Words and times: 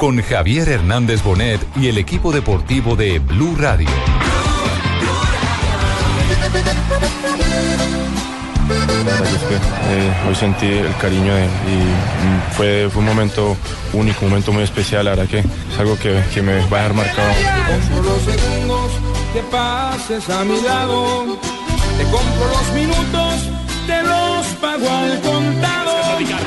con 0.00 0.22
Javier 0.22 0.66
Hernández 0.66 1.22
Bonet 1.22 1.60
y 1.76 1.88
el 1.88 1.98
equipo 1.98 2.32
deportivo 2.32 2.96
de 2.96 3.18
Blue 3.18 3.54
Radio. 3.54 3.86
Eh, 9.90 10.26
hoy 10.26 10.34
sentí 10.34 10.68
el 10.68 10.96
cariño 10.96 11.34
de, 11.34 11.44
y 11.44 11.46
mm, 11.46 12.52
fue, 12.52 12.88
fue 12.90 13.00
un 13.00 13.08
momento 13.08 13.54
único, 13.92 14.24
un 14.24 14.30
momento 14.30 14.52
muy 14.52 14.62
especial, 14.62 15.04
verdad 15.04 15.28
que 15.28 15.40
es 15.40 15.78
algo 15.78 15.98
que, 15.98 16.18
que 16.32 16.40
me 16.40 16.60
va 16.68 16.78
a 16.78 16.82
dejar 16.82 16.94
marcado. 16.94 17.32
compro 17.68 18.02
los 18.02 18.22
segundos 18.22 18.92
que 19.34 19.42
pases 19.50 20.30
a 20.30 20.44
mi 20.44 20.62
lado. 20.62 21.26
Te 21.98 22.04
compro 22.04 22.48
los 22.48 22.72
minutos, 22.72 23.50
te 23.86 24.02
los 24.02 24.46
pago 24.62 24.88
al. 24.88 25.39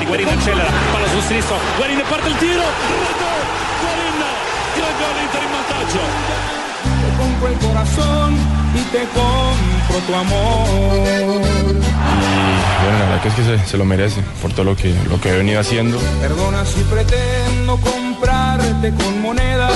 Guarín 0.06 0.30
accelera, 0.30 0.70
palla 0.92 1.10
sul 1.12 1.22
sinistro, 1.28 1.56
parte 2.10 2.30
il 2.30 2.38
tiro, 2.38 2.64
gol 5.00 5.18
Inter 5.24 5.44
in 5.44 5.52
vantaggio. 5.52 6.02
Te 7.02 7.10
compro 7.18 7.48
el 7.48 7.58
corazón 7.58 8.36
y 8.76 8.82
te 8.92 9.04
compro 9.14 9.98
tu 10.08 10.14
amor. 10.16 11.42
Y 12.12 12.84
bueno, 12.84 13.00
la 13.00 13.06
verdad 13.06 13.22
que 13.22 13.28
es 13.30 13.34
que 13.36 13.44
se, 13.44 13.66
se 13.66 13.78
lo 13.78 13.86
merece 13.86 14.22
por 14.42 14.52
todo 14.54 14.66
lo 14.66 14.76
que, 14.76 14.94
lo 15.10 15.20
que 15.20 15.30
he 15.30 15.38
venido 15.38 15.60
haciendo. 15.60 15.98
Perdona 16.22 16.66
si 16.66 16.82
pretendo 16.84 17.78
comprarte 17.78 18.94
con 18.94 19.22
monedas. 19.22 19.74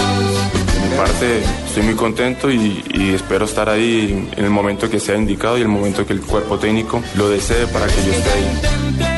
De 0.73 0.89
mi 0.89 0.95
parte 0.95 1.43
estoy 1.67 1.83
muy 1.83 1.95
contento 1.95 2.51
y, 2.51 2.83
y 2.93 3.13
espero 3.13 3.45
estar 3.45 3.69
ahí 3.69 4.29
en 4.35 4.43
el 4.43 4.51
momento 4.51 4.89
que 4.89 4.99
sea 4.99 5.15
indicado 5.15 5.57
y 5.57 5.61
el 5.61 5.67
momento 5.67 6.05
que 6.05 6.13
el 6.13 6.21
cuerpo 6.21 6.57
técnico 6.57 7.01
lo 7.15 7.29
desee 7.29 7.67
para 7.67 7.87
que 7.87 8.05
yo 8.05 8.11
esté 8.11 8.31
ahí. 8.31 9.16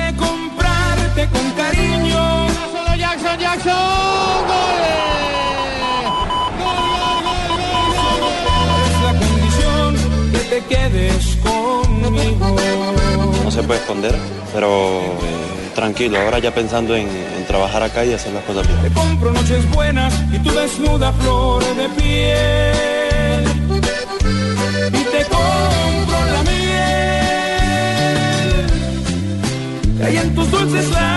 Con 1.28 1.52
cariño. 1.52 2.48
Solo 2.72 2.96
Jackson, 2.96 3.38
Jackson, 3.40 3.74
Es 8.88 9.02
la 9.04 9.14
condición 9.20 9.96
que 10.32 10.40
te 10.40 10.60
quedes 10.74 11.38
conmigo. 11.44 12.56
no 13.44 13.52
se 13.52 13.64
puede 13.64 13.80
esconder, 13.82 14.16
pero 14.54 14.70
eh, 15.02 15.72
tranquilo, 15.76 16.20
ahora 16.22 16.40
ya 16.40 16.54
pensando 16.54 16.96
en, 16.96 17.08
en 17.10 17.46
trabajar 17.48 17.84
acá 17.84 18.06
y 18.06 18.14
hacer 18.14 18.32
las 18.34 18.44
cosas 18.46 18.66
bien. 18.68 18.82
Te 18.82 18.92
compro 18.92 19.32
noches 19.34 19.70
buenas 19.72 20.14
y 20.32 20.40
tu 20.40 20.52
desnuda 20.52 21.12
flor 21.14 21.64
de 21.76 21.90
piel. 21.90 23.44
Y 24.88 25.04
te 25.04 25.24
compro 25.26 26.20
la 26.34 26.44
miel. 26.44 27.80
Que 29.98 30.04
hay 30.06 30.18
en 30.18 30.34
tus 30.36 30.50
dulces 30.50 30.90
labios. 30.92 31.09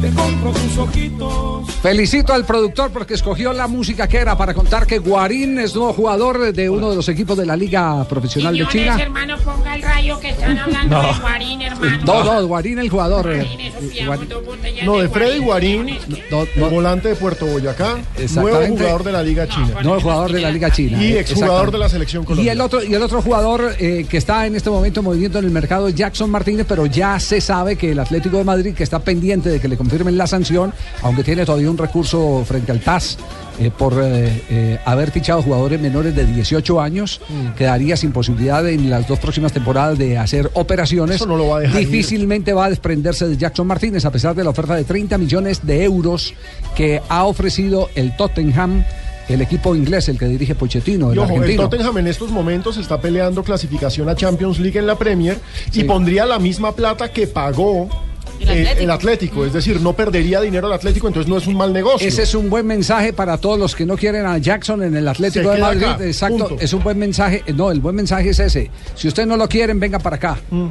Te 0.00 0.10
compro 0.14 0.52
tus 0.52 0.78
ojitos. 0.78 1.65
Felicito 1.86 2.32
al 2.32 2.44
productor 2.44 2.90
porque 2.90 3.14
escogió 3.14 3.52
la 3.52 3.68
música 3.68 4.08
que 4.08 4.16
era 4.16 4.36
para 4.36 4.52
contar 4.54 4.88
que 4.88 4.98
Guarín 4.98 5.56
es 5.60 5.72
nuevo 5.76 5.92
jugador 5.92 6.52
de 6.52 6.68
uno 6.68 6.90
de 6.90 6.96
los 6.96 7.08
equipos 7.08 7.38
de 7.38 7.46
la 7.46 7.56
Liga 7.56 8.04
Profesional 8.08 8.58
de 8.58 8.66
China. 8.66 8.98
hermano, 9.00 9.36
ponga 9.38 9.76
el 9.76 9.82
rayo 9.82 10.18
que 10.18 10.30
están 10.30 10.58
hablando 10.58 11.00
de 11.00 11.12
Guarín, 11.20 11.62
hermano. 11.62 11.98
No, 12.04 12.24
no, 12.24 12.46
Guarín 12.48 12.80
el 12.80 12.88
jugador. 12.90 13.32
eh, 13.32 13.46
Guarín, 14.04 14.04
Guarín. 14.04 14.84
No, 14.84 14.98
de 14.98 15.08
Freddy 15.08 15.38
Guarín. 15.38 15.98
No, 16.28 16.44
no, 16.56 16.70
volante 16.70 17.10
de 17.10 17.14
Puerto 17.14 17.46
Boyacá, 17.46 17.98
nuevo 18.34 18.68
jugador 18.68 19.04
de 19.04 19.12
la 19.12 19.22
Liga 19.22 19.46
China 19.46 19.80
no, 19.84 19.94
el 19.94 20.02
jugador 20.02 20.32
de 20.32 20.40
la 20.40 20.50
Liga 20.50 20.72
China. 20.72 21.00
y 21.00 21.12
eh, 21.12 21.20
exjugador 21.20 21.70
de 21.70 21.78
la 21.78 21.88
selección 21.88 22.24
Y 22.24 22.26
colombiana. 22.26 22.52
el 22.52 22.60
otro, 22.62 22.82
y 22.82 22.92
el 22.94 23.02
otro 23.02 23.22
jugador 23.22 23.76
eh, 23.78 24.04
que 24.10 24.16
está 24.16 24.44
en 24.44 24.56
este 24.56 24.70
momento 24.70 25.04
moviendo 25.04 25.38
en 25.38 25.44
el 25.44 25.52
mercado 25.52 25.86
es 25.86 25.94
Jackson 25.94 26.30
Martínez, 26.30 26.66
pero 26.68 26.86
ya 26.86 27.20
se 27.20 27.40
sabe 27.40 27.76
que 27.76 27.92
el 27.92 28.00
Atlético 28.00 28.38
de 28.38 28.44
Madrid, 28.44 28.74
que 28.74 28.82
está 28.82 28.98
pendiente 28.98 29.50
de 29.50 29.60
que 29.60 29.68
le 29.68 29.76
confirmen 29.76 30.18
la 30.18 30.26
sanción, 30.26 30.72
aunque 31.02 31.22
tiene 31.22 31.44
todavía 31.44 31.70
un 31.70 31.75
recurso 31.78 32.44
frente 32.46 32.72
al 32.72 32.80
TAS 32.80 33.18
eh, 33.58 33.70
por 33.76 33.94
eh, 34.02 34.42
eh, 34.50 34.78
haber 34.84 35.10
fichado 35.10 35.42
jugadores 35.42 35.80
menores 35.80 36.14
de 36.14 36.26
18 36.26 36.80
años, 36.80 37.20
Mm. 37.28 37.54
quedaría 37.56 37.96
sin 37.96 38.12
posibilidad 38.12 38.68
en 38.68 38.90
las 38.90 39.08
dos 39.08 39.18
próximas 39.18 39.52
temporadas 39.52 39.96
de 39.98 40.18
hacer 40.18 40.50
operaciones. 40.54 41.16
Eso 41.16 41.26
no 41.26 41.36
lo 41.36 41.48
va 41.48 41.58
a 41.58 41.60
dejar 41.60 41.80
ir. 41.80 41.88
Difícilmente 41.88 42.52
va 42.52 42.66
a 42.66 42.70
desprenderse 42.70 43.26
de 43.28 43.36
Jackson 43.36 43.66
Martínez, 43.66 44.04
a 44.04 44.10
pesar 44.10 44.34
de 44.34 44.44
la 44.44 44.50
oferta 44.50 44.74
de 44.74 44.84
30 44.84 45.16
millones 45.18 45.64
de 45.66 45.84
euros 45.84 46.34
que 46.76 47.00
ha 47.08 47.24
ofrecido 47.24 47.88
el 47.94 48.14
Tottenham. 48.16 48.84
El 49.28 49.40
equipo 49.40 49.74
inglés, 49.74 50.08
el 50.08 50.18
que 50.20 50.26
dirige 50.26 50.54
Pochettino, 50.54 51.10
el. 51.12 51.56
Tottenham 51.56 51.98
en 51.98 52.06
estos 52.06 52.30
momentos 52.30 52.76
está 52.76 53.00
peleando 53.00 53.42
clasificación 53.42 54.08
a 54.08 54.14
Champions 54.14 54.60
League 54.60 54.78
en 54.78 54.86
la 54.86 54.94
Premier 54.96 55.38
Sí. 55.72 55.80
y 55.80 55.84
pondría 55.84 56.26
la 56.26 56.38
misma 56.38 56.76
plata 56.76 57.10
que 57.10 57.26
pagó 57.26 57.88
El 58.40 58.48
eh, 58.48 58.52
Atlético. 58.62 58.82
el 58.82 58.90
Atlético. 58.90 59.46
Es 59.46 59.52
decir, 59.52 59.80
no 59.80 59.92
perdería 59.94 60.40
dinero 60.40 60.66
el 60.66 60.72
Atlético, 60.72 61.06
entonces 61.08 61.28
no 61.28 61.38
es 61.38 61.46
un 61.46 61.56
mal 61.56 61.72
negocio. 61.72 62.06
Ese 62.06 62.22
es 62.22 62.34
un 62.34 62.48
buen 62.50 62.66
mensaje 62.66 63.12
para 63.12 63.38
todos 63.38 63.58
los 63.58 63.74
que 63.74 63.86
no 63.86 63.96
quieren 63.96 64.26
a 64.26 64.38
Jackson 64.38 64.82
en 64.82 64.96
el 64.96 65.06
Atlético 65.08 65.50
de 65.50 65.60
Madrid. 65.60 65.84
acá, 65.84 66.04
Exacto, 66.04 66.48
punto. 66.48 66.56
es 66.64 66.72
un 66.72 66.82
buen 66.82 66.98
mensaje. 66.98 67.42
Eh, 67.46 67.52
No, 67.52 67.70
el 67.70 67.80
buen 67.80 67.96
mensaje 67.96 68.30
es 68.30 68.38
ese. 68.38 68.70
Si 68.94 69.08
ustedes 69.08 69.26
no 69.28 69.36
lo 69.36 69.48
quieren, 69.48 69.80
vengan 69.80 70.00
para 70.02 70.16
acá. 70.16 70.38
Mm. 70.50 70.66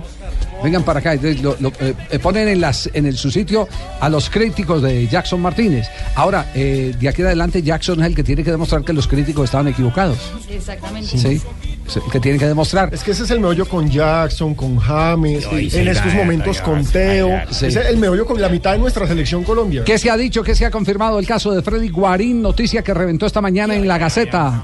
Vengan 0.63 0.83
para 0.83 0.99
acá. 0.99 1.13
Entonces, 1.13 1.41
lo- 1.41 1.55
lo, 1.59 1.69
eh, 1.79 1.93
eh, 2.11 2.19
ponen 2.19 2.47
en, 2.47 2.61
las, 2.61 2.89
en 2.93 3.05
el, 3.05 3.17
su 3.17 3.29
sitio 3.29 3.67
a 3.99 4.09
los 4.09 4.29
críticos 4.29 4.81
de 4.81 5.07
Jackson 5.07 5.41
Martínez. 5.41 5.87
Ahora, 6.15 6.51
eh, 6.55 6.93
de 6.99 7.09
aquí 7.09 7.21
en 7.21 7.27
adelante, 7.27 7.61
Jackson 7.61 7.99
es 8.01 8.07
el 8.07 8.15
que 8.15 8.23
tiene 8.23 8.43
que 8.43 8.51
demostrar 8.51 8.83
que 8.83 8.93
los 8.93 9.07
críticos 9.07 9.45
estaban 9.45 9.67
equivocados. 9.67 10.17
Exactamente. 10.49 11.17
¿sí? 11.17 11.41
Es 11.87 11.97
el 11.97 12.03
que 12.11 12.19
tiene 12.19 12.39
que 12.39 12.47
demostrar. 12.47 12.93
Es 12.93 13.03
que 13.03 13.11
ese 13.11 13.23
es 13.23 13.31
el 13.31 13.39
meollo 13.39 13.67
con 13.67 13.89
Jackson, 13.89 14.55
con 14.55 14.77
James, 14.77 15.45
en 15.51 15.87
estos 15.87 16.13
momentos 16.13 16.61
con 16.61 16.83
Teo. 16.85 17.29
Sí. 17.51 17.67
Ese 17.67 17.81
es 17.81 17.87
el 17.87 17.97
meollo 17.97 18.25
con 18.25 18.41
la 18.41 18.49
mitad 18.49 18.71
de 18.71 18.79
nuestra 18.79 19.07
selección 19.07 19.43
Colombia. 19.43 19.83
¿Qué 19.85 19.97
se 19.97 20.09
ha 20.09 20.17
dicho? 20.17 20.43
¿Qué 20.43 20.55
se 20.55 20.65
ha 20.65 20.71
confirmado? 20.71 21.19
El 21.19 21.27
caso 21.27 21.51
de 21.51 21.61
Freddy 21.61 21.89
Guarín, 21.89 22.41
noticia 22.41 22.81
que 22.81 22.93
reventó 22.93 23.25
esta 23.25 23.41
mañana 23.41 23.75
en 23.75 23.87
la 23.87 23.97
Gaceta. 23.97 24.63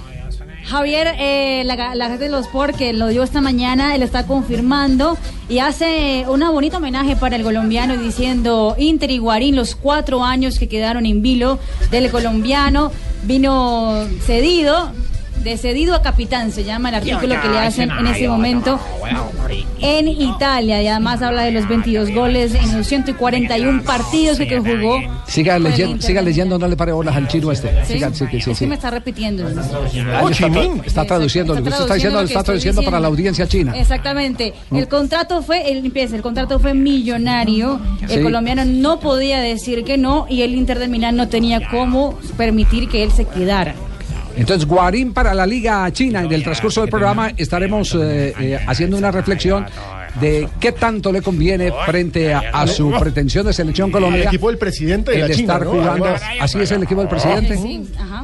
Javier, 0.64 1.16
eh, 1.18 1.64
la, 1.66 1.96
la 1.96 2.08
gente 2.08 2.26
de 2.26 2.30
los 2.30 2.46
Sport 2.46 2.76
que 2.76 2.94
lo 2.94 3.08
dio 3.08 3.24
esta 3.24 3.42
mañana, 3.42 3.96
él 3.96 4.04
está 4.04 4.28
confirmando 4.28 5.18
y 5.50 5.60
hace 5.60 6.26
una 6.28 6.52
bonita 6.52 6.78
homenaje 6.78 7.16
para 7.16 7.36
el 7.36 7.44
colombiano 7.44 7.98
diciendo 7.98 8.76
Inter 8.78 9.10
y 9.10 9.18
Guarín, 9.18 9.56
los 9.56 9.76
cuatro 9.76 10.24
años 10.24 10.60
que 10.60 10.68
quedaron 10.68 11.06
en 11.06 11.22
vilo 11.22 11.60
del 11.90 12.12
colombiano, 12.12 12.92
vino 13.24 14.06
cedido, 14.26 14.92
de 15.44 15.58
cedido 15.58 15.96
a 15.96 16.02
capitán, 16.02 16.52
se 16.52 16.64
llama 16.64 16.90
el 16.90 16.96
artículo 16.96 17.42
que 17.42 17.48
le 17.50 17.60
hacen 17.60 17.90
en 17.92 18.08
ese 18.08 18.28
momento 18.28 18.80
en 19.80 20.08
Italia 20.08 20.82
y 20.82 20.88
además 20.88 21.22
habla 21.22 21.44
de 21.44 21.52
los 21.52 21.68
22 21.68 22.12
goles 22.12 22.54
en 22.54 22.78
los 22.78 22.88
141 22.88 23.84
partidos 23.84 24.38
que, 24.38 24.48
que 24.48 24.60
jugó. 24.60 25.00
Siga, 25.28 25.58
leyendo, 25.60 26.02
siga 26.02 26.22
leyendo, 26.22 26.58
no 26.60 26.68
le 26.68 26.76
pare 26.78 26.92
bolas 26.92 27.16
al 27.16 27.28
chino 27.28 27.52
este. 27.52 27.70
¿Sí? 27.86 27.94
Siga, 27.94 28.14
sí, 28.14 28.26
sí, 28.40 28.56
sí, 28.56 28.66
me 28.68 28.76
está 28.76 28.92
repitiendo. 28.92 29.48
Está, 29.48 31.06
traduciendo, 31.06 31.56
lo 31.56 31.64
que 31.64 31.70
usted 31.70 31.82
está 31.82 31.94
diciendo 31.96 32.20
lo 32.20 32.26
está 32.28 32.44
traduciendo 32.44 32.82
para 32.84 33.00
la 33.00 33.08
audiencia 33.08 33.48
china. 33.48 33.74
Exactamente. 33.76 34.54
El 34.72 34.88
contrato 34.88 35.42
fue, 35.42 35.72
el, 35.72 35.86
empieza, 35.86 36.16
el 36.16 36.22
contrato 36.22 36.60
fue 36.60 36.74
millonario. 36.74 37.80
El 38.02 38.10
Sí. 38.10 38.22
colombiano 38.22 38.66
no 38.66 39.00
podía 39.00 39.40
decir 39.40 39.84
que 39.84 39.98
no 39.98 40.26
y 40.30 40.42
el 40.44 40.54
Inter 40.54 40.80
de 40.80 40.88
Milán 40.88 41.16
no 41.16 41.28
tenía 41.28 41.68
cómo 41.70 42.18
permitir 42.38 42.88
que 42.90 43.04
él 43.04 43.12
se 43.12 43.26
quedara. 43.26 43.74
Entonces, 44.36 44.68
Guarín 44.68 45.14
para 45.14 45.34
la 45.34 45.46
Liga 45.46 45.90
China. 45.92 46.22
En 46.22 46.32
el 46.32 46.44
transcurso 46.44 46.82
del 46.82 46.90
programa 46.90 47.32
estaremos 47.38 47.96
eh, 47.96 48.34
eh, 48.40 48.60
haciendo 48.68 48.98
una 48.98 49.12
reflexión 49.12 49.66
de 50.20 50.48
qué 50.60 50.74
tanto 50.74 51.12
le 51.12 51.22
conviene 51.22 51.72
frente 51.86 52.34
a, 52.34 52.40
a 52.54 52.68
su 52.68 52.92
pretensión 53.00 53.46
de 53.46 53.54
selección 53.54 53.92
Colombia. 53.92 54.22
Al 54.24 54.28
equipo 54.28 54.50
del 54.50 54.58
presidente 54.58 55.12
de 55.12 55.22
el 55.22 55.32
China, 55.34 55.54
estar 55.54 55.66
¿no? 55.66 55.72
jugando. 55.72 56.06
Así 56.42 56.60
es 56.60 56.72
el 56.72 56.84
equipo 56.84 57.00
del 57.00 57.10
presidente. 57.10 57.58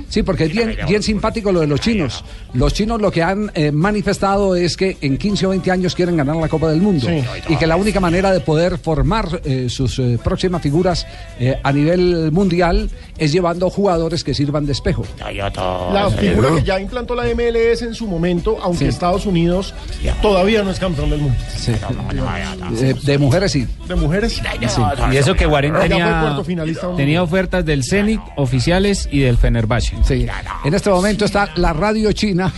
Sí, 0.09 0.24
porque 0.24 0.45
es 0.45 0.51
bien, 0.51 0.75
bien 0.88 1.01
simpático 1.01 1.51
lo 1.51 1.62
de 1.62 1.68
los 1.68 1.80
chinos. 1.80 2.24
Los 2.53 2.74
chinos 2.74 3.01
lo 3.01 3.10
que 3.12 3.24
han 3.24 3.51
eh, 3.53 3.71
manifestado 3.71 4.56
es 4.56 4.75
que 4.75 4.98
en 5.01 5.18
15 5.18 5.45
o 5.48 5.50
20 5.50 5.71
años 5.71 5.95
quieren 5.95 6.18
ganar 6.18 6.36
la 6.36 6.50
Copa 6.50 6.69
del 6.69 6.81
Mundo 6.81 7.07
Sí. 7.07 7.24
y 7.50 7.56
que 7.57 7.68
la 7.68 7.75
única 7.77 8.00
manera 8.00 8.31
de 8.31 8.39
poder 8.42 8.77
formar 8.77 9.42
eh, 9.45 9.68
sus 9.69 10.00
eh, 10.00 10.18
próximas 10.21 10.62
figuras 10.62 11.06
eh, 11.39 11.56
a 11.63 11.71
nivel 11.71 12.31
mundial 12.31 12.89
es 13.18 13.31
llevando 13.31 13.69
jugadores 13.69 14.24
que 14.24 14.34
sirvan 14.34 14.66
de 14.66 14.72
espejo. 14.74 15.04
La 15.94 16.10
figura 16.10 16.50
que 16.56 16.64
ya 16.64 16.80
implantó 16.80 17.16
la 17.16 17.24
MLS 17.34 17.81
en 17.81 17.94
su 17.96 18.08
momento, 18.08 18.58
aunque 18.62 18.86
Sí. 18.86 18.86
Estados 18.86 19.25
Unidos 19.25 19.74
todavía 20.22 20.64
no 20.64 20.72
es 20.72 20.80
campeón 20.80 21.10
del 21.10 21.19
mundo. 21.22 21.38
Sí. 21.56 21.74
Eh, 22.80 22.96
de 23.04 23.18
mujeres 23.18 23.52
sí. 23.52 23.68
De 23.88 23.96
mujeres, 23.96 24.34
sí. 24.34 24.81
Y 25.12 25.18
eso 25.18 25.34
que 25.36 25.46
Guarín 25.46 25.74
tenía, 25.74 26.22
cuarto 26.22 26.44
finalista. 26.44 26.96
tenía 26.96 27.24
ofertas 27.24 27.66
del 27.66 27.84
Zenit, 27.84 28.19
oficiales 28.36 29.08
y 29.12 29.20
del 29.20 29.38
Fenerbahce. 29.38 29.96
Sí. 30.04 30.28
En 30.63 30.74
este 30.74 30.90
momento 30.90 31.25
está 31.25 31.50
la 31.56 31.74
radio 31.74 32.12
china. 32.12 32.52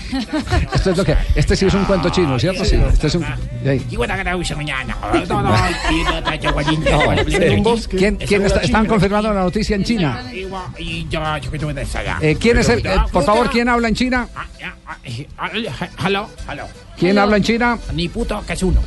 Esto 0.74 0.92
es 0.92 0.98
lo 0.98 1.06
que. 1.06 1.16
Este 1.36 1.56
sí 1.56 1.66
es 1.66 1.74
un 1.74 1.86
cuento 1.86 2.10
chino, 2.10 2.38
¿cierto? 2.40 2.66
Sí. 2.66 2.76
Este 2.92 3.08
es 3.08 3.16
un. 3.16 3.26
¿Quién, 7.90 8.16
quién 8.18 8.46
está, 8.46 8.60
están 8.62 8.86
confirmando 8.86 9.34
la 9.34 9.42
noticia 9.44 9.76
en 9.76 9.84
China? 9.84 10.24
Eh, 12.22 12.38
¿Quién 12.40 12.58
es 12.58 12.70
el, 12.70 12.86
eh, 12.86 12.98
por 13.12 13.24
favor, 13.24 13.50
quién 13.50 13.70
habla 13.70 13.88
en 13.88 13.96
China? 13.96 14.28
Hello, 16.04 16.30
hello. 16.50 16.66
¿Quién 16.98 17.18
habla 17.18 17.38
en 17.38 17.44
China? 17.44 17.78
Ni 17.94 18.10
puto 18.10 18.44
que 18.46 18.54
es 18.54 18.64
uno. 18.64 18.82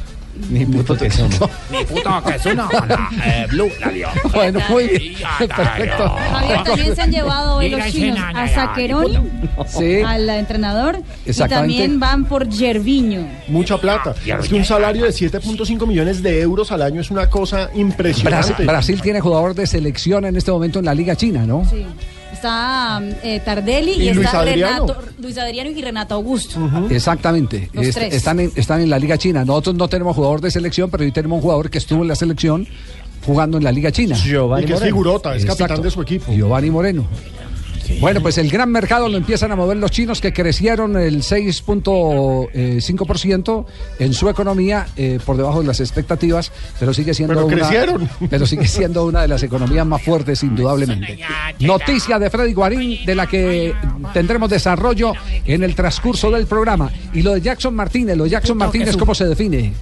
Ni 0.50 0.64
puto 0.66 0.96
que 0.96 1.10
son. 1.10 1.28
Ni 1.70 1.84
puto 1.84 2.22
que 2.24 2.34
es 2.36 2.46
uno. 2.46 2.68
La, 2.88 3.10
eh, 3.24 3.46
Blue, 3.50 3.70
la 3.80 3.88
dio. 3.88 4.08
Bueno, 4.32 4.60
muy 4.68 4.88
bien. 4.88 5.14
Perfecto. 5.38 6.08
Javier, 6.30 6.64
también 6.64 6.96
se 6.96 7.02
han 7.02 7.10
llevado 7.10 7.56
hoy 7.56 7.68
los 7.70 7.84
chinos 7.92 8.18
a 8.34 8.48
Saqueroni, 8.48 9.18
Sí. 9.66 10.00
al 10.00 10.28
entrenador, 10.30 10.98
y 11.26 11.32
también 11.34 12.00
van 12.00 12.24
por 12.24 12.50
Gerviño. 12.52 13.26
Mucha 13.48 13.76
plata. 13.78 14.14
Es 14.24 14.48
que 14.48 14.54
un 14.54 14.64
salario 14.64 15.04
de 15.04 15.12
7.5 15.12 15.86
millones 15.86 16.22
de 16.22 16.40
euros 16.40 16.72
al 16.72 16.82
año 16.82 17.00
es 17.00 17.10
una 17.10 17.28
cosa 17.28 17.70
impresionante. 17.74 18.48
Brasil, 18.48 18.66
Brasil 18.66 19.02
tiene 19.02 19.20
jugador 19.20 19.54
de 19.54 19.66
selección 19.66 20.24
en 20.24 20.36
este 20.36 20.50
momento 20.50 20.78
en 20.78 20.86
la 20.86 20.94
Liga 20.94 21.14
China, 21.16 21.44
¿no? 21.46 21.64
Sí. 21.68 21.84
Está 22.42 23.00
eh, 23.22 23.40
Tardelli 23.44 23.92
y, 23.92 24.08
Y 24.08 24.14
Luis 24.14 24.26
está 24.26 24.40
Adriano. 24.40 24.86
Renato, 24.88 25.00
Luis 25.20 25.38
Adriano 25.38 25.70
y 25.70 25.80
Renato 25.80 26.14
Augusto. 26.16 26.58
Exactamente. 26.90 27.70
Los 27.72 27.86
Est- 27.86 27.94
tres. 27.98 28.14
están, 28.14 28.40
en, 28.40 28.50
están 28.56 28.80
en 28.80 28.90
la 28.90 28.98
Liga 28.98 29.16
China. 29.16 29.44
Nosotros 29.44 29.76
no 29.76 29.86
tenemos 29.86 30.16
jugador 30.16 30.40
de 30.40 30.50
selección, 30.50 30.90
pero 30.90 31.04
sí 31.04 31.12
tenemos 31.12 31.36
un 31.36 31.42
jugador 31.42 31.70
que 31.70 31.78
estuvo 31.78 32.02
en 32.02 32.08
la 32.08 32.16
selección 32.16 32.66
jugando 33.24 33.58
en 33.58 33.64
la 33.64 33.70
Liga 33.70 33.92
China. 33.92 34.16
Giovanni 34.16 34.64
Y 34.64 34.66
que 34.66 34.72
es 34.72 34.80
Moreno. 34.80 34.96
figurota, 34.96 35.36
es 35.36 35.44
capitán 35.44 35.82
de 35.82 35.90
su 35.92 36.02
equipo. 36.02 36.32
Giovanni 36.32 36.70
Moreno. 36.70 37.06
Bueno, 38.00 38.20
pues 38.20 38.38
el 38.38 38.50
gran 38.50 38.70
mercado 38.70 39.08
lo 39.08 39.16
empiezan 39.16 39.52
a 39.52 39.56
mover 39.56 39.76
los 39.76 39.90
chinos 39.90 40.20
que 40.20 40.32
crecieron 40.32 40.96
el 40.96 41.22
6.5% 41.22 43.66
en 43.98 44.14
su 44.14 44.28
economía 44.28 44.86
eh, 44.96 45.18
por 45.24 45.36
debajo 45.36 45.60
de 45.60 45.66
las 45.66 45.80
expectativas, 45.80 46.52
pero 46.78 46.94
sigue 46.94 47.14
siendo 47.14 47.34
Pero 47.34 47.46
una, 47.46 47.56
crecieron. 47.56 48.08
pero 48.30 48.46
sigue 48.46 48.68
siendo 48.68 49.06
una 49.06 49.22
de 49.22 49.28
las 49.28 49.42
economías 49.42 49.86
más 49.86 50.02
fuertes 50.02 50.42
indudablemente. 50.42 51.18
Noticia 51.60 52.18
de 52.18 52.30
Freddy 52.30 52.52
Guarín 52.52 53.04
de 53.04 53.14
la 53.14 53.26
que 53.26 53.74
tendremos 54.12 54.50
desarrollo 54.50 55.12
en 55.44 55.62
el 55.62 55.74
transcurso 55.74 56.30
del 56.30 56.46
programa 56.46 56.90
y 57.12 57.22
lo 57.22 57.34
de 57.34 57.40
Jackson 57.40 57.74
Martínez, 57.74 58.16
lo 58.16 58.24
de 58.24 58.30
Jackson 58.30 58.56
Martínez 58.56 58.96
cómo 58.96 59.14
se 59.14 59.26
define. 59.26 59.72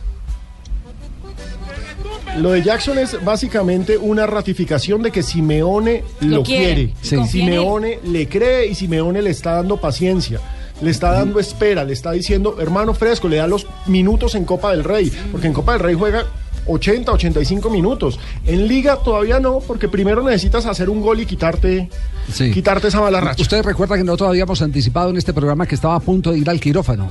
Lo 2.39 2.53
de 2.53 2.63
Jackson 2.63 2.99
es 2.99 3.23
básicamente 3.25 3.99
una 3.99 4.27
ratificación 4.27 5.03
de 5.03 5.11
que 5.11 5.23
Simeone 5.23 6.05
lo, 6.21 6.37
Lo 6.37 6.43
quiere. 6.43 6.93
quiere. 7.01 7.25
Sí. 7.25 7.31
Simeone 7.31 7.99
le 8.05 8.29
cree 8.29 8.67
y 8.69 8.75
Simeone 8.75 9.21
le 9.21 9.31
está 9.31 9.55
dando 9.55 9.77
paciencia. 9.79 10.41
Le 10.81 10.91
está 10.91 11.13
dando 11.13 11.39
espera, 11.39 11.85
le 11.85 11.93
está 11.93 12.13
diciendo, 12.13 12.57
hermano 12.59 12.95
fresco, 12.95 13.29
le 13.29 13.37
da 13.37 13.47
los 13.47 13.67
minutos 13.87 14.35
en 14.35 14.45
Copa 14.47 14.71
del 14.71 14.83
Rey, 14.85 15.13
porque 15.31 15.47
en 15.49 15.53
Copa 15.53 15.73
del 15.73 15.83
Rey 15.83 15.95
juega 15.95 16.25
80, 16.67 17.13
85 17.13 17.69
minutos. 17.69 18.19
En 18.47 18.67
Liga 18.67 18.97
todavía 18.97 19.41
no, 19.41 19.59
porque 19.59 19.89
primero 19.89 20.23
necesitas 20.23 20.65
hacer 20.65 20.89
un 20.89 21.03
gol 21.03 21.21
y 21.21 21.27
quitarte, 21.27 21.91
quitarte 22.55 22.89
esa 22.89 23.01
mala 23.01 23.21
racha. 23.21 23.43
Ustedes 23.43 23.65
recuerdan 23.65 23.99
que 23.99 24.05
nosotros 24.05 24.31
habíamos 24.31 24.63
anticipado 24.63 25.11
en 25.11 25.19
este 25.19 25.35
programa 25.35 25.67
que 25.67 25.75
estaba 25.75 25.97
a 25.97 26.01
punto 26.01 26.33
de 26.33 26.39
ir 26.39 26.49
al 26.49 26.61
quirófano. 26.61 27.11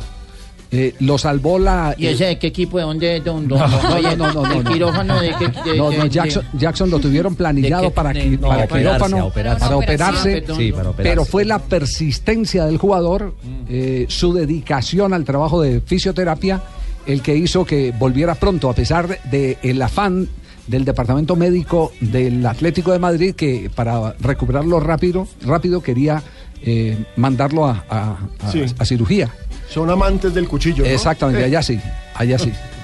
Eh, 0.72 0.94
lo 1.00 1.18
salvó 1.18 1.58
la. 1.58 1.96
¿Y 1.98 2.06
ese 2.06 2.26
de 2.26 2.38
qué 2.38 2.48
equipo? 2.48 2.78
¿De 2.78 2.84
dónde? 2.84 3.08
¿De 3.08 3.20
dónde? 3.22 3.56
No, 3.60 3.68
no, 3.68 4.16
no, 4.16 4.34
no, 4.34 4.44
no, 4.46 4.52
¿El 4.54 4.64
no. 4.64 4.72
quirófano 4.72 5.20
de 5.20 5.34
qué? 5.40 5.48
de- 5.48 5.78
No, 5.78 5.90
de- 5.90 5.98
no, 5.98 6.04
de- 6.04 6.10
Jackson, 6.12 6.44
Jackson 6.54 6.90
lo 6.92 7.00
tuvieron 7.00 7.36
planillado 7.36 7.84
¿De 7.86 7.92
para, 7.92 8.14
De- 8.14 8.24
qui- 8.24 8.40
no, 8.40 8.48
para 8.50 8.66
operarse, 8.66 8.78
quirófano, 8.78 9.26
operarse. 9.26 9.60
para 9.66 9.78
operarse. 9.78 10.44
Sí, 10.56 10.72
para 10.72 10.90
operarse. 10.92 10.94
pero 11.04 11.26
fue 11.26 11.44
la 11.46 11.58
persistencia 11.60 12.66
del 12.66 12.78
jugador, 12.78 13.34
eh, 13.68 14.06
su 14.10 14.32
dedicación 14.34 15.14
al 15.14 15.26
trabajo 15.26 15.60
de 15.62 15.82
fisioterapia, 15.82 16.62
el 17.08 17.24
que 17.24 17.36
hizo 17.36 17.66
que 17.66 17.92
volviera 17.98 18.36
pronto, 18.36 18.70
a 18.70 18.76
pesar 18.76 19.20
del 19.24 19.82
afán 19.82 20.28
del 20.68 20.86
departamento 20.86 21.36
médico 21.36 21.92
del 22.00 22.46
Atlético 22.46 22.92
de 22.92 23.00
Madrid, 23.00 23.34
que 23.34 23.72
para 23.74 24.14
recuperarlo 24.20 24.80
rápido, 24.80 25.28
rápido 25.42 25.82
quería 25.82 26.22
eh, 26.62 26.96
mandarlo 27.16 27.66
a, 27.66 27.84
a- 27.90 28.18
a- 28.44 28.52
Sí. 28.52 28.64
a 28.78 28.86
cirugía. 28.86 29.30
Son 29.70 29.90
amantes 29.90 30.34
del 30.34 30.48
cuchillo. 30.48 30.84
¿no? 30.84 30.90
Exactamente, 30.90 31.44
allá 31.44 31.62
sí, 31.62 31.80
allá 32.16 32.38
sí. 32.40 32.52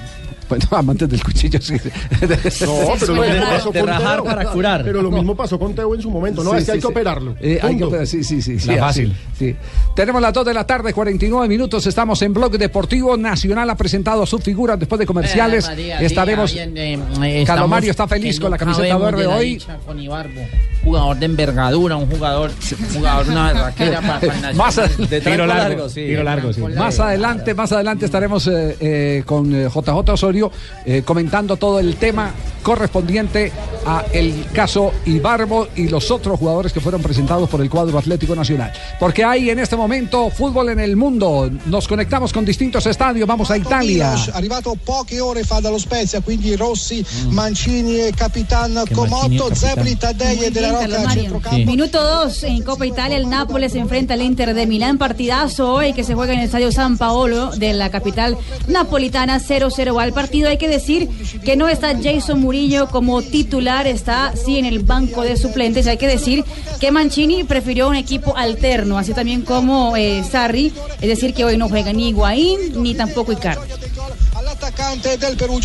Bueno, 0.48 0.64
amantes 0.70 1.08
del 1.08 1.22
cuchillo, 1.22 1.60
sí. 1.60 1.74
No, 1.74 2.92
pero 3.00 3.14
lo 3.14 3.22
mismo 3.22 3.44
pasó 3.48 3.72
con 3.72 3.86
rajar 3.86 4.14
Teo. 4.16 4.24
para 4.24 4.44
curar. 4.50 4.82
Pero 4.84 5.02
lo 5.02 5.10
mismo 5.10 5.34
pasó 5.36 5.58
con 5.58 5.74
Teo 5.74 5.94
en 5.94 6.02
su 6.02 6.10
momento. 6.10 6.42
No, 6.44 6.50
Sí, 6.52 6.56
es 6.58 6.62
que 6.62 6.64
sí, 6.66 6.70
hay 6.72 6.78
que 6.78 6.82
sí. 6.82 6.86
operarlo. 6.92 7.36
Eh, 7.40 7.52
hay 7.54 7.60
que 7.60 7.68
Punto. 7.68 7.86
operar, 7.88 8.06
sí, 8.06 8.24
sí, 8.24 8.40
sí. 8.42 8.58
sí, 8.58 8.70
así, 8.70 8.78
fácil. 8.80 9.16
sí. 9.38 9.56
Tenemos 9.94 10.20
las 10.22 10.32
2 10.32 10.46
de 10.46 10.54
la 10.54 10.66
tarde, 10.66 10.92
49 10.92 11.48
minutos. 11.48 11.86
Estamos 11.86 12.20
en 12.22 12.32
Blog 12.34 12.52
Deportivo 12.58 13.16
Nacional. 13.16 13.68
Ha 13.70 13.76
presentado 13.76 14.24
sus 14.26 14.42
figuras 14.42 14.78
después 14.78 14.98
de 14.98 15.06
comerciales. 15.06 15.64
Eh, 15.64 15.68
María, 15.70 16.00
Estaremos. 16.00 16.50
sí, 16.50 16.56
bien, 16.58 16.76
eh, 16.76 17.40
eh, 17.40 17.44
Calomario 17.46 17.90
está 17.90 18.06
feliz 18.06 18.36
que 18.36 18.42
con 18.42 18.50
la 18.50 18.56
no 18.56 18.60
camiseta 18.60 18.96
verde 18.98 19.22
de 19.22 19.28
la 19.28 19.36
hoy. 19.36 19.54
dicha 19.54 19.78
Con 19.86 19.98
Ibarbo, 20.00 20.40
jugador 20.84 21.16
de 21.18 21.26
envergadura, 21.26 21.96
un 21.96 22.06
jugador, 22.10 22.50
un 22.50 22.94
jugador 22.94 23.28
una 23.28 23.52
berraquera 23.52 24.00
para, 24.00 24.20
para 24.20 24.34
el 24.34 24.42
Nacional. 24.42 24.54
Más, 24.54 24.78
a- 24.78 24.88
Tiro 24.88 25.46
largo, 25.46 25.88
tiro 25.88 26.22
largo, 26.22 26.52
sí. 26.52 26.60
Más 26.60 27.00
adelante, 27.00 27.54
más 27.54 27.72
adelante 27.72 28.04
estaremos 28.06 28.46
eh, 28.46 28.76
eh, 28.80 29.22
con 29.26 29.54
eh, 29.54 29.68
JJ 29.74 30.10
Osorio 30.12 30.35
eh, 30.84 31.02
comentando 31.04 31.56
todo 31.56 31.78
el 31.78 31.96
tema 31.96 32.32
correspondiente 32.62 33.52
a 33.86 34.04
el 34.12 34.46
caso 34.52 34.92
Ibarbo 35.04 35.68
y 35.76 35.86
los 35.86 36.10
otros 36.10 36.36
jugadores 36.36 36.72
que 36.72 36.80
fueron 36.80 37.00
presentados 37.00 37.48
por 37.48 37.60
el 37.60 37.70
cuadro 37.70 37.96
Atlético 37.96 38.34
Nacional. 38.34 38.72
Porque 38.98 39.22
hay 39.22 39.50
en 39.50 39.60
este 39.60 39.76
momento 39.76 40.30
fútbol 40.30 40.70
en 40.70 40.80
el 40.80 40.96
mundo. 40.96 41.48
Nos 41.66 41.86
conectamos 41.86 42.32
con 42.32 42.44
distintos 42.44 42.84
estadios. 42.86 43.28
Vamos 43.28 43.52
a 43.52 43.56
Italia. 43.56 44.14
Arrivato 44.34 44.74
poche 44.74 45.20
ore 45.20 45.44
fa 45.44 45.60
dallo 45.60 45.78
Spezia, 45.78 46.20
quindi 46.20 46.56
Rossi, 46.56 47.06
Mancini 47.30 48.00
e 48.00 48.12
Capitan 48.12 48.82
Comotto, 48.92 49.54
Zebri, 49.54 49.94
Taddei 49.94 50.46
e 50.46 50.50
Della 50.50 50.72
Rocca 50.72 51.10
centrocampo. 51.10 51.64
Minuto 51.64 52.02
2 52.02 52.42
en 52.44 52.62
Copa 52.64 52.84
Italia, 52.84 53.16
el 53.16 53.28
Nápoles 53.28 53.72
se 53.72 53.78
enfrenta 53.78 54.14
al 54.14 54.22
Inter 54.22 54.54
de 54.54 54.66
Milán, 54.66 54.98
partidazo 54.98 55.72
hoy 55.72 55.92
que 55.92 56.02
se 56.02 56.14
juega 56.14 56.32
en 56.32 56.40
el 56.40 56.46
Estadio 56.46 56.72
San 56.72 56.98
Paolo 56.98 57.50
de 57.50 57.72
la 57.74 57.90
capital 57.90 58.36
napolitana, 58.66 59.38
0-0 59.38 60.02
al 60.02 60.12
partido. 60.12 60.25
Hay 60.32 60.58
que 60.58 60.68
decir 60.68 61.08
que 61.44 61.56
no 61.56 61.68
está 61.68 61.94
Jason 62.00 62.40
Murillo 62.40 62.88
como 62.88 63.22
titular, 63.22 63.86
está 63.86 64.32
sí 64.36 64.58
en 64.58 64.64
el 64.64 64.80
banco 64.80 65.22
de 65.22 65.36
suplentes. 65.36 65.86
Hay 65.86 65.96
que 65.96 66.06
decir 66.06 66.44
que 66.80 66.90
Mancini 66.90 67.44
prefirió 67.44 67.88
un 67.88 67.96
equipo 67.96 68.36
alterno, 68.36 68.98
así 68.98 69.14
también 69.14 69.42
como 69.42 69.96
eh, 69.96 70.22
Sarri, 70.28 70.72
es 71.00 71.08
decir 71.08 71.32
que 71.34 71.44
hoy 71.44 71.56
no 71.56 71.68
juega 71.68 71.92
ni 71.92 72.08
Higuaín 72.08 72.82
ni 72.82 72.94
tampoco 72.94 73.32
Icardi. 73.32 73.66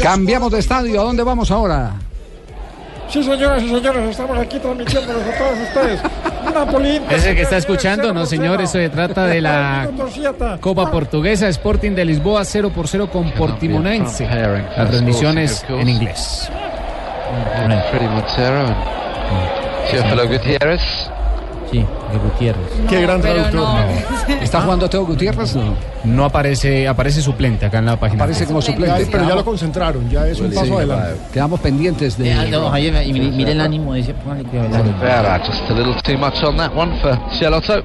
Cambiamos 0.02 0.52
de 0.52 0.60
estadio. 0.60 1.02
¿A 1.02 1.04
dónde 1.04 1.24
vamos 1.24 1.52
ahora? 1.52 1.96
Sí, 3.10 3.22
señoras 3.24 3.62
y 3.62 3.68
señores, 3.68 4.10
estamos 4.10 4.38
aquí 4.38 4.58
transmitiéndoles 4.60 5.28
a 5.28 5.38
todos 5.38 5.60
ustedes. 5.68 6.00
Inter, 6.86 7.18
Ese 7.18 7.36
que 7.36 7.42
está 7.42 7.58
escuchando, 7.58 8.14
no 8.14 8.26
señor, 8.26 8.62
eso 8.62 8.74
se 8.74 8.90
trata 8.90 9.28
de 9.28 9.42
la. 9.42 9.90
Copa 10.60 10.92
Portuguesa 10.92 11.48
Sporting 11.50 11.92
de 11.92 12.06
Lisboa 12.06 12.44
0 12.46 12.72
por 12.74 12.88
0 12.88 13.10
con 13.12 13.32
Portimonense. 13.32 14.26
Las 14.26 14.90
transmisiones 14.90 15.66
en 15.70 15.90
inglés. 15.90 16.50
Gutiérrez. 20.26 21.01
Sí, 21.72 21.78
de 21.78 22.18
Gutiérrez. 22.18 22.70
Qué 22.90 23.02
gran 23.02 23.22
traductor. 23.22 23.54
no. 23.54 23.80
¿Está 24.42 24.62
jugando 24.62 24.90
Teo 24.90 25.06
Gutiérrez? 25.06 25.56
No. 25.56 25.74
No 26.04 26.26
aparece, 26.26 26.88
aparece 26.88 27.22
suplente 27.22 27.66
acá 27.66 27.80
en 27.80 27.86
la 27.86 27.98
página. 27.98 28.24
Aparece 28.24 28.46
como 28.46 28.62
suplente. 28.62 29.08
Pero 29.10 29.28
ya 29.28 29.36
lo 29.36 29.46
concentraron, 29.46 30.10
ya 30.10 30.28
es 30.28 30.40
un 30.40 30.50
Sí, 30.50 30.56
paso 30.56 30.78
adelante. 30.78 31.22
Quedamos 31.32 31.60
pendientes 31.62 32.18
de. 32.18 32.34
No, 32.50 32.78
y 32.78 33.14
mire, 33.14 33.52
el 33.54 33.62
ánimo 33.62 33.96
póngale 34.24 34.44
just 35.46 35.70
a 35.70 35.74
little 35.74 35.96
too 36.04 36.18
much 36.18 36.44
on 36.44 36.58
that 36.58 36.76
one 36.76 37.00
for 37.02 37.18
Cielotto. 37.38 37.84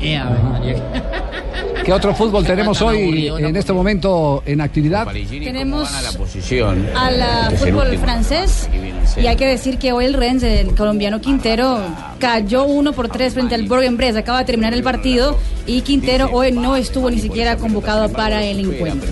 María. 0.00 0.82
¿Qué 1.84 1.92
otro 1.92 2.14
fútbol 2.14 2.46
tenemos 2.46 2.80
hoy 2.80 3.28
en 3.38 3.56
este 3.56 3.72
momento 3.72 4.42
en 4.46 4.60
actividad? 4.60 5.08
Tenemos 5.12 5.90
posición. 6.16 6.86
al 6.94 7.52
Es 7.52 7.62
el 7.62 7.72
fútbol 7.72 7.98
francés 7.98 8.68
y 9.16 9.26
hay 9.26 9.36
que 9.36 9.46
decir 9.46 9.78
que 9.78 9.92
hoy 9.92 10.04
el 10.04 10.14
Rennes, 10.14 10.42
el 10.44 10.74
colombiano 10.74 11.20
Quintero, 11.20 11.80
cayó 12.18 12.64
1 12.64 12.92
por 12.92 13.08
3 13.08 13.34
frente 13.34 13.54
al 13.54 13.66
Bourg-en-Bresse. 13.66 14.16
Acaba 14.16 14.38
de 14.38 14.44
terminar 14.44 14.74
el 14.74 14.82
partido 14.82 15.38
y 15.66 15.80
Quintero 15.80 16.30
hoy 16.32 16.52
no 16.52 16.76
estuvo 16.76 17.10
ni 17.10 17.20
siquiera 17.20 17.56
convocado 17.56 18.10
para 18.12 18.44
el 18.44 18.60
encuentro. 18.60 19.10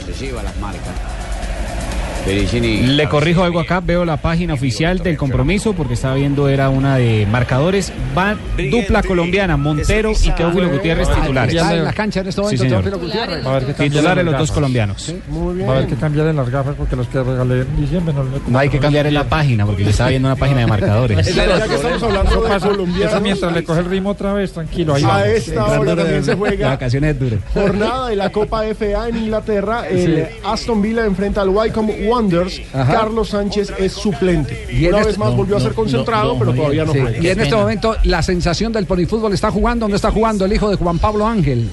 Le 2.26 3.08
corrijo 3.08 3.42
algo 3.44 3.60
acá, 3.60 3.80
veo 3.80 4.04
la 4.04 4.16
página 4.18 4.54
oficial 4.54 4.98
del 4.98 5.16
compromiso 5.16 5.72
porque 5.72 5.94
estaba 5.94 6.14
viendo 6.14 6.48
era 6.48 6.68
una 6.68 6.96
de 6.96 7.26
marcadores. 7.30 7.92
Va 8.16 8.36
dupla 8.70 9.02
colombiana, 9.02 9.56
Montero 9.56 10.12
y 10.12 10.30
Teófilo 10.32 10.68
Gutiérrez 10.70 11.08
titulares. 11.08 11.54
Está 11.54 11.74
en 11.74 11.84
la 11.84 11.92
cancha 11.92 12.20
en 12.20 12.28
este 12.28 12.40
momento 12.40 12.62
Sí, 12.62 12.68
señor. 12.68 12.84
Teófilo 12.84 13.04
Gutiérrez. 13.06 13.46
A 13.46 13.60
Titulares 13.74 14.24
los 14.24 14.38
dos 14.38 14.52
colombianos. 14.52 15.14
Va 15.30 15.72
a 15.72 15.76
haber 15.76 15.88
que 15.88 15.96
cambiarle 15.96 16.32
las 16.32 16.50
gafas 16.50 16.74
porque 16.76 16.94
los 16.96 17.06
que 17.08 17.22
regalé 17.22 17.62
en 17.62 17.76
diciembre 17.76 18.14
no 18.14 18.24
le 18.24 18.30
No 18.46 18.58
hay 18.58 18.68
que 18.68 18.78
cambiar 18.78 19.06
en 19.06 19.14
la 19.14 19.24
página 19.24 19.64
porque 19.66 19.84
yo 19.84 19.90
estaba 19.90 20.10
viendo 20.10 20.28
una 20.28 20.36
página 20.36 20.60
de 20.60 20.66
marcadores. 20.66 21.34
Ya 21.34 21.66
que 21.66 21.74
estamos 21.74 22.02
hablando 22.02 22.42
de 22.42 22.60
colombianos, 22.60 23.12
eso 23.12 23.20
mientras 23.20 23.52
le 23.52 23.64
coge 23.64 23.80
el 23.80 23.86
ritmo 23.86 24.10
otra 24.10 24.34
vez, 24.34 24.52
tranquilo, 24.52 24.94
ahí 24.94 25.02
a 25.04 25.08
vamos. 25.08 25.26
esta 25.26 25.64
hora 25.80 25.96
también 25.96 26.24
se 26.24 26.34
juega 26.34 26.68
Vacaciones 26.68 27.18
duras. 27.18 27.40
jornada 27.54 28.08
de 28.08 28.16
la 28.16 28.30
Copa 28.30 28.62
FA 28.74 29.08
en 29.08 29.16
Inglaterra. 29.16 29.88
El 29.88 30.26
Aston 30.44 30.82
Villa 30.82 31.04
enfrenta 31.06 31.40
al 31.42 31.48
Wycombe 31.48 32.09
Wanderers. 32.10 32.60
Ajá. 32.72 32.92
Carlos 32.92 33.28
Sánchez 33.30 33.72
es 33.78 33.92
suplente. 33.92 34.66
Y 34.72 34.86
Una 34.86 34.98
este- 34.98 35.08
vez 35.10 35.18
más 35.18 35.34
volvió 35.34 35.56
a 35.56 35.60
ser 35.60 35.72
concentrado, 35.74 36.38
pero 36.38 36.52
todavía 36.54 36.84
no 36.84 36.92
Sí, 36.92 37.00
juega. 37.00 37.18
Y 37.18 37.28
en 37.28 37.40
este 37.40 37.54
momento 37.56 37.96
la 38.04 38.22
sensación 38.22 38.72
del 38.72 38.86
polifútbol 38.86 39.32
está 39.32 39.50
jugando. 39.50 39.84
¿Dónde 39.84 39.96
está 39.96 40.10
jugando 40.10 40.44
el 40.44 40.52
hijo 40.52 40.68
de 40.70 40.76
Juan 40.76 40.98
Pablo 40.98 41.26
Ángel? 41.26 41.68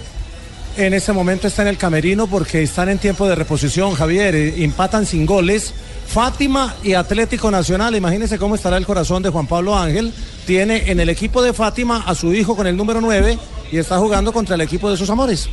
En 0.77 0.93
este 0.93 1.11
momento 1.11 1.47
está 1.47 1.63
en 1.63 1.69
el 1.69 1.77
camerino 1.77 2.27
porque 2.27 2.61
están 2.61 2.89
en 2.89 2.99
tiempo 2.99 3.27
de 3.27 3.33
reposición, 3.33 3.93
Javier. 3.95 4.35
eh, 4.35 4.63
Empatan 4.63 5.05
sin 5.07 5.25
goles. 5.25 5.73
Fátima 6.07 6.75
y 6.83 6.93
Atlético 6.93 7.49
Nacional. 7.51 7.95
Imagínense 7.95 8.37
cómo 8.37 8.55
estará 8.55 8.77
el 8.77 8.85
corazón 8.85 9.23
de 9.23 9.29
Juan 9.29 9.47
Pablo 9.47 9.75
Ángel. 9.75 10.13
Tiene 10.45 10.89
en 10.91 10.99
el 10.99 11.09
equipo 11.09 11.41
de 11.41 11.51
Fátima 11.51 12.03
a 12.05 12.13
su 12.15 12.33
hijo 12.33 12.55
con 12.55 12.65
el 12.67 12.77
número 12.77 13.01
9 13.01 13.37
y 13.71 13.77
está 13.77 13.97
jugando 13.97 14.31
contra 14.31 14.55
el 14.55 14.61
equipo 14.61 14.89
de 14.89 14.95
sus 14.97 15.09
amores. 15.09 15.49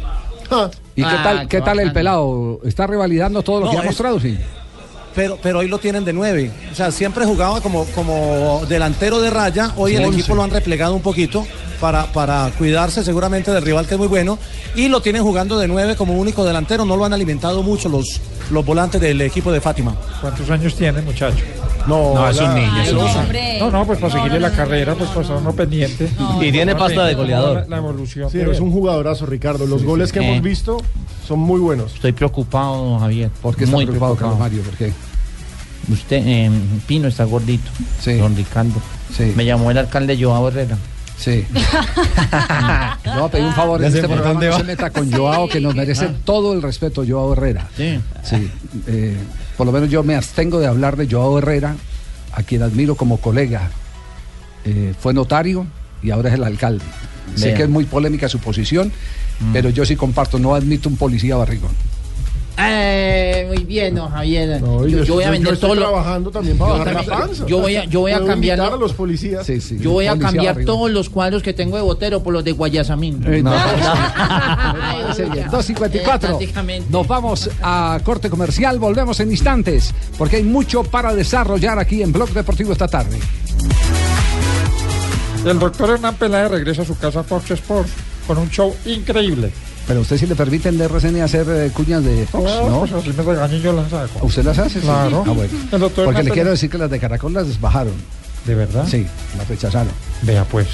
¿Y 0.94 1.02
qué 1.02 1.08
Ah, 1.08 1.20
tal, 1.24 1.40
qué 1.48 1.56
qué 1.56 1.60
tal 1.62 1.80
el 1.80 1.92
pelado? 1.92 2.60
¿Está 2.64 2.86
revalidando 2.86 3.42
todo 3.42 3.60
lo 3.60 3.66
No, 3.66 3.72
que 3.72 3.76
ha 3.78 3.80
es- 3.80 3.86
mostrado? 3.86 4.20
Sí. 4.20 4.38
Pero, 5.14 5.38
pero 5.42 5.60
hoy 5.60 5.68
lo 5.68 5.78
tienen 5.78 6.04
de 6.04 6.12
9. 6.12 6.50
O 6.72 6.74
sea, 6.74 6.90
siempre 6.90 7.24
jugaba 7.24 7.60
como, 7.60 7.84
como 7.86 8.64
delantero 8.68 9.20
de 9.20 9.30
raya. 9.30 9.72
Hoy 9.76 9.92
Sí, 9.92 10.02
el 10.02 10.12
equipo 10.12 10.34
lo 10.34 10.42
han 10.42 10.50
replegado 10.50 10.94
un 10.94 11.02
poquito 11.02 11.46
para, 11.80 12.06
para 12.06 12.50
cuidarse 12.58 13.04
seguramente 13.04 13.52
del 13.52 13.62
rival 13.62 13.86
que 13.86 13.94
es 13.94 13.98
muy 13.98 14.08
bueno. 14.08 14.38
Y 14.74 14.88
lo 14.88 15.00
tienen 15.02 15.22
jugando 15.22 15.58
de 15.58 15.68
9 15.68 15.94
como 15.96 16.14
único 16.14 16.44
delantero. 16.44 16.84
No 16.84 16.96
lo 16.96 17.04
han 17.04 17.12
alimentado 17.12 17.62
mucho 17.62 17.88
los, 17.88 18.20
los 18.50 18.64
volantes 18.64 19.00
del 19.00 19.20
equipo 19.20 19.52
de 19.52 19.60
Fátima. 19.60 19.94
¿Cuántos 20.20 20.50
años 20.50 20.74
tiene, 20.74 21.00
muchacho? 21.02 21.44
No, 21.86 22.14
No, 22.14 22.28
es 22.28 22.38
un 22.40 22.54
niño, 22.54 22.80
es 22.82 22.92
un 22.92 22.98
niño. 23.04 23.20
Hombre. 23.20 23.58
No, 23.60 23.70
no, 23.70 23.86
pues 23.86 23.98
para 23.98 24.12
seguirle 24.12 24.40
la 24.40 24.50
carrera, 24.50 24.94
pues 24.94 25.10
para 25.10 25.20
estar 25.22 25.36
uno 25.36 25.52
pendiente. 25.52 26.08
Y 26.40 26.50
tiene 26.52 26.74
pasta 26.74 27.04
de 27.04 27.14
goleador. 27.14 27.56
La, 27.62 27.66
la 27.68 27.76
evolución. 27.76 28.30
Sí, 28.30 28.40
es 28.40 28.60
un 28.60 28.72
jugadorazo, 28.72 29.26
Ricardo. 29.26 29.66
Los 29.66 29.82
goles 29.84 30.10
que 30.12 30.20
Eh. 30.20 30.28
hemos 30.30 30.42
visto 30.42 30.78
son 31.26 31.40
muy 31.40 31.60
buenos. 31.60 31.94
Estoy 31.94 32.12
preocupado, 32.12 32.98
Javier. 32.98 33.30
¿Por 33.42 33.54
qué 33.56 33.64
está 33.64 33.76
Muy 33.76 33.84
preocupado, 33.86 34.16
Carlos 34.16 34.38
Mario? 34.38 34.62
¿Por 34.62 34.74
qué? 34.74 34.92
Usted, 35.92 36.22
eh, 36.26 36.50
Pino 36.86 37.08
está 37.08 37.24
gordito. 37.24 37.70
Don 38.18 38.34
Ricardo. 38.34 38.80
Me 39.36 39.44
llamó 39.44 39.70
el 39.70 39.78
alcalde 39.78 40.16
Joao 40.20 40.48
Herrera. 40.48 40.76
Sí. 41.18 41.44
A 42.32 43.28
pedir 43.30 43.44
un 43.46 43.52
favor 43.54 43.80
en 43.80 43.86
este 43.88 44.00
programa. 44.02 44.30
dónde 44.30 44.46
No 44.46 44.52
va. 44.52 44.58
se 44.58 44.64
meta 44.64 44.90
con 44.90 45.12
Joao, 45.12 45.48
que 45.48 45.60
nos 45.60 45.74
merece 45.74 46.06
Ah. 46.06 46.14
todo 46.24 46.52
el 46.54 46.62
respeto, 46.62 47.04
Joao 47.06 47.32
Herrera. 47.34 47.68
Sí. 47.76 48.00
Sí. 48.22 48.50
eh, 48.88 49.16
por 49.56 49.66
lo 49.66 49.72
menos 49.72 49.90
yo 49.90 50.02
me 50.02 50.14
abstengo 50.14 50.58
de 50.60 50.66
hablar 50.66 50.96
de 50.96 51.08
Joao 51.10 51.38
Herrera, 51.38 51.76
a 52.32 52.42
quien 52.42 52.62
admiro 52.62 52.94
como 52.94 53.18
colega. 53.18 53.70
Eh, 54.64 54.94
fue 54.98 55.12
notario 55.14 55.66
y 56.02 56.10
ahora 56.10 56.30
es 56.30 56.34
el 56.34 56.44
alcalde. 56.44 56.84
Sé 57.34 57.54
que 57.54 57.62
es 57.64 57.68
muy 57.68 57.84
polémica 57.84 58.28
su 58.28 58.38
posición, 58.38 58.92
pero 59.52 59.70
yo 59.70 59.84
sí 59.84 59.96
comparto, 59.96 60.38
no 60.38 60.54
admito 60.54 60.88
un 60.88 60.96
policía 60.96 61.36
barrigón. 61.36 61.72
Eh, 62.56 63.46
muy 63.48 63.64
bien, 63.64 63.94
don 63.96 64.08
Javier. 64.10 64.60
No, 64.60 64.86
yo, 64.86 64.98
yo, 64.98 65.04
yo 65.04 65.14
voy 65.14 65.24
a 65.24 65.26
yo 65.26 65.32
vender 65.32 65.54
estoy 65.54 65.68
todo 65.70 65.74
lo- 65.74 65.82
trabajando 65.88 66.30
también 66.30 66.56
para 66.56 66.72
Yo 66.72 66.78
bajar 66.78 66.94
la 66.94 67.02
panza. 67.18 67.46
yo 67.46 67.58
voy 67.58 67.76
a- 67.76 67.84
yo 67.86 68.00
voy 68.00 68.12
a 68.12 68.24
cambiar 68.24 68.60
a 68.60 68.76
los 68.76 68.92
policías. 68.92 69.46
Yo 69.80 69.90
voy 69.90 70.06
a 70.06 70.16
cambiar 70.18 70.64
todos 70.64 70.90
los 70.90 71.10
cuadros 71.10 71.42
que 71.42 71.52
tengo 71.52 71.76
de 71.76 71.82
Botero 71.82 72.22
por 72.22 72.32
los 72.32 72.44
de 72.44 72.52
Guayasamín. 72.52 73.24
Eh, 73.26 73.42
no. 73.42 73.52
Ya. 75.14 75.48
2.54. 75.50 76.40
Eh. 76.40 76.82
Nos 76.90 77.06
vamos 77.06 77.50
a 77.62 77.98
corte 78.04 78.30
comercial. 78.30 78.78
Volvemos 78.78 79.20
en 79.20 79.30
instantes 79.30 79.92
porque 80.18 80.36
hay 80.36 80.42
mucho 80.44 80.82
para 80.84 81.14
desarrollar 81.14 81.78
aquí 81.78 82.02
en 82.02 82.12
Blog 82.12 82.30
Deportivo 82.30 82.72
esta 82.72 82.88
tarde. 82.88 83.18
El 85.44 85.58
doctor 85.58 85.90
Hernán 85.90 86.14
Peláez 86.16 86.50
regresa 86.50 86.82
a 86.82 86.84
su 86.84 86.96
casa 86.96 87.22
Fox 87.22 87.50
Sports 87.50 87.90
con 88.26 88.38
un 88.38 88.48
show 88.50 88.74
increíble. 88.86 89.50
Pero 89.86 90.00
usted 90.00 90.16
sí 90.16 90.26
le 90.26 90.34
permiten 90.34 90.78
de 90.78 90.84
RCN 90.84 91.20
hacer 91.20 91.46
eh, 91.48 91.70
cuñas 91.72 92.02
de 92.02 92.26
Fox, 92.26 92.44
Claro, 92.44 92.70
¿no? 92.70 92.80
pues 92.80 93.38
así 93.38 93.56
me 93.56 93.60
yo 93.60 93.72
las 93.72 93.92
hago. 93.92 94.08
¿Usted 94.22 94.44
las 94.44 94.58
hace? 94.58 94.80
Sí. 94.80 94.86
Claro. 94.86 95.24
Ah, 95.26 95.30
bueno. 95.30 95.52
El 95.70 95.80
doctor 95.80 96.04
Porque 96.06 96.22
le 96.22 96.30
quiero 96.30 96.50
decir 96.50 96.70
que 96.70 96.78
las 96.78 96.90
de 96.90 96.98
Caracol 96.98 97.32
las 97.34 97.60
bajaron. 97.60 97.92
¿De 98.46 98.54
verdad? 98.54 98.86
Sí, 98.86 99.06
las 99.38 99.48
rechazaron. 99.48 99.92
Vea 100.22 100.44
pues. 100.44 100.68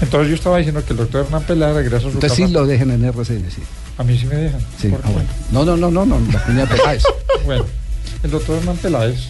Entonces 0.00 0.28
yo 0.28 0.34
estaba 0.34 0.58
diciendo 0.58 0.84
que 0.84 0.92
el 0.92 0.98
doctor 0.98 1.24
Hernán 1.26 1.42
Peláez 1.42 1.74
regresa 1.74 1.96
a 1.96 2.00
su 2.00 2.08
Entonces 2.08 2.32
sí 2.32 2.46
lo 2.46 2.64
dejen 2.66 2.90
en 2.92 3.04
RCN, 3.04 3.50
sí. 3.50 3.62
A 3.96 4.04
mí 4.04 4.16
sí 4.16 4.26
me 4.26 4.36
dejan. 4.36 4.60
Sí, 4.80 4.88
¿Por 4.88 5.00
ah, 5.04 5.10
bueno. 5.10 5.28
No, 5.50 5.64
no, 5.64 5.76
no, 5.76 5.90
no, 5.90 6.04
no, 6.06 6.32
la 6.32 6.42
cuña 6.44 6.60
de 6.60 6.76
Peláez. 6.76 7.02
Bueno, 7.44 7.64
el 8.22 8.30
doctor 8.30 8.58
Hernán 8.58 8.76
Peláez 8.76 9.28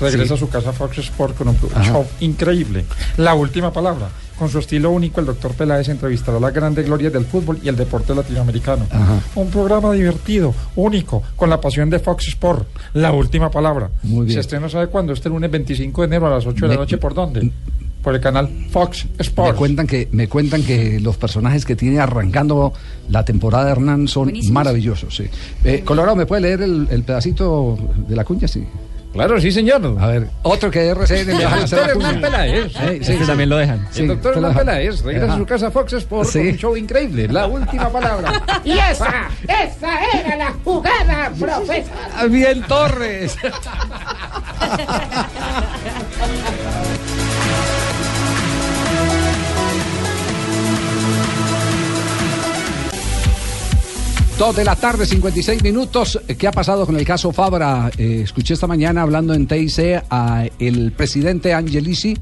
regresa 0.00 0.28
Sí. 0.28 0.34
a 0.34 0.36
su 0.38 0.48
casa 0.48 0.72
Fox 0.72 0.98
Sport 0.98 1.36
con 1.36 1.48
un 1.48 1.56
show 1.84 2.06
increíble. 2.20 2.84
La 3.16 3.34
última 3.34 3.72
palabra. 3.72 4.08
Con 4.40 4.48
su 4.48 4.58
estilo 4.58 4.90
único, 4.90 5.20
el 5.20 5.26
doctor 5.26 5.52
Peláez 5.52 5.88
entrevistará 5.90 6.38
a 6.38 6.40
las 6.40 6.54
grandes 6.54 6.86
glorias 6.86 7.12
del 7.12 7.26
fútbol 7.26 7.58
y 7.62 7.68
el 7.68 7.76
deporte 7.76 8.14
latinoamericano. 8.14 8.86
Un 9.34 9.50
programa 9.50 9.92
divertido, 9.92 10.54
único, 10.76 11.22
con 11.36 11.50
la 11.50 11.60
pasión 11.60 11.90
de 11.90 11.98
Fox 11.98 12.28
Sport. 12.28 12.66
La 12.94 13.12
última 13.12 13.50
palabra. 13.50 13.90
Muy 14.02 14.24
bien. 14.24 14.34
Se 14.34 14.40
estrena, 14.40 14.70
¿sabe 14.70 14.86
cuándo? 14.86 15.12
Este 15.12 15.28
lunes 15.28 15.50
25 15.50 16.00
de 16.00 16.06
enero 16.06 16.26
a 16.26 16.30
las 16.30 16.46
8 16.46 16.54
de 16.54 16.68
la 16.68 16.74
Me- 16.74 16.76
noche. 16.80 16.96
¿Por 16.96 17.12
dónde? 17.12 17.52
Por 18.02 18.14
el 18.14 18.20
canal 18.22 18.48
Fox 18.70 19.04
Me 19.04 19.10
Sports. 19.18 19.58
cuentan 19.58 19.86
que 19.86 20.08
me 20.12 20.26
cuentan 20.26 20.62
que 20.62 20.98
los 21.00 21.18
personajes 21.18 21.66
que 21.66 21.76
tiene 21.76 22.00
arrancando 22.00 22.72
la 23.10 23.26
temporada 23.26 23.66
de 23.66 23.72
Hernán 23.72 24.08
son 24.08 24.32
maravillosos. 24.52 25.14
Sí. 25.14 25.24
Eh, 25.64 25.82
Colorado, 25.84 26.16
¿me 26.16 26.24
puede 26.24 26.40
leer 26.40 26.62
el, 26.62 26.88
el 26.90 27.02
pedacito 27.02 27.76
de 28.08 28.16
la 28.16 28.24
cuña? 28.24 28.48
Sí. 28.48 28.64
Claro, 29.12 29.40
sí, 29.40 29.50
señor. 29.50 29.82
A 30.00 30.06
ver, 30.06 30.28
otro 30.42 30.70
que 30.70 30.86
RCN 30.88 31.36
le 31.36 31.44
hacer 31.44 31.80
doctor 31.80 31.80
la. 31.80 32.08
Hernán 32.08 32.20
Peláez. 32.20 32.72
Sí, 32.72 32.78
sí, 32.78 32.84
Este 33.00 33.18
sí. 33.18 33.24
también 33.26 33.48
lo 33.50 33.56
dejan. 33.56 33.88
Sí, 33.90 34.02
el 34.02 34.08
doctor 34.08 34.34
Hernán 34.36 34.54
Peláez 34.54 35.02
regresa 35.02 35.24
Ajá. 35.26 35.34
a 35.34 35.38
su 35.38 35.46
casa 35.46 35.70
Fox 35.72 35.92
Sports 35.94 36.30
Sí. 36.32 36.38
con 36.38 36.48
un 36.48 36.56
show 36.56 36.76
increíble. 36.76 37.26
La 37.28 37.46
última 37.48 37.88
palabra. 37.90 38.42
Y 38.64 38.72
esa, 38.78 39.28
esa 39.48 40.04
era 40.14 40.36
la 40.36 40.52
jugada, 40.64 41.32
profesor. 41.38 42.28
Bien, 42.30 42.62
Torres. 42.62 43.36
Dos 54.40 54.56
de 54.56 54.64
la 54.64 54.74
tarde, 54.74 55.04
56 55.04 55.62
minutos. 55.62 56.18
¿Qué 56.38 56.48
ha 56.48 56.50
pasado 56.50 56.86
con 56.86 56.96
el 56.96 57.04
caso 57.04 57.30
Fabra? 57.30 57.90
Eh, 57.98 58.22
escuché 58.24 58.54
esta 58.54 58.66
mañana 58.66 59.02
hablando 59.02 59.34
en 59.34 59.46
TIC 59.46 60.02
a 60.08 60.46
el 60.58 60.92
presidente 60.92 61.52
Angelici, 61.52 62.16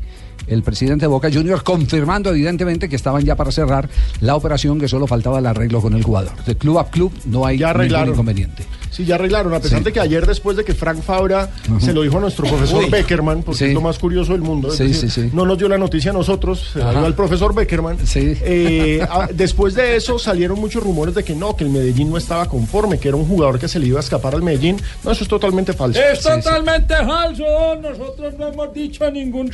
el 0.48 0.64
presidente 0.64 1.04
de 1.04 1.06
Boca 1.06 1.30
Juniors, 1.32 1.62
confirmando 1.62 2.30
evidentemente 2.30 2.88
que 2.88 2.96
estaban 2.96 3.24
ya 3.24 3.36
para 3.36 3.52
cerrar 3.52 3.88
la 4.20 4.34
operación, 4.34 4.80
que 4.80 4.88
solo 4.88 5.06
faltaba 5.06 5.38
el 5.38 5.46
arreglo 5.46 5.80
con 5.80 5.94
el 5.94 6.02
jugador. 6.02 6.32
De 6.44 6.56
club 6.56 6.80
a 6.80 6.90
club 6.90 7.12
no 7.26 7.46
hay 7.46 7.58
Ya 7.58 7.72
ningún 7.72 8.08
inconveniente. 8.08 8.64
Sí, 8.90 9.04
ya 9.04 9.14
arreglaron. 9.16 9.52
A 9.54 9.60
pesar 9.60 9.78
Sí. 9.78 9.84
de 9.84 9.92
que 9.92 10.00
ayer, 10.00 10.26
después 10.26 10.56
de 10.56 10.64
que 10.64 10.74
Frank 10.74 11.02
Fabra 11.02 11.50
se 11.80 11.92
lo 11.92 12.02
dijo 12.02 12.18
a 12.18 12.20
nuestro 12.20 12.46
profesor 12.46 12.84
Uy. 12.84 12.90
Beckerman, 12.90 13.42
porque 13.42 13.58
Sí. 13.58 13.64
es 13.66 13.74
lo 13.74 13.80
más 13.80 13.98
curioso 13.98 14.32
del 14.32 14.40
mundo, 14.42 14.68
es 14.68 14.76
Sí, 14.76 14.84
decir, 14.88 15.10
sí, 15.10 15.22
sí. 15.22 15.30
no 15.32 15.44
nos 15.46 15.58
dio 15.58 15.68
la 15.68 15.78
noticia 15.78 16.10
a 16.10 16.14
nosotros, 16.14 16.70
se 16.72 16.78
la 16.80 16.90
dio 16.92 17.04
al 17.04 17.14
profesor 17.14 17.54
Beckerman. 17.54 17.96
Eh, 18.14 19.00
a- 19.08 19.28
después 19.32 19.74
de 19.74 19.96
eso 19.96 20.18
salieron 20.18 20.58
muchos 20.58 20.82
rumores 20.82 21.14
de 21.14 21.22
que 21.24 21.34
no, 21.34 21.56
que 21.56 21.64
el 21.64 21.70
Medellín 21.70 22.10
no 22.10 22.16
estaba 22.16 22.46
conforme, 22.46 22.98
que 22.98 23.08
era 23.08 23.16
un 23.16 23.26
jugador 23.26 23.58
que 23.58 23.68
se 23.68 23.78
le 23.78 23.86
iba 23.86 23.98
a 23.98 24.02
escapar 24.02 24.34
al 24.34 24.42
Medellín. 24.42 24.76
No, 25.04 25.10
eso 25.12 25.22
es 25.24 25.28
totalmente 25.28 25.72
falso. 25.72 26.00
Es 26.00 26.20
totalmente 26.20 26.94
falso. 26.96 27.44
Nosotros 27.80 28.34
no 28.38 28.48
hemos 28.48 28.72
dicho 28.74 29.10
ningún, 29.10 29.50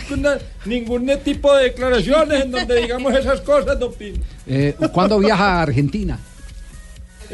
ningún 0.64 1.10
tipo 1.24 1.54
de 1.56 1.64
declaraciones 1.64 2.44
en 2.44 2.50
donde 2.50 2.80
digamos 2.82 3.14
esas 3.14 3.40
cosas, 3.40 3.78
don 3.78 3.92
Pino. 3.94 4.18
Eh, 4.46 4.74
¿Cuándo 4.92 5.18
viaja 5.18 5.58
a 5.58 5.62
Argentina? 5.62 6.18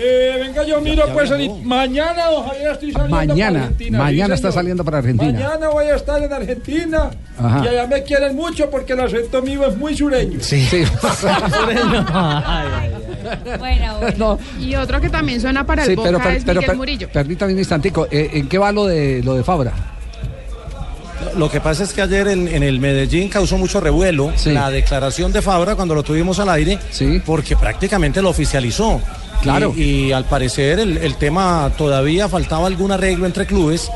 Eh, 0.03 0.37
venga, 0.41 0.65
yo 0.65 0.81
miro, 0.81 1.07
ya 1.07 1.13
pues, 1.13 1.31
mañana, 1.63 2.23
Javier, 2.47 2.71
estoy 2.73 2.93
saliendo 2.93 3.11
para 3.11 3.27
Mañana, 3.27 3.59
Argentina. 3.65 3.99
sí, 3.99 4.03
mañana 4.05 4.35
está 4.35 4.53
saliendo 4.53 4.85
para 4.85 4.99
Argentina. 4.99 5.33
Mañana 5.33 5.69
voy 5.69 5.87
a 5.87 5.97
estar 5.97 6.23
en 6.23 6.33
Argentina. 6.33 7.11
Ajá. 7.39 7.65
Y 7.65 7.69
allá 7.69 7.87
me 7.87 8.03
quieren 8.03 8.35
mucho 8.37 8.71
porque 8.71 8.95
el 8.95 9.01
acento 9.01 9.43
mío 9.43 9.67
es 9.67 9.77
muy 9.77 9.95
sureño. 9.97 10.39
Sí. 10.41 10.63
sí. 10.65 10.83
Bueno, 13.59 13.99
bueno. 14.01 14.39
Y 14.59 14.75
otro 14.75 15.01
que 15.01 15.11
también 15.11 15.41
suena 15.41 15.65
para 15.65 15.83
el 15.85 15.91
Sí, 15.91 15.95
Boca 15.95 16.09
pero, 16.09 16.19
per- 16.23 16.37
es 16.37 16.45
pero 16.45 16.61
Miguel 16.61 16.67
per- 16.69 16.77
Murillo. 16.77 17.09
permítame 17.13 17.53
un 17.53 17.59
instantico. 17.59 18.09
eh, 18.11 18.31
¿En 18.35 18.49
qué 18.49 18.59
va 18.59 18.73
lo 18.73 18.87
de, 18.87 19.23
lo 19.23 19.35
de 19.35 19.45
Fabra? 19.45 19.73
Lo 21.37 21.51
que 21.51 21.61
pasa 21.61 21.85
es 21.85 21.93
que 21.93 22.03
ayer 22.03 22.29
en, 22.29 22.49
en 22.49 22.63
el 22.63 22.81
Medellín 22.81 23.29
causó 23.29 23.57
mucho 23.59 23.81
revuelo 23.81 24.33
la 24.47 24.71
declaración 24.71 25.33
de 25.33 25.43
Fabra 25.43 25.75
cuando 25.77 25.95
lo 25.95 26.03
tuvimos 26.03 26.39
al 26.39 26.49
aire, 26.51 26.79
porque 27.25 27.57
prácticamente 27.57 28.21
lo 28.23 28.31
oficializó. 28.31 29.01
Claro. 29.43 29.73
Y, 29.75 29.83
y 30.09 30.13
al 30.13 30.25
parecer 30.27 30.81
el, 30.81 30.99
el 30.99 31.17
tema 31.17 31.73
todavía 31.79 32.29
faltaba 32.29 32.67
algún 32.67 32.93
arreglo 32.93 33.25
entre 33.27 33.47
clubes. 33.47 33.91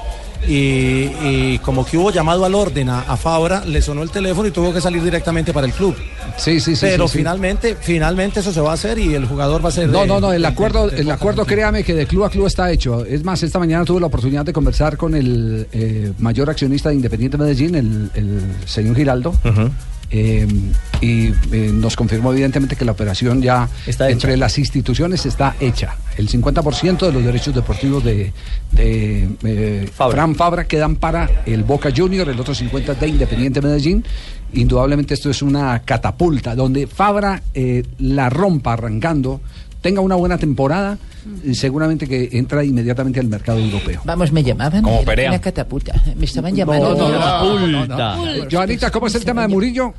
Y, 0.47 1.11
y 1.23 1.59
como 1.63 1.85
que 1.87 1.97
hubo 1.97 2.11
llamado 2.11 2.45
al 2.45 2.55
orden 2.55 2.89
a, 2.91 3.01
a 3.01 3.17
Fabra, 3.17 3.65
le 3.65 3.81
sonó 3.81 4.03
el 4.03 4.11
teléfono 4.11 4.47
y 4.49 4.51
tuvo 4.51 4.73
que 4.75 4.81
salir 4.81 5.03
directamente 5.03 5.53
para 5.53 5.67
el 5.67 5.73
club. 5.73 5.97
Sí, 6.37 6.61
sí, 6.61 6.75
sí. 6.77 6.81
Pero 6.83 7.07
sí, 7.09 7.13
sí. 7.13 7.19
finalmente, 7.19 7.77
finalmente 7.81 8.41
eso 8.41 8.53
se 8.53 8.61
va 8.61 8.73
a 8.73 8.75
hacer 8.75 8.99
y 8.99 9.15
el 9.15 9.27
jugador 9.27 9.65
va 9.65 9.69
a 9.71 9.73
ser. 9.73 9.89
No, 9.89 10.01
de- 10.03 10.07
no, 10.07 10.21
no, 10.21 10.33
el 10.33 10.43
de- 10.43 10.49
acuerdo, 10.49 10.89
de- 10.89 10.97
de 10.97 11.03
el 11.03 11.11
acuerdo, 11.11 11.47
créame 11.47 11.83
que 11.85 11.95
de 11.95 12.07
club 12.07 12.25
a 12.25 12.31
club 12.31 12.47
está 12.47 12.71
hecho. 12.71 13.05
Es 13.07 13.25
más, 13.25 13.43
esta 13.43 13.59
mañana 13.59 13.85
tuve 13.85 14.01
la 14.01 14.07
oportunidad 14.07 14.45
de 14.45 14.53
conversar 14.53 14.97
con 14.97 15.15
el 15.15 15.67
eh, 15.73 16.13
mayor 16.19 16.51
accionista 16.51 16.89
de 16.91 16.97
Independiente 16.97 17.39
Medellín, 17.39 17.75
el, 17.75 18.11
el 18.15 18.41
señor 18.67 18.97
Giraldo. 18.97 19.35
eh, 20.11 20.47
y 21.01 21.29
eh, 21.53 21.71
nos 21.73 21.97
confirmó 21.97 22.33
evidentemente 22.33 22.77
que 22.77 22.85
la 22.85 22.93
operación 22.93 23.43
ya 23.43 23.69
entre 23.87 24.37
las 24.37 24.59
instituciones 24.59 25.25
está 25.27 25.57
hecha. 25.61 25.97
El 26.17 26.29
50% 26.29 27.07
de 27.07 27.13
los 27.13 27.25
derechos 27.25 27.55
deportivos 27.55 28.05
de, 28.05 28.33
de 28.73 29.29
eh, 29.45 29.89
Fran 29.93 30.35
Fabra 30.35 30.65
quedan 30.65 30.97
para 30.97 31.43
el 31.47 31.65
Boca 31.65 31.91
Junior, 31.95 32.29
el 32.29 32.39
otro 32.39 32.55
50% 32.55 32.99
de 32.99 33.09
Independiente 33.09 33.61
Medellín. 33.61 34.05
Indudablemente 34.53 35.15
esto 35.15 35.31
es 35.31 35.43
una 35.43 35.81
catapulta, 35.81 36.55
donde 36.55 36.87
Fabra 36.87 37.43
eh, 37.55 37.83
la 37.99 38.31
rompa 38.31 38.75
arrancando, 38.75 39.41
tenga 39.81 40.01
una 40.01 40.15
buena 40.15 40.39
temporada, 40.39 40.99
y 41.43 41.55
seguramente 41.55 42.07
que 42.07 42.29
entra 42.33 42.65
inmediatamente 42.65 43.19
al 43.19 43.27
mercado 43.27 43.59
europeo. 43.59 44.03
Vamos, 44.05 44.31
me 44.31 44.43
llamaban. 44.43 44.83
Como 44.83 44.97
Era 44.97 45.05
Perea. 45.05 45.31
Una 45.31 45.41
catapulta. 45.41 45.95
Me 46.17 46.27
estaban 46.27 46.55
llamando. 46.55 46.95
no, 46.95 47.59
no, 47.59 47.67
no, 47.67 47.87
no. 47.87 48.29
Eh, 48.29 48.49
Joanita, 48.51 48.91
¿cómo 48.91 49.07
es 49.07 49.15
el 49.15 49.25
tema 49.25 49.43
de 49.43 49.49
Murillo? 49.49 49.95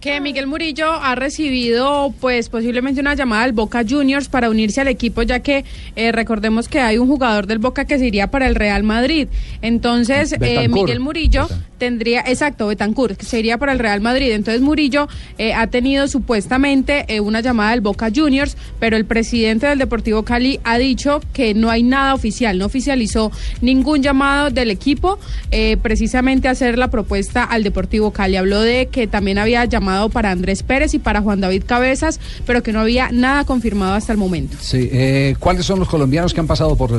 Que 0.00 0.20
Miguel 0.20 0.46
Murillo 0.46 0.92
ha 0.92 1.14
recibido 1.14 2.14
pues 2.20 2.48
posiblemente 2.48 3.00
una 3.00 3.14
llamada 3.14 3.44
del 3.44 3.52
Boca 3.52 3.84
Juniors 3.88 4.28
para 4.28 4.50
unirse 4.50 4.80
al 4.80 4.88
equipo 4.88 5.22
ya 5.22 5.40
que 5.40 5.64
eh, 5.96 6.12
recordemos 6.12 6.68
que 6.68 6.80
hay 6.80 6.98
un 6.98 7.08
jugador 7.08 7.46
del 7.46 7.58
Boca 7.58 7.84
que 7.84 7.98
se 7.98 8.06
iría 8.06 8.30
para 8.30 8.46
el 8.46 8.54
Real 8.54 8.82
Madrid 8.82 9.28
entonces 9.62 10.34
eh. 10.40 10.68
Miguel 10.68 11.00
Murillo 11.00 11.48
tendría 11.78 12.20
exacto 12.20 12.66
Betancourt 12.66 13.16
que 13.16 13.24
se 13.24 13.38
iría 13.38 13.58
para 13.58 13.72
el 13.72 13.78
Real 13.78 14.00
Madrid 14.00 14.32
entonces 14.32 14.60
Murillo 14.60 15.08
eh, 15.38 15.54
ha 15.54 15.66
tenido 15.68 16.08
supuestamente 16.08 17.04
eh, 17.08 17.20
una 17.20 17.40
llamada 17.40 17.70
del 17.70 17.80
Boca 17.80 18.10
Juniors 18.14 18.56
pero 18.78 18.96
el 18.96 19.04
presidente 19.04 19.66
del 19.66 19.78
Deportivo 19.78 20.22
Cali 20.24 20.60
ha 20.64 20.78
dicho 20.78 21.20
que 21.32 21.54
no 21.54 21.70
hay 21.70 21.82
nada 21.82 22.14
oficial 22.14 22.58
no 22.58 22.66
oficializó 22.66 23.32
ningún 23.60 24.02
llamado 24.02 24.50
del 24.50 24.70
equipo 24.70 25.18
eh, 25.50 25.76
precisamente 25.82 26.48
a 26.48 26.52
hacer 26.52 26.78
la 26.78 26.88
propuesta 26.88 27.44
al 27.44 27.62
Deportivo 27.64 28.10
Cali 28.12 28.36
habló 28.36 28.60
de 28.60 28.86
que 28.86 29.06
también 29.06 29.38
había 29.38 29.64
llamado 29.64 30.08
para 30.08 30.30
Andrés 30.30 30.62
Pérez 30.62 30.94
y 30.94 30.98
para 30.98 31.20
Juan 31.22 31.40
David 31.40 31.62
Cabezas, 31.66 32.20
pero 32.46 32.62
que 32.62 32.72
no 32.72 32.80
había 32.80 33.10
nada 33.12 33.44
confirmado 33.44 33.94
hasta 33.94 34.12
el 34.12 34.18
momento. 34.18 34.56
Sí, 34.60 34.88
eh, 34.92 35.34
¿cuáles 35.38 35.64
son 35.64 35.78
los 35.78 35.88
colombianos 35.88 36.34
que 36.34 36.40
han 36.40 36.46
pasado 36.46 36.76
por 36.76 36.90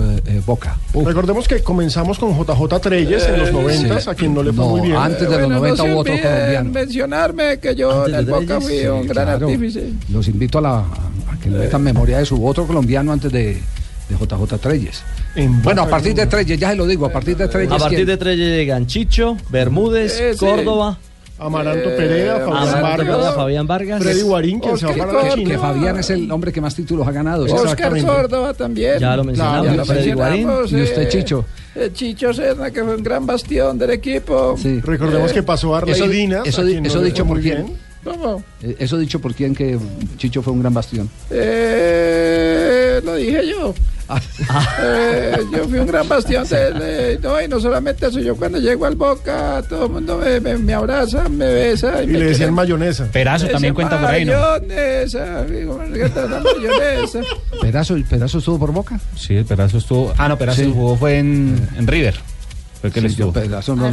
Boca? 0.45 0.77
Recordemos 0.93 1.47
que 1.47 1.61
comenzamos 1.61 2.17
con 2.19 2.37
JJ 2.37 2.79
Treyes 2.81 3.27
en 3.27 3.39
los 3.39 3.51
90, 3.51 3.99
Sí. 4.01 4.09
a 4.09 4.13
quien 4.15 4.33
no 4.33 4.43
le 4.43 4.53
fue 4.53 4.65
No, 4.65 4.68
muy 4.69 4.81
bien. 4.81 4.95
antes 4.95 5.29
de 5.29 5.37
los 5.39 5.49
90 5.49 5.83
hubo 5.83 5.97
otro 5.99 6.13
colombiano. 6.21 6.69
mencionarme 6.71 7.59
que 7.59 7.75
yo 7.75 8.07
en 8.07 8.15
el 8.15 8.25
Boca 8.25 8.59
fui 8.61 8.85
un 8.85 9.07
gran 9.07 9.25
Claro. 9.27 9.47
artífice. 9.47 9.93
Los 10.11 10.27
invito 10.27 10.57
a, 10.59 10.61
la, 10.61 10.77
a 10.79 11.39
que 11.41 11.49
le 11.49 11.59
metan 11.59 11.81
memoria 11.83 12.17
de 12.19 12.25
su 12.25 12.45
otro 12.45 12.65
colombiano 12.67 13.11
antes 13.11 13.31
de, 13.31 13.55
de 14.09 14.15
JJ 14.19 14.57
Treyes. 14.59 15.03
Bueno, 15.63 15.83
a 15.83 15.87
partir 15.87 16.13
de 16.15 16.25
Treyes, 16.25 16.59
ya 16.59 16.69
se 16.71 16.75
lo 16.75 16.85
digo, 16.87 17.05
a 17.05 17.11
partir 17.11 17.37
de 17.37 17.47
Treyes. 17.47 17.71
A 17.71 17.77
partir 17.77 17.97
¿quién? 17.99 18.07
de 18.07 18.17
tres 18.17 18.37
llegan 18.37 18.87
Chicho, 18.87 19.37
Bermúdez, 19.49 20.19
Eh, 20.19 20.33
sí. 20.33 20.39
Amaranto 21.39 21.89
Perea, 21.95 22.39
Fabián 22.39 22.67
Amaranto 22.67 23.11
Vargas, 23.13 23.35
Fabián 23.35 23.67
Vargas. 23.67 24.03
Freddy 24.03 24.21
Guarín, 24.21 24.59
quien 24.59 24.77
se 24.77 24.85
va 24.85 24.93
Que- 24.93 24.99
para 24.99 25.13
la 25.13 25.21
que, 25.23 25.35
China. 25.35 25.49
que 25.49 25.57
Fabián 25.57 25.97
es 25.99 26.09
el 26.09 26.31
hombre 26.31 26.51
que 26.51 26.61
más 26.61 26.75
títulos 26.75 27.07
ha 27.07 27.11
ganado. 27.11 27.45
Oscar 27.45 28.01
Córdoba 28.01 28.53
también. 28.53 28.99
Ya 28.99 29.15
lo 29.15 29.23
mencionamos, 29.23 29.65
Ya 29.67 29.73
lo 29.75 29.85
Freddy 29.85 30.11
Guarín. 30.13 30.47
mencionamos, 30.47 30.71
¿Y 30.71 30.81
usted, 30.81 31.01
eh, 31.03 31.07
Chicho? 31.09 31.45
eh, 31.75 31.89
Chicho 31.93 32.33
Serna, 32.33 32.71
que 32.71 32.83
fue 32.83 32.95
un 32.95 33.03
gran 33.03 33.25
bastión 33.25 33.77
del 33.77 33.91
equipo. 33.91 34.55
Recordemos 34.83 35.31
que 35.33 35.43
pasó 35.43 35.75
Arley 35.75 35.93
Eso, 35.93 36.05
eso, 36.45 36.61
a 36.61 36.63
no 36.65 37.01
dicho 37.01 37.25
muy 37.25 37.39
bien. 37.41 37.88
¿Cómo? 38.11 38.43
Eh, 38.61 38.75
Eso 38.79 38.97
dicho 38.97 39.19
por 39.19 39.33
quién 39.33 39.53
que 39.55 39.77
Chicho 40.17 40.41
fue 40.41 40.53
un 40.53 40.59
gran 40.61 40.73
bastión. 40.73 41.09
Eh, 41.29 43.01
lo 43.03 43.15
dije 43.15 43.47
yo. 43.47 43.73
Ah. 44.11 44.19
Eh, 44.81 45.37
yo 45.55 45.67
fui 45.67 45.77
un 45.77 45.85
gran 45.85 46.07
bastión 46.07 46.47
de, 46.47 46.71
de- 46.73 47.19
no, 47.21 47.39
y 47.39 47.47
no 47.47 47.59
solamente 47.59 48.07
eso, 48.07 48.19
yo 48.19 48.35
cuando 48.35 48.57
llego 48.57 48.85
al 48.87 48.95
Boca, 48.95 49.61
todo 49.69 49.85
el 49.85 49.91
mundo 49.91 50.17
me, 50.17 50.39
me, 50.39 50.57
me 50.57 50.73
abraza, 50.73 51.29
me 51.29 51.45
besa. 51.45 52.01
Y 52.03 52.07
me 52.07 52.13
le 52.13 52.19
decían 52.25 52.37
quiere- 52.37 52.51
mayonesa. 52.53 53.05
Perazo 53.11 53.45
Ese 53.45 53.53
también 53.53 53.75
cuenta 53.75 53.99
por 54.01 54.09
ahí, 54.09 54.25
¿no? 54.25 54.33
Mayonesa, 54.33 55.43
digo, 55.45 55.79
¿qué 55.93 56.09
tal 56.09 56.31
la 56.31 56.39
mayonesa? 56.41 57.19
¿Pedazo, 57.61 57.95
¿Pedazo 58.09 58.39
estuvo 58.39 58.57
por 58.57 58.71
Boca? 58.71 58.99
Sí, 59.15 59.35
el 59.35 59.45
Perazo 59.45 59.77
estuvo. 59.77 60.11
Ah, 60.17 60.27
no, 60.27 60.37
Perazo 60.39 60.61
Sí. 60.63 60.71
jugó 60.73 60.95
fue 60.97 61.19
en, 61.19 61.69
en 61.77 61.85
River. 61.85 62.15
Fue 62.81 62.91
que 62.91 62.99
él 62.99 63.09
Sí, 63.09 63.15
yo 63.17 63.27
estuvo. 63.27 63.41
Pedazo 63.41 63.75
no. 63.75 63.91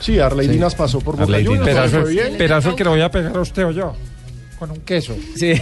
Sí, 0.00 0.18
Arley 0.18 0.46
Sí. 0.46 0.52
Dinas 0.52 0.74
pasó 0.74 1.00
por 1.00 1.16
Boca 1.16 1.32
Juniors, 1.32 1.58
no 1.58 1.64
Pedazo, 1.64 2.00
fue 2.02 2.10
bien. 2.10 2.36
pedazo 2.38 2.74
que 2.76 2.84
le 2.84 2.90
voy 2.90 3.00
a 3.02 3.10
pegar 3.10 3.36
a 3.36 3.40
usted 3.40 3.66
o 3.66 3.70
yo. 3.72 3.94
Con 4.58 4.70
un 4.70 4.80
queso. 4.80 5.14
Sí. 5.36 5.54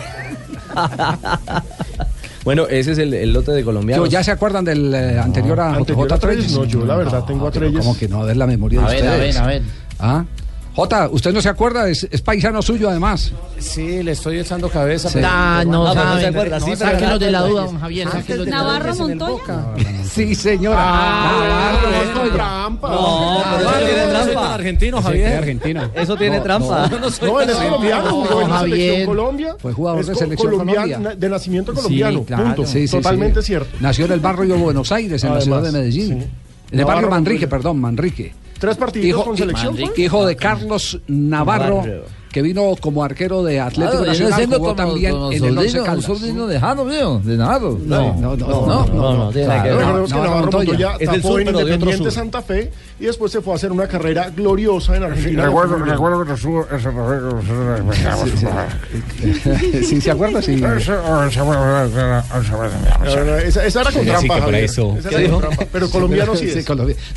bueno, 2.45 2.67
ese 2.69 2.93
es 2.93 2.99
el, 2.99 3.13
el 3.15 3.33
lote 3.33 3.53
de 3.53 3.63
colombianos. 3.65 4.09
¿Ya 4.09 4.23
se 4.23 4.31
acuerdan 4.31 4.65
del 4.65 4.93
eh, 4.95 5.19
anterior 5.19 5.59
a 5.61 5.79
JJ 5.81 6.13
a 6.13 6.19
Treyes, 6.19 6.19
Treyes? 6.21 6.53
no, 6.53 6.65
yo 6.65 6.85
la 6.85 6.97
verdad 6.97 7.25
tengo 7.25 7.47
a 7.47 7.51
Treyes. 7.51 7.79
Como 7.79 7.97
que 7.97 8.09
no, 8.09 8.23
a 8.23 8.25
ver 8.27 8.37
la 8.37 8.47
memoria 8.47 8.85
A 8.85 8.91
de 8.91 9.03
ver, 9.03 9.09
a 9.09 9.17
ver, 9.17 9.39
a 9.39 9.47
ver. 9.47 9.63
¿Ah? 9.99 10.25
Jota, 10.79 11.09
¿usted 11.11 11.33
no 11.33 11.43
se 11.43 11.49
acuerda? 11.49 11.89
Es, 11.89 12.07
es 12.09 12.21
paisano 12.23 12.63
suyo 12.63 12.89
además. 12.89 13.33
Sí, 13.59 14.01
le 14.01 14.13
estoy 14.13 14.39
echando 14.39 14.69
cabeza. 14.69 15.09
Sí. 15.09 15.19
Ah, 15.25 15.65
no, 15.67 15.87
no 15.87 15.93
saben. 15.93 16.21
se 16.21 16.27
acuerda, 16.29 16.61
sí, 16.61 16.67
pero- 16.79 16.91
sáquenos 16.93 17.19
de 17.19 17.31
la 17.33 17.41
duda, 17.41 17.63
don 17.65 17.81
Javier. 17.81 18.09
Navarro 18.47 18.95
Montoya. 18.95 19.29
Boca. 19.33 19.67
Sí, 20.09 20.37
señora. 20.37 20.77
Ah, 20.81 21.73
Navarro, 21.83 22.05
Montoya. 22.15 22.33
trampa. 22.33 22.91
No, 22.91 22.97
pero 23.43 23.57
eso 23.57 23.65
Navarro, 23.65 23.87
tiene 23.87 24.07
trampa. 24.13 24.55
argentino, 24.55 25.03
Javier. 25.03 25.37
argentino. 25.39 25.91
Eso 25.97 26.17
tiene 26.17 26.37
No, 26.37 26.43
trampa. 26.45 26.87
no, 26.89 26.99
No, 27.27 27.41
él 27.41 27.51
es 27.51 27.57
colombiano, 27.57 28.11
jugó 28.11 28.41
en 28.43 28.49
la 28.51 28.61
selección 28.61 29.07
Colombia. 29.07 29.57
Fue 29.59 29.73
jugador 29.73 30.07
de 30.07 30.15
selección 30.15 30.51
Colombia. 30.53 30.99
De 31.17 31.29
nacimiento 31.29 31.75
colombiano, 31.75 32.23
punto. 32.23 32.65
Sí, 32.65 32.87
sí, 32.87 32.97
Totalmente 32.99 33.43
cierto. 33.43 33.77
Nació 33.81 34.05
en 34.05 34.13
el 34.13 34.21
barrio 34.21 34.55
de 34.55 34.61
Buenos 34.61 34.93
Aires, 34.93 35.25
en 35.25 35.35
la 35.35 35.41
ciudad 35.41 35.61
de 35.61 35.73
Medellín. 35.73 36.25
En 36.71 36.79
el 36.79 36.85
barrio 36.85 37.11
Manrique, 37.11 37.49
perdón, 37.49 37.81
Manrique. 37.81 38.33
Tres 38.59 38.77
partidos 38.77 39.09
Hijo, 39.09 39.25
con 39.25 39.37
selección. 39.37 39.79
hijo- 39.79 40.27
de 40.27 40.37
Carlos 40.37 41.01
Navarro, 41.07 41.77
Navarro. 41.77 42.05
Que 42.33 42.43
vino 42.43 42.75
como 42.81 43.03
arquero 43.03 43.43
de 43.43 43.61
Atlético 43.61 43.91
Claro, 44.03 44.07
Nacional, 44.07 44.45
jugó 44.47 44.59
como- 44.59 44.75
también 44.75 45.13
como 45.13 45.33
en 45.33 45.45
el 45.45 45.59
Once 45.59 45.83
Caldas. 45.83 46.05
sobrino 46.05 46.47
de 46.47 46.61
Jano, 46.61 46.85
mío, 46.85 47.21
de 47.25 47.37
Navarro. 47.37 47.79
No, 47.85 48.15
no, 48.15 48.37
no, 48.37 48.39
No, 48.49 48.87
no, 48.87 49.15
no, 49.15 49.29
Es 49.31 49.35
del 49.37 49.47
tapó 51.07 51.29
sur, 51.29 51.41
en 51.41 51.47
pero 51.47 51.59
de 51.59 51.65
otro 51.65 51.75
Independiente 51.75 52.05
sur. 52.05 52.13
Santa 52.13 52.43
Fe 52.43 52.71
y 53.01 53.05
después 53.07 53.33
se 53.33 53.41
fue 53.41 53.55
a 53.55 53.57
hacer 53.57 53.73
una 53.73 53.89
carrera 53.89 54.31
gloriosa 54.35 54.97
en 54.97 55.05
Argentina. 55.05 55.47
Recuerdo, 55.47 55.77
recuerdo 55.79 56.25
que 56.25 56.33
te 56.33 56.37
subo 56.37 56.67
ese 56.71 56.89
Sí, 59.85 60.01
¿se 60.01 60.11
acuerda? 60.11 60.43
Sí. 60.43 60.55
Esa, 60.55 61.27
era 63.65 63.85
con 63.85 63.93
Sí, 63.93 64.01
sí, 64.01 64.05
trampa, 64.29 64.59
eso. 64.59 64.97
Esa 64.99 65.09
¿Qué 65.09 65.15
era 65.15 65.23
con 65.25 65.25
dijo? 65.25 65.39
trampa. 65.41 65.65
Pero 65.73 65.91
colombiano 65.91 66.37
sí 66.37 66.49
Sí, 66.51 66.59
es. 66.59 66.67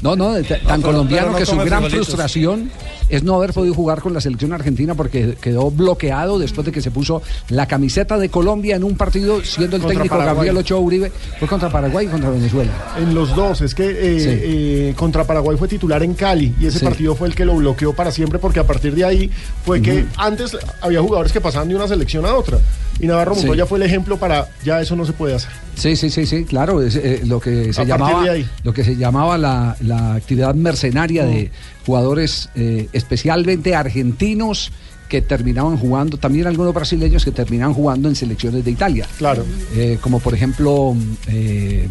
No, 0.01 0.15
no, 0.15 0.33
tan 0.67 0.81
colombiano 0.81 1.31
no 1.31 1.37
que 1.37 1.45
su 1.45 1.57
gran 1.57 1.83
frustración 1.89 2.71
es 3.09 3.23
no 3.23 3.35
haber 3.35 3.53
podido 3.53 3.73
jugar 3.73 4.01
con 4.01 4.13
la 4.13 4.21
selección 4.21 4.53
argentina 4.53 4.95
porque 5.01 5.35
quedó 5.41 5.71
bloqueado 5.71 6.37
después 6.37 6.63
de 6.63 6.71
que 6.71 6.79
se 6.79 6.91
puso 6.91 7.23
la 7.49 7.65
camiseta 7.65 8.19
de 8.19 8.29
Colombia 8.29 8.75
en 8.75 8.83
un 8.83 8.95
partido 8.95 9.43
siendo 9.43 9.77
el 9.77 9.81
técnico 9.81 10.09
Paraguay. 10.15 10.35
Gabriel 10.35 10.57
Ochoa 10.57 10.79
Uribe. 10.79 11.11
Fue 11.39 11.47
contra 11.47 11.71
Paraguay 11.71 12.05
y 12.05 12.09
contra 12.09 12.29
Venezuela. 12.29 12.71
En 12.99 13.15
los 13.15 13.35
dos, 13.35 13.61
es 13.61 13.73
que 13.73 13.85
eh, 13.89 14.19
Sí. 14.19 14.27
eh, 14.29 14.93
contra 14.95 15.23
Paraguay 15.23 15.57
fue 15.57 15.67
titular 15.67 16.03
en 16.03 16.13
Cali 16.13 16.53
y 16.59 16.67
ese 16.67 16.77
Sí. 16.77 16.85
partido 16.85 17.15
fue 17.15 17.27
el 17.29 17.33
que 17.33 17.45
lo 17.45 17.55
bloqueó 17.55 17.93
para 17.93 18.11
siempre 18.11 18.37
porque 18.37 18.59
a 18.59 18.67
partir 18.67 18.93
de 18.93 19.03
ahí 19.05 19.31
fue 19.65 19.81
que 19.81 20.05
antes 20.17 20.55
había 20.81 21.01
jugadores 21.01 21.31
que 21.31 21.41
pasaban 21.41 21.67
de 21.69 21.75
una 21.75 21.87
selección 21.87 22.23
a 22.27 22.35
otra 22.35 22.59
y 22.99 23.07
Navarro 23.07 23.33
Sí. 23.33 23.41
Montoya 23.41 23.65
fue 23.65 23.79
el 23.79 23.83
ejemplo 23.85 24.17
para 24.17 24.49
ya 24.63 24.79
eso 24.81 24.95
no 24.95 25.03
se 25.05 25.13
puede 25.13 25.33
hacer. 25.33 25.49
Sí, 25.73 25.95
sí, 25.95 26.11
sí, 26.11 26.25
sí, 26.27 26.43
claro, 26.45 26.81
es, 26.81 26.95
eh, 26.95 27.21
lo 27.25 27.39
que 27.39 27.73
se 27.73 27.81
A 27.81 27.85
llamaba 27.85 28.23
lo 28.63 28.73
que 28.73 28.83
se 28.83 28.95
llamaba 28.95 29.37
la, 29.39 29.75
la 29.81 30.13
actividad 30.15 30.53
mercenaria 30.53 31.25
de 31.25 31.49
jugadores 31.85 32.49
eh, 32.55 32.87
especialmente 32.93 33.73
argentinos 33.73 34.71
que 35.11 35.21
terminaban 35.21 35.75
jugando, 35.75 36.15
también 36.15 36.47
algunos 36.47 36.73
brasileños 36.73 37.25
que 37.25 37.31
terminaban 37.31 37.73
jugando 37.73 38.07
en 38.07 38.15
selecciones 38.15 38.63
de 38.63 38.71
Italia. 38.71 39.05
Claro. 39.17 39.43
Eh, 39.75 39.97
como 39.99 40.21
por 40.21 40.33
ejemplo 40.33 40.95
eh, 41.27 41.89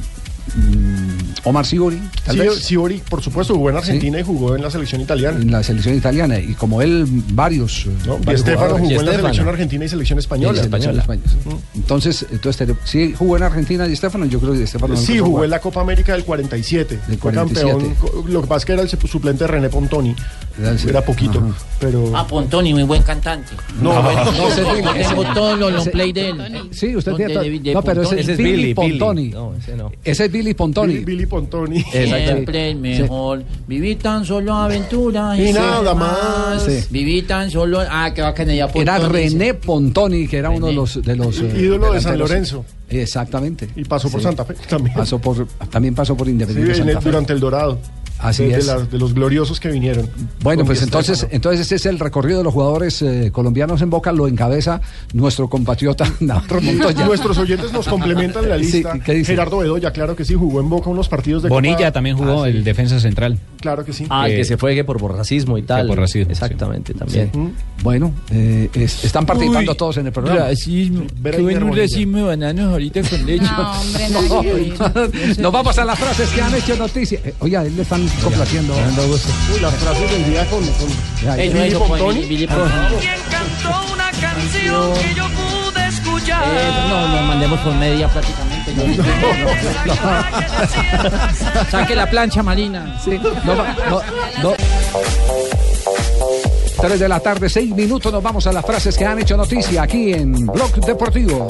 Omar 1.44 1.64
tal 1.64 2.34
Sí, 2.34 2.38
vez. 2.40 2.54
Sciori, 2.62 3.00
por 3.08 3.22
supuesto, 3.22 3.54
jugó 3.54 3.70
en 3.70 3.76
Argentina 3.76 4.20
y 4.20 4.22
jugó 4.22 4.56
en 4.56 4.62
la 4.62 4.70
selección 4.70 5.00
italiana. 5.00 5.38
En 5.40 5.50
la 5.50 5.62
selección 5.62 5.94
italiana. 5.94 6.38
Y 6.38 6.54
como 6.54 6.82
él, 6.82 7.06
varios. 7.32 7.86
Y 7.86 8.08
varios 8.08 8.40
Estefano 8.40 8.78
jugó 8.78 9.00
en 9.00 9.06
la 9.06 9.12
selección 9.16 9.48
argentina 9.48 9.84
y 9.84 9.88
selección 9.88 10.18
española. 10.18 10.62
Selección 10.62 10.98
española. 10.98 11.30
Entonces, 11.74 12.26
entonces 12.30 12.68
sí 12.84 13.14
jugó 13.16 13.36
en 13.36 13.42
Argentina 13.44 13.86
y 13.88 13.92
Estefano, 13.92 14.26
yo 14.26 14.40
creo 14.40 14.52
que 14.52 14.62
Estefano 14.64 14.94
no 14.94 15.00
Sí, 15.00 15.18
jugó 15.18 15.30
jugar. 15.30 15.44
en 15.44 15.50
la 15.50 15.60
Copa 15.60 15.80
América 15.80 16.12
del 16.12 16.24
47. 16.24 16.98
Del 17.06 17.18
Fue 17.18 17.32
47. 17.32 17.70
campeón. 17.72 18.32
Lo 18.32 18.42
que 18.42 18.48
pasa 18.48 18.58
es 18.58 18.64
que 18.66 18.72
era 18.72 18.82
el 18.82 18.88
suplente 18.88 19.44
de 19.44 19.48
René 19.48 19.68
Pontoni. 19.70 20.14
Era 20.86 21.02
poquito. 21.02 21.54
Pero. 21.78 22.12
Ah, 22.14 22.26
Pontoni, 22.26 22.74
muy 22.74 22.82
buen 22.82 23.02
cantante. 23.02 23.52
No, 23.80 23.92
Ah, 23.92 24.00
bueno, 24.00 24.24
no, 24.32 24.48
ese 24.48 24.62
es 25.00 25.08
tengo 25.08 25.24
todos 25.34 25.58
los 25.58 25.72
long 25.72 25.90
play 25.90 26.12
de 26.12 26.28
él. 26.30 26.68
Sí, 26.70 26.94
usted 26.94 27.12
tiene. 27.14 27.72
no, 27.72 27.82
pero 27.82 28.02
ese 28.02 28.20
es 28.32 28.36
Billy, 28.38 28.74
Pontoni. 28.74 29.28
No, 29.28 29.54
ese 29.54 29.76
no. 29.76 29.90
Ese 30.04 30.29
es 30.30 30.32
Billy 30.32 30.54
Pontoni. 30.54 30.92
Billy, 30.94 31.04
Billy 31.04 31.26
Pontoni. 31.26 31.82
Siempre 31.82 32.70
es 32.70 32.76
mejor. 32.76 33.42
Viví 33.66 33.96
tan 33.96 34.24
solo 34.24 34.54
aventuras 34.54 35.38
Y 35.38 35.46
ser 35.52 35.54
nada 35.56 35.94
más. 35.94 36.62
Sí. 36.64 36.78
Viví 36.90 37.22
tan 37.22 37.50
solo. 37.50 37.80
Ah, 37.88 38.12
qué 38.14 38.22
bacana 38.22 38.54
ya 38.54 38.64
Era 38.74 38.96
Pontoni. 38.98 39.12
René 39.28 39.54
Pontoni, 39.54 40.28
que 40.28 40.36
era 40.38 40.50
uno 40.50 40.66
de 40.68 40.72
los. 40.72 41.02
De 41.02 41.16
los 41.16 41.40
eh, 41.40 41.52
Ídolo 41.58 41.92
de 41.92 42.00
San. 42.00 42.18
Lorenzo. 42.18 42.64
Exactamente. 42.88 43.68
Y 43.76 43.84
pasó 43.84 44.08
por 44.10 44.20
Sí. 44.20 44.24
Santa 44.24 44.44
Fe 44.44 44.54
también. 44.68 44.94
Pasó 44.96 45.18
por, 45.20 45.46
también 45.70 45.94
pasó 45.94 46.16
por 46.16 46.26
Sí, 46.26 46.32
Independiente 46.32 46.72
en 46.74 46.80
el- 46.80 46.86
Santa 46.94 47.00
Fe. 47.00 47.08
durante 47.08 47.32
el 47.32 47.40
Dorado. 47.40 47.78
Así 48.22 48.44
de, 48.44 48.50
de 48.50 48.58
es. 48.58 48.66
la- 48.66 48.78
de 48.80 48.98
los 48.98 49.14
gloriosos 49.14 49.58
que 49.60 49.68
vinieron. 49.70 50.08
Bueno, 50.42 50.64
pues 50.64 50.82
entonces, 50.82 51.26
entonces 51.30 51.60
ese 51.62 51.76
es 51.76 51.86
el 51.86 51.98
recorrido 51.98 52.38
de 52.38 52.44
los 52.44 52.52
jugadores 52.52 53.00
eh, 53.02 53.30
colombianos 53.32 53.80
en 53.82 53.90
Boca, 53.90 54.12
lo 54.12 54.28
encabeza 54.28 54.80
nuestro 55.14 55.48
compatriota 55.48 56.04
Navarro 56.20 56.60
Montoya. 56.60 57.04
Nuestros 57.06 57.38
oyentes 57.38 57.72
nos 57.72 57.86
complementan 57.88 58.48
la 58.48 58.56
Sí, 58.58 58.64
lista. 58.64 58.98
¿qué 59.04 59.14
dice? 59.14 59.32
Gerardo 59.32 59.58
Bedoya, 59.58 59.90
claro 59.92 60.14
que 60.16 60.24
sí, 60.24 60.34
jugó 60.34 60.60
en 60.60 60.68
Boca 60.68 60.90
unos 60.90 61.08
partidos 61.08 61.42
de 61.42 61.48
Bonilla 61.48 61.76
Copa- 61.76 61.92
también 61.92 62.16
jugó, 62.16 62.44
Ah, 62.44 62.50
sí, 62.50 62.56
el 62.56 62.64
defensa 62.64 63.00
central. 63.00 63.38
Claro 63.60 63.84
que 63.84 63.92
sí. 63.92 64.06
Ah, 64.10 64.28
Eh, 64.28 64.36
que 64.36 64.44
se 64.44 64.56
fue 64.56 64.74
que 64.74 64.84
por, 64.84 64.98
por 64.98 65.16
racismo 65.16 65.56
y 65.58 65.62
tal. 65.62 65.86
por 65.86 65.98
racismo, 65.98 66.30
Exactamente, 66.30 66.94
también. 66.94 67.30
Bueno, 67.82 68.12
eh, 68.30 68.68
es- 68.74 69.04
están 69.04 69.24
participando 69.26 69.72
Uy, 69.72 69.76
todos 69.78 69.96
en 69.96 70.06
el 70.06 70.12
programa. 70.12 70.40
Racismo. 70.40 71.04
Bueno 71.20 71.66
un 71.66 71.76
racismo 71.76 72.16
de 72.18 72.22
bananos 72.24 72.72
ahorita 72.72 73.00
con 73.02 73.24
leche. 73.26 73.44
No, 74.12 74.20
hombre, 74.38 74.72
que 75.12 75.18
ver. 75.18 75.38
Nos 75.40 75.52
vamos 75.52 75.78
a 75.78 75.84
las 75.84 75.98
frases 75.98 76.28
que 76.30 76.40
han 76.42 76.54
hecho 76.54 76.76
noticia. 76.76 77.20
Eh, 77.24 77.34
oye, 77.40 77.56
a 77.56 77.64
él 77.64 77.76
le 77.76 77.82
están 77.82 78.06
complaciendo. 78.22 78.74
Uy, 78.74 79.60
las 79.60 79.74
frases 79.74 80.10
del 80.10 80.24
día 80.30 80.46
con, 80.48 80.64
con. 80.66 80.88
Eso, 81.40 81.56
Billy 81.58 81.74
Pontoni. 81.74 82.24
Billy- 82.26 82.46
cantó 82.46 83.92
una 83.92 84.10
canción 84.12 84.92
que 84.94 85.14
yo 85.14 85.26
pude 85.28 85.88
escuchar. 85.88 86.44
Eso 86.44 86.88
no, 86.88 87.08
nos 87.08 87.22
mandemos 87.26 87.58
por 87.60 87.74
media 87.74 88.08
prácticamente. 88.08 88.74
Saque 91.70 91.94
la 91.96 92.08
plancha, 92.08 92.42
Marina. 92.42 92.96
Sí, 93.04 93.18
no, 93.44 93.56
va- 93.56 93.76
no, 93.88 94.02
no. 94.42 94.54
3 96.80 96.98
de 96.98 97.08
la 97.08 97.20
tarde, 97.20 97.48
6 97.48 97.74
minutos, 97.74 98.10
nos 98.12 98.22
vamos 98.22 98.46
a 98.46 98.52
las 98.52 98.64
frases 98.64 98.96
que 98.96 99.04
han 99.04 99.18
hecho 99.18 99.36
noticia 99.36 99.82
aquí 99.82 100.12
en 100.14 100.46
Blog 100.46 100.72
Deportivo. 100.86 101.46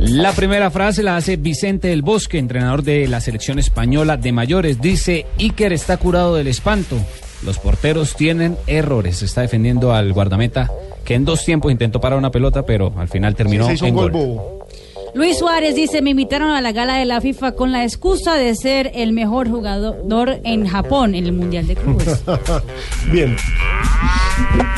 La 0.00 0.32
primera 0.32 0.70
frase 0.70 1.02
la 1.02 1.16
hace 1.16 1.36
Vicente 1.36 1.88
del 1.88 2.02
Bosque, 2.02 2.38
entrenador 2.38 2.82
de 2.82 3.06
la 3.06 3.20
selección 3.20 3.58
española 3.58 4.16
de 4.16 4.32
mayores. 4.32 4.80
Dice, 4.80 5.26
Iker 5.38 5.72
está 5.72 5.96
curado 5.98 6.34
del 6.34 6.48
espanto. 6.48 6.96
Los 7.44 7.58
porteros 7.58 8.16
tienen 8.16 8.56
errores. 8.66 9.22
Está 9.22 9.42
defendiendo 9.42 9.94
al 9.94 10.12
guardameta 10.12 10.70
que 11.04 11.14
en 11.14 11.24
dos 11.24 11.44
tiempos 11.44 11.70
intentó 11.70 12.00
parar 12.00 12.18
una 12.18 12.30
pelota, 12.30 12.64
pero 12.64 12.92
al 12.96 13.08
final 13.08 13.36
terminó 13.36 13.66
un 13.66 13.72
en 13.72 13.94
gol 13.94 14.10
gol. 14.10 14.12
bobo. 14.12 14.66
Luis 15.14 15.38
Suárez 15.38 15.74
dice, 15.74 16.02
me 16.02 16.10
invitaron 16.10 16.50
a 16.50 16.60
la 16.60 16.72
gala 16.72 16.96
de 16.98 17.04
la 17.06 17.20
FIFA 17.20 17.52
con 17.52 17.72
la 17.72 17.84
excusa 17.84 18.34
de 18.34 18.54
ser 18.54 18.90
el 18.94 19.12
mejor 19.12 19.48
jugador 19.48 20.40
en 20.44 20.66
Japón 20.66 21.14
en 21.14 21.24
el 21.24 21.32
Mundial 21.32 21.66
de 21.68 21.76
Clubes. 21.76 22.22
Bien. 23.12 23.34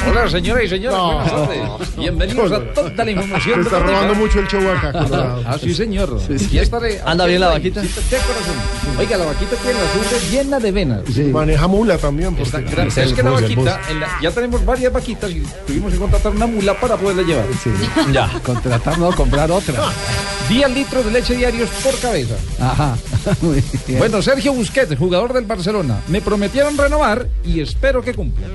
Hola, 0.09 0.29
señoras 0.31 0.65
y 0.65 0.69
señores. 0.69 0.99
Buenas 0.99 1.31
tardes. 1.31 1.97
Bienvenidos 1.97 2.53
a 2.53 2.61
toda 2.73 3.05
la 3.05 3.11
información. 3.11 3.55
Se 3.57 3.61
está 3.63 3.79
robando 3.81 4.15
mucho 4.15 4.41
el 4.41 4.49
show 4.49 4.61
acá, 4.71 4.93
Colorado. 5.05 5.43
Ah, 5.47 5.57
sí, 5.61 5.75
señor. 5.75 6.19
Ya 6.51 6.63
estaré. 6.63 7.01
¿Anda 7.05 7.27
bien 7.27 7.41
la 7.41 7.49
vaquita? 7.49 7.81
De 7.83 7.89
corazón. 7.89 8.99
Oiga, 8.99 9.17
la 9.17 9.27
vaquita 9.27 9.57
tiene 9.57 9.79
la 9.79 9.89
sangre 9.93 10.31
llena 10.31 10.59
de 10.61 10.73
venas. 10.73 11.01
Maneja 11.33 11.67
mula 11.69 11.99
también. 11.99 12.31
porque- 12.35 12.43
Está 12.45 12.61
gran- 12.61 12.89
es 12.89 13.13
que 13.13 13.23
la 13.23 13.31
vaquita, 13.31 13.81
en 13.91 14.01
la- 14.01 14.09
ya 14.23 14.31
tenemos 14.31 14.65
varias 14.65 14.93
vaquitas 14.93 15.31
y 15.31 15.43
tuvimos 15.67 15.93
que 15.93 15.99
contratar 15.99 16.33
una 16.33 16.47
mula 16.47 16.79
para 16.81 16.97
poderla 16.97 17.23
llevar. 17.23 17.45
Ya. 18.13 18.31
Contratar, 18.43 18.99
no, 18.99 19.11
comprar 19.13 19.51
otra. 19.51 19.75
10 20.49 20.71
litros 20.75 21.05
de 21.05 21.11
leche 21.11 21.35
diarios 21.37 21.69
por 21.85 21.99
cabeza. 21.99 22.35
Ajá. 22.59 22.97
Muy 23.43 23.63
bien. 23.87 23.99
Bueno, 23.99 24.23
Sergio 24.23 24.53
Busquets, 24.55 24.97
jugador 24.97 25.33
del 25.35 25.45
Barcelona, 25.45 26.01
me 26.09 26.23
prometieron 26.23 26.77
renovar 26.79 27.29
y 27.45 27.61
espero 27.61 28.01
que 28.03 28.15
cumplan. 28.15 28.51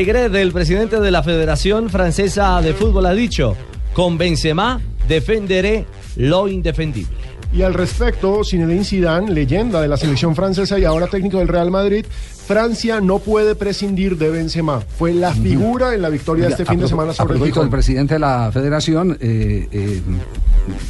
Legret, 0.00 0.34
el 0.34 0.50
presidente 0.50 0.98
de 0.98 1.10
la 1.10 1.22
Federación 1.22 1.90
Francesa 1.90 2.62
de 2.62 2.72
Fútbol, 2.72 3.04
ha 3.04 3.12
dicho, 3.12 3.54
con 3.92 4.16
Benzema 4.16 4.80
defenderé 5.06 5.84
lo 6.16 6.48
indefendible. 6.48 7.12
Y 7.52 7.60
al 7.60 7.74
respecto, 7.74 8.40
Zinedine 8.42 8.82
Zidane, 8.82 9.30
leyenda 9.30 9.78
de 9.78 9.88
la 9.88 9.98
selección 9.98 10.34
francesa 10.34 10.78
y 10.78 10.86
ahora 10.86 11.06
técnico 11.06 11.36
del 11.36 11.48
Real 11.48 11.70
Madrid, 11.70 12.06
Francia 12.46 13.02
no 13.02 13.18
puede 13.18 13.54
prescindir 13.54 14.16
de 14.16 14.30
Benzema. 14.30 14.80
Fue 14.80 15.12
la 15.12 15.34
figura 15.34 15.94
en 15.94 16.00
la 16.00 16.08
victoria 16.08 16.46
de 16.46 16.52
este 16.52 16.64
fin 16.64 16.80
de 16.80 16.88
semana 16.88 17.12
sobre 17.12 17.34
el 17.34 17.40
del 17.40 17.52
Gijón. 17.52 17.68
presidente 17.68 18.14
de 18.14 18.20
la 18.20 18.50
federación, 18.50 19.18
eh, 19.20 19.68
eh, 19.70 20.00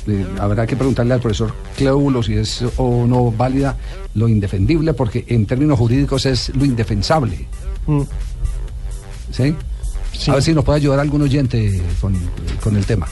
eh, 0.07 0.27
habrá 0.39 0.69
que 0.69 0.77
preguntarle 0.77 1.15
al 1.15 1.21
profesor 1.21 1.53
Cleulo 1.77 2.23
si 2.23 2.35
es 2.35 2.63
o 2.77 3.07
no 3.09 3.33
válida 3.33 3.77
lo 4.15 4.29
indefendible, 4.29 4.95
porque 4.95 5.25
en 5.27 5.47
términos 5.47 5.81
jurídicos 5.81 6.27
es 6.27 6.55
lo 6.55 6.65
indefensable. 6.65 7.49
Mm. 7.89 8.03
¿Sí? 9.33 9.55
A 10.29 10.35
ver 10.35 10.43
si 10.43 10.53
nos 10.53 10.65
puede 10.65 10.79
ayudar 10.79 11.01
algún 11.01 11.23
oyente 11.23 11.81
con, 12.01 12.15
con 12.63 12.77
el 12.77 12.85
tema. 12.85 13.07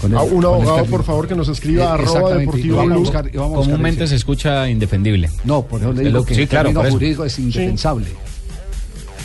Con 0.00 0.12
el- 0.12 0.18
A 0.18 0.22
un 0.22 0.38
el 0.38 0.44
abogado, 0.46 0.84
por 0.86 1.04
favor, 1.04 1.28
que 1.28 1.34
nos 1.34 1.48
escriba 1.48 1.84
Eh, 1.84 1.88
arroba 1.88 2.34
deportivo 2.34 2.76
vamos 2.78 2.92
a 2.92 2.96
buscar- 2.98 3.30
vamos 3.34 3.66
Comúnmente 3.66 4.06
se 4.06 4.16
escucha 4.16 4.68
indefendible. 4.70 5.28
No, 5.44 5.62
por 5.62 5.80
eso 5.80 5.92
le 5.92 5.98
Es 6.00 6.06
digo 6.06 6.18
lo- 6.20 6.24
que 6.24 6.34
sí, 6.34 6.42
en 6.42 6.46
claro, 6.48 6.72
jurídicos 6.90 7.26
es 7.26 7.38
indefensable. 7.38 8.06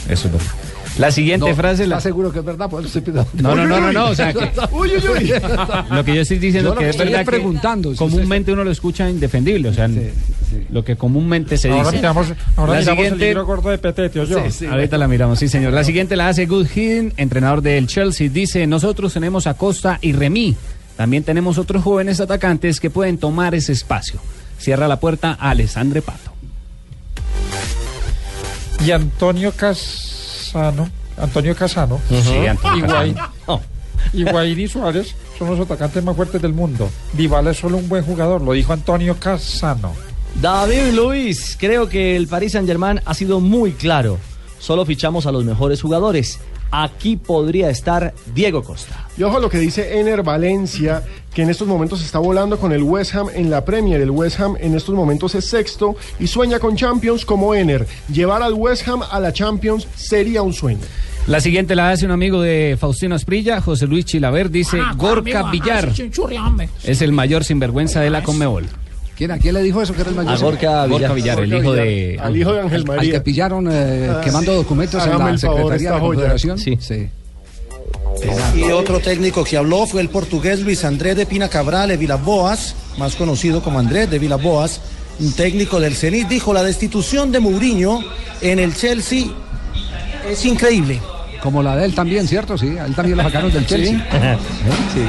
Eso 0.09 0.27
es 0.27 0.33
verdad. 0.33 0.47
La 0.97 1.11
siguiente 1.11 1.49
No, 1.49 1.55
frase 1.55 1.85
la... 1.87 1.97
¿Está 1.97 2.09
seguro 2.09 2.31
que 2.31 2.39
es 2.39 2.45
verdad? 2.45 2.69
Pues 2.69 2.85
estoy 2.85 3.01
pidiendo- 3.01 3.27
No, 3.33 3.53
no, 3.55 3.67
no, 3.67 3.81
no, 3.81 3.91
no, 3.91 4.05
o 4.11 4.15
sea, 4.15 4.31
que- 4.31 4.49
Uy, 4.71 4.91
uy, 4.95 5.03
uy. 5.09 5.33
Lo 5.91 6.05
que 6.05 6.15
yo 6.15 6.21
estoy 6.21 6.39
diciendo 6.39 6.69
Yo 6.69 6.75
que 6.75 6.83
que 6.85 6.89
es 6.89 6.95
estoy 6.95 7.09
verdad 7.11 7.25
preguntando, 7.25 7.89
que 7.89 7.95
si 7.95 7.99
comúnmente 7.99 8.53
uno 8.53 8.63
lo 8.63 8.71
escucha 8.71 9.09
indefendible, 9.09 9.69
o 9.69 9.73
sea, 9.73 9.89
lo 10.69 10.85
que 10.85 10.95
comúnmente 10.95 11.57
se 11.57 11.69
Ahora 11.69 11.83
dice. 11.85 11.97
miramos, 11.97 12.27
ahora 12.55 12.73
La 12.75 12.79
miramos 12.79 12.85
el 12.99 13.03
siguiente- 13.05 13.25
libro 13.27 13.45
gordo 13.45 13.69
de 13.69 13.77
Petete, 13.77 14.19
¿o 14.21 14.23
yo? 14.23 14.39
Ahorita 14.71 14.97
la 14.97 15.07
miramos, 15.09 15.39
sí 15.39 15.49
señor. 15.49 15.73
La 15.73 15.83
siguiente 15.83 16.15
la 16.15 16.29
hace 16.29 16.45
Good 16.45 16.67
Hidden, 16.73 17.13
entrenador 17.17 17.61
del 17.61 17.87
Chelsea. 17.87 18.29
Dice, 18.29 18.65
nosotros 18.65 19.13
tenemos 19.13 19.47
a 19.47 19.55
Costa 19.55 19.99
y 20.01 20.13
Remy. 20.13 20.55
También 20.95 21.23
tenemos 21.23 21.57
otros 21.57 21.83
jóvenes 21.83 22.21
atacantes 22.21 22.79
que 22.79 22.89
pueden 22.89 23.17
tomar 23.17 23.53
ese 23.53 23.73
espacio. 23.73 24.21
Cierra 24.57 24.87
la 24.87 24.99
puerta 25.01 25.35
a 25.37 25.49
Alessandre 25.49 26.01
Pato. 26.01 26.31
Y 28.85 28.91
Antonio 28.91 29.51
Casano. 30.55 30.89
Antonio 31.17 31.55
Casano. 31.55 31.99
Sí, 32.07 32.47
Antonio 32.47 32.85
Higuaín. 32.85 33.15
Casano. 33.15 33.61
Higuaín 34.13 34.59
y 34.59 34.67
Suárez 34.69 35.15
son 35.37 35.49
los 35.49 35.59
atacantes 35.59 36.01
más 36.01 36.15
fuertes 36.15 36.41
del 36.41 36.53
mundo. 36.53 36.89
Dybala 37.11 37.51
es 37.51 37.57
solo 37.57 37.77
un 37.77 37.89
buen 37.89 38.05
jugador, 38.05 38.41
lo 38.41 38.53
dijo 38.53 38.71
Antonio 38.71 39.17
Casano. 39.19 39.93
David 40.41 40.93
Luis, 40.93 41.57
creo 41.59 41.89
que 41.89 42.15
el 42.15 42.27
Paris 42.27 42.53
Saint 42.53 42.67
Germain 42.67 43.01
ha 43.03 43.13
sido 43.13 43.41
muy 43.41 43.73
claro. 43.73 44.17
Solo 44.59 44.85
fichamos 44.85 45.25
a 45.25 45.31
los 45.31 45.43
mejores 45.43 45.81
jugadores. 45.81 46.39
Aquí 46.83 47.15
podría 47.15 47.69
estar 47.69 48.13
Diego 48.33 48.61
Costa. 48.63 49.07
Y 49.17 49.23
ojo 49.23 49.37
a 49.37 49.39
lo 49.39 49.49
que 49.49 49.59
dice 49.59 49.97
Ener 49.99 50.23
Valencia, 50.23 51.03
que 51.33 51.43
en 51.43 51.49
estos 51.49 51.67
momentos 51.67 52.03
está 52.03 52.19
volando 52.19 52.59
con 52.59 52.73
el 52.73 52.83
West 52.83 53.15
Ham 53.15 53.27
en 53.33 53.49
la 53.49 53.63
Premier. 53.63 54.01
El 54.01 54.11
West 54.11 54.39
Ham 54.41 54.57
en 54.59 54.75
estos 54.75 54.93
momentos 54.93 55.35
es 55.35 55.45
sexto 55.45 55.95
y 56.19 56.27
sueña 56.27 56.59
con 56.59 56.75
Champions 56.75 57.25
como 57.25 57.55
Ener. 57.55 57.87
Llevar 58.11 58.43
al 58.43 58.53
West 58.53 58.87
Ham 58.89 59.01
a 59.09 59.19
la 59.21 59.31
Champions 59.31 59.87
sería 59.95 60.41
un 60.41 60.51
sueño. 60.51 60.81
La 61.27 61.39
siguiente 61.39 61.75
la 61.75 61.89
hace 61.91 62.05
un 62.05 62.11
amigo 62.11 62.41
de 62.41 62.77
Faustino 62.79 63.15
Asprilla, 63.15 63.61
José 63.61 63.87
Luis 63.87 64.05
Chilaver. 64.05 64.51
Dice, 64.51 64.77
Ah, 64.79 64.93
Gorka 64.97 65.49
Villar 65.49 65.91
es 66.83 67.01
el 67.01 67.11
mayor 67.13 67.43
sinvergüenza 67.45 68.01
de 68.01 68.09
la 68.09 68.21
Conmebol. 68.21 68.65
¿Quién, 69.15 69.31
¿A 69.31 69.37
quién 69.37 69.53
le 69.53 69.61
dijo 69.63 69.81
eso 69.81 69.93
que 69.93 70.01
era 70.01 70.09
el 70.09 70.15
mayor? 70.15 70.33
A 70.33 70.37
Gorka 70.37 70.85
Villar. 70.87 71.13
Villar, 71.15 71.39
el 71.39 71.53
hijo 71.53 71.71
de- 71.73 72.19
Al 72.21 72.35
hijo 72.37 72.53
de 72.53 72.59
Ángel 72.61 72.81
Al- 72.81 72.89
Al, 72.91 72.95
María. 72.97 73.11
que 73.13 73.21
pillaron 73.21 73.69
eh, 73.71 74.09
Ah, 74.11 74.21
quemando 74.21 74.51
sí. 74.51 74.57
documentos 74.57 75.03
en 75.03 75.09
la 75.11 75.17
favor, 75.17 75.39
Secretaría 75.39 75.89
de 75.91 75.95
la. 75.95 76.01
Confederación. 76.01 76.57
Sí. 76.59 76.77
sí. 76.81 77.07
Y 78.55 78.71
otro 78.71 78.99
técnico 78.99 79.43
que 79.43 79.57
habló 79.57 79.85
fue 79.87 80.01
el 80.01 80.09
portugués 80.09 80.61
Luis 80.61 80.83
Andrés 80.85 81.15
de 81.15 81.25
Pina 81.25 81.47
Cabral 81.49 81.89
de 81.89 81.97
Vilaboas, 81.97 82.75
más 82.97 83.15
conocido 83.15 83.61
como 83.61 83.79
Andrés 83.79 84.09
de 84.09 84.19
Vilaboas, 84.19 84.81
un 85.19 85.31
técnico 85.33 85.79
del 85.79 85.95
Zenit, 85.95 86.27
dijo 86.27 86.53
la 86.53 86.63
destitución 86.63 87.31
de 87.31 87.39
Mourinho 87.39 88.01
en 88.41 88.59
el 88.59 88.73
Chelsea 88.75 89.25
es 90.29 90.45
increíble. 90.45 90.99
Como 91.43 91.61
la 91.61 91.75
de 91.77 91.85
él 91.85 91.93
también, 91.93 92.27
¿cierto? 92.27 92.57
Sí, 92.57 92.77
a 92.77 92.85
él 92.85 92.95
también 92.95 93.17
lo 93.17 93.23
sacaron 93.23 93.51
del 93.53 93.65
Chelsea. 93.67 94.05
Sí. 94.93 95.01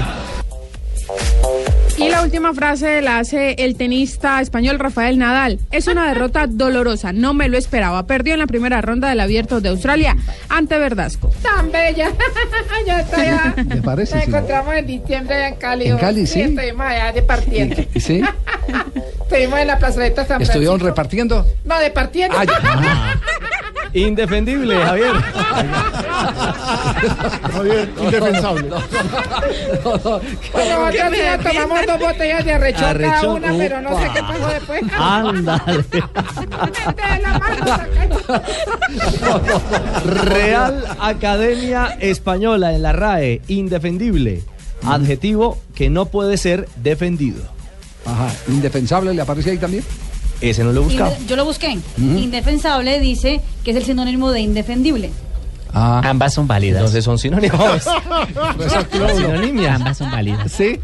Y 1.97 2.09
la 2.11 2.23
última 2.23 2.53
frase 2.53 3.01
la 3.01 3.19
hace 3.19 3.53
el 3.59 3.77
tenista 3.77 4.41
español 4.41 4.79
Rafael 4.79 5.19
Nadal. 5.19 5.59
Es 5.71 5.87
una 5.87 6.07
derrota 6.09 6.47
dolorosa, 6.47 7.13
no 7.13 7.33
me 7.33 7.49
lo 7.49 7.57
esperaba. 7.57 8.07
Perdió 8.07 8.35
en 8.35 8.41
la 8.41 8.47
primera 8.47 8.81
ronda 8.83 9.09
del 9.09 9.21
Abierto 9.21 9.61
de 9.61 9.71
Australia 9.71 10.15
ante 10.51 10.79
Verdasco. 10.79 11.31
Tan 11.43 11.73
bella. 11.73 12.11
Yo 12.87 12.93
estoy 12.97 13.27
a- 13.27 13.55
¿Le 13.75 13.83
parece, 13.83 14.15
Nos 14.17 14.25
sí? 14.25 14.31
encontramos 14.31 14.75
en 14.75 14.87
diciembre 14.87 15.35
allá 15.37 15.49
en 15.49 15.55
Cali. 15.57 15.87
¿En 15.87 15.99
Cali, 15.99 16.27
sí? 16.27 16.41
Estuvimos 16.43 16.87
allá 16.87 17.13
departiendo. 17.13 17.77
¿Sí? 17.99 18.23
Estuvimos 19.23 19.59
en 19.59 19.67
la 19.67 19.79
plazoleta 19.79 20.25
San 20.27 20.43
¿Estuvieron 20.43 20.79
Francisco. 20.79 20.87
repartiendo? 20.89 21.47
No, 21.65 21.79
departiendo. 21.79 22.37
Indefendible, 23.95 24.77
Javier. 24.77 25.13
Javier, 27.53 27.93
indefensable. 28.01 28.69
Bueno, 28.69 28.83
sí 30.93 30.99
nos 30.99 31.43
tomamos 31.53 31.87
dos 31.87 31.99
botellas 32.01 32.45
de 32.45 32.53
arrechón 32.53 32.99
cada 32.99 33.31
una, 33.33 33.53
pero 33.57 33.81
no 33.83 33.99
sé 34.01 34.09
qué 34.15 34.21
pasó 34.21 34.47
después. 34.49 34.83
Ándale. 34.99 35.83
De 35.83 36.03
la 37.23 37.39
mano 37.39 37.65
Real 40.05 40.85
Academia 41.01 41.97
Española 42.01 42.73
en 42.75 42.83
la 42.83 42.93
RAE, 42.93 43.41
indefendible. 43.49 44.43
Adjetivo 44.85 45.59
que 45.75 45.89
no 45.91 46.07
puede 46.07 46.37
ser 46.37 46.69
defendido. 46.77 47.43
Ajá, 48.05 48.29
indefensable 48.49 49.15
le 49.15 49.23
aparece 49.23 49.51
ahí 49.51 49.59
también. 49.59 49.83
Ese 50.41 50.63
no 50.63 50.71
lo 50.73 50.83
he 50.83 50.85
buscado. 50.85 51.11
Inde- 51.17 51.27
Yo 51.27 51.35
lo 51.37 51.45
busqué. 51.47 51.79
Ujú. 51.99 52.19
Indefensable 52.19 53.01
dice 53.01 53.41
que 53.65 53.71
es 53.71 53.77
el 53.79 53.85
sinónimo 53.85 54.31
de 54.31 54.41
indefendible. 54.41 55.11
Ambas 55.77 56.33
son 56.33 56.47
válidas. 56.47 56.79
Entonces 56.81 57.05
son 57.05 57.19
sinónimos. 57.19 57.61
Ambas 59.69 59.99
son 59.99 60.11
válidas. 60.11 60.51
Sí. 60.51 60.81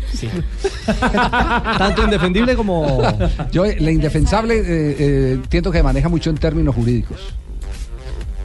Tanto 1.78 2.05
indefendible 2.05 2.55
como. 2.57 3.02
Yo, 3.50 3.64
la 3.64 3.90
indefensable, 3.90 4.59
eh, 4.59 4.96
eh, 4.98 5.33
entiendo 5.35 5.70
que 5.72 5.83
maneja 5.83 6.09
mucho 6.11 6.28
en 6.28 6.37
términos 6.37 6.74
jurídicos. 6.74 7.33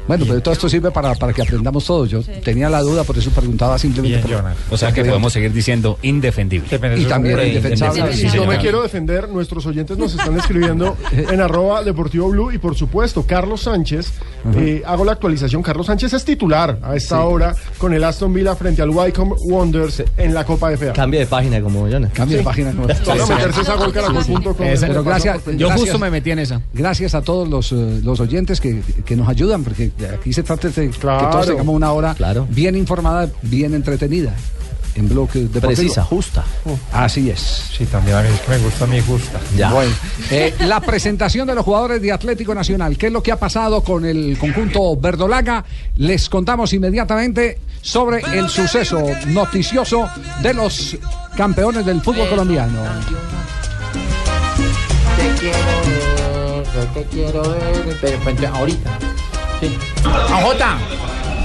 Bueno, 0.07 0.25
pero 0.27 0.41
todo 0.41 0.53
esto 0.53 0.69
sirve 0.69 0.91
para, 0.91 1.13
para 1.15 1.33
que 1.33 1.41
aprendamos 1.41 1.85
todos. 1.85 2.09
Yo 2.09 2.21
tenía 2.43 2.69
la 2.69 2.81
duda, 2.81 3.03
por 3.03 3.17
eso 3.17 3.29
preguntaba 3.31 3.77
simplemente. 3.77 4.27
por- 4.27 4.43
O 4.71 4.77
sea 4.77 4.91
que 4.91 5.03
podemos 5.03 5.33
seguir 5.33 5.51
diciendo 5.53 5.97
indefendible. 6.01 6.67
Y 6.97 7.05
también 7.05 7.39
indefensable. 7.47 8.13
Sí, 8.13 8.23
Yo 8.23 8.31
señor. 8.31 8.47
me 8.47 8.57
quiero 8.57 8.81
defender, 8.81 9.29
nuestros 9.29 9.65
oyentes 9.65 9.97
nos 9.97 10.13
están 10.13 10.37
escribiendo 10.39 10.95
en 11.11 11.41
arroba 11.41 11.83
Deportivo 11.83 12.29
Blue 12.29 12.51
y 12.51 12.57
por 12.57 12.75
supuesto 12.75 13.23
Carlos 13.27 13.61
Sánchez, 13.63 14.11
eh, 14.55 14.81
hago 14.85 15.03
la 15.05 15.11
actualización, 15.13 15.61
Carlos 15.61 15.87
Sánchez 15.87 16.13
es 16.13 16.23
titular 16.25 16.79
a 16.81 16.95
esta 16.95 17.17
Sí. 17.17 17.21
hora 17.25 17.55
con 17.77 17.93
el 17.93 18.03
Aston 18.03 18.33
Villa 18.33 18.55
frente 18.55 18.81
al 18.81 18.89
Wycombe 18.89 19.35
Wonders 19.45 20.03
en 20.17 20.33
la 20.33 20.45
Copa 20.45 20.71
FA. 20.71 20.93
Cambia 20.93 21.19
de 21.21 21.25
página 21.27 21.61
como 21.61 21.87
Jonas. 21.87 22.11
Cambia 22.13 22.37
de 22.37 22.43
página. 22.43 22.71
como-. 22.71 22.87
Pero 24.57 25.03
gracias, 25.03 25.39
Yo 25.57 25.69
justo 25.71 25.99
me 25.99 26.09
metí 26.09 26.31
en 26.31 26.39
esa. 26.39 26.61
Gracias 26.73 27.15
a 27.15 27.21
todos 27.21 27.47
los, 27.47 27.71
eh, 27.71 27.99
los 28.03 28.19
oyentes 28.19 28.61
que, 28.61 28.81
que 29.05 29.15
nos 29.15 29.27
ayudan, 29.29 29.63
porque 29.63 29.91
aquí 30.05 30.33
se 30.33 30.43
trata 30.43 30.69
de 30.69 30.89
que 30.89 30.97
todos 30.97 31.47
tengamos 31.47 31.75
una 31.75 31.91
hora 31.91 32.15
bien 32.49 32.75
informada, 32.75 33.29
bien 33.41 33.73
entretenida. 33.73 34.33
En 34.95 35.07
bloque 35.07 35.41
de 35.41 35.61
Precisa, 35.61 36.03
justa. 36.03 36.43
Así 36.91 37.29
es. 37.29 37.39
Sí, 37.77 37.85
también 37.85 38.17
a 38.17 38.23
mí 38.23 38.29
es 38.33 38.39
que 38.41 38.49
me 38.49 38.57
gusta 38.57 38.87
mi 38.87 38.99
justa. 38.99 39.39
Bueno, 39.71 39.91
eh, 40.31 40.55
la 40.61 40.79
presentación 40.81 41.45
de 41.45 41.53
los 41.53 41.63
jugadores 41.63 42.01
de 42.01 42.11
Atlético 42.11 42.55
Nacional. 42.55 42.97
¿Qué 42.97 43.07
es 43.07 43.13
lo 43.13 43.21
que 43.21 43.31
ha 43.31 43.37
pasado 43.37 43.83
con 43.83 44.05
el 44.05 44.39
conjunto 44.39 44.97
verdolaga? 44.97 45.63
Les 45.97 46.27
contamos 46.29 46.73
inmediatamente 46.73 47.59
sobre 47.79 48.21
el 48.33 48.49
suceso 48.49 49.03
noticioso 49.27 50.09
de 50.41 50.55
los 50.55 50.97
campeones 51.35 51.85
del 51.85 52.01
fútbol 52.01 52.27
colombiano. 52.27 52.81
Te 55.15 55.39
quiero 55.39 55.61
ver, 56.73 56.87
te 56.93 57.03
quiero 57.03 57.41
ver, 57.49 57.97
pero 58.01 58.19
pues, 58.23 58.43
ahorita. 58.45 58.99
Sí. 59.61 59.77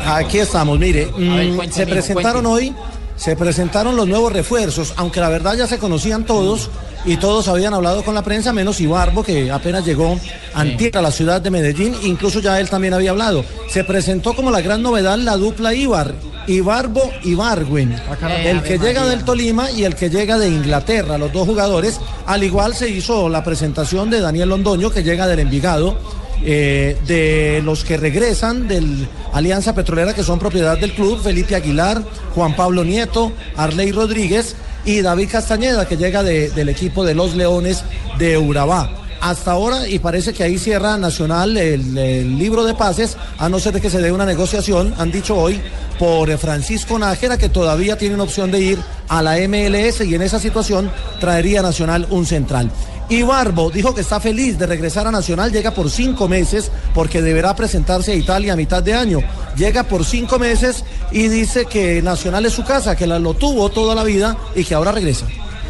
Aquí 0.07 0.39
estamos, 0.39 0.79
mire, 0.79 1.07
ver, 1.17 1.49
mm, 1.49 1.71
se 1.71 1.87
presentaron 1.87 2.45
hoy, 2.47 2.75
se 3.17 3.37
presentaron 3.37 3.97
los 3.97 4.09
nuevos 4.09 4.33
refuerzos, 4.33 4.93
aunque 4.97 5.21
la 5.21 5.29
verdad 5.29 5.55
ya 5.55 5.67
se 5.67 5.79
conocían 5.79 6.25
todos 6.25 6.71
y 7.05 7.17
todos 7.17 7.49
habían 7.49 7.73
hablado 7.73 8.03
con 8.03 8.15
la 8.15 8.23
prensa, 8.23 8.53
menos 8.53 8.81
Ibarbo, 8.81 9.23
que 9.23 9.51
apenas 9.51 9.85
llegó 9.85 10.19
antier 10.55 10.97
a 10.99 11.03
la 11.03 11.13
ciudad 11.13 11.41
de 11.41 11.51
Medellín, 11.51 11.95
incluso 12.03 12.41
ya 12.41 12.59
él 12.61 12.69
también 12.69 12.95
había 12.95 13.11
hablado. 13.11 13.45
Se 13.69 13.85
presentó 13.85 14.35
como 14.35 14.51
la 14.51 14.61
gran 14.61 14.83
novedad 14.83 15.17
la 15.19 15.37
dupla 15.37 15.73
Ibar, 15.73 16.15
Ibarbo 16.49 17.11
y 17.23 17.35
Barwin, 17.35 17.95
caray. 18.21 18.49
el 18.49 18.63
que 18.63 18.75
Ave 18.75 18.89
llega 18.89 19.07
del 19.07 19.25
Tolima 19.25 19.71
y 19.71 19.85
el 19.85 19.95
que 19.95 20.11
llega 20.11 20.37
de 20.37 20.49
Inglaterra, 20.49 21.17
los 21.17 21.33
dos 21.33 21.47
jugadores. 21.47 22.01
Al 22.27 22.43
igual 22.43 22.75
se 22.75 22.91
hizo 22.91 23.29
la 23.29 23.45
presentación 23.45 24.11
de 24.11 24.21
Daniel 24.21 24.49
Londoño, 24.49 24.91
que 24.91 25.05
llega 25.05 25.29
del 25.29 25.41
Envigado 25.41 25.97
eh, 26.45 26.97
de 27.07 27.61
los 27.65 27.85
que 27.85 27.97
regresan 27.97 28.69
del 28.69 29.09
Alianza 29.33 29.75
Petrolera, 29.75 30.15
que 30.15 30.25
son 30.25 30.39
propiedad 30.39 30.79
del 30.79 30.93
club, 30.95 31.23
Felipe 31.23 31.55
Aguilar, 31.55 32.03
Juan 32.35 32.57
Pablo 32.57 32.85
Nieto, 32.85 33.33
Arley 33.57 33.93
Rodríguez 33.93 34.57
y 34.85 35.01
David 35.01 35.29
Castañeda, 35.31 35.87
que 35.87 35.97
llega 35.97 36.23
de- 36.23 36.51
del 36.51 36.69
equipo 36.69 37.05
de 37.05 37.15
los 37.15 37.35
Leones 37.37 37.85
de 38.19 38.37
Urabá. 38.39 38.91
Hasta 39.21 39.53
ahora, 39.53 39.87
y 39.87 40.01
parece 40.01 40.33
que 40.33 40.43
ahí 40.43 40.59
cierra 40.59 40.97
Nacional 40.97 41.57
el, 41.57 42.37
libro 42.39 42.65
de 42.65 42.75
pases, 42.75 43.17
a 43.39 43.49
no 43.49 43.61
ser 43.61 43.73
de 43.75 43.81
que 43.81 43.89
se 43.89 44.01
dé 44.01 44.11
una 44.11 44.27
negociación, 44.27 44.93
han 44.99 45.13
dicho 45.13 45.37
hoy, 45.37 45.61
por 45.97 46.37
Francisco 46.39 46.99
Nájera, 46.99 47.39
que 47.39 47.49
todavía 47.49 47.97
tiene 47.97 48.17
una 48.17 48.25
opción 48.25 48.51
de 48.51 48.59
ir 48.59 48.79
a 49.09 49.23
la 49.23 49.37
MLS 49.47 50.01
y 50.05 50.17
en 50.17 50.23
esa 50.23 50.41
situación 50.41 50.91
traería 51.21 51.63
Nacional 51.63 52.09
un 52.11 52.27
central. 52.27 52.69
Y 53.13 53.23
Barbo 53.25 53.71
dijo 53.71 53.95
que 53.95 54.01
está 54.01 54.21
feliz 54.21 54.59
de 54.59 54.67
regresar 54.67 55.07
a 55.07 55.11
Nacional, 55.11 55.53
llega 55.53 55.73
por 55.73 55.91
cinco 55.91 56.29
meses 56.29 56.73
porque 56.95 57.21
deberá 57.21 57.55
presentarse 57.55 58.13
a 58.13 58.15
Italia 58.15 58.55
a 58.55 58.57
mitad 58.57 58.83
de 58.83 58.95
año. 58.95 59.21
Llega 59.55 59.83
por 59.83 60.07
cinco 60.07 60.39
meses 60.39 60.83
y 61.11 61.29
dice 61.29 61.67
que 61.67 62.01
Nacional 62.01 62.47
es 62.47 62.55
su 62.55 62.65
casa, 62.65 62.97
que 62.97 63.07
la, 63.07 63.19
lo 63.19 63.35
tuvo 63.35 63.69
toda 63.69 63.95
la 63.95 64.03
vida 64.03 64.35
y 64.55 64.65
que 64.65 64.73
ahora 64.73 64.93
regresa. 64.93 65.27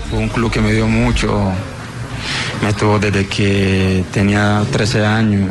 Fue 0.08 0.20
un 0.20 0.28
club 0.28 0.52
que 0.52 0.60
me 0.60 0.72
dio 0.72 0.86
mucho. 0.86 1.50
Me 2.62 2.72
tuvo 2.74 3.00
desde 3.00 3.26
que 3.26 4.04
tenía 4.12 4.64
13 4.70 5.04
años 5.04 5.50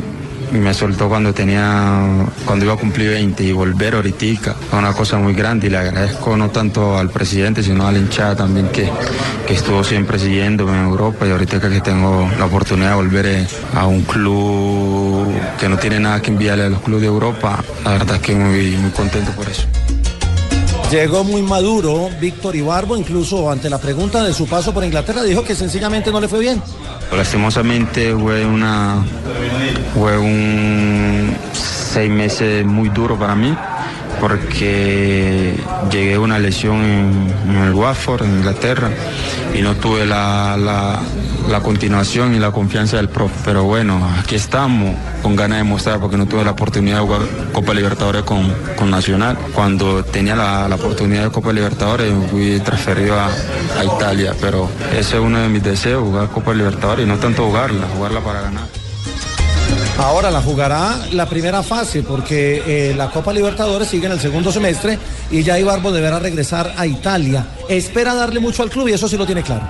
me 0.52 0.74
soltó 0.74 1.08
cuando 1.08 1.32
tenía 1.32 2.26
cuando 2.44 2.64
iba 2.64 2.74
a 2.74 2.76
cumplir 2.76 3.10
20 3.10 3.42
y 3.42 3.52
volver 3.52 3.94
ahorita 3.94 4.54
fue 4.54 4.78
una 4.78 4.92
cosa 4.92 5.18
muy 5.18 5.32
grande 5.34 5.66
y 5.66 5.70
le 5.70 5.78
agradezco 5.78 6.36
no 6.36 6.50
tanto 6.50 6.98
al 6.98 7.10
presidente 7.10 7.62
sino 7.62 7.86
a 7.86 7.92
la 7.92 7.98
hinchada 7.98 8.36
también 8.36 8.68
que, 8.68 8.90
que 9.46 9.54
estuvo 9.54 9.82
siempre 9.82 10.18
siguiéndome 10.18 10.72
en 10.72 10.84
Europa 10.84 11.26
y 11.26 11.30
ahorita 11.30 11.60
que 11.60 11.80
tengo 11.80 12.28
la 12.38 12.44
oportunidad 12.44 12.90
de 12.90 12.96
volver 12.96 13.26
eh, 13.26 13.46
a 13.74 13.86
un 13.86 14.02
club 14.02 15.32
que 15.58 15.68
no 15.68 15.78
tiene 15.78 16.00
nada 16.00 16.20
que 16.20 16.30
enviarle 16.30 16.64
a 16.64 16.68
los 16.68 16.80
clubes 16.80 17.02
de 17.02 17.08
Europa 17.08 17.62
la 17.84 17.92
verdad 17.92 18.16
es 18.16 18.22
que 18.22 18.34
muy, 18.34 18.76
muy 18.76 18.90
contento 18.90 19.32
por 19.32 19.48
eso. 19.48 19.66
Llegó 20.92 21.24
muy 21.24 21.40
maduro 21.40 22.10
Víctor 22.20 22.54
Ibarbo, 22.54 22.98
incluso 22.98 23.50
ante 23.50 23.70
la 23.70 23.78
pregunta 23.78 24.22
de 24.22 24.34
su 24.34 24.46
paso 24.46 24.74
por 24.74 24.84
Inglaterra, 24.84 25.22
dijo 25.22 25.42
que 25.42 25.54
sencillamente 25.54 26.12
no 26.12 26.20
le 26.20 26.28
fue 26.28 26.40
bien. 26.40 26.62
Lastimosamente 27.10 28.14
fue 28.14 28.44
una 28.44 29.02
fue 29.94 30.18
un 30.18 31.34
seis 31.54 32.10
meses 32.10 32.66
muy 32.66 32.90
duro 32.90 33.18
para 33.18 33.34
mí 33.34 33.56
porque 34.22 35.54
llegué 35.90 36.14
a 36.14 36.20
una 36.20 36.38
lesión 36.38 36.76
en, 37.48 37.56
el 37.56 37.74
Watford, 37.74 38.22
en 38.24 38.36
Inglaterra, 38.38 38.88
y 39.54 39.60
no 39.62 39.74
tuve 39.76 40.06
la, 40.06 40.56
la- 40.56 41.00
la 41.50 41.60
continuación 41.60 42.36
y 42.36 42.38
la 42.38 42.52
confianza 42.52 42.96
del 42.98 43.08
profe. 43.08 43.34
Pero 43.44 43.64
bueno, 43.64 44.00
aquí 44.20 44.36
estamos 44.36 44.94
con 45.22 45.34
ganas 45.34 45.58
de 45.58 45.64
mostrar 45.64 45.98
porque 45.98 46.16
no 46.16 46.26
tuve 46.26 46.44
la 46.44 46.52
oportunidad 46.52 46.98
de 47.00 47.02
jugar 47.02 47.20
Copa 47.52 47.74
Libertadores 47.74 48.22
con, 48.22 48.48
con 48.76 48.90
Nacional. 48.92 49.36
Cuando 49.52 50.04
tenía 50.04 50.36
la, 50.36 50.68
la 50.68 50.76
oportunidad 50.76 51.24
de 51.24 51.30
Copa 51.30 51.52
Libertadores 51.52 52.12
fui 52.30 52.60
transferido 52.60 53.18
a, 53.18 53.26
a 53.26 53.84
Italia, 53.84 54.34
pero 54.40 54.68
ese 54.96 55.16
es 55.16 55.20
uno 55.20 55.40
de 55.40 55.48
mis 55.48 55.64
deseos, 55.64 56.04
jugar 56.04 56.28
Copa 56.28 56.54
Libertadores 56.54 57.04
y 57.04 57.08
no 57.08 57.16
tanto 57.16 57.44
jugarla, 57.46 57.86
jugarla 57.96 58.20
para 58.20 58.40
ganar. 58.42 58.81
Ahora 59.98 60.30
la 60.30 60.40
jugará 60.40 60.98
la 61.12 61.26
primera 61.26 61.62
fase 61.62 62.02
porque 62.02 62.62
eh, 62.66 62.94
la 62.96 63.10
Copa 63.10 63.32
Libertadores 63.32 63.88
sigue 63.88 64.06
en 64.06 64.12
el 64.12 64.20
segundo 64.20 64.50
semestre 64.50 64.98
y 65.30 65.42
ya 65.42 65.58
Ibarbo 65.58 65.92
deberá 65.92 66.18
regresar 66.18 66.74
a 66.76 66.86
Italia. 66.86 67.46
Espera 67.68 68.14
darle 68.14 68.40
mucho 68.40 68.62
al 68.62 68.70
club 68.70 68.88
y 68.88 68.92
eso 68.92 69.08
sí 69.08 69.16
lo 69.16 69.26
tiene 69.26 69.42
claro. 69.42 69.64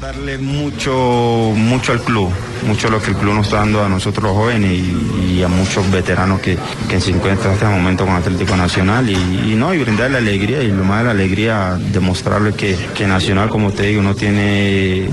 darle 0.00 0.38
mucho, 0.38 1.52
mucho 1.54 1.92
al 1.92 2.00
club, 2.00 2.30
mucho 2.66 2.88
lo 2.88 3.00
que 3.00 3.10
el 3.10 3.16
club 3.16 3.34
nos 3.34 3.46
está 3.46 3.58
dando 3.58 3.84
a 3.84 3.88
nosotros 3.88 4.24
los 4.24 4.32
jóvenes 4.32 4.72
y, 4.72 5.38
y 5.38 5.42
a 5.42 5.48
muchos 5.48 5.90
veteranos 5.90 6.40
que, 6.40 6.56
que 6.88 7.00
se 7.00 7.10
encuentran 7.10 7.48
en 7.48 7.54
este 7.54 7.66
momento 7.66 8.06
con 8.06 8.14
Atlético 8.14 8.56
Nacional 8.56 9.08
y, 9.08 9.52
y 9.52 9.54
no, 9.56 9.74
y 9.74 9.78
brindarle 9.78 10.18
alegría 10.18 10.62
y 10.62 10.68
lo 10.68 10.84
más 10.84 10.98
de 10.98 11.04
la 11.04 11.10
alegría, 11.10 11.78
demostrarle 11.92 12.52
que, 12.52 12.76
que 12.94 13.06
Nacional, 13.06 13.48
como 13.48 13.72
te 13.72 13.84
digo, 13.84 14.02
no 14.02 14.14
tiene 14.14 15.08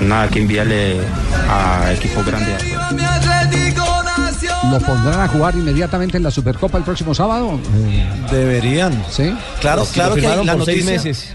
nada 0.00 0.28
que 0.28 0.40
enviarle 0.40 1.00
a 1.48 1.92
equipos 1.92 2.24
grandes. 2.26 2.62
¿Lo 4.70 4.80
pondrán 4.80 5.20
a 5.20 5.28
jugar 5.28 5.54
inmediatamente 5.54 6.16
en 6.16 6.22
la 6.22 6.30
Supercopa 6.30 6.78
el 6.78 6.84
próximo 6.84 7.14
sábado? 7.14 7.58
Deberían. 8.30 9.04
Sí. 9.10 9.32
Claro, 9.60 9.82
Lo- 9.82 9.86
claro 9.88 10.14
que 10.14 10.22
la 10.22 10.56
noticia, 10.56 10.84
meses. 10.92 11.28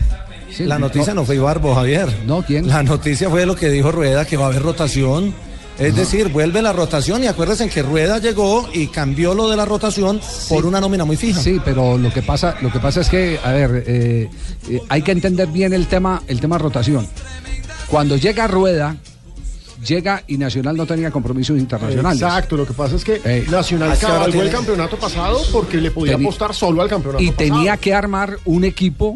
Sí, 0.51 0.65
la 0.65 0.75
no- 0.77 0.87
noticia 0.87 1.13
no 1.13 1.23
fue 1.25 1.35
Ibarbo, 1.35 1.73
Javier. 1.75 2.09
No, 2.25 2.41
¿quién? 2.43 2.67
La 2.67 2.83
noticia 2.83 3.29
fue 3.29 3.45
lo 3.45 3.55
que 3.55 3.69
dijo 3.69 3.91
Rueda, 3.91 4.25
que 4.25 4.35
va 4.37 4.45
a 4.45 4.47
haber 4.49 4.61
rotación. 4.61 5.33
Es 5.79 5.95
decir, 5.95 6.27
vuelve 6.27 6.61
la 6.61 6.73
rotación 6.73 7.23
y 7.23 7.27
acuérdense 7.27 7.67
que 7.69 7.81
Rueda 7.81 8.19
llegó 8.19 8.69
y 8.71 8.87
cambió 8.87 9.33
lo 9.33 9.49
de 9.49 9.55
la 9.57 9.65
rotación 9.65 10.19
por 10.49 10.65
una 10.65 10.79
nómina 10.79 11.05
muy 11.05 11.15
fija. 11.17 11.41
Sí, 11.41 11.59
pero 11.63 11.97
lo 11.97 12.13
que 12.13 12.21
pasa, 12.21 12.55
lo 12.61 12.71
que 12.71 12.79
pasa 12.79 13.01
es 13.01 13.09
que, 13.09 13.39
a 13.43 13.51
ver, 13.51 13.83
eh, 13.87 14.29
eh, 14.69 14.81
hay 14.89 15.01
que 15.01 15.11
entender 15.11 15.47
bien 15.47 15.73
el 15.73 15.87
tema, 15.87 16.21
el 16.27 16.39
tema 16.39 16.59
rotación. 16.59 17.07
Cuando 17.87 18.15
llega 18.15 18.45
Rueda, 18.47 18.97
llega 19.85 20.23
y 20.27 20.37
Nacional 20.37 20.75
no 20.77 20.85
tenía 20.85 21.11
compromisos 21.11 21.57
internacionales. 21.57 22.21
Exacto, 22.21 22.57
lo 22.57 22.65
que 22.65 22.73
pasa 22.73 22.95
es 22.95 23.03
que 23.03 23.21
Eh, 23.23 23.45
Nacional 23.49 23.89
ahora 23.89 23.99
cabalgó 24.01 24.25
el 24.27 24.31
tiene- 24.33 24.49
campeonato 24.49 24.97
pasado 24.97 25.39
porque 25.51 25.77
le 25.77 25.91
podía 25.91 26.17
Teni- 26.17 26.21
apostar 26.23 26.53
solo 26.53 26.81
al 26.81 26.89
campeonato 26.89 27.23
y 27.23 27.31
pasado. 27.31 27.37
tenía 27.55 27.77
que 27.77 27.93
armar 27.93 28.37
un 28.45 28.63
equipo 28.63 29.15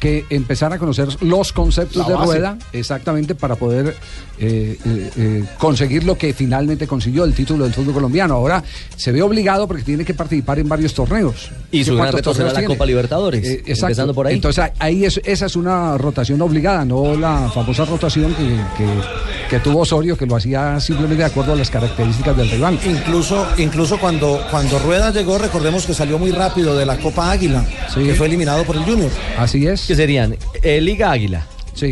que 0.00 0.24
empezara 0.30 0.76
a 0.76 0.78
conocer 0.78 1.08
los 1.22 1.52
conceptos 1.52 2.06
de 2.06 2.16
rueda 2.16 2.56
exactamente 2.72 3.34
para 3.34 3.56
poder 3.56 3.96
eh, 4.40 4.78
eh, 4.84 5.10
eh, 5.16 5.44
conseguir 5.58 6.04
lo 6.04 6.16
que 6.16 6.32
finalmente 6.32 6.86
consiguió 6.86 7.24
el 7.24 7.34
título 7.34 7.64
del 7.64 7.74
fútbol 7.74 7.94
colombiano. 7.94 8.34
Ahora 8.34 8.62
se 8.96 9.10
ve 9.10 9.20
obligado 9.20 9.66
porque 9.66 9.82
tiene 9.82 10.04
que 10.04 10.14
participar 10.14 10.60
en 10.60 10.68
varios 10.68 10.94
torneos. 10.94 11.50
Y 11.72 11.82
su 11.84 11.90
¿Qué 11.90 11.96
gran 11.96 12.12
reto 12.12 12.32
será 12.32 12.48
la 12.48 12.54
tiene? 12.60 12.68
Copa 12.68 12.86
Libertadores, 12.86 13.44
Eh, 13.44 13.52
exacto. 13.66 13.86
empezando 13.86 14.14
por 14.14 14.26
ahí. 14.28 14.34
Entonces 14.36 14.70
ahí 14.78 15.04
es- 15.04 15.20
esa 15.24 15.46
es 15.46 15.56
una 15.56 15.98
rotación 15.98 16.40
obligada, 16.40 16.84
no 16.84 17.16
la 17.16 17.50
famosa 17.52 17.84
rotación 17.84 18.32
que, 18.34 18.44
que- 18.76 19.48
que 19.50 19.58
tuvo 19.60 19.84
Osorio 19.98 20.16
que 20.16 20.26
lo 20.26 20.36
hacía 20.36 20.78
simplemente 20.78 21.16
de 21.16 21.24
acuerdo 21.24 21.54
a 21.54 21.56
las 21.56 21.70
características 21.70 22.36
del 22.36 22.48
rival. 22.48 22.78
Incluso, 22.86 23.44
incluso 23.58 23.98
cuando, 23.98 24.40
cuando 24.48 24.78
Rueda 24.78 25.10
llegó, 25.10 25.38
recordemos 25.38 25.86
que 25.86 25.92
salió 25.92 26.20
muy 26.20 26.30
rápido 26.30 26.76
de 26.76 26.86
la 26.86 26.96
Copa 26.98 27.32
Águila, 27.32 27.64
que 27.92 28.14
fue 28.14 28.28
eliminado 28.28 28.62
por 28.62 28.76
el 28.76 28.84
Junior. 28.84 29.10
Así 29.36 29.66
es. 29.66 29.86
Que 29.88 29.96
serían 29.96 30.36
eh, 30.62 30.80
Liga 30.80 31.10
Águila, 31.10 31.44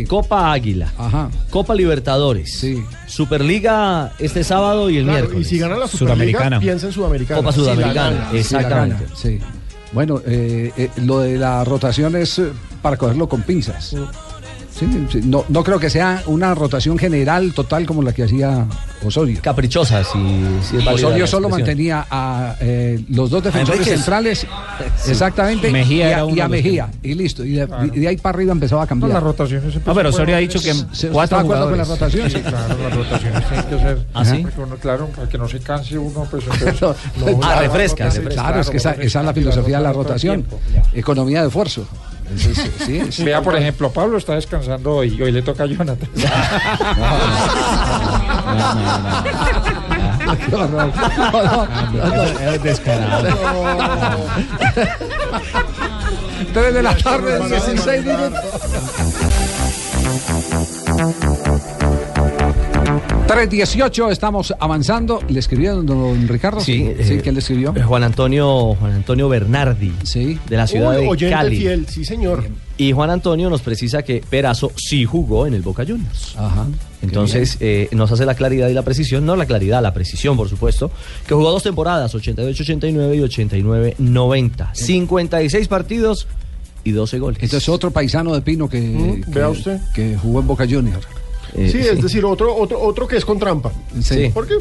Copa 0.07 0.53
Águila, 0.53 0.89
Copa 1.49 1.75
Libertadores, 1.75 2.65
Superliga 3.07 4.13
este 4.19 4.45
sábado 4.45 4.89
y 4.89 4.97
el 4.99 5.03
Claro, 5.03 5.19
miércoles. 5.19 5.47
y 5.47 5.49
si 5.49 5.59
gana 5.59 5.75
la 5.75 5.87
Superliga, 5.89 6.59
piensa 6.61 6.87
en 6.87 6.93
Sudamericana. 6.93 7.39
Copa 7.41 7.51
Sudamericana. 7.51 8.27
Sí, 8.31 8.37
exactamente. 8.37 9.03
la 9.03 9.09
gana, 9.09 9.15
sí. 9.21 9.39
Bueno, 9.91 10.21
eh, 10.25 10.71
eh, 10.77 10.89
lo 10.97 11.19
de 11.19 11.37
la 11.37 11.63
rotación 11.65 12.15
es 12.15 12.39
eh, 12.39 12.51
para 12.81 12.95
cogerlo 12.95 13.27
con 13.27 13.41
pinzas. 13.41 13.93
Sí, 14.77 14.87
sí, 15.11 15.21
no, 15.23 15.43
no 15.49 15.63
creo 15.63 15.79
que 15.79 15.89
sea 15.89 16.21
una 16.27 16.53
rotación 16.53 16.97
general 16.99 17.53
total 17.53 17.85
como 17.87 18.03
la 18.03 18.13
que 18.13 18.23
hacía 18.23 18.65
Osorio. 19.03 19.39
Caprichosa, 19.41 20.03
si, 20.03 20.19
si 20.61 20.77
es 20.77 20.87
Osorio 20.87 21.19
la 21.23 21.27
solo 21.27 21.49
mantenía 21.49 22.05
a 22.11 22.55
eh, 22.59 23.03
los 23.09 23.29
dos 23.31 23.43
defensores 23.43 23.87
centrales, 23.87 24.45
Sí. 24.97 25.11
exactamente, 25.11 25.71
Mejía 25.71 26.09
y 26.29 26.39
a, 26.39 26.45
y 26.45 26.49
Mejía, 26.49 26.89
y 27.01 27.15
listo. 27.15 27.43
Y 27.43 27.53
de, 27.53 27.67
y 27.93 27.99
de 28.01 28.07
ahí 28.07 28.17
para 28.17 28.35
arriba 28.37 28.51
empezaba 28.51 28.83
a 28.83 28.87
cambiar. 28.87 29.09
No, 29.09 29.13
las 29.15 29.23
rotaciones 29.23 29.75
No, 29.85 29.95
pero 29.95 30.09
Osorio 30.09 30.35
ha 30.35 30.39
dicho 30.39 30.59
que 30.61 30.73
¿Se- 30.91 31.07
cuatro 31.09 31.23
¿Está 31.23 31.37
de 31.37 31.41
acuerdo 31.43 31.69
con 31.69 31.77
las 31.77 31.87
jugadores. 31.87 31.89
rotaciones? 31.89 32.33
Sí, 32.33 32.39
claro, 32.41 32.77
las 32.83 32.95
rotaciones 32.95 33.47
tienen 33.47 33.65
que 33.65 33.79
ser. 33.79 34.05
¿Ah, 34.13 34.23
uno, 34.57 34.75
claro, 34.75 35.07
para 35.07 35.27
que 35.29 35.37
no 35.39 35.47
se 35.47 35.59
canse 35.59 35.97
uno, 35.97 36.27
pues 36.29 36.43
entonces. 36.51 36.81
No, 36.81 36.95
las 37.41 37.67
rotaciones, 37.67 38.33
Claro, 38.33 38.59
es 38.61 38.69
que 38.69 38.77
esa, 38.77 38.91
esa 38.91 39.19
es 39.21 39.25
la 39.25 39.33
filosofía 39.33 39.77
de 39.77 39.83
la 39.83 39.93
rotación. 39.93 40.45
Economía 40.93 41.41
de 41.41 41.47
esfuerzo. 41.47 41.87
Sí, 43.11 43.23
Vea, 43.23 43.41
por 43.41 43.55
ejemplo, 43.55 43.91
Pablo 43.91 44.17
está 44.17 44.35
descansando 44.35 44.95
hoy 44.95 45.15
y 45.17 45.21
hoy 45.21 45.31
le 45.31 45.41
toca 45.41 45.63
a 45.63 45.67
Jonathan. 45.67 46.09
No, 50.51 50.67
no, 50.67 50.85
no, 50.85 50.91
descarado. 52.63 53.27
De 56.53 56.83
la 56.83 56.97
tarde, 56.97 57.39
16 57.47 58.05
minutos. 58.05 58.41
3.18, 63.27 64.09
estamos 64.11 64.53
avanzando. 64.57 65.19
¿Le 65.27 65.39
escribió 65.39 65.75
don 65.83 66.27
Ricardo? 66.29 66.61
Sí, 66.61 66.91
sí 67.01 67.13
eh, 67.15 67.19
¿quién 67.21 67.35
le 67.35 67.39
escribió? 67.39 67.73
eh, 67.75 67.81
Juan 67.83 68.03
Antonio, 68.03 68.73
Juan 68.75 68.93
Antonio 68.93 69.27
Bernardi, 69.27 69.91
de 70.13 70.57
la 70.57 70.65
ciudad 70.65 70.91
Uy, 70.97 71.01
de 71.03 71.07
oyente 71.09 71.35
Cali. 71.35 71.57
fiel, 71.57 71.87
sí 71.89 72.05
señor. 72.05 72.45
Y 72.77 72.93
Juan 72.93 73.09
Antonio 73.09 73.49
nos 73.49 73.61
precisa 73.61 74.01
que 74.03 74.23
Perazo 74.29 74.71
sí 74.77 75.03
jugó 75.03 75.45
en 75.45 75.53
el 75.55 75.61
Boca 75.61 75.83
Juniors. 75.85 76.35
Entonces 77.01 77.57
eh, 77.59 77.89
nos 77.91 78.09
hace 78.13 78.25
la 78.25 78.33
claridad 78.35 78.69
y 78.69 78.73
la 78.73 78.83
precisión, 78.83 79.25
no 79.25 79.35
la 79.35 79.45
claridad, 79.45 79.81
la 79.81 79.93
precisión, 79.93 80.37
por 80.37 80.47
supuesto, 80.47 80.89
que 81.27 81.33
jugó 81.35 81.51
dos 81.51 81.63
temporadas, 81.63 82.15
88-89 82.15 83.15
y 83.15 83.99
89-90. 83.99 84.69
56 84.73 85.67
partidos 85.67 86.27
y 86.85 86.91
12 86.91 87.19
goles. 87.19 87.43
Entonces 87.43 87.67
otro 87.67 87.91
paisano 87.91 88.33
de 88.33 88.41
Pino 88.41 88.69
que, 88.69 88.79
Mm, 88.79 89.23
que- 89.23 89.31
vea 89.31 89.49
usted. 89.49 89.79
que 89.93 90.15
jugó 90.15 90.39
en 90.39 90.47
Boca 90.47 90.65
Junior. 90.69 91.01
Eh, 91.57 91.69
sí, 91.71 91.79
es 91.79 91.99
decir, 92.01 92.23
otro, 92.23 92.55
otro, 92.55 92.79
otro 92.79 93.07
que 93.07 93.17
es 93.17 93.25
con 93.25 93.39
trampa. 93.39 93.71
Sí. 94.01 94.29
¿Por 94.29 94.47
qué? 94.47 94.53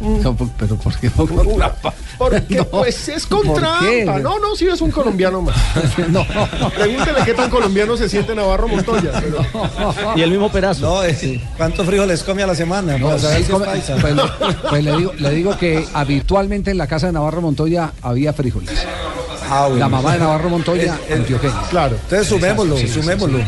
No, 0.00 0.36
pero 0.58 0.74
¿por 0.76 0.96
qué 0.98 1.08
con 1.10 1.28
trampa? 1.56 1.94
Porque 2.18 2.56
No. 2.56 2.64
pues 2.66 3.08
es 3.08 3.26
con 3.26 3.42
trampa. 3.54 4.18
No, 4.18 4.38
no, 4.40 4.56
sí 4.56 4.66
es 4.66 4.80
un 4.80 4.90
colombiano 4.90 5.40
más. 5.42 5.56
no. 6.10 6.26
Pregúntele 6.74 7.20
qué 7.24 7.34
tan 7.34 7.48
colombiano 7.48 7.96
se 7.96 8.08
siente 8.08 8.34
Navarro 8.34 8.66
Montoya. 8.68 9.12
pero- 9.20 10.16
Y 10.16 10.22
el 10.22 10.30
mismo 10.30 10.50
Perazo. 10.50 10.80
No, 10.82 11.04
eh, 11.04 11.40
¿cuántos 11.56 11.86
frijoles 11.86 12.22
come 12.24 12.42
a 12.42 12.46
la 12.48 12.54
semana? 12.56 12.98
No, 12.98 13.16
sí, 13.18 13.26
es 13.38 13.48
come- 13.48 13.66
pues, 14.00 14.14
pues 14.68 14.84
le, 14.84 14.96
digo, 14.96 15.12
le 15.16 15.30
digo 15.30 15.56
que 15.56 15.86
habitualmente 15.94 16.72
en 16.72 16.78
la 16.78 16.88
casa 16.88 17.06
de 17.06 17.12
Navarro 17.12 17.40
Montoya 17.40 17.92
había 18.02 18.32
frijoles. 18.32 18.70
Ah, 19.54 19.62
bueno. 19.66 19.76
La 19.80 19.88
mamá 19.88 20.12
de 20.14 20.18
Navarro 20.20 20.48
Montoya, 20.48 20.98
antioqueña. 21.14 21.60
Claro. 21.68 21.96
Entonces 22.04 22.26
sumémoslo, 22.28 22.76
Sí, 22.78 22.86
sí, 22.88 22.94
sí, 22.94 23.00
sumémoslo. 23.02 23.38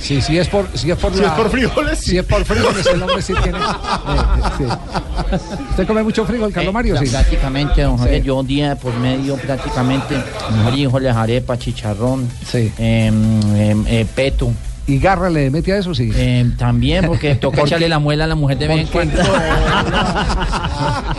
Sí, 0.00 0.20
sí 0.20 0.38
es 0.38 0.48
por, 0.48 0.66
si 0.74 0.90
es 0.90 0.98
por, 0.98 1.14
Si 1.14 1.20
la- 1.20 1.28
es 1.28 1.32
por 1.32 1.50
frijoles, 1.50 1.98
Si 1.98 2.18
es 2.18 2.24
por 2.24 2.44
frijoles, 2.44 2.86
el 2.86 3.02
hombre 3.02 3.22
sí 3.22 3.32
tiene. 3.42 3.58
eh, 3.58 3.62
eh, 3.62 4.48
sí. 4.58 4.64
¿Usted 5.70 5.86
come 5.86 6.02
mucho 6.02 6.26
frijol, 6.26 6.52
Carlos 6.52 6.74
Mario? 6.74 6.98
Sí. 6.98 7.06
Prácticamente, 7.08 7.82
don 7.82 7.96
Javier, 7.96 8.20
Sí. 8.20 8.26
yo 8.26 8.42
día 8.42 8.76
por 8.76 8.94
medio 8.98 9.36
prácticamente 9.36 10.16
frijoles, 10.68 11.16
arepa, 11.16 11.56
chicharrón, 11.58 12.28
Sí. 12.50 12.70
em, 12.78 13.56
em, 13.56 13.84
eh, 13.86 14.06
peto. 14.14 14.50
¿Y 14.88 14.98
garra 14.98 15.28
le 15.30 15.50
mete 15.50 15.72
a 15.72 15.78
eso? 15.78 15.94
Sí. 15.94 16.10
Em, 16.16 16.56
también 16.56 17.06
porque 17.06 17.34
toca 17.40 17.56
Porque- 17.58 17.70
echarle 17.70 17.88
la 17.88 17.98
muela 17.98 18.24
a 18.24 18.26
la 18.28 18.34
mujer 18.36 18.56
de 18.58 18.68
vez 18.68 18.78
en 18.82 18.86
cuando. 18.86 19.20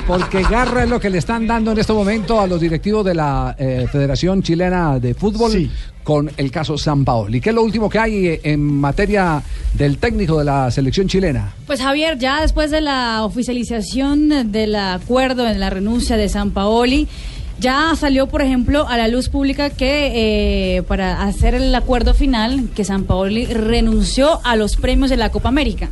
Porque 0.06 0.42
garra 0.44 0.84
es 0.84 0.90
lo 0.90 1.00
que 1.00 1.10
le 1.10 1.18
están 1.18 1.48
dando 1.48 1.72
en 1.72 1.78
este 1.80 1.94
momento 1.94 2.40
a 2.40 2.48
los 2.48 2.62
directivos 2.62 3.06
de 3.06 3.14
la 3.14 3.56
eh, 3.60 3.88
Federación 3.92 4.42
Chilena 4.42 5.00
de 5.00 5.14
Fútbol 5.14 5.52
Sí. 5.52 5.70
con 6.04 6.32
el 6.38 6.50
caso 6.52 6.78
San 6.78 7.04
Paoli. 7.04 7.42
¿Qué 7.42 7.50
es 7.50 7.56
lo 7.56 7.62
último 7.64 7.90
que 7.90 8.00
hay 8.00 8.28
eh, 8.28 8.42
en 8.44 8.62
materia 8.62 9.42
del 9.74 9.98
técnico 9.98 10.40
de 10.40 10.46
la 10.46 10.72
selección 10.72 11.08
chilena? 11.08 11.54
Pues 11.66 11.82
Javier, 11.82 12.18
ya 12.18 12.42
después 12.42 12.72
de 12.72 12.80
la 12.82 13.24
oficialización 13.26 14.52
del 14.52 14.76
acuerdo 14.76 15.46
en 15.48 15.60
la 15.60 15.70
renuncia 15.70 16.16
de 16.16 16.30
San 16.30 16.52
Paoli, 16.52 17.08
ya 17.60 17.94
salió, 17.96 18.28
por 18.28 18.42
ejemplo, 18.42 18.88
a 18.88 18.98
la 18.98 19.08
luz 19.08 19.30
pública 19.30 19.70
que 19.70 20.78
eh, 20.78 20.84
para 20.84 21.24
hacer 21.24 21.56
el 21.56 21.74
acuerdo 21.74 22.14
final, 22.14 22.70
que 22.76 22.84
San 22.84 23.04
Paoli 23.04 23.46
renunció 23.46 24.40
a 24.44 24.56
los 24.56 24.76
premios 24.76 25.10
de 25.10 25.18
la 25.18 25.30
Copa 25.30 25.50
América. 25.50 25.90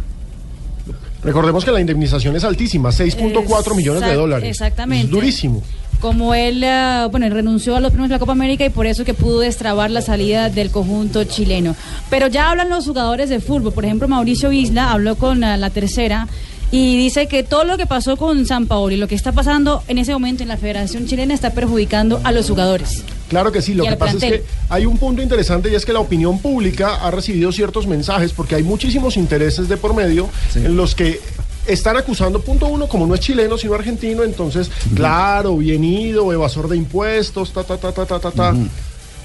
Recordemos 1.23 1.65
que 1.65 1.71
la 1.71 1.82
indemnización 1.82 2.36
es 2.36 2.43
altísima, 2.43 2.89
6.4 2.89 3.75
millones 3.75 4.08
de 4.08 4.13
dólares. 4.13 4.47
exactamente. 4.47 5.06
Es 5.06 5.12
durísimo. 5.12 5.63
Como 5.99 6.36
él, 6.36 6.62
eh, 6.63 7.08
bueno, 7.10 7.25
él 7.25 7.32
renunció 7.32 7.75
a 7.75 7.80
los 7.80 7.89
premios 7.89 8.10
de 8.10 8.15
la 8.15 8.19
Copa 8.19 8.34
América 8.34 8.63
y 8.63 8.69
por 8.69 8.86
eso 8.86 9.04
que 9.04 9.15
pudo 9.15 9.39
destrabar 9.39 9.89
la 9.89 10.01
salida 10.01 10.49
del 10.49 10.69
conjunto 10.69 11.23
chileno. 11.23 11.75
Pero 12.12 12.28
ya 12.28 12.51
hablan 12.51 12.69
los 12.69 12.86
jugadores 12.86 13.30
de 13.30 13.39
fútbol. 13.39 13.73
Por 13.73 13.86
ejemplo, 13.86 14.08
Mauricio 14.08 14.51
Isla 14.51 14.91
habló 14.91 15.15
con 15.15 15.43
eh, 15.43 15.58
la 15.58 15.71
tercera 15.71 16.28
y 16.78 16.98
dice 16.98 17.28
que 17.28 17.42
todo 17.42 17.64
lo 17.64 17.78
que 17.78 17.86
pasó 17.86 18.18
con 18.18 18.46
San 18.46 18.68
Paolo 18.68 18.94
y 18.94 18.98
lo 18.98 19.08
que 19.08 19.16
está 19.16 19.32
pasando 19.32 19.82
en 19.88 19.98
ese 19.98 20.12
momento 20.12 20.44
en 20.44 20.50
la 20.50 20.58
Federación 20.58 21.08
Chilena 21.08 21.34
está 21.34 21.52
perjudicando 21.52 22.20
a 22.26 22.34
los 22.34 22.50
jugadores. 22.50 23.06
Claro 23.30 23.54
que 23.54 23.62
sí, 23.62 23.76
lo 23.76 23.86
que 23.86 23.96
pasa 23.96 24.18
es 24.18 24.22
que 24.22 24.44
hay 24.68 24.86
un 24.86 24.98
punto 24.98 25.22
interesante 25.22 25.72
y 25.72 25.76
es 25.76 25.86
que 25.86 25.94
la 25.94 26.02
opinión 26.02 26.38
pública 26.40 26.96
ha 26.96 27.12
recibido 27.12 27.54
ciertos 27.54 27.88
mensajes 27.88 28.34
porque 28.34 28.56
hay 28.56 28.64
muchísimos 28.64 29.16
intereses 29.16 29.70
de 29.70 29.78
por 29.78 29.96
medio 29.96 30.28
en 30.54 30.76
los 30.76 30.96
que 30.96 31.22
están 31.66 31.96
acusando, 31.96 32.42
punto 32.42 32.68
uno, 32.68 32.90
como 32.90 33.08
no 33.08 33.16
es 33.16 33.22
chileno 33.22 33.58
sino 33.58 33.74
argentino, 33.74 34.24
entonces, 34.24 34.70
claro, 34.94 35.56
bien 35.56 35.82
ido, 35.86 36.34
evasor 36.34 36.68
de 36.68 36.76
impuestos, 36.76 37.54
ta, 37.54 37.64
ta, 37.64 37.78
ta, 37.78 37.94
ta, 37.94 38.06
ta, 38.06 38.20
ta, 38.20 38.32
ta. 38.32 38.54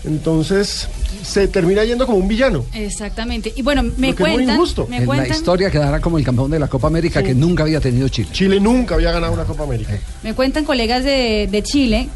Entonces, 0.04 0.88
se 1.22 1.48
termina 1.48 1.84
yendo 1.84 2.06
como 2.06 2.18
un 2.18 2.28
villano. 2.28 2.64
Exactamente. 2.72 3.52
Y 3.54 3.62
bueno, 3.62 3.82
me 3.96 4.14
cuentan, 4.14 4.56
injusto. 4.56 4.86
me 4.88 4.98
en 4.98 5.06
la 5.06 5.28
historia 5.28 5.70
quedará 5.70 6.00
como 6.00 6.18
el 6.18 6.24
campeón 6.24 6.50
de 6.50 6.58
la 6.58 6.68
Copa 6.68 6.86
América 6.86 7.22
que 7.22 7.34
nunca 7.34 7.62
había 7.64 7.80
tenido 7.80 8.08
Chile. 8.08 8.28
Chile 8.32 8.60
nunca 8.60 8.94
había 8.94 9.12
ganado 9.12 9.32
una 9.32 9.44
Copa 9.44 9.64
América. 9.64 9.92
me 10.22 10.34
cuentan 10.34 10.64
colegas 10.64 11.04
de, 11.04 11.48
de 11.50 11.62
Chile 11.62 12.08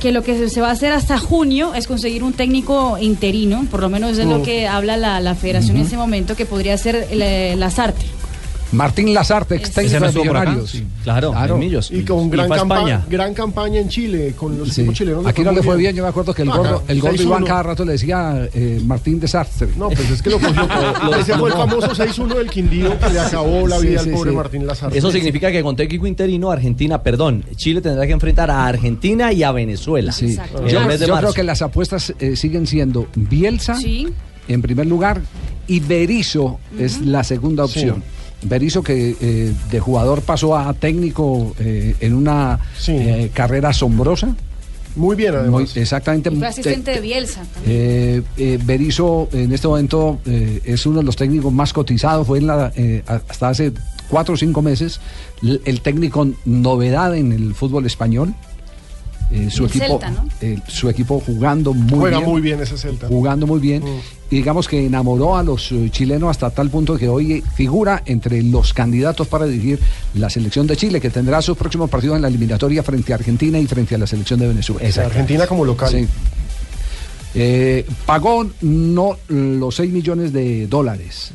que 0.00 0.10
lo 0.12 0.22
que 0.22 0.48
se- 0.48 0.60
va 0.60 0.68
a 0.68 0.72
hacer 0.72 0.92
hasta 0.92 1.18
junio 1.18 1.72
es 1.74 1.86
conseguir 1.86 2.24
un 2.24 2.32
técnico 2.32 2.98
interino, 2.98 3.66
por 3.70 3.80
lo 3.80 3.88
menos 3.88 4.18
es 4.18 4.26
lo 4.26 4.42
que 4.42 4.66
habla 4.66 4.96
la, 4.96 5.20
la 5.20 5.34
federación 5.34 5.76
en 5.76 5.84
ese 5.84 5.96
momento, 5.96 6.34
que 6.36 6.46
podría 6.46 6.76
ser 6.76 7.06
el, 7.10 7.22
eh, 7.22 7.54
Lazarte. 7.56 8.04
Martín 8.74 9.14
Lazarte, 9.14 9.56
ex 9.56 9.70
técnico 9.70 10.00
de 10.06 10.12
Millonarios. 10.12 10.82
Claro, 11.02 11.34
en 11.54 11.58
Millos. 11.58 11.90
Y 11.90 12.02
con 12.04 12.26
Y 12.26 12.30
gran, 12.30 12.52
a 12.52 12.56
campa- 12.56 12.76
España. 12.78 13.04
gran 13.08 13.34
campaña 13.34 13.80
en 13.80 13.88
Chile, 13.88 14.34
con 14.36 14.58
los 14.58 14.68
Sí. 14.70 14.80
equipos 14.82 14.98
chilenos. 14.98 15.26
Aquí 15.26 15.42
no 15.42 15.52
le 15.52 15.62
fue 15.62 15.76
bien, 15.76 15.94
yo 15.94 16.02
me 16.02 16.08
acuerdo 16.08 16.34
que 16.34 16.42
el 16.42 16.50
gordo, 16.50 16.82
el 16.88 17.00
gordo 17.00 17.16
6-1. 17.16 17.22
Iván 17.22 17.44
cada 17.44 17.62
rato 17.62 17.84
le 17.84 17.92
decía 17.92 18.48
eh, 18.52 18.80
Martín 18.84 19.20
Desastre. 19.20 19.68
No, 19.76 19.88
pues 19.90 20.10
es 20.10 20.22
que 20.22 20.30
lo 20.30 20.38
cogió. 20.38 20.66
Ese 21.18 21.34
fue 21.38 21.50
el 21.50 21.56
famoso 21.56 21.94
6-1 21.94 22.34
del 22.36 22.50
Quindío 22.50 22.98
que 22.98 23.10
le 23.10 23.20
acabó 23.20 23.66
la 23.68 23.78
Sí, 23.78 23.86
vida 23.88 24.00
sí, 24.00 24.08
al 24.10 24.14
pobre 24.16 24.30
sí. 24.30 24.36
Martín 24.36 24.66
Lazarte. 24.66 24.98
Eso 24.98 25.10
significa 25.10 25.50
que 25.52 25.62
con 25.62 25.76
técnico 25.76 26.06
interino, 26.06 26.50
Argentina, 26.50 27.02
perdón, 27.02 27.44
Chile 27.56 27.80
tendrá 27.80 28.06
que 28.06 28.12
enfrentar 28.12 28.50
a 28.50 28.66
Argentina 28.66 29.32
y 29.32 29.42
a 29.42 29.52
Venezuela. 29.52 30.12
Sí. 30.12 30.36
Yo, 30.68 30.80
yo 30.96 31.16
creo 31.18 31.32
que 31.32 31.42
las 31.42 31.62
apuestas 31.62 32.12
eh, 32.18 32.36
siguen 32.36 32.66
siendo 32.66 33.06
Bielsa 33.14 33.76
en 34.48 34.62
primer 34.62 34.86
lugar 34.86 35.20
y 35.66 35.80
Berizzo 35.80 36.58
es 36.78 37.00
la 37.00 37.24
segunda 37.24 37.66
Sí. 37.66 37.80
opción. 37.80 38.02
Berizzo 38.44 38.82
que 38.82 39.16
eh, 39.20 39.52
de 39.70 39.80
jugador 39.80 40.22
pasó 40.22 40.56
a 40.56 40.72
técnico 40.74 41.54
eh, 41.58 41.96
en 42.00 42.14
una 42.14 42.60
eh, 42.88 43.30
carrera 43.34 43.70
asombrosa. 43.70 44.34
Muy 44.96 45.16
bien, 45.16 45.34
además. 45.34 45.76
exactamente. 45.76 46.30
Y 46.30 46.32
fue 46.34 46.40
Te- 46.40 46.46
asistente 46.46 46.90
de 46.92 47.00
Bielsa. 47.00 47.42
Eh, 47.66 48.22
eh, 48.36 48.58
Berizzo 48.64 49.28
en 49.32 49.52
este 49.52 49.66
momento 49.66 50.20
eh, 50.24 50.60
es 50.64 50.86
uno 50.86 50.98
de 50.98 51.04
los 51.04 51.16
técnicos 51.16 51.52
más 51.52 51.72
cotizados, 51.72 52.26
fue 52.26 52.38
en 52.38 52.46
la, 52.46 52.72
eh, 52.76 53.02
hasta 53.06 53.48
hace 53.48 53.72
cuatro 54.08 54.34
o 54.34 54.36
cinco 54.36 54.62
meses 54.62 55.00
el 55.42 55.80
técnico 55.80 56.28
novedad 56.44 57.16
en 57.16 57.32
el 57.32 57.54
fútbol 57.54 57.86
español. 57.86 58.34
Eh, 59.36 59.50
su, 59.50 59.66
equipo, 59.66 59.84
Celta, 59.84 60.10
¿no? 60.10 60.28
eh, 60.40 60.60
su 60.68 60.88
equipo 60.88 61.18
jugando 61.18 61.74
muy 61.74 61.98
Juega 61.98 62.18
bien. 62.18 62.30
muy 62.30 62.40
bien 62.40 62.60
ese 62.60 62.78
Celta. 62.78 63.08
Jugando 63.08 63.48
muy 63.48 63.58
bien. 63.58 63.82
Y 64.30 64.36
digamos 64.36 64.68
que 64.68 64.86
enamoró 64.86 65.36
a 65.36 65.42
los 65.42 65.72
eh, 65.72 65.88
chilenos 65.90 66.30
hasta 66.30 66.50
tal 66.50 66.70
punto 66.70 66.96
que 66.96 67.08
hoy 67.08 67.42
figura 67.56 68.02
entre 68.06 68.44
los 68.44 68.72
candidatos 68.72 69.26
para 69.26 69.46
dirigir 69.46 69.80
la 70.14 70.30
selección 70.30 70.68
de 70.68 70.76
Chile, 70.76 71.00
que 71.00 71.10
tendrá 71.10 71.42
sus 71.42 71.56
próximos 71.56 71.90
partidos 71.90 72.14
en 72.14 72.22
la 72.22 72.28
eliminatoria 72.28 72.84
frente 72.84 73.12
a 73.12 73.16
Argentina 73.16 73.58
y 73.58 73.66
frente 73.66 73.96
a 73.96 73.98
la 73.98 74.06
selección 74.06 74.38
de 74.38 74.46
Venezuela. 74.48 75.04
Argentina 75.04 75.48
como 75.48 75.64
local. 75.64 75.90
Sí. 75.90 76.06
Eh, 77.34 77.84
pagó 78.06 78.48
no 78.60 79.18
los 79.28 79.74
6 79.74 79.92
millones 79.92 80.32
de 80.32 80.68
dólares. 80.68 81.32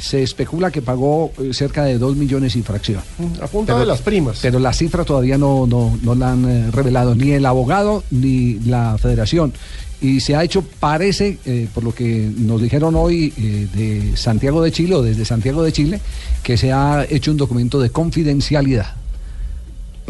Se 0.00 0.22
especula 0.22 0.70
que 0.70 0.82
pagó 0.82 1.32
eh, 1.38 1.52
cerca 1.52 1.84
de 1.84 1.98
2 1.98 2.16
millones 2.16 2.56
y 2.56 2.62
fracción. 2.62 3.02
A 3.40 3.46
punta 3.46 3.78
de 3.78 3.86
las 3.86 4.00
primas. 4.00 4.40
Pero 4.42 4.58
la 4.58 4.72
cifra 4.72 5.04
todavía 5.04 5.38
no, 5.38 5.66
no, 5.66 5.98
no 6.02 6.14
la 6.14 6.32
han 6.32 6.48
eh, 6.48 6.70
revelado 6.70 7.14
ni 7.14 7.32
el 7.32 7.46
abogado 7.46 8.02
ni 8.10 8.54
la 8.60 8.96
federación. 8.98 9.52
Y 10.00 10.20
se 10.20 10.34
ha 10.34 10.42
hecho, 10.42 10.62
parece, 10.62 11.38
eh, 11.44 11.68
por 11.74 11.84
lo 11.84 11.94
que 11.94 12.30
nos 12.34 12.62
dijeron 12.62 12.94
hoy 12.94 13.34
eh, 13.36 13.68
de 13.74 14.16
Santiago 14.16 14.62
de 14.62 14.72
Chile 14.72 14.94
o 14.94 15.02
desde 15.02 15.26
Santiago 15.26 15.62
de 15.62 15.72
Chile, 15.72 16.00
que 16.42 16.56
se 16.56 16.72
ha 16.72 17.06
hecho 17.08 17.30
un 17.30 17.36
documento 17.36 17.78
de 17.78 17.90
confidencialidad 17.90 18.94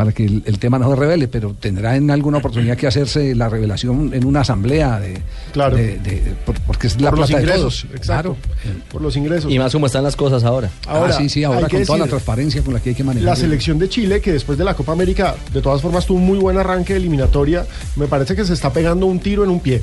para 0.01 0.13
que 0.13 0.25
el, 0.25 0.43
el 0.47 0.59
tema 0.59 0.79
no 0.79 0.89
se 0.89 0.97
revele, 0.97 1.29
pero 1.29 1.53
tendrá 1.61 1.95
en 1.95 2.11
alguna 2.11 2.39
oportunidad 2.39 2.75
que 2.75 2.87
hacerse 2.87 3.35
la 3.35 3.51
revelación 3.51 4.15
en 4.15 4.25
una 4.25 4.41
asamblea 4.41 4.99
de, 4.99 5.21
Claro. 5.53 5.77
de- 5.77 5.99
de- 5.99 6.35
por- 6.47 6.59
porque 6.63 6.87
es 6.87 6.99
la 7.03 7.11
Por 7.11 7.19
los 7.19 7.29
plata 7.29 7.43
de 7.43 7.47
ingresos, 7.51 7.83
todos. 7.83 7.97
exacto. 8.01 8.37
Por 8.91 9.03
los 9.03 9.15
ingresos. 9.19 9.53
Y 9.53 9.59
más 9.59 9.71
como 9.73 9.85
están 9.85 10.03
las 10.03 10.17
cosas 10.17 10.43
ahora. 10.45 10.71
Ahora, 10.87 11.15
ah, 11.15 11.19
sí, 11.19 11.29
sí, 11.29 11.45
ahora 11.45 11.69
con 11.69 11.85
toda 11.85 11.99
la 11.99 12.07
transparencia 12.07 12.63
con 12.63 12.73
la 12.73 12.81
que 12.81 12.89
hay 12.89 12.95
que 12.95 13.05
manejar. 13.05 13.27
La 13.29 13.37
selección 13.37 13.79
de 13.79 13.91
Chile, 13.91 14.23
que 14.23 14.33
después 14.33 14.57
de 14.57 14.65
la 14.65 14.73
Copa 14.73 14.93
América, 14.93 15.35
de 15.53 15.61
todas 15.61 15.83
formas, 15.83 16.07
tuvo 16.07 16.17
un 16.17 16.25
muy 16.25 16.39
buen 16.39 16.57
arranque 16.57 16.95
de 16.95 17.01
eliminatoria, 17.01 17.67
me 17.97 18.07
parece 18.07 18.35
que 18.35 18.47
se 18.47 18.55
está 18.55 18.73
pegando 18.73 19.05
un 19.05 19.19
tiro 19.19 19.45
en 19.45 19.51
un 19.51 19.61
pie. 19.61 19.83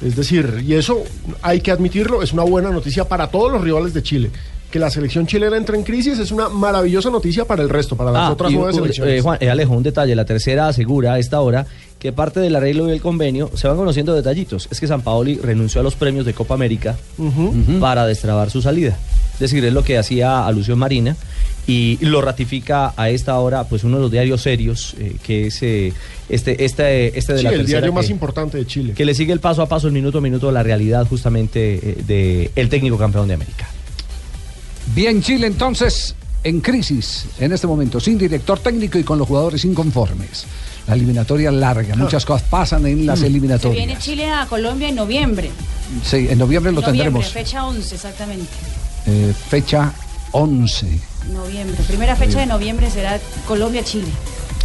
Es 0.00 0.14
decir, 0.14 0.62
y 0.64 0.74
eso 0.74 1.02
hay 1.42 1.60
que 1.60 1.72
admitirlo, 1.72 2.22
es 2.22 2.32
una 2.32 2.44
buena 2.44 2.70
noticia 2.70 3.04
para 3.08 3.26
todos 3.32 3.50
los 3.50 3.60
rivales 3.62 3.94
de 3.94 4.02
Chile. 4.04 4.30
Que 4.70 4.78
la 4.78 4.88
selección 4.88 5.26
chilena 5.26 5.56
entre 5.56 5.76
en 5.76 5.82
crisis 5.82 6.18
es 6.20 6.30
una 6.30 6.48
maravillosa 6.48 7.10
noticia 7.10 7.44
para 7.44 7.62
el 7.62 7.68
resto, 7.68 7.96
para 7.96 8.12
las 8.12 8.22
Ah, 8.22 8.32
otras 8.32 8.52
y, 8.52 8.54
nueve 8.54 8.72
selecciones. 8.72 9.18
eh, 9.18 9.20
Juan, 9.20 9.38
eh, 9.40 9.50
Alejo, 9.50 9.72
un 9.74 9.82
detalle. 9.82 10.14
La 10.14 10.24
tercera 10.24 10.68
asegura 10.68 11.14
a 11.14 11.18
esta 11.18 11.40
hora 11.40 11.66
que 11.98 12.12
parte 12.12 12.38
del 12.40 12.54
arreglo 12.54 12.88
y 12.88 12.92
el 12.92 13.00
convenio 13.00 13.50
se 13.54 13.66
van 13.66 13.76
conociendo 13.76 14.14
detallitos. 14.14 14.68
Es 14.70 14.78
que 14.78 14.86
San 14.86 15.02
Paoli 15.02 15.36
renunció 15.42 15.80
a 15.80 15.84
los 15.84 15.96
premios 15.96 16.24
de 16.24 16.34
Copa 16.34 16.54
América 16.54 16.96
para 17.80 18.06
destrabar 18.06 18.48
su 18.50 18.62
salida. 18.62 18.96
Es 19.34 19.40
decir, 19.40 19.64
es 19.64 19.72
lo 19.72 19.82
que 19.82 19.98
hacía 19.98 20.46
alusión 20.46 20.78
Marina 20.78 21.16
y 21.66 21.98
lo 22.02 22.20
ratifica 22.22 22.94
a 22.96 23.10
esta 23.10 23.38
hora 23.38 23.64
pues 23.64 23.84
uno 23.84 23.96
de 23.96 24.02
los 24.02 24.10
diarios 24.10 24.40
serios 24.42 24.94
eh, 24.98 25.16
que 25.22 25.46
es 25.48 25.62
eh, 25.62 25.92
este, 26.28 26.64
este, 26.64 27.18
este 27.18 27.32
de 27.34 27.38
Sí, 27.40 27.44
la 27.44 27.50
el 27.52 27.66
diario 27.66 27.92
más 27.92 28.08
importante 28.08 28.56
de 28.58 28.66
Chile. 28.66 28.94
que 28.94 29.04
le 29.04 29.14
sigue 29.14 29.32
el 29.32 29.40
paso 29.40 29.60
a 29.62 29.66
paso, 29.68 29.86
el 29.86 29.92
minuto 29.92 30.18
a 30.18 30.20
minuto, 30.20 30.50
la 30.52 30.62
realidad 30.62 31.06
justamente 31.08 31.74
eh, 31.82 31.96
de 32.06 32.50
el 32.56 32.68
técnico 32.70 32.96
campeón 32.96 33.28
de 33.28 33.34
América. 33.34 33.68
Bien, 34.94 35.22
Chile 35.22 35.46
entonces 35.46 36.14
en 36.42 36.60
crisis 36.60 37.26
en 37.38 37.52
este 37.52 37.66
momento, 37.66 38.00
sin 38.00 38.18
director 38.18 38.58
técnico 38.58 38.98
y 38.98 39.04
con 39.04 39.18
los 39.18 39.28
jugadores 39.28 39.64
inconformes. 39.64 40.44
La 40.86 40.94
eliminatoria 40.94 41.50
larga, 41.52 41.94
muchas 41.96 42.24
cosas 42.24 42.48
pasan 42.48 42.86
en 42.86 43.06
las 43.06 43.20
Se 43.20 43.26
eliminatorias. 43.26 43.76
viene 43.86 44.00
Chile 44.00 44.28
a 44.28 44.46
Colombia 44.46 44.88
en 44.88 44.96
noviembre. 44.96 45.50
Sí, 46.02 46.26
en 46.30 46.38
noviembre 46.38 46.72
lo 46.72 46.80
noviembre, 46.80 47.04
tendremos. 47.04 47.32
fecha 47.32 47.64
11, 47.66 47.94
exactamente. 47.94 48.48
Eh, 49.06 49.32
fecha 49.48 49.92
11. 50.32 50.86
Noviembre. 51.32 51.76
Primera 51.86 52.16
fecha 52.16 52.40
de 52.40 52.46
noviembre 52.46 52.90
será 52.90 53.20
Colombia-Chile. 53.46 54.08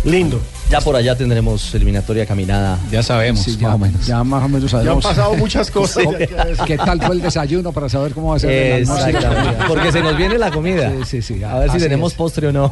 Lindo. 0.06 0.40
Ya 0.70 0.82
por 0.82 0.96
allá 0.96 1.16
tendremos 1.16 1.74
eliminatoria 1.76 2.26
caminada. 2.26 2.80
Ya 2.92 3.04
sabemos, 3.04 3.42
Sí, 3.44 3.56
ya, 3.58 3.78
ya 4.06 4.24
más 4.24 4.44
o 4.44 4.50
menos 4.50 4.72
sabemos. 4.72 5.04
Ya 5.04 5.10
han 5.10 5.16
pasado 5.16 5.36
muchas 5.36 5.70
cosas, 5.72 6.04
¿Cómo- 6.04 6.18
ya 6.18 6.24
hay 6.24 6.28
que 6.28 6.36
decir. 6.36 6.66
¿Qué 6.66 6.78
tal 6.78 7.00
fue 7.02 7.16
el 7.16 7.22
desayuno 7.22 7.72
para 7.72 7.88
saber 7.88 8.14
cómo 8.14 8.30
va 8.32 8.38
a 8.38 8.40
ser 8.40 8.52
el. 8.52 8.88
Porque 9.68 9.92
se 9.92 10.02
nos 10.02 10.18
viene 10.18 10.38
la 10.38 10.52
comida. 10.52 10.92
Sí, 11.06 11.22
sí, 11.22 11.36
sí. 11.36 11.44
A 11.44 11.60
ver 11.60 11.72
si 11.72 11.78
tenemos 11.78 12.12
es. 12.14 12.18
postre 12.18 12.48
o 12.48 12.52
no. 12.52 12.72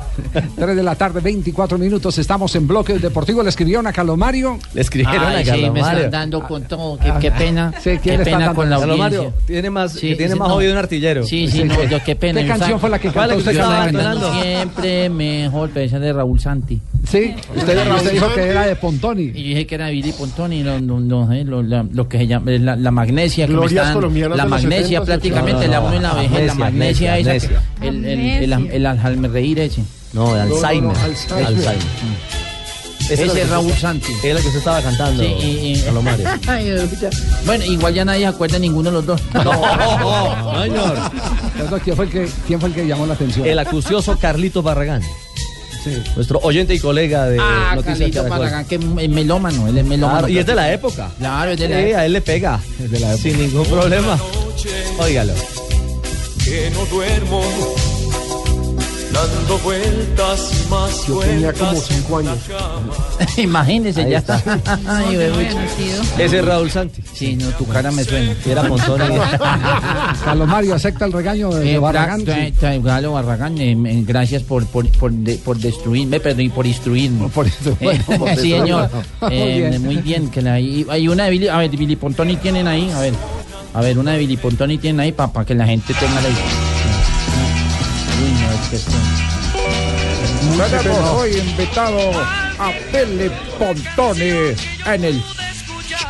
3 0.56 0.76
de 0.76 0.84
la 0.84 0.96
tarde, 0.96 1.20
24 1.22 1.78
minutos. 1.78 2.18
Estamos 2.18 2.56
en 2.56 2.68
bloque 2.68 2.98
deportivo. 3.00 3.44
Le 3.44 3.50
escribieron 3.50 3.86
a 3.88 3.94
Calomario. 3.94 4.58
Le 4.74 4.82
escribieron 4.82 5.28
Ay, 5.28 5.36
a 5.36 5.40
sí, 5.46 5.50
Carlos 5.52 5.74
me 5.74 5.80
están 5.80 6.12
dando 6.12 6.44
con 6.48 6.64
todo. 6.64 6.98
Qué, 6.98 7.14
qué 7.22 7.32
pena. 7.32 7.74
Sí, 7.82 7.92
¿quién 8.02 8.18
qué 8.18 8.26
pena 8.26 8.40
dando? 8.40 8.56
con 8.56 8.70
la 8.70 8.76
audiencia. 8.78 8.98
Mario, 9.04 9.34
tiene 9.46 9.70
más, 9.70 9.92
Sí, 9.94 10.10
que 10.10 10.16
tiene 10.16 10.34
sí, 10.34 10.40
más 10.40 10.50
no. 10.50 10.56
un 10.58 10.78
artillero. 10.78 11.26
Sí, 11.26 11.48
sí, 11.48 11.64
no, 11.64 11.84
yo 11.84 12.04
qué 12.04 12.16
pena. 12.16 12.42
¿Qué 12.42 12.48
canción 12.48 12.80
fue 12.80 12.90
la 12.90 12.98
que 13.00 13.12
¿Cuál 13.12 13.30
cantó 13.30 13.38
usted? 13.40 13.52
estaba 13.52 13.86
Carlos? 13.86 14.02
cantando? 14.04 14.42
Siempre 14.42 15.10
mejor, 15.10 15.70
pero 15.74 15.86
esa 15.86 16.00
de 16.00 16.12
Raúl 16.14 16.40
Santi. 16.40 16.82
Sí, 17.10 17.36
usted, 17.56 17.83
usted 17.92 18.12
dijo 18.14 18.34
que 18.34 18.42
era 18.48 18.66
de 18.66 18.76
Pontoni. 18.76 19.24
Y 19.24 19.28
yo 19.28 19.50
dije 19.50 19.68
que 19.68 19.76
era 19.76 19.90
Billy 19.90 20.12
Pontoni, 20.12 20.64
lo, 20.64 20.80
lo- 20.80 21.00
lo- 21.00 21.32
eh, 21.32 21.44
lo- 21.44 21.62
la- 21.64 21.86
lo 21.92 22.08
que 22.10 22.18
se 22.20 22.28
llama, 22.28 22.52
la, 22.52 22.76
la 22.76 22.92
magnesia. 22.92 23.46
Que 23.46 23.54
Glorias 23.54 23.72
están- 23.88 23.94
colombianas 23.96 24.38
la 24.38 24.44
de 24.46 24.50
los 24.50 24.62
magnesia 24.64 25.00
70s, 25.02 25.06
prácticamente, 25.06 25.66
no, 25.68 25.72
la 25.72 25.80
no, 25.80 25.86
uno 25.88 25.96
en 25.96 26.04
la 26.04 26.14
vejez, 26.14 26.48
la 26.48 26.54
magnesia 26.56 27.18
esa. 27.18 27.30
amnesia, 27.30 27.62
que- 27.82 27.88
El, 27.88 28.06
el, 28.06 28.20
el, 28.20 28.54
el, 28.54 28.72
el 28.72 28.86
Alzheimer 28.86 29.36
ese. 29.60 29.84
No, 30.14 30.34
de 30.34 30.42
Alzheimer. 30.42 30.96
no, 30.96 31.04
Alzheimer. 31.04 31.46
Alzheimer. 31.46 31.84
Ese 33.10 33.26
es 33.26 33.50
Raúl 33.50 33.74
Santi. 33.74 34.14
Es 34.24 34.34
la 34.34 34.40
que 34.40 34.48
usted 34.48 34.60
estaba 34.60 34.82
cantando, 34.82 35.22
Sí, 35.24 35.30
y- 35.42 35.74
y-. 35.74 35.84
Bueno, 37.46 37.66
igual 37.66 37.94
ya 37.94 38.06
nadie 38.06 38.22
se 38.22 38.28
acuerda 38.28 38.54
de 38.54 38.60
ninguno 38.62 38.90
de 38.90 38.94
los 38.96 39.06
dos. 39.06 39.22
No, 39.34 40.62
señor. 40.64 40.98
Perdón, 41.58 41.82
¿Quién 41.84 41.96
fue, 41.98 42.06
el 42.06 42.12
que, 42.12 42.28
¿Quién 42.48 42.60
fue 42.62 42.70
el 42.70 42.76
que 42.76 42.88
llamó 42.88 43.06
la 43.06 43.14
atención? 43.16 43.46
El 43.46 43.60
acucioso 43.60 44.18
Carlito 44.18 44.64
Barragán. 44.64 45.02
Nuestro 46.16 46.40
oyente 46.44 46.74
y 46.74 46.80
colega 46.80 47.26
de 47.28 47.38
Ah, 47.40 47.74
Noticias 47.76 48.12
Caracol. 48.12 48.66
Que 48.68 48.76
es 48.76 49.10
melómano, 49.10 49.68
él 49.68 49.78
es 49.78 49.86
melómano. 49.86 50.20
Claro, 50.20 50.34
y 50.34 50.38
es 50.38 50.46
de 50.46 50.56
la 50.56 50.72
época. 50.74 51.10
Claro, 51.18 51.52
es 51.52 51.60
de 51.60 51.66
Sí, 51.68 51.72
la 51.74 51.80
época. 51.82 52.00
a 52.00 52.06
él 52.06 52.14
le 52.14 52.22
pega. 52.22 52.60
Sin 53.22 53.40
ningún 53.40 53.66
problema. 53.66 54.18
Óigalo. 55.00 55.34
que 56.44 56.70
no 56.72 56.86
duermo 56.88 57.42
dando 59.14 59.58
vueltas 59.60 60.52
y 60.66 60.70
más 60.70 61.08
Yo 61.08 61.20
tenía 61.20 61.54
como 61.54 61.76
cinco 61.76 62.18
años. 62.18 62.38
Imagínese, 63.38 64.02
Ahí 64.02 64.12
ya 64.12 64.18
está. 64.18 64.42
Ay. 64.88 65.16
Ese 66.18 66.40
es 66.40 66.46
Raúl 66.46 66.70
Santi. 66.72 67.02
Sí, 67.14 67.36
no, 67.36 67.48
tu 67.52 67.68
cara 67.68 67.92
me 67.92 68.04
suena. 68.04 68.34
Y 68.46 68.50
era 68.50 68.64
Pontoni. 68.68 69.04
Carlos 70.24 70.48
Mario, 70.48 70.76
¿acepta 70.76 71.06
el 71.06 71.14
regaño 71.14 71.50
de, 71.54 71.74
Eh, 71.76 71.78
Barragán? 71.80 72.22
tra- 72.26 72.48
Sí. 72.48 72.54
tra- 72.60 72.82
Galo 72.84 73.14
Barragán, 73.14 73.58
eh, 73.60 73.72
eh, 73.72 74.04
gracias 74.06 74.44
por, 74.44 74.66
por, 74.68 74.88
por, 74.90 75.12
de- 75.12 75.36
por 75.36 75.58
destruirme, 75.58 76.20
perdón, 76.20 76.50
por 76.50 76.66
instruirme. 76.66 77.30
Por 77.30 77.48
eso, 77.48 77.78
bueno, 77.80 78.04
Eh, 78.28 78.36
sí, 78.40 78.52
señor. 78.52 78.90
Muy 79.22 79.32
Eh, 79.34 79.68
bien. 79.70 79.84
muy 79.84 79.96
bien. 79.98 80.30
Que 80.32 80.42
la, 80.42 80.60
y- 80.60 80.86
hay 80.90 81.08
una 81.08 81.26
de 81.26 81.32
Billy, 81.32 81.48
a 81.48 81.58
ver, 81.58 81.70
Billy 81.70 81.96
Pontoni 81.96 82.36
tienen 82.38 82.68
ahí, 82.68 82.90
a 82.92 83.00
ver. 83.00 83.14
A 83.76 83.82
ver, 83.82 83.98
una 83.98 84.12
de 84.14 84.20
Billy 84.20 84.38
Pontoni 84.38 84.78
tienen 84.78 85.00
ahí 85.00 85.12
para 85.12 85.46
que 85.46 85.56
la 85.56 85.66
gente 85.66 85.94
tenga 85.94 86.16
la 86.22 86.30
idea. 86.30 86.73
Tenemos 90.70 91.10
hoy 91.12 91.38
invitado 91.38 92.00
a 92.58 92.72
Billy 92.92 93.30
Pontoni 93.60 94.56
en 94.86 95.04
el 95.04 95.24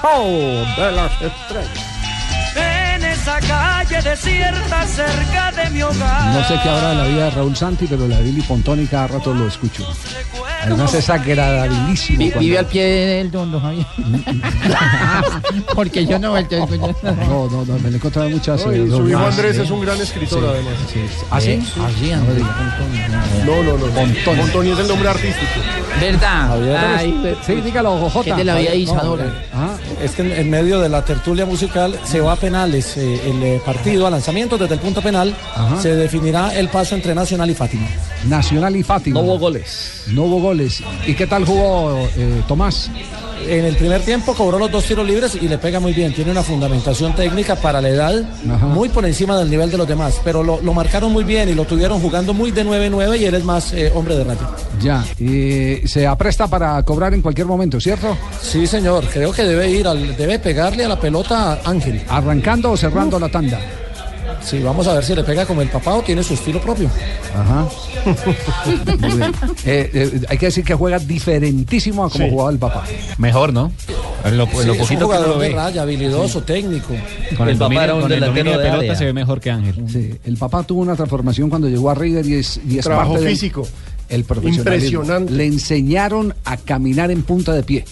show 0.02 0.26
de 0.78 0.92
las 0.92 1.12
estrellas. 1.22 1.93
En 3.26 3.30
esa 3.30 3.40
la 3.40 3.48
calle 3.86 4.02
desierta 4.02 4.86
cerca 4.88 5.52
de 5.64 5.70
mi 5.70 5.82
hogar. 5.82 6.26
No 6.34 6.48
sé 6.48 6.60
qué 6.62 6.70
habrá 6.70 6.90
de 6.90 6.96
la 6.96 7.08
vida 7.08 7.24
de 7.26 7.32
Raúl 7.32 7.56
Santi, 7.56 7.86
pero 7.88 8.08
la 8.08 8.18
de 8.18 8.24
Billy 8.24 8.42
Pontoni 8.42 8.86
cada 8.88 9.08
rato 9.08 9.34
lo 9.34 9.48
escucho. 9.48 9.86
Además 10.64 10.94
es 10.94 11.10
agradabilísimo. 11.10 12.20
Vi- 12.20 12.26
cuando- 12.32 12.40
Vive 12.40 12.58
al 12.60 12.66
pie 12.66 12.84
del 12.86 13.32
dondo, 13.32 13.60
Javier. 13.60 13.86
Porque 15.76 16.06
yo 16.06 16.20
no 16.20 16.32
vuelto 16.32 16.56
a 16.56 16.60
escuchar. 16.60 16.96
No, 17.28 17.48
no, 17.50 17.66
no, 17.66 17.74
me 17.80 17.82
lo 17.82 17.90
he 17.90 17.96
encontrado 17.96 18.30
muchas 18.30 18.62
y 18.62 18.70
veces. 18.70 18.90
su 18.96 19.10
hijo 19.10 19.20
Ah, 19.20 19.28
Andrés 19.28 19.56
sí. 19.56 19.62
es 19.62 19.72
un 19.72 19.82
gran 19.82 20.00
escritor, 20.02 20.40
Sí, 20.40 20.46
además. 20.50 20.74
sí, 20.92 21.00
sí. 21.10 21.26
¿Ah, 21.32 21.42
sí? 21.42 21.50
Eh, 21.52 21.64
ah, 21.82 21.90
sí, 22.00 22.12
Andrés 22.12 22.44
No, 23.46 23.64
no, 23.64 23.78
no. 23.78 24.74
Es 24.74 24.80
el 24.80 24.88
nombre 24.88 25.10
artístico. 25.10 25.52
¿Verdad? 26.00 26.96
Ay, 26.98 27.36
Sí, 27.46 27.56
dígalo, 27.56 28.10
Jota. 28.10 28.24
¿Qué 28.24 28.34
te 28.34 28.44
la 28.44 28.56
vida 28.56 28.70
No, 28.72 28.76
Isadora? 28.76 29.34
Ah, 29.54 29.76
es 30.04 30.12
que 30.12 30.22
en, 30.22 30.32
en 30.32 30.50
medio 30.50 30.80
de 30.80 30.90
la 30.90 31.04
tertulia 31.06 31.46
musical 31.46 31.98
se 32.04 32.20
va 32.22 32.34
a 32.34 32.36
penales. 32.36 32.98
eh, 32.98 33.22
el 33.30 33.44
eh, 33.44 33.62
partido 33.66 34.06
a 34.08 34.10
lanzamiento 34.10 34.58
desde 34.58 34.76
el 34.76 34.80
punto 34.80 35.02
penal 35.02 35.36
Ajá. 35.56 35.82
se 35.82 35.96
definirá 35.96 36.58
el 36.58 36.70
paso 36.70 36.96
entre 36.96 37.16
Nacional 37.16 37.50
y 37.50 37.54
Fátima. 37.56 37.88
Nacional 38.28 38.76
y 38.76 38.84
Fátima. 38.84 39.20
No 39.20 39.26
hubo 39.26 39.40
goles. 39.40 40.04
No 40.08 40.24
hubo 40.24 40.40
goles. 40.42 40.82
¿Y 41.08 41.14
qué 41.16 41.28
tal 41.28 41.46
jugó 41.46 41.98
eh, 42.18 42.42
Tomás? 42.48 42.90
En 43.48 43.66
el 43.66 43.76
primer 43.76 44.02
tiempo 44.02 44.34
cobró 44.34 44.60
los 44.60 44.72
dos 44.72 44.86
tiros 44.86 45.06
libres 45.06 45.36
y 45.36 45.48
le 45.48 45.58
pega 45.58 45.80
muy 45.80 45.94
bien. 45.94 46.14
Tiene 46.14 46.32
una 46.32 46.44
fundamentación 46.44 47.16
técnica 47.16 47.56
para 47.56 47.82
la 47.82 47.90
edad 47.90 48.24
muy 48.44 48.90
por 48.90 49.06
encima 49.06 49.38
del 49.38 49.50
nivel 49.50 49.72
de 49.72 49.78
los 49.78 49.88
demás. 49.88 50.20
Pero 50.24 50.44
lo, 50.44 50.62
lo 50.62 50.74
marcaron 50.74 51.12
muy 51.12 51.24
bien 51.24 51.50
y 51.50 51.54
lo 51.54 51.66
tuvieron 51.66 52.00
jugando 52.00 52.34
muy 52.34 52.52
de 52.52 52.66
9-9 52.66 53.20
y 53.20 53.26
él 53.26 53.36
es 53.36 53.44
más 53.44 53.74
eh, 53.74 53.92
hombre 53.94 54.16
de 54.16 54.24
radio. 54.24 54.50
Ya. 54.82 55.04
Y 55.20 55.88
se 55.88 56.08
apresta 56.08 56.48
para 56.48 56.82
cobrar 56.84 57.14
en 57.14 57.22
cualquier 57.22 57.48
momento, 57.48 57.80
¿cierto? 57.80 58.18
Sí, 58.42 58.68
señor. 58.68 59.06
Creo 59.12 59.32
que 59.32 59.44
debe 59.44 59.70
ir, 59.70 59.88
al, 59.88 60.16
debe 60.16 60.40
pegarle 60.40 60.86
a 60.86 60.88
la 60.88 61.00
pelota 61.00 61.54
a 61.54 61.70
Ángel. 61.70 62.02
¿Arrancando 62.10 62.72
o 62.72 62.78
cerrando 62.78 63.20
la 63.20 63.30
tanda? 63.30 63.60
Sí, 64.46 64.60
vamos 64.60 64.86
a 64.88 64.94
ver 64.94 65.04
si 65.04 65.16
le 65.16 65.24
pega 65.24 65.46
como 65.46 65.62
el 65.62 65.70
papá 65.70 65.94
o 65.96 66.02
tiene 66.02 66.22
su 66.24 66.34
estilo 66.34 66.60
propio. 66.60 66.90
Ajá. 67.34 67.66
Muy 69.00 69.12
bien. 69.18 69.32
Eh, 69.66 69.90
eh, 69.94 70.22
hay 70.28 70.38
que 70.38 70.48
decir 70.48 70.64
que 70.66 70.74
juega 70.76 71.00
diferentísimo 71.00 72.04
a 72.06 72.10
como 72.10 72.26
Sí. 72.26 72.30
jugaba 72.32 72.52
el 72.52 72.58
papá. 72.60 72.84
Mejor, 73.18 73.54
¿no? 73.54 73.72
En 74.26 74.38
lo, 74.38 74.44
en 74.44 74.50
Sí, 74.52 74.56
lo 74.56 74.62
es 74.62 74.70
un 74.70 74.78
poquito 74.78 74.88
que 74.88 74.96
uno 74.96 75.06
jugador 75.06 75.28
lo 75.30 75.40
de 75.42 75.50
ve. 75.50 75.56
raya, 75.56 75.82
habilidoso, 75.82 76.44
técnico. 76.44 76.94
Con 77.38 77.48
el, 77.48 77.54
El 77.54 77.60
papá 77.60 77.84
era 77.84 77.96
un 77.96 78.02
con 78.02 78.12
el 78.12 78.20
delantero 78.20 78.52
dominio 78.52 78.52
de 78.52 78.58
de 78.58 78.64
pelota 78.64 78.80
área. 78.80 78.96
se 78.96 79.06
ve 79.06 79.14
mejor 79.14 79.40
que 79.40 79.52
Ángel. 79.52 79.86
Sí, 79.90 80.14
el 80.26 80.38
papá 80.38 80.64
tuvo 80.64 80.82
una 80.82 80.96
transformación 80.96 81.50
cuando 81.50 81.70
llegó 81.70 81.90
a 81.90 81.96
River 81.96 82.26
y 82.26 82.36
es, 82.36 82.60
y 82.68 82.78
es 82.80 82.86
Trabajo 82.86 83.12
parte 83.14 83.26
del- 83.26 83.34
físico. 83.34 83.68
el 84.10 84.24
profesionalismo. 84.26 84.72
Impresionante. 85.02 85.34
Le 85.34 85.46
enseñaron 85.46 86.34
a 86.46 86.58
caminar 86.58 87.12
en 87.12 87.24
punta 87.24 87.54
de 87.54 87.64
pie. 87.64 87.86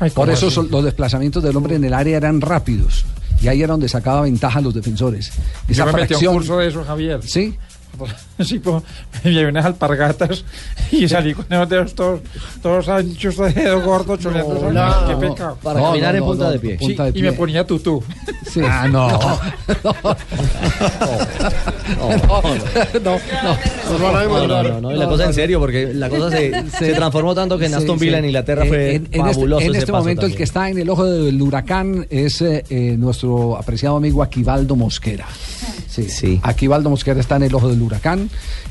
Ay, 0.00 0.10
Por 0.10 0.24
¿cómo 0.26 0.32
eso 0.32 0.50
son- 0.50 0.70
los 0.70 0.84
desplazamientos 0.84 1.42
del 1.42 1.56
hombre 1.56 1.76
en 1.76 1.84
el 1.84 1.94
área 1.94 2.16
eran 2.18 2.40
rápidos. 2.40 3.04
Y 3.42 3.48
ahí 3.48 3.62
era 3.62 3.72
donde 3.72 3.88
sacaba 3.88 4.22
ventaja 4.22 4.58
a 4.58 4.62
los 4.62 4.74
defensores. 4.74 5.30
Esa 5.68 5.84
Yo 5.86 5.92
me 5.92 6.00
metí 6.00 6.14
a 6.14 6.16
un 6.16 6.18
fracción. 6.18 6.34
curso 6.34 6.58
de 6.58 6.68
eso, 6.68 6.84
Javier. 6.84 7.20
Sí. 7.22 7.56
Sí, 8.40 8.58
pues, 8.58 8.82
me 9.22 9.32
llevé 9.32 9.50
unas 9.50 9.64
alpargatas 9.64 10.44
y 10.90 11.06
salí 11.08 11.34
con 11.34 11.46
esos 11.48 11.68
dedos 11.68 11.94
todos, 11.94 12.20
todos 12.60 12.88
anchos, 12.88 13.36
de 13.36 13.52
dedo 13.52 13.80
gordo, 13.82 14.16
choleando. 14.16 14.72
No, 14.72 14.82
Ay, 14.82 14.92
no, 15.14 15.20
qué 15.20 15.28
pecado. 15.28 15.58
Para 15.62 15.78
No, 15.80 15.86
caminar 15.90 16.12
no, 16.14 16.18
en 16.18 16.24
punta 16.24 16.44
no, 16.46 16.50
de 16.50 16.58
pie. 16.58 16.76
punta 16.76 17.04
de 17.04 17.10
y 17.10 17.12
pie. 17.12 17.22
me 17.22 17.32
ponía 17.32 17.64
tutú. 17.66 18.02
Sí. 18.50 18.60
Ah, 18.64 18.88
no. 18.88 19.08
No, 23.04 23.18
no, 24.48 24.62
No, 24.62 24.80
no, 24.80 24.90
la 24.92 25.06
cosa 25.06 25.26
en 25.26 25.34
serio, 25.34 25.60
porque 25.60 25.92
la 25.94 26.08
cosa 26.08 26.30
se, 26.30 26.70
se 26.70 26.94
transformó 26.94 27.34
tanto 27.34 27.58
que 27.58 27.66
en 27.66 27.74
Aston 27.74 27.98
sí. 27.98 28.06
Villa 28.06 28.18
en 28.18 28.24
Inglaterra 28.26 28.64
fue 28.66 28.94
en, 28.96 29.08
en 29.10 29.20
este, 29.26 29.34
fabuloso. 29.34 29.62
en 29.64 29.70
ese 29.70 29.78
este 29.80 29.92
paso 29.92 30.02
momento 30.02 30.26
el 30.26 30.34
que 30.34 30.42
está 30.42 30.68
en 30.70 30.78
el 30.78 30.88
ojo 30.90 31.04
del 31.04 31.40
huracán 31.40 32.06
es 32.10 32.40
eh, 32.42 32.64
eh, 32.70 32.96
nuestro 32.98 33.56
apreciado 33.56 33.96
amigo 33.96 34.22
Aquivaldo 34.22 34.76
Mosquera. 34.76 35.26
Sí, 35.88 36.08
Sí. 36.08 36.40
Aquivaldo 36.42 36.90
Mosquera 36.90 37.20
está 37.20 37.36
en 37.36 37.44
el 37.44 37.54
ojo 37.54 37.68
del 37.68 37.80
huracán. 37.82 38.23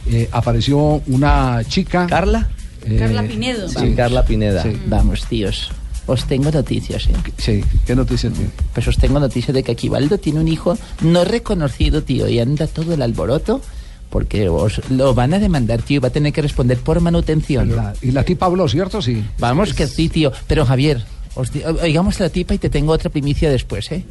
Eh, 0.07 0.29
apareció 0.31 1.01
una 1.07 1.61
chica. 1.67 2.07
¿Carla? 2.07 2.49
eh, 2.85 2.97
Carla 2.97 3.23
Pinedo. 3.23 3.67
Sí, 3.69 3.93
Carla 3.95 4.23
Pineda. 4.25 4.63
Sí. 4.63 4.77
Vamos, 4.87 5.25
tíos. 5.25 5.71
Os 6.05 6.25
tengo 6.25 6.51
noticias, 6.51 7.07
¿eh? 7.07 7.13
Sí, 7.37 7.63
¿qué 7.85 7.95
noticias 7.95 8.33
tiene? 8.33 8.49
Pues 8.73 8.85
os 8.89 8.97
tengo 8.97 9.19
noticias 9.21 9.53
de 9.53 9.63
que 9.63 9.71
Aquivaldo 9.71 10.17
tiene 10.17 10.41
un 10.41 10.49
hijo 10.49 10.77
no 11.01 11.23
reconocido, 11.23 12.03
tío, 12.03 12.27
y 12.27 12.39
anda 12.39 12.67
todo 12.67 12.93
el 12.93 13.01
alboroto 13.01 13.61
porque 14.09 14.49
os 14.49 14.81
lo 14.91 15.13
van 15.15 15.33
a 15.33 15.39
demandar, 15.39 15.81
tío, 15.81 15.95
y 15.95 15.99
va 15.99 16.09
a 16.09 16.11
tener 16.11 16.33
que 16.33 16.41
responder 16.41 16.77
por 16.77 16.99
manutención. 16.99 17.73
La- 17.75 17.93
y 18.01 18.11
la 18.11 18.23
tipa 18.23 18.47
habló, 18.47 18.67
¿cierto? 18.67 19.01
Sí. 19.01 19.23
Vamos 19.39 19.73
que 19.73 19.87
sí, 19.87 20.09
tío. 20.09 20.31
Pero 20.45 20.65
Javier, 20.65 21.03
os 21.35 21.49
oigamos 21.81 22.19
a 22.19 22.25
la 22.25 22.29
tipa 22.29 22.53
y 22.53 22.57
te 22.57 22.69
tengo 22.69 22.91
otra 22.91 23.09
primicia 23.09 23.49
después, 23.49 23.89
¿eh? 23.91 24.03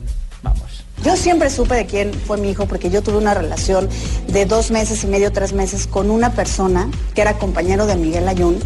Vamos. 0.43 0.82
Yo 1.05 1.17
siempre 1.17 1.51
supe 1.51 1.75
de 1.75 1.87
quién 1.87 2.13
fue 2.15 2.37
mi 2.39 2.51
hijo 2.51 2.67
porque 2.67 2.89
yo 2.91 3.03
tuve 3.03 3.17
una 3.19 3.35
relación 3.35 3.89
de 4.29 4.47
dos 4.47 4.71
meses 4.71 5.03
y 5.05 5.07
medio, 5.09 5.33
tres 5.33 5.53
meses 5.53 5.87
con 5.87 6.11
una 6.11 6.33
persona 6.33 6.89
que 7.15 7.23
era 7.23 7.39
compañero 7.39 7.87
de 7.87 7.97
Miguel 7.97 8.29
Ayun, 8.29 8.59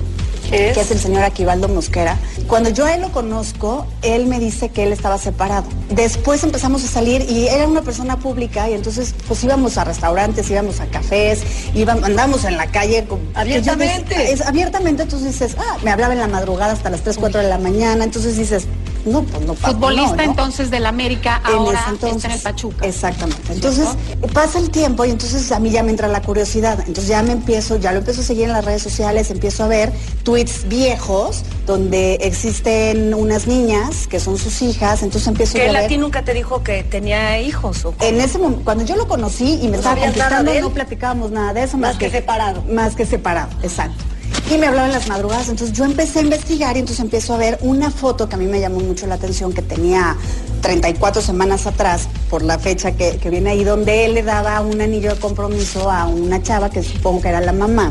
que 0.50 0.80
es 0.80 0.90
el 0.90 1.00
señor 1.00 1.22
Aquivaldo 1.24 1.66
Mosquera. 1.68 2.18
Cuando 2.46 2.68
yo 2.70 2.84
a 2.84 2.94
él 2.94 3.00
lo 3.00 3.10
conozco, 3.10 3.86
él 4.02 4.26
me 4.26 4.38
dice 4.38 4.68
que 4.68 4.84
él 4.84 4.92
estaba 4.92 5.18
separado. 5.18 5.64
Después 5.90 6.44
empezamos 6.44 6.84
a 6.84 6.88
salir 6.88 7.22
y 7.28 7.48
era 7.48 7.66
una 7.66 7.82
persona 7.82 8.18
pública 8.18 8.68
y 8.68 8.74
entonces 8.74 9.14
pues 9.26 9.42
íbamos 9.42 9.78
a 9.78 9.84
restaurantes, 9.84 10.48
íbamos 10.50 10.78
a 10.80 10.86
cafés, 10.86 11.40
íbamos, 11.74 12.04
andábamos 12.04 12.44
en 12.44 12.56
la 12.58 12.66
calle. 12.70 13.06
con- 13.06 13.18
Abiertamente. 13.34 14.14
Yo 14.14 14.20
dec- 14.20 14.28
es 14.34 14.40
abiertamente, 14.42 15.02
entonces 15.04 15.32
dices, 15.32 15.56
ah, 15.58 15.78
me 15.82 15.90
hablaba 15.90 16.12
en 16.12 16.20
la 16.20 16.28
madrugada 16.28 16.74
hasta 16.74 16.90
las 16.90 17.00
3, 17.00 17.16
4 17.18 17.40
de 17.40 17.48
la 17.48 17.58
mañana, 17.58 18.04
entonces 18.04 18.36
dices, 18.36 18.66
no, 19.06 19.22
pues 19.22 19.46
no 19.46 19.54
pasa 19.54 19.68
Futbolista 19.72 20.16
no, 20.16 20.24
¿no? 20.24 20.30
entonces 20.30 20.70
del 20.70 20.86
América, 20.86 21.40
En 21.48 21.54
ahora 21.54 21.84
entonces. 21.90 22.16
está 22.16 22.28
en 22.28 22.34
el 22.34 22.40
Pachuca. 22.40 22.86
Exactamente. 22.86 23.52
Entonces 23.52 23.88
pasa 24.32 24.58
el 24.58 24.70
tiempo 24.70 25.04
y 25.04 25.10
entonces 25.10 25.50
a 25.52 25.58
mí 25.58 25.70
ya 25.70 25.82
me 25.82 25.90
entra 25.90 26.08
la 26.08 26.22
curiosidad. 26.22 26.78
Entonces 26.80 27.08
ya 27.08 27.22
me 27.22 27.32
empiezo, 27.32 27.76
ya 27.76 27.92
lo 27.92 27.98
empiezo 27.98 28.20
a 28.20 28.24
seguir 28.24 28.44
en 28.44 28.52
las 28.52 28.64
redes 28.64 28.82
sociales, 28.82 29.30
empiezo 29.30 29.64
a 29.64 29.68
ver 29.68 29.92
tweets 30.22 30.68
viejos 30.68 31.42
donde 31.66 32.14
existen 32.16 33.14
unas 33.14 33.46
niñas 33.46 34.06
que 34.06 34.20
son 34.20 34.38
sus 34.38 34.60
hijas. 34.62 35.02
Entonces 35.02 35.28
empiezo 35.28 35.54
Que 35.54 35.68
a 35.68 35.72
ver. 35.72 35.88
ti 35.88 35.98
nunca 35.98 36.22
te 36.24 36.34
dijo 36.34 36.62
que 36.62 36.82
tenía 36.84 37.40
hijos. 37.40 37.84
¿o 37.84 37.92
cómo? 37.92 38.08
En 38.08 38.20
ese 38.20 38.38
momento, 38.38 38.62
cuando 38.64 38.84
yo 38.84 38.96
lo 38.96 39.06
conocí 39.08 39.54
y 39.62 39.64
me 39.68 39.72
¿No 39.72 39.76
estaba 39.76 39.96
él? 40.04 40.62
no 40.62 40.70
platicábamos 40.70 41.30
nada 41.30 41.52
de 41.52 41.62
eso, 41.64 41.76
más, 41.76 41.90
Más 41.94 41.98
que 41.98 42.10
separado. 42.10 42.62
Más 42.64 42.94
que 42.94 43.06
separado, 43.06 43.50
exacto. 43.62 44.04
Y 44.52 44.58
me 44.58 44.66
hablaba 44.66 44.86
en 44.86 44.92
las 44.92 45.08
madrugadas, 45.08 45.48
entonces 45.48 45.76
yo 45.76 45.84
empecé 45.84 46.20
a 46.20 46.22
investigar 46.22 46.76
y 46.76 46.80
entonces 46.80 47.02
empiezo 47.02 47.34
a 47.34 47.38
ver 47.38 47.58
una 47.62 47.90
foto 47.90 48.28
que 48.28 48.36
a 48.36 48.38
mí 48.38 48.46
me 48.46 48.60
llamó 48.60 48.78
mucho 48.78 49.06
la 49.06 49.16
atención, 49.16 49.52
que 49.52 49.60
tenía 49.62 50.16
34 50.62 51.20
semanas 51.20 51.66
atrás, 51.66 52.08
por 52.30 52.42
la 52.42 52.58
fecha 52.58 52.92
que, 52.92 53.16
que 53.16 53.28
viene 53.28 53.50
ahí, 53.50 53.64
donde 53.64 54.04
él 54.04 54.14
le 54.14 54.22
daba 54.22 54.60
un 54.60 54.80
anillo 54.80 55.12
de 55.14 55.20
compromiso 55.20 55.90
a 55.90 56.06
una 56.06 56.42
chava 56.42 56.70
que 56.70 56.82
supongo 56.82 57.22
que 57.22 57.28
era 57.28 57.40
la 57.40 57.52
mamá. 57.52 57.90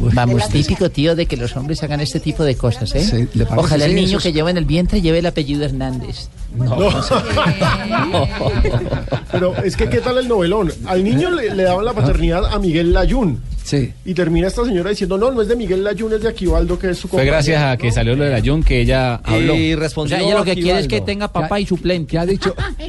Vamos, 0.00 0.48
típico, 0.48 0.90
tío, 0.90 1.16
de 1.16 1.26
que 1.26 1.36
los 1.36 1.56
hombres 1.56 1.82
hagan 1.82 2.00
este 2.00 2.20
tipo 2.20 2.44
de 2.44 2.56
cosas, 2.56 2.94
¿eh? 2.94 3.02
Sí. 3.02 3.28
Ojalá 3.56 3.86
el 3.86 3.96
niño 3.96 4.18
que 4.18 4.32
lleva 4.32 4.50
en 4.50 4.56
el 4.56 4.64
vientre 4.64 5.00
lleve 5.02 5.18
el 5.18 5.26
apellido 5.26 5.64
Hernández. 5.64 6.28
Pero 9.32 9.56
es 9.64 9.76
que, 9.76 9.88
¿qué 9.88 10.00
tal 10.00 10.18
el 10.18 10.28
novelón? 10.28 10.72
Al 10.86 11.02
niño 11.02 11.30
le, 11.30 11.52
le 11.54 11.62
daban 11.64 11.84
la 11.84 11.92
paternidad 11.92 12.46
a 12.46 12.58
Miguel 12.60 12.92
Layún. 12.92 13.42
Sí. 13.68 13.92
Y 14.06 14.14
termina 14.14 14.46
esta 14.48 14.64
señora 14.64 14.88
diciendo, 14.88 15.18
no, 15.18 15.30
no 15.30 15.42
es 15.42 15.48
de 15.48 15.54
Miguel 15.54 15.84
Layún, 15.84 16.14
es 16.14 16.22
de 16.22 16.28
Aquivaldo, 16.30 16.78
que 16.78 16.88
es 16.88 16.96
su 16.96 17.02
Fue 17.02 17.18
compañero. 17.18 17.34
gracias 17.34 17.62
a 17.62 17.76
que 17.76 17.92
salió 17.92 18.16
lo 18.16 18.24
de 18.24 18.30
la 18.30 18.40
Jun 18.40 18.62
que 18.62 18.80
ella 18.80 19.16
habló. 19.16 19.54
Y 19.56 19.74
O 19.74 19.78
respondió 19.78 20.16
sea, 20.16 20.26
ella 20.26 20.38
lo 20.38 20.44
que 20.44 20.54
quiere 20.54 20.80
es 20.80 20.88
que 20.88 21.02
tenga 21.02 21.28
papá 21.28 21.60
y 21.60 21.66
suplente. 21.66 22.12
¿Qué 22.12 22.18
ha 22.18 22.24
dicho? 22.24 22.54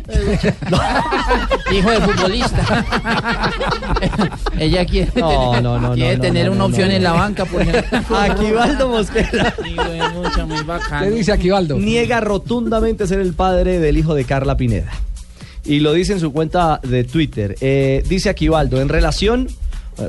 Hijo 1.74 1.92
de 1.92 2.00
futbolista. 2.00 2.86
ella 4.58 4.86
quiere 4.86 5.12
No, 5.16 5.30
tener, 5.52 5.64
no, 5.64 5.80
no, 5.80 5.94
quiere 5.96 6.16
no, 6.16 6.22
tener 6.22 6.46
no, 6.46 6.52
una 6.52 6.60
no, 6.60 6.66
opción 6.68 6.88
no, 6.90 6.96
en 6.96 7.04
no. 7.04 7.10
la 7.10 7.16
banca, 7.20 7.44
por 7.46 7.62
ejemplo. 7.62 8.00
Aquivaldo 8.18 8.88
Mosquera. 8.90 9.54
muy 10.48 10.64
bacano. 10.64 11.06
¿Qué 11.06 11.12
dice 11.12 11.32
Aquivaldo? 11.34 11.78
Niega 11.78 12.22
rotundamente 12.22 13.06
ser 13.06 13.20
el 13.20 13.34
padre 13.34 13.80
del 13.80 13.98
hijo 13.98 14.16
de 14.16 14.24
Carla 14.24 14.56
Pineda. 14.56 14.92
Y 15.66 15.82
lo 15.82 15.92
dice 15.94 16.14
en 16.14 16.20
su 16.22 16.32
cuenta 16.32 16.80
de 16.84 17.04
Twitter. 17.04 17.56
Eh, 17.62 18.02
dice 18.08 18.30
Aquivaldo, 18.30 18.82
en 18.82 18.88
relación, 18.90 19.48
eh, 19.48 19.52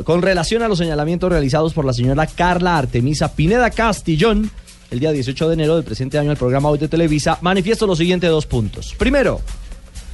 con 0.05 0.23
relación 0.23 0.63
a 0.63 0.69
los 0.69 0.79
señalamientos 0.79 1.31
realizados 1.31 1.73
por 1.73 1.85
la 1.85 1.93
señora 1.93 2.27
Carla 2.27 2.79
Artemisa 2.79 3.35
Pineda 3.35 3.71
Castillón, 3.71 4.51
el 4.91 5.01
día 5.01 5.13
18 5.13 5.49
de 5.49 5.55
enero 5.55 5.77
del 5.77 5.85
presente 5.85 6.19
año 6.19 6.31
al 6.31 6.37
programa 6.37 6.69
Hoy 6.69 6.79
de 6.79 6.89
Televisa, 6.89 7.39
manifiesto 7.41 7.87
los 7.87 7.99
siguientes 7.99 8.31
dos 8.31 8.47
puntos. 8.47 8.95
Primero, 8.99 9.41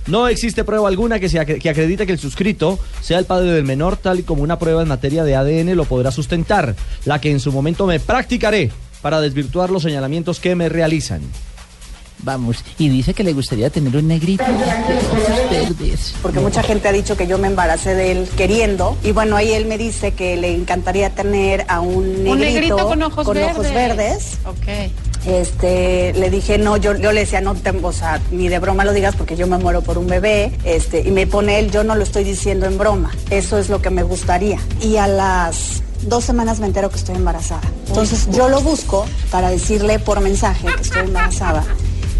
no 0.06 0.28
existe 0.28 0.64
prueba 0.64 0.88
alguna 0.88 1.18
que, 1.18 1.28
se 1.28 1.44
que 1.44 1.68
acredite 1.68 2.06
que 2.06 2.12
el 2.12 2.18
suscrito 2.18 2.78
sea 3.00 3.18
el 3.18 3.24
padre 3.24 3.50
del 3.52 3.64
menor, 3.64 3.96
tal 3.96 4.20
y 4.20 4.22
como 4.22 4.42
una 4.42 4.58
prueba 4.58 4.82
en 4.82 4.88
materia 4.88 5.24
de 5.24 5.34
ADN 5.34 5.76
lo 5.76 5.84
podrá 5.84 6.10
sustentar, 6.10 6.74
la 7.04 7.20
que 7.20 7.30
en 7.30 7.40
su 7.40 7.52
momento 7.52 7.86
me 7.86 8.00
practicaré 8.00 8.70
para 9.02 9.20
desvirtuar 9.20 9.70
los 9.70 9.82
señalamientos 9.82 10.40
que 10.40 10.54
me 10.54 10.68
realizan. 10.68 11.22
Vamos, 12.22 12.64
y 12.78 12.88
dice 12.88 13.14
que 13.14 13.22
le 13.22 13.32
gustaría 13.32 13.70
tener 13.70 13.94
un 13.96 14.08
negrito 14.08 14.42
de 14.44 14.52
ojos 14.52 15.50
verdes. 15.50 16.14
Porque 16.22 16.40
mucha 16.40 16.62
gente 16.62 16.88
ha 16.88 16.92
dicho 16.92 17.16
que 17.16 17.26
yo 17.26 17.38
me 17.38 17.46
embaracé 17.46 17.94
de 17.94 18.12
él 18.12 18.28
queriendo. 18.36 18.96
Y 19.04 19.12
bueno, 19.12 19.36
ahí 19.36 19.52
él 19.52 19.66
me 19.66 19.78
dice 19.78 20.12
que 20.12 20.36
le 20.36 20.54
encantaría 20.54 21.10
tener 21.14 21.64
a 21.68 21.80
un 21.80 22.24
negrito, 22.24 22.32
Un 22.32 22.38
negrito 22.40 22.88
con 22.88 23.02
ojos 23.02 23.26
verdes. 23.34 23.74
verdes. 23.74 24.38
Ok. 24.46 24.90
Este, 25.26 26.12
le 26.14 26.30
dije, 26.30 26.56
no, 26.56 26.76
yo, 26.76 26.96
yo 26.96 27.12
le 27.12 27.20
decía, 27.20 27.40
no, 27.40 27.54
te- 27.54 27.70
o 27.70 27.92
sea, 27.92 28.20
ni 28.30 28.48
de 28.48 28.58
broma 28.60 28.84
lo 28.84 28.92
digas 28.92 29.14
porque 29.16 29.36
yo 29.36 29.46
me 29.46 29.58
muero 29.58 29.82
por 29.82 29.98
un 29.98 30.06
bebé. 30.06 30.52
Este, 30.64 31.00
y 31.06 31.10
me 31.10 31.26
pone 31.26 31.58
él, 31.58 31.70
yo 31.70 31.84
no 31.84 31.94
lo 31.96 32.02
estoy 32.02 32.24
diciendo 32.24 32.66
en 32.66 32.78
broma. 32.78 33.10
Eso 33.30 33.58
es 33.58 33.68
lo 33.68 33.82
que 33.82 33.90
me 33.90 34.02
gustaría. 34.04 34.58
Y 34.80 34.96
a 34.96 35.06
las 35.06 35.82
dos 36.02 36.24
semanas 36.24 36.60
me 36.60 36.66
entero 36.66 36.90
que 36.90 36.96
estoy 36.96 37.16
embarazada. 37.16 37.62
Entonces 37.88 38.28
yo 38.32 38.48
lo 38.48 38.60
busco 38.60 39.06
para 39.30 39.50
decirle 39.50 39.98
por 39.98 40.20
mensaje 40.20 40.68
que 40.74 40.82
estoy 40.82 41.02
embarazada. 41.02 41.64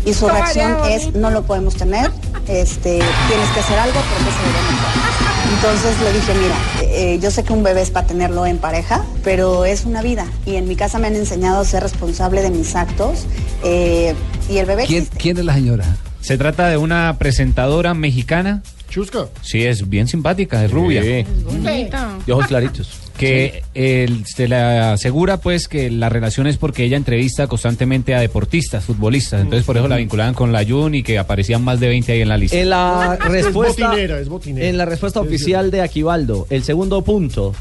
Y 0.07 0.15
su 0.15 0.29
reacción 0.29 0.77
es, 0.89 1.15
no 1.15 1.31
lo 1.31 1.43
podemos 1.43 1.75
tener, 1.75 2.11
este, 2.49 3.01
tienes 3.29 3.49
que 3.53 3.61
hacer 3.61 3.79
algo 3.79 3.99
porque 4.01 4.31
se 4.31 4.39
debe 4.47 4.63
mejor. 4.71 5.07
Entonces 5.55 6.01
le 6.01 6.13
dije, 6.13 6.35
mira, 6.35 6.55
eh, 6.83 7.19
yo 7.21 7.31
sé 7.31 7.45
que 7.45 7.53
un 7.53 7.63
bebé 7.63 7.83
es 7.83 7.91
para 7.91 8.07
tenerlo 8.07 8.47
en 8.47 8.59
pareja, 8.59 9.05
pero 9.25 9.65
es 9.65 9.85
una 9.85 10.03
vida. 10.03 10.27
Y 10.45 10.57
en 10.57 10.69
mi 10.69 10.77
casa 10.77 10.99
me 10.99 11.09
han 11.09 11.17
enseñado 11.17 11.61
a 11.61 11.65
ser 11.65 11.83
responsable 11.83 12.43
de 12.43 12.51
mis 12.51 12.75
actos. 12.77 13.27
eh, 13.65 14.15
y 14.49 14.59
el 14.59 14.67
bebé 14.67 14.85
¿Quién, 14.87 15.07
quién 15.19 15.37
es 15.39 15.45
la 15.45 15.55
señora? 15.55 15.85
Se 16.21 16.39
trata 16.39 16.69
de 16.69 16.77
una 16.77 17.17
presentadora 17.19 17.95
mexicana. 17.95 18.63
Chusca. 18.89 19.27
Sí, 19.43 19.65
es 19.65 19.89
bien 19.89 20.07
simpática, 20.07 20.65
es 20.65 20.71
rubia. 20.71 21.03
Bonita. 21.45 22.11
De 22.25 22.33
ojos 22.33 22.47
claritos. 22.47 23.06
Que 23.17 23.63
él 23.75 24.25
se 24.27 24.47
le 24.49 24.57
asegura 24.57 25.39
pues 25.39 25.69
que 25.69 25.91
la 25.91 26.09
relación 26.09 26.47
es 26.47 26.57
porque 26.57 26.85
ella 26.85 26.97
entrevista 26.97 27.47
constantemente 27.47 28.15
a 28.15 28.21
deportistas, 28.21 28.85
futbolistas. 28.85 29.41
Entonces 29.41 29.65
por 29.65 29.77
eso 29.77 29.89
la 29.89 29.97
vinculaban 29.97 30.35
con 30.35 30.53
la 30.53 30.65
Jun 30.65 30.95
y 30.95 31.03
que 31.03 31.19
aparecían 31.19 31.65
más 31.65 31.81
de 31.81 31.89
20 31.89 32.13
ahí 32.13 32.21
en 32.21 32.29
la 32.29 32.37
lista. 32.37 32.57
En 32.59 32.71
la 32.71 33.19
Es 33.25 33.29
respuesta, 33.31 33.89
botinera, 33.89 34.21
es 34.21 34.29
botinera. 34.29 34.67
en 34.69 34.77
la 34.79 34.85
respuesta 34.85 35.21
oficial 35.21 35.71
de 35.71 35.81
Aquivaldo, 35.83 36.47
el 36.51 36.63
segundo 36.63 37.03
punto 37.03 37.55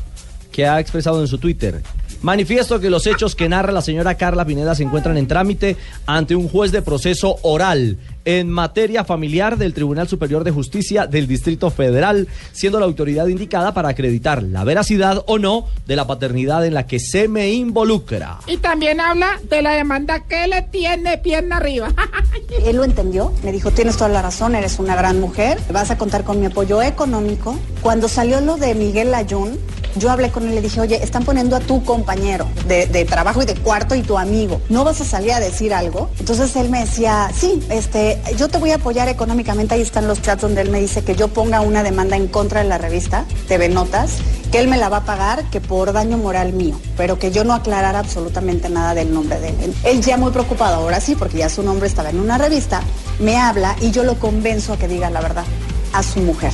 que 0.51 0.65
ha 0.65 0.79
expresado 0.79 1.21
en 1.21 1.27
su 1.27 1.37
Twitter. 1.37 1.81
Manifiesto 2.21 2.79
que 2.79 2.89
los 2.89 3.05
hechos 3.07 3.35
que 3.35 3.49
narra 3.49 3.71
la 3.71 3.81
señora 3.81 4.15
Carla 4.15 4.45
Pineda 4.45 4.73
se 4.73 4.83
encuentran 4.83 5.17
en 5.17 5.27
trámite 5.27 5.75
ante 6.05 6.35
un 6.35 6.47
juez 6.47 6.71
de 6.71 6.81
proceso 6.81 7.37
oral 7.43 7.97
en 8.25 8.49
materia 8.49 9.05
familiar 9.05 9.57
del 9.57 9.73
Tribunal 9.73 10.07
Superior 10.07 10.43
de 10.43 10.51
Justicia 10.51 11.07
del 11.07 11.27
Distrito 11.27 11.69
Federal, 11.69 12.27
siendo 12.51 12.79
la 12.79 12.85
autoridad 12.85 13.27
indicada 13.27 13.73
para 13.73 13.89
acreditar 13.89 14.43
la 14.43 14.63
veracidad 14.63 15.23
o 15.27 15.39
no 15.39 15.67
de 15.85 15.95
la 15.95 16.07
paternidad 16.07 16.65
en 16.65 16.73
la 16.73 16.87
que 16.87 16.99
se 16.99 17.27
me 17.27 17.51
involucra. 17.51 18.39
Y 18.47 18.57
también 18.57 18.99
habla 18.99 19.39
de 19.49 19.61
la 19.61 19.73
demanda 19.73 20.25
que 20.27 20.47
le 20.47 20.63
tiene 20.63 21.17
pierna 21.19 21.57
arriba. 21.57 21.93
Él 22.65 22.77
lo 22.77 22.83
entendió, 22.83 23.31
me 23.43 23.51
dijo, 23.51 23.71
tienes 23.71 23.97
toda 23.97 24.09
la 24.09 24.21
razón, 24.21 24.55
eres 24.55 24.79
una 24.79 24.95
gran 24.95 25.19
mujer, 25.19 25.59
vas 25.71 25.91
a 25.91 25.97
contar 25.97 26.23
con 26.23 26.39
mi 26.39 26.47
apoyo 26.47 26.81
económico. 26.81 27.57
Cuando 27.81 28.07
salió 28.07 28.41
lo 28.41 28.57
de 28.57 28.73
Miguel 28.73 29.11
Layún, 29.11 29.57
yo 29.97 30.11
hablé 30.11 30.29
con 30.29 30.43
él 30.43 30.51
y 30.51 30.55
le 30.55 30.61
dije, 30.61 30.81
oye, 30.81 31.01
están 31.01 31.23
poniendo 31.23 31.55
a 31.55 31.59
tu 31.59 31.83
compañero 31.83 32.47
de, 32.67 32.85
de 32.87 33.05
trabajo 33.05 33.41
y 33.41 33.45
de 33.45 33.55
cuarto 33.55 33.95
y 33.95 34.01
tu 34.01 34.17
amigo, 34.17 34.61
¿no 34.69 34.83
vas 34.83 34.99
a 35.01 35.05
salir 35.05 35.31
a 35.31 35.39
decir 35.39 35.73
algo? 35.73 36.09
Entonces 36.19 36.55
él 36.55 36.69
me 36.69 36.81
decía, 36.81 37.29
sí, 37.33 37.61
este, 37.69 38.14
yo 38.37 38.47
te 38.47 38.57
voy 38.57 38.71
a 38.71 38.75
apoyar 38.75 39.07
económicamente, 39.07 39.75
ahí 39.75 39.81
están 39.81 40.07
los 40.07 40.21
chats 40.21 40.41
donde 40.41 40.61
él 40.61 40.69
me 40.69 40.79
dice 40.79 41.03
que 41.03 41.15
yo 41.15 41.27
ponga 41.27 41.61
una 41.61 41.83
demanda 41.83 42.15
en 42.15 42.27
contra 42.27 42.61
de 42.61 42.69
la 42.69 42.77
revista 42.77 43.25
TV 43.47 43.69
Notas, 43.69 44.17
que 44.51 44.59
él 44.59 44.67
me 44.67 44.77
la 44.77 44.89
va 44.89 44.97
a 44.97 45.05
pagar, 45.05 45.43
que 45.49 45.61
por 45.61 45.93
daño 45.93 46.17
moral 46.17 46.53
mío, 46.53 46.79
pero 46.97 47.19
que 47.19 47.31
yo 47.31 47.43
no 47.43 47.53
aclarara 47.53 47.99
absolutamente 47.99 48.69
nada 48.69 48.93
del 48.93 49.13
nombre 49.13 49.39
de 49.39 49.49
él. 49.49 49.75
Él 49.83 50.01
ya 50.01 50.17
muy 50.17 50.31
preocupado, 50.31 50.75
ahora 50.75 50.99
sí, 50.99 51.15
porque 51.15 51.37
ya 51.39 51.49
su 51.49 51.63
nombre 51.63 51.87
estaba 51.87 52.09
en 52.09 52.19
una 52.19 52.37
revista, 52.37 52.81
me 53.19 53.37
habla 53.37 53.75
y 53.81 53.91
yo 53.91 54.03
lo 54.03 54.19
convenzo 54.19 54.73
a 54.73 54.77
que 54.77 54.87
diga 54.87 55.09
la 55.09 55.21
verdad 55.21 55.45
a 55.93 56.03
su 56.03 56.19
mujer. 56.19 56.51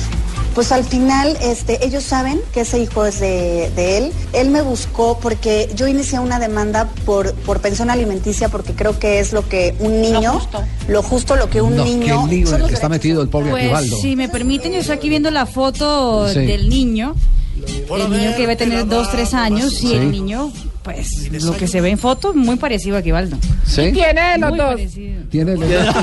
Pues 0.54 0.70
al 0.70 0.84
final, 0.84 1.36
este, 1.40 1.84
ellos 1.86 2.02
saben 2.04 2.38
que 2.52 2.60
ese 2.60 2.78
hijo 2.78 3.06
es 3.06 3.20
de, 3.20 3.70
de 3.74 3.96
él. 3.98 4.12
Él 4.34 4.50
me 4.50 4.60
buscó 4.60 5.18
porque 5.18 5.70
yo 5.74 5.86
inicié 5.88 6.18
una 6.18 6.38
demanda 6.38 6.90
por, 7.06 7.32
por 7.32 7.60
pensión 7.60 7.88
alimenticia 7.88 8.50
porque 8.50 8.74
creo 8.74 8.98
que 8.98 9.18
es 9.18 9.32
lo 9.32 9.48
que 9.48 9.74
un 9.78 10.02
niño, 10.02 10.40
lo 10.88 11.02
justo, 11.02 11.36
lo 11.36 11.48
que 11.48 11.62
un 11.62 11.76
no, 11.76 11.84
niño. 11.84 12.26
qué 12.28 12.34
lío 12.36 12.54
el 12.56 12.66
que 12.66 12.74
está 12.74 12.90
metido 12.90 13.22
el 13.22 13.28
pobre 13.28 13.50
Pues 13.50 13.64
Aquivaldo. 13.64 13.96
si 13.96 14.14
me 14.14 14.28
permiten, 14.28 14.72
yo 14.72 14.80
estoy 14.80 14.96
aquí 14.96 15.08
viendo 15.08 15.30
la 15.30 15.46
foto 15.46 16.28
Sí. 16.28 16.40
del 16.40 16.68
niño. 16.68 17.14
El 17.56 18.10
niño 18.10 18.30
que 18.34 18.40
debe 18.42 18.56
tener 18.56 18.86
dos, 18.86 19.10
tres 19.10 19.34
años 19.34 19.72
y 19.74 19.88
Sí. 19.88 19.94
el 19.94 20.10
niño, 20.10 20.50
pues 20.82 21.30
lo 21.44 21.56
que 21.56 21.68
se 21.68 21.80
ve 21.80 21.90
en 21.90 21.98
foto, 21.98 22.32
muy 22.34 22.56
parecido 22.56 22.96
a 22.96 23.00
Aquivaldo. 23.00 23.36
¿Sí? 23.66 23.92
Tiene 23.92 24.32
de 24.32 24.38
los 24.38 24.50
Muy 24.50 24.58
dos. 24.58 24.68
parecido. 24.70 25.22
Tiene 25.30 25.50
de 25.52 25.66
verdad. 25.66 25.94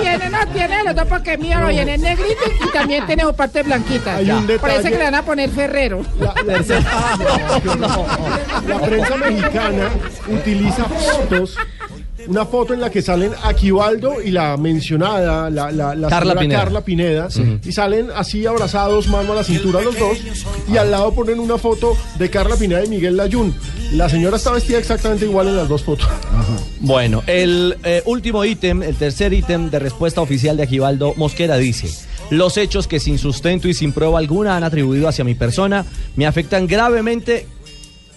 Tiene, 0.00 0.30
no, 0.30 0.46
tiene 0.52 0.76
de 0.78 0.84
los 0.84 0.94
dos 0.94 1.06
porque 1.08 1.32
es 1.34 1.38
mío 1.38 1.58
lo 1.60 1.68
viene 1.68 1.94
en 1.94 2.02
negrito 2.02 2.40
y 2.68 2.72
también 2.72 3.06
tiene 3.06 3.22
su 3.22 3.34
parte 3.34 3.62
blanquita. 3.62 4.18
Parece 4.60 4.90
que 4.90 4.98
le 4.98 5.04
van 5.04 5.14
a 5.14 5.22
poner 5.24 5.48
Ferrero. 5.50 6.02
La 6.18 6.34
prensa 8.78 9.16
mexicana 9.16 9.88
utiliza 10.28 10.84
fotos, 10.84 11.56
una 12.28 12.46
foto 12.46 12.74
en 12.74 12.80
la 12.80 12.90
que 12.90 13.02
salen 13.02 13.32
Aquivaldo 13.42 14.22
y 14.22 14.30
la 14.30 14.56
mencionada, 14.56 15.50
la, 15.50 15.70
la, 15.72 15.94
la 15.94 16.08
Carla 16.08 16.32
señora 16.32 16.40
Pineda. 16.40 16.58
Carla 16.58 16.80
Pineda, 16.82 17.28
y 17.64 17.72
salen 17.72 18.08
así 18.14 18.46
abrazados, 18.46 19.08
mano 19.08 19.32
a 19.32 19.36
la 19.36 19.44
cintura 19.44 19.80
los 19.80 19.98
dos, 19.98 20.18
y 20.70 20.76
al 20.76 20.90
lado 20.90 21.12
ponen 21.12 21.40
una 21.40 21.58
foto 21.58 21.96
de 22.18 22.30
Carla 22.30 22.56
Pineda 22.56 22.84
y 22.84 22.88
Miguel 22.88 23.16
Layún. 23.16 23.54
La 23.92 24.08
señora 24.08 24.36
está 24.36 24.52
vestida 24.52 24.78
exactamente 24.78 25.24
igual 25.24 25.48
en 25.48 25.56
las 25.56 25.68
dos 25.68 25.82
fotos. 25.82 26.06
Bueno, 26.80 27.22
el 27.26 27.76
eh, 27.82 28.02
último 28.04 28.44
ítem, 28.44 28.82
el 28.82 28.96
tercer 28.96 29.32
ítem 29.32 29.70
de 29.70 29.78
respuesta 29.78 30.20
oficial 30.20 30.56
de 30.56 30.64
Aquivaldo 30.64 31.14
Mosquera 31.16 31.56
dice, 31.56 31.88
los 32.30 32.58
hechos 32.58 32.86
que 32.86 33.00
sin 33.00 33.18
sustento 33.18 33.68
y 33.68 33.74
sin 33.74 33.92
prueba 33.92 34.18
alguna 34.18 34.56
han 34.56 34.64
atribuido 34.64 35.08
hacia 35.08 35.24
mi 35.24 35.34
persona 35.34 35.86
me 36.14 36.26
afectan 36.26 36.66
gravemente 36.66 37.46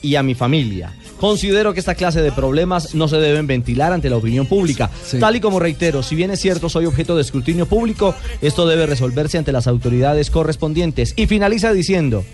y 0.01 0.15
a 0.15 0.23
mi 0.23 0.35
familia. 0.35 0.93
Considero 1.21 1.73
que 1.73 1.79
esta 1.79 1.93
clase 1.95 2.21
de 2.21 2.31
problemas 2.31 2.95
no 2.95 3.07
se 3.07 3.17
deben 3.17 3.45
ventilar 3.47 3.93
ante 3.93 4.09
la 4.09 4.17
opinión 4.17 4.47
pública. 4.47 4.89
Tal 5.19 5.35
y 5.35 5.39
como 5.39 5.59
reitero, 5.59 6.01
si 6.03 6.15
bien 6.15 6.31
es 6.31 6.39
cierto 6.41 6.67
soy 6.67 6.85
objeto 6.87 7.15
de 7.15 7.21
escrutinio 7.21 7.67
público, 7.67 8.15
esto 8.41 8.67
debe 8.67 8.87
resolverse 8.87 9.37
ante 9.37 9.51
las 9.51 9.67
autoridades 9.67 10.31
correspondientes. 10.31 11.13
Y 11.15 11.27
finaliza 11.27 11.71
diciendo 11.73 12.25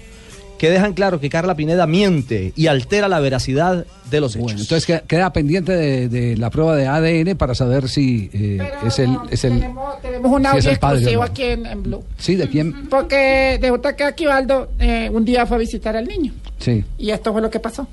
que 0.58 0.72
dejan 0.72 0.94
claro 0.94 1.20
que 1.20 1.30
Carla 1.30 1.54
Pineda 1.56 1.86
miente 1.86 2.52
y 2.56 2.66
altera 2.68 3.08
la 3.08 3.20
veracidad 3.20 3.86
de 4.10 4.20
los 4.22 4.32
hechos. 4.36 4.42
Bueno, 4.44 4.60
entonces 4.62 4.86
que- 4.88 5.02
queda 5.06 5.32
pendiente 5.32 5.74
de, 5.74 6.08
de 6.10 6.36
la 6.38 6.50
prueba 6.50 6.76
de 6.76 6.88
ADN 6.88 7.36
para 7.38 7.54
saber 7.54 7.90
si 7.90 8.30
eh, 8.34 8.58
es 8.88 8.98
el, 8.98 9.18
es 9.30 9.44
el 9.44 9.60
Tenemos, 9.60 10.02
tenemos 10.02 10.32
un 10.32 10.46
audio 10.48 10.80
padre, 10.80 10.98
exclusivo 11.00 11.22
¿no? 11.26 11.28
aquí 11.30 11.44
en, 11.44 11.66
en 11.68 11.84
Blue. 11.84 12.04
sí 12.18 12.36
de 12.36 12.48
quién 12.50 12.88
Porque 12.90 13.60
resulta 13.62 13.96
que 13.96 14.06
Aquivaldo 14.06 14.70
eh, 14.80 15.12
un 15.14 15.26
día 15.26 15.46
fue 15.46 15.58
a 15.58 15.60
visitar 15.60 15.96
al 15.96 16.06
niño. 16.08 16.34
sí 16.58 16.84
Y 16.98 17.12
esto 17.12 17.34
fue 17.34 17.42
lo 17.44 17.52
que 17.52 17.60
pasó. 17.60 17.86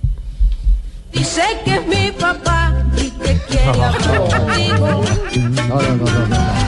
Dice 1.15 1.43
que 1.65 1.75
es 1.77 1.87
mi 1.87 2.11
papá 2.19 2.75
y 2.97 3.11
que 3.11 3.39
quiere 3.49 3.65
hablar 3.65 3.95
contigo. 3.99 5.05
no 5.69 5.83
no 5.83 5.97
no 5.97 6.05
no 6.05 6.29
no 6.29 6.65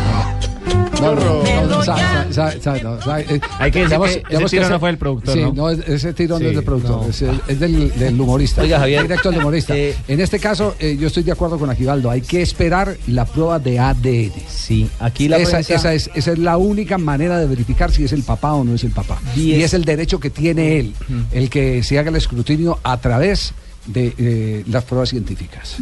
no, 0.99 1.15
no, 1.15 2.97
no, 3.05 3.19
eh, 3.19 3.41
Hay 3.59 3.71
que 3.71 3.81
decir 3.87 4.23
que 4.29 4.45
ese 4.45 4.61
no 4.71 4.81
fue 4.81 4.89
del 4.89 4.99
productor, 4.99 5.35
Sí, 5.35 5.45
¿no? 5.55 5.69
es- 5.71 5.87
ese 5.87 6.13
tiro 6.15 6.39
no 6.39 6.49
es 6.49 6.55
del 6.55 6.65
productor, 6.65 7.03
no. 7.03 7.09
es, 7.11 7.23
el- 7.23 7.41
es 7.49 7.61
del, 7.61 7.97
del 7.99 8.19
humorista. 8.21 8.63
Oiga, 8.63 8.79
Javier. 8.79 9.03
Directo 9.03 9.29
al 9.29 9.37
humorista. 9.39 9.75
en 9.77 10.21
este 10.21 10.39
caso, 10.39 10.75
eh, 10.81 10.97
yo 10.99 11.07
estoy 11.09 11.23
de 11.23 11.33
acuerdo 11.33 11.59
con 11.59 11.69
Aquivaldo. 11.71 12.11
Hay 12.11 12.23
que 12.23 12.41
esperar 12.43 12.97
la 13.09 13.27
prueba 13.27 13.59
de 13.59 13.79
ADN. 13.79 14.33
Sí, 14.49 14.89
aquí 14.99 15.29
la 15.29 15.37
esa, 15.37 15.59
prensa- 15.59 15.75
esa 15.75 15.93
es, 15.95 16.11
esa 16.15 16.33
es 16.33 16.39
la 16.39 16.57
única 16.57 16.97
manera 16.99 17.39
de 17.39 17.47
verificar 17.47 17.91
si 17.93 18.05
es 18.05 18.13
el 18.13 18.23
papá 18.23 18.55
o 18.55 18.65
no 18.65 18.75
es 18.75 18.83
el 18.83 18.91
papá. 18.93 19.19
Diez. 19.35 19.59
Y 19.59 19.63
es 19.63 19.75
el 19.75 19.85
derecho 19.85 20.19
que 20.19 20.31
tiene 20.31 20.79
él, 20.81 20.95
el 21.31 21.51
que 21.51 21.83
se 21.83 21.99
haga 21.99 22.09
el 22.09 22.17
escrutinio 22.17 22.79
a 22.83 22.97
través 22.97 23.51
de 23.51 23.66
eh, 23.95 24.65
las 24.69 24.85
pruebas 24.85 25.11
científicas. 25.11 25.79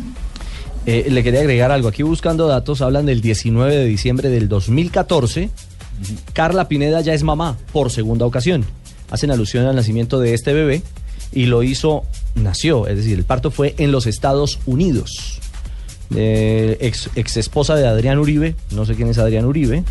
Eh, 0.86 1.07
le 1.11 1.22
quería 1.22 1.40
agregar 1.40 1.70
algo. 1.70 1.88
Aquí 1.88 2.02
buscando 2.02 2.46
datos, 2.46 2.82
hablan 2.82 3.07
del 3.07 3.20
19 3.20 3.74
de 3.74 3.84
diciembre 3.84 4.28
del 4.28 4.48
2014. 4.48 5.50
Carla 6.32 6.68
Pineda 6.68 7.00
ya 7.00 7.14
es 7.14 7.22
mamá 7.22 7.57
por 7.72 7.90
segunda 7.90 8.26
ocasión. 8.26 8.64
Hacen 9.11 9.30
alusión 9.30 9.66
al 9.66 9.76
nacimiento 9.76 10.18
de 10.18 10.34
este 10.34 10.52
bebé 10.52 10.82
y 11.32 11.46
lo 11.46 11.62
hizo, 11.62 12.05
nació, 12.34 12.86
es 12.86 12.96
decir, 12.96 13.18
el 13.18 13.24
parto 13.24 13.50
fue 13.50 13.74
en 13.78 13.92
los 13.92 14.07
Estados 14.07 14.61
Unidos. 14.66 15.40
Eh, 16.14 16.76
ex, 16.80 17.11
ex 17.16 17.36
esposa 17.36 17.76
de 17.76 17.86
Adrián 17.86 18.18
Uribe, 18.18 18.55
no 18.70 18.84
sé 18.84 18.94
quién 18.94 19.09
es 19.09 19.18
Adrián 19.18 19.44
Uribe, 19.44 19.84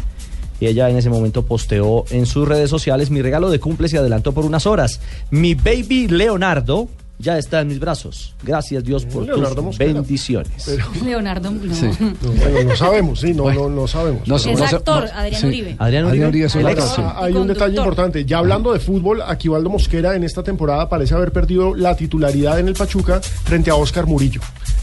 y 0.60 0.68
ella 0.68 0.90
en 0.90 0.98
ese 0.98 1.10
momento 1.10 1.46
posteó 1.46 2.06
en 2.12 2.26
sus 2.26 2.48
redes 2.48 2.70
sociales, 2.70 3.10
mi 3.10 3.22
regalo 3.22 3.50
de 3.50 3.60
cumple 3.60 3.90
se 3.90 3.98
adelantó 3.98 4.32
por 4.34 4.46
unas 4.46 4.66
horas. 4.66 5.02
Mi 5.32 5.56
baby 5.56 6.08
Leonardo 6.08 6.88
ya 7.24 7.38
está 7.38 7.62
en 7.62 7.70
mis 7.70 7.80
brazos. 7.80 8.36
Gracias 8.44 8.84
Dios 8.84 9.06
por 9.06 9.26
Leonardo 9.26 9.56
tus 9.56 9.64
Mosquera. 9.64 9.94
bendiciones. 9.94 10.78
Leonardo, 11.04 11.50
no. 11.52 11.60
No, 11.64 12.32
bueno, 12.34 12.64
no 12.70 12.76
sabemos, 12.76 13.20
sí, 13.22 13.34
no, 13.34 13.52
no, 13.52 13.70
no 13.70 13.88
sabemos. 13.88 14.28
Es 14.46 14.62
actor, 14.74 15.08
Adrián 15.16 15.46
Uribe. 15.46 15.76
Adrián 15.80 16.06
Uribe. 16.06 16.46
es 16.46 16.56
un 16.56 16.66
actor, 16.66 16.88
sí. 16.96 17.02
Hay 17.16 17.34
un 17.34 17.48
detalle 17.48 17.78
importante. 17.78 18.26
Ya 18.26 18.38
hablando 18.40 18.74
de 18.74 18.80
fútbol, 18.80 19.22
Aquivaldo 19.22 19.70
Mosquera 19.70 20.16
en 20.16 20.24
esta 20.24 20.44
temporada 20.44 20.90
parece 20.90 21.14
haber 21.16 21.32
perdido 21.32 21.74
la 21.74 21.96
titularidad 21.96 22.60
en 22.60 22.68
el 22.68 22.74
Pachuca 22.74 23.22
frente 23.22 23.72
a 23.72 23.76
Oscar 23.76 24.06
Murillo. 24.06 24.42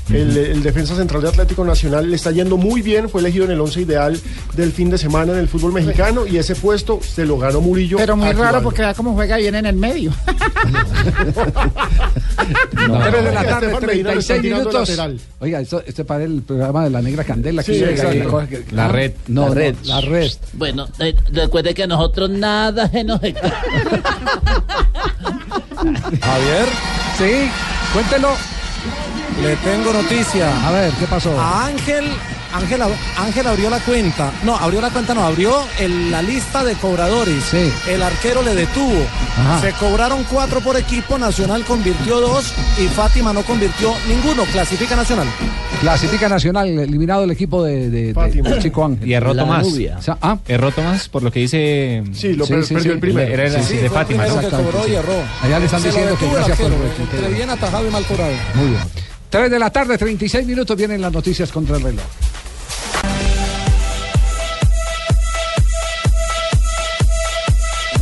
el, 0.09 0.37
el 0.37 0.63
defensa 0.63 0.97
central 0.97 1.23
de 1.23 1.29
Atlético 1.29 1.65
Nacional, 1.65 2.09
le 2.11 2.17
está 2.17 2.31
yendo 2.33 2.57
muy 2.57 2.83
bien, 2.83 3.09
fue 3.09 3.21
elegido 3.21 3.45
en 3.45 3.53
el 3.53 3.61
once 3.61 3.81
ideal 3.81 4.19
del 4.57 4.73
fin 4.73 4.91
de 4.91 4.99
semana 4.99 5.33
en 5.35 5.39
el 5.39 5.47
fútbol 5.49 5.73
mexicano 5.73 6.27
y 6.27 6.37
ese 6.39 6.57
puesto 6.57 7.01
se 7.03 7.25
lo 7.27 7.39
ganó 7.39 7.61
Murillo. 7.61 7.99
Pero 7.99 8.17
muy 8.17 8.33
raro 8.33 8.63
porque 8.63 8.83
vea 8.83 8.95
cómo 8.95 9.13
juega 9.15 9.37
bien 9.37 9.55
en 9.55 9.67
el 9.67 9.77
medio. 9.77 10.13
Tres 12.37 13.25
de 13.25 13.33
la 13.33 13.41
Oiga, 13.41 13.51
tarde, 13.51 13.67
Estefan 13.67 13.87
Medina 13.87 14.15
lo 14.15 14.21
36 14.21 14.21
están 14.21 14.43
tirando 14.43 14.71
minutos. 14.71 14.99
Oiga, 15.41 15.61
esto, 15.61 15.83
este 15.87 16.05
para 16.05 16.25
el 16.25 16.43
programa 16.43 16.85
de 16.85 16.91
la 16.91 17.03
Negra 17.03 17.25
Candela. 17.25 17.63
Sí, 17.63 17.73
que 17.73 18.65
La 18.73 18.85
ah, 18.87 18.89
red. 18.89 19.13
No, 19.29 19.43
La 19.43 19.49
no, 19.49 19.55
red. 19.55 19.75
la 19.85 20.01
red. 20.01 20.31
Bueno, 20.55 20.89
eh, 20.99 21.15
recuerde 21.33 21.75
que 21.75 21.87
nosotros 21.87 22.31
nada 22.31 22.89
se 22.89 23.05
nos 23.05 23.21
Javier. 26.21 26.69
Sí, 27.19 27.51
cuéntelo. 27.93 28.31
Le 29.43 29.57
tengo 29.57 29.93
noticia. 29.93 30.67
A 30.67 30.71
ver, 30.73 30.93
¿qué 30.93 31.07
pasó? 31.07 31.39
A 31.41 31.67
Ángel, 31.67 32.05
Ángel, 32.53 32.81
ab- 32.83 32.95
Ángel 33.19 33.47
abrió 33.47 33.71
la 33.71 33.79
cuenta. 33.81 34.33
No, 34.45 34.57
abrió 34.57 34.81
la 34.81 34.91
cuenta, 34.91 35.15
no, 35.15 35.23
abrió 35.25 35.55
el- 35.79 36.11
la 36.11 36.21
lista 36.23 36.65
de 36.65 36.75
cobradores. 36.75 37.43
Sí. 37.45 37.73
El 37.89 38.03
arquero 38.03 38.43
le 38.43 38.55
detuvo. 38.55 39.07
Ajá. 39.39 39.61
Se 39.61 39.73
cobraron 39.75 40.25
cuatro 40.25 40.61
por 40.61 40.77
equipo, 40.77 41.19
Nacional 41.19 41.65
convirtió 41.65 42.21
dos 42.21 42.53
y 42.79 42.87
Fátima 42.89 43.33
no 43.33 43.43
convirtió 43.43 43.93
ninguno. 44.09 44.45
Clasifica 44.45 44.97
Nacional. 44.97 45.27
Clasifica 45.81 46.29
Nacional, 46.29 46.69
eliminado 46.79 47.25
el 47.25 47.31
equipo 47.31 47.63
de, 47.65 47.89
de- 47.89 48.13
Fátima. 48.15 48.59
Chico 48.59 48.85
Ángel. 48.85 49.09
Y 49.09 49.15
erró 49.15 49.35
Tomás. 49.35 49.67
Nubia. 49.67 49.97
O 49.99 50.03
sea, 50.03 50.19
ah, 50.21 50.37
Erró 50.47 50.71
Tomás 50.73 51.09
por 51.09 51.23
lo 51.23 51.31
que 51.31 51.41
dice. 51.41 52.03
Sí, 52.13 52.35
lo 52.35 52.45
Sí, 52.45 52.53
per- 52.53 52.65
sí, 52.65 52.75
perdió 52.75 52.91
sí. 52.91 52.95
el 52.95 53.01
primero. 53.01 53.33
Era 53.33 53.63
Sí, 53.63 53.77
de 53.77 53.89
Fátima. 53.91 54.27
el 54.27 54.33
primero 54.33 54.51
que 54.51 54.57
cobró 54.65 54.85
sí. 54.85 54.91
y 54.91 54.95
erró. 54.97 55.15
Allá 55.43 55.59
le 55.59 55.65
están 55.67 55.81
Se 55.81 55.87
lo 55.89 55.93
diciendo 55.95 56.17
que 56.19 56.25
detuvo 56.25 56.39
el 56.39 56.45
gracias 56.45 56.59
por 56.59 56.67
arquero, 56.67 56.83
el 56.85 56.91
retuiteo. 56.91 57.19
Entre 57.21 57.35
bien 57.37 57.51
atajado 57.51 57.87
y 57.89 57.91
mal 57.91 58.05
cobrado. 58.05 58.33
muy 58.55 58.67
bien. 58.69 58.81
3 59.31 59.51
de 59.51 59.59
la 59.61 59.71
tarde, 59.71 59.97
36 59.97 60.45
minutos, 60.47 60.77
vienen 60.77 61.01
las 61.01 61.13
noticias 61.13 61.51
contra 61.53 61.77
el 61.77 61.83
reloj. 61.85 62.03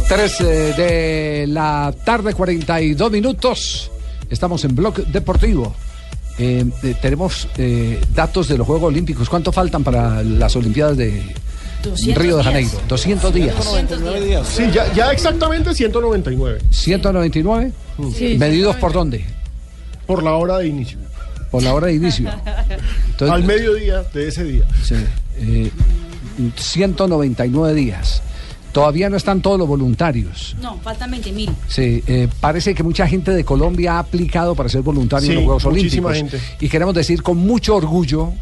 Tres 0.08 0.40
eh, 0.40 0.74
de 0.76 1.46
la 1.48 1.94
tarde, 2.04 2.32
42 2.32 3.10
minutos. 3.12 3.90
Estamos 4.30 4.64
en 4.64 4.74
Blog 4.74 4.94
Deportivo. 5.06 5.74
Eh, 6.38 6.64
eh, 6.82 6.94
tenemos 7.00 7.48
eh, 7.58 8.00
datos 8.14 8.48
de 8.48 8.56
los 8.56 8.66
Juegos 8.66 8.88
Olímpicos. 8.88 9.28
¿Cuánto 9.28 9.52
faltan 9.52 9.84
para 9.84 10.22
las 10.22 10.54
Olimpiadas 10.56 10.96
de 10.96 11.22
200 11.82 12.22
Río 12.22 12.36
de. 12.38 12.44
Janeiro? 12.44 12.70
200 12.88 13.34
días. 13.34 13.56
99 13.64 14.24
días. 14.24 14.48
Sí, 14.48 14.64
ya, 14.72 14.90
ya 14.94 15.12
exactamente 15.12 15.74
199 15.74 16.60
199. 16.70 17.72
Sí, 18.16 18.36
¿Medidos 18.38 18.76
por 18.76 18.92
dónde? 18.92 19.24
por 20.06 20.22
la 20.22 20.32
hora 20.34 20.56
de 20.58 20.68
inicio. 20.68 20.98
Por 21.50 21.62
la 21.62 21.74
hora 21.74 21.88
de 21.88 21.94
inicio. 21.94 22.30
Entonces, 23.10 23.30
Al 23.30 23.44
mediodía 23.44 24.02
de 24.04 24.28
ese 24.28 24.44
día. 24.44 24.64
Sí, 24.82 24.94
eh, 25.38 25.70
199 26.56 27.74
días. 27.74 28.22
Todavía 28.78 29.10
no 29.10 29.16
están 29.16 29.40
todos 29.42 29.58
los 29.58 29.66
voluntarios. 29.66 30.54
No, 30.62 30.78
faltan 30.78 31.10
20 31.10 31.32
mil. 31.32 31.50
Sí, 31.66 32.02
eh, 32.06 32.28
parece 32.40 32.74
que 32.74 32.82
mucha 32.82 33.06
gente 33.08 33.32
de 33.32 33.44
Colombia 33.44 33.94
ha 33.94 33.98
aplicado 34.00 34.54
para 34.54 34.68
ser 34.68 34.82
voluntario 34.82 35.26
Sí, 35.26 35.32
en 35.32 35.36
los 35.36 35.44
Juegos 35.44 35.64
muchísima 35.64 36.08
Olímpicos. 36.10 36.40
gente. 36.40 36.56
Y 36.64 36.68
queremos 36.68 36.94
decir 36.94 37.22
con 37.22 37.38
mucho 37.38 37.74
orgullo 37.76 38.32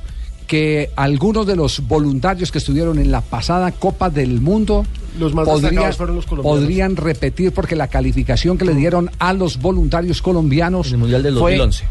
que 0.46 0.90
algunos 0.94 1.46
de 1.46 1.56
los 1.56 1.86
voluntarios 1.88 2.52
que 2.52 2.58
estuvieron 2.58 2.98
en 2.98 3.10
la 3.10 3.20
pasada 3.20 3.72
Copa 3.72 4.10
del 4.10 4.40
Mundo 4.40 4.84
Los 5.18 5.34
más 5.34 5.46
destacados 5.46 5.96
fueron 5.96 6.16
los 6.16 6.26
colombianos. 6.26 6.60
podrían 6.60 6.96
repetir 6.96 7.52
porque 7.52 7.74
la 7.74 7.88
calificación 7.88 8.56
que 8.58 8.64
le 8.64 8.74
dieron 8.74 9.10
a 9.18 9.32
los 9.32 9.56
voluntarios 9.58 10.20
colombianos 10.22 10.88
En 10.88 10.92
el 10.94 10.98
Mundial 10.98 11.22
del 11.22 11.34
fue 11.38 11.56
2011. 11.56 11.84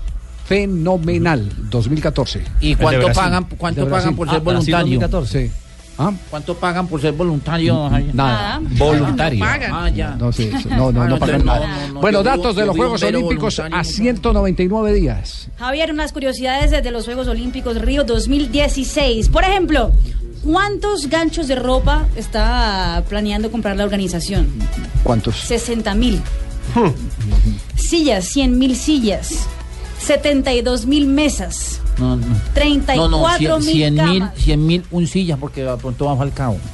fenomenal, 0.46 1.52
2014. 1.70 2.44
¿Y 2.62 2.76
cuánto 2.76 3.12
pagan, 3.12 3.46
cuánto 3.58 3.90
pagan 3.90 4.16
por 4.16 4.30
ser 4.30 4.38
Ah, 4.38 4.42
voluntario? 4.42 5.00
2014. 5.00 5.52
¿Ah? 5.98 6.12
¿Cuánto 6.30 6.56
pagan 6.56 6.88
por 6.88 7.00
ser 7.02 7.14
voluntario? 7.14 7.90
Nada. 8.14 8.60
Voluntario. 8.78 9.40
Pagan. 9.40 9.72
Ah, 9.74 9.90
ya. 9.90 10.10
No, 10.16 10.32
sí, 10.32 10.52
sí, 10.62 10.68
no, 10.70 10.92
no, 10.92 11.02
Ah, 11.02 11.06
no 11.06 11.10
no, 11.12 11.20
pagan 11.20 11.40
no, 11.46 11.54
nada. 11.54 11.68
no, 11.88 11.94
no, 11.94 12.02
bueno, 12.02 12.22
datos 12.22 12.56
de 12.56 12.66
los 12.66 12.76
Juegos 12.76 13.02
Olímpicos 13.04 13.60
a 13.60 13.70
muy 13.70 13.84
199 13.86 14.94
días. 14.94 15.48
Javier, 15.58 15.92
unas 15.92 16.12
curiosidades 16.12 16.72
de 16.72 16.92
los 16.92 17.06
Juegos 17.06 17.28
Olímpicos 17.28 17.82
Río 17.82 18.04
2016. 18.04 19.30
Por 19.30 19.44
ejemplo, 19.46 19.92
¿cuántos 20.44 21.08
ganchos 21.10 21.48
de 21.48 21.56
ropa 21.56 22.06
está 22.18 23.04
planeando 23.08 23.50
comprar 23.50 23.78
la 23.78 23.86
organización? 23.86 24.48
¿Cuántos? 25.04 25.38
60 25.38 25.96
mil. 25.96 26.22
Sillas, 27.76 28.26
100 28.26 28.58
mil 28.58 28.76
sillas. 28.76 29.48
72 30.06 30.86
mil 30.86 31.08
mesas. 31.08 31.80
No, 31.98 32.16
no. 32.18 32.26
34 32.54 32.96
No, 32.96 33.10
no, 33.10 33.60
mil 33.60 33.76
100 33.76 33.94
mil, 33.94 34.20
camas. 34.20 34.34
100 34.38 34.68
mil 34.68 34.84
un 34.92 35.08
silla 35.08 35.38
porque 35.38 35.64
de 35.64 35.78
pronto 35.78 36.06
va 36.06 36.16
Falcao. 36.18 36.58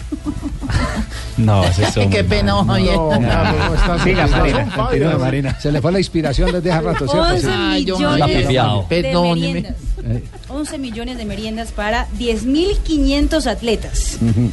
No, 1.38 1.64
ese 1.64 1.84
es 1.84 1.94
Qué 2.12 2.24
pena, 2.24 2.64
Javier. 2.64 2.96
No, 2.96 4.00
Siga, 4.04 4.28
Marina, 4.28 4.74
continúe, 4.76 5.18
Marina. 5.20 5.60
Se 5.60 5.72
le 5.72 5.82
fue 5.82 5.92
la 5.92 6.00
inspiración 6.00 6.52
desde 6.52 6.72
hace 6.72 6.82
rato, 6.82 7.08
¿cierto? 7.08 7.22
11 7.22 7.42
Sí. 7.42 7.48
Ay, 7.52 7.86
yo- 7.86 7.98
millones 7.98 8.28
de 8.28 9.14
meriendas. 9.14 9.74
Eh, 10.04 10.24
11 10.50 10.78
millones 10.78 11.18
de 11.18 11.26
meriendas 11.26 11.72
para 11.72 12.08
10.500 12.20 13.48
atletas. 13.48 14.18
ujú, 14.22 14.50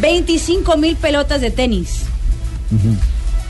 25 0.00 0.76
mil 0.76 0.96
pelotas 0.96 1.40
de 1.40 1.50
tenis. 1.50 2.02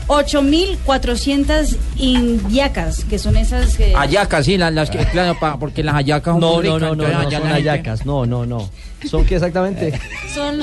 Ujú. 0.07 0.13
8.400 0.13 1.75
indiacas, 1.97 3.03
que 3.05 3.17
son 3.19 3.37
esas 3.37 3.75
que... 3.75 3.93
Ayacas, 3.95 4.45
sí, 4.45 4.57
las, 4.57 4.73
las 4.73 4.89
que, 4.89 4.97
claro, 5.11 5.37
pa- 5.39 5.57
porque 5.57 5.83
las 5.83 5.95
ayacas 5.95 6.33
son 6.33 6.41
No, 6.41 6.51
no, 6.55 6.61
ricas, 6.61 6.81
no, 6.81 6.95
no, 6.95 7.07
no, 7.23 7.31
son 7.31 7.47
ayacas. 7.51 8.05
No, 8.05 8.25
no, 8.25 8.45
no. 8.45 8.69
¿Son 9.09 9.23
qué 9.25 9.35
exactamente? 9.35 9.99
Son 10.33 10.61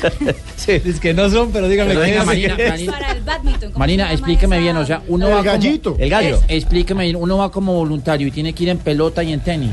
sí, 0.56 0.72
es 0.84 0.98
que 1.00 1.12
no 1.12 1.28
son, 1.28 1.50
pero 1.52 1.68
dígame 1.68 1.90
Pero 1.94 2.04
qué 2.04 2.16
es. 2.18 2.24
Marina, 2.24 2.56
Marina, 2.68 2.92
para 2.92 3.12
el 3.12 3.22
badminton. 3.22 3.72
¿cómo 3.72 3.78
Marina, 3.78 4.12
explíqueme 4.12 4.56
esa? 4.56 4.62
bien, 4.62 4.76
o 4.78 4.86
sea, 4.86 5.02
uno 5.08 5.26
El 5.26 5.32
va 5.32 5.38
como- 5.38 5.50
gallito. 5.50 5.96
El 5.98 6.08
gallo. 6.10 6.40
explíqueme 6.48 7.04
bien, 7.04 7.16
uno 7.16 7.36
va 7.38 7.50
como 7.50 7.74
voluntario 7.74 8.26
y 8.26 8.30
tiene 8.30 8.52
que 8.54 8.62
ir 8.62 8.68
en 8.70 8.78
pelota 8.78 9.22
y 9.22 9.32
en 9.32 9.40
tenis. 9.40 9.70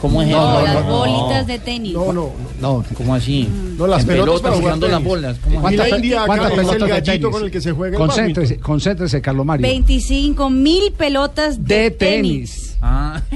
¿Cómo 0.00 0.22
es 0.22 0.28
No, 0.28 0.60
eso? 0.60 0.64
las 0.74 0.84
no, 0.86 0.90
bolitas 0.98 1.46
de 1.48 1.58
tenis. 1.58 1.92
No, 1.92 2.12
no, 2.12 2.30
No, 2.60 2.84
¿Cómo 2.96 3.14
así? 3.16 3.48
no, 3.76 3.86
las 3.86 4.02
En 4.02 4.06
pelotas 4.06 4.34
pelotas 4.40 4.60
jugando 4.60 4.88
las 4.88 5.02
bolas. 5.02 5.38
Pe- 5.38 5.96
indiaca 5.96 6.26
cuántas 6.26 6.52
es 6.52 6.58
el 6.58 6.64
pelotas 6.66 6.88
de 6.88 7.02
tenis? 7.02 7.26
con 7.32 7.44
el 7.44 7.50
que 7.50 7.60
se 7.60 7.72
juega 7.72 7.96
el 7.96 7.98
concéntrese, 8.00 8.54
badminton. 8.54 8.62
concéntrese, 8.72 9.20
Carlos 9.20 9.44
Mario. 9.46 9.66
25 9.66 10.50
mil 10.50 10.92
pelotas 10.92 11.64
de, 11.64 11.74
de 11.74 11.90
tenis. 11.90 12.52
tenis. 12.52 12.76
Ah. 12.80 13.20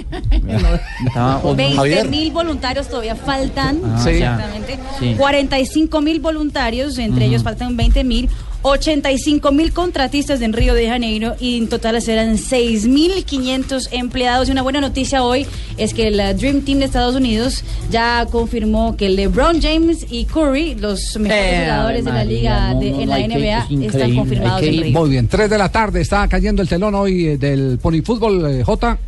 Ah, 1.17 1.41
o- 1.43 1.55
20 1.55 2.05
mil 2.05 2.31
voluntarios 2.31 2.89
todavía 2.89 3.17
faltan. 3.17 3.81
Ah, 3.85 4.01
Sí. 4.03 4.11
Exactamente. 4.11 4.79
Sí. 5.01 5.15
45 5.19 6.01
mil 6.01 6.21
voluntarios, 6.21 6.97
entre 6.99 7.27
ellos 7.27 7.43
faltan 7.43 7.77
20 7.77 8.05
mil. 8.05 8.29
85 8.63 9.51
mil 9.53 9.73
contratistas 9.73 10.41
en 10.41 10.53
Río 10.53 10.75
de 10.75 10.89
Janeiro 10.89 11.35
y 11.41 11.59
en 11.59 11.69
total 11.69 12.01
serán 12.01 12.37
6.500 12.39 13.89
empleados. 13.93 14.49
Y 14.49 14.53
una 14.53 14.63
buena 14.63 14.81
noticia 14.81 15.23
hoy 15.25 15.47
es 15.77 15.93
que 15.95 16.09
el 16.09 16.17
Dream 16.39 16.63
Team 16.63 16.79
de 16.79 16.85
Estados 16.85 17.15
Unidos 17.17 17.65
ya 17.91 18.27
confirmó 18.31 18.97
que 18.97 19.09
LeBron 19.09 19.61
James 19.61 20.07
y 20.11 20.25
Curry, 20.27 20.77
los 20.77 21.17
mejores 21.19 21.45
Eh, 21.45 21.61
jugadores 21.65 22.05
de 22.05 22.13
la 22.13 22.25
liga 22.25 22.75
no, 22.75 22.81
de- 22.81 22.91
no, 22.91 23.01
en 23.01 23.09
no, 23.09 23.11
la 23.11 23.17
que- 23.17 23.25
NBA 23.35 23.59
es 23.87 23.95
están 23.95 24.15
confirmados 24.17 24.63
en 24.63 24.83
Río. 24.83 24.99
Muy 25.01 25.11
bien, 25.11 25.29
3 25.29 25.51
de 25.51 25.59
la 25.59 25.69
tarde, 25.71 26.01
está 26.01 26.29
cayendo 26.29 26.63
el 26.63 26.69
telón 26.69 26.95
hoy 26.95 27.27
eh, 27.29 27.39
del 27.39 27.79
Pony 27.83 28.01
Fútbol, 28.05 28.47
eh, 28.49 28.63
J. 28.65 28.99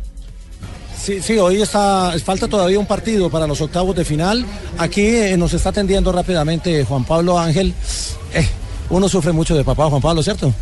Sí, 1.01 1.21
sí, 1.21 1.37
hoy 1.37 1.61
está, 1.61 2.13
falta 2.23 2.47
todavía 2.47 2.79
un 2.79 2.87
partido 2.87 3.29
para 3.29 3.45
los 3.45 3.61
octavos 3.61 3.95
de 3.95 4.03
final. 4.03 4.43
Aquí 4.79 5.01
eh, 5.01 5.37
nos 5.37 5.53
está 5.53 5.69
atendiendo 5.69 6.11
rápidamente 6.11 6.83
Juan 6.83 7.03
Pablo 7.05 7.37
Ángel. 7.37 7.73
Eh, 8.33 8.45
uno 8.89 9.07
sufre 9.09 9.31
mucho 9.31 9.55
de 9.55 9.63
papá, 9.63 9.89
Juan 9.89 10.01
Pablo, 10.01 10.21
¿cierto? 10.23 10.53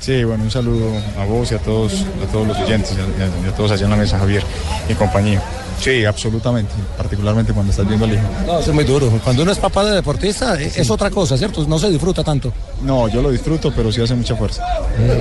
Sí, 0.00 0.22
bueno, 0.22 0.44
un 0.44 0.50
saludo 0.50 0.86
a 1.20 1.24
vos 1.24 1.50
y 1.50 1.54
a 1.56 1.58
todos, 1.58 1.92
a 2.26 2.30
todos 2.30 2.46
los 2.46 2.56
oyentes 2.58 2.92
y 2.96 3.22
a, 3.22 3.46
y 3.46 3.48
a 3.48 3.54
todos 3.56 3.72
allá 3.72 3.84
en 3.84 3.90
la 3.90 3.96
mesa, 3.96 4.18
Javier 4.18 4.42
y 4.88 4.94
compañía. 4.94 5.42
Sí, 5.80 6.04
absolutamente, 6.04 6.72
particularmente 6.96 7.52
cuando 7.52 7.70
estás 7.70 7.86
viendo 7.86 8.04
al 8.04 8.12
hijo. 8.14 8.22
No, 8.46 8.58
eso 8.58 8.70
es 8.70 8.74
muy 8.74 8.84
duro. 8.84 9.08
Cuando 9.22 9.42
uno 9.42 9.52
es 9.52 9.58
papá 9.58 9.84
de 9.84 9.94
deportista, 9.96 10.60
eh, 10.60 10.72
es 10.74 10.90
otra 10.90 11.08
cosa, 11.10 11.36
¿cierto? 11.38 11.64
No 11.68 11.78
se 11.78 11.88
disfruta 11.88 12.24
tanto. 12.24 12.52
No, 12.82 13.06
yo 13.08 13.22
lo 13.22 13.30
disfruto, 13.30 13.72
pero 13.74 13.90
sí 13.92 14.00
hace 14.02 14.14
mucha 14.14 14.34
fuerza. 14.34 14.64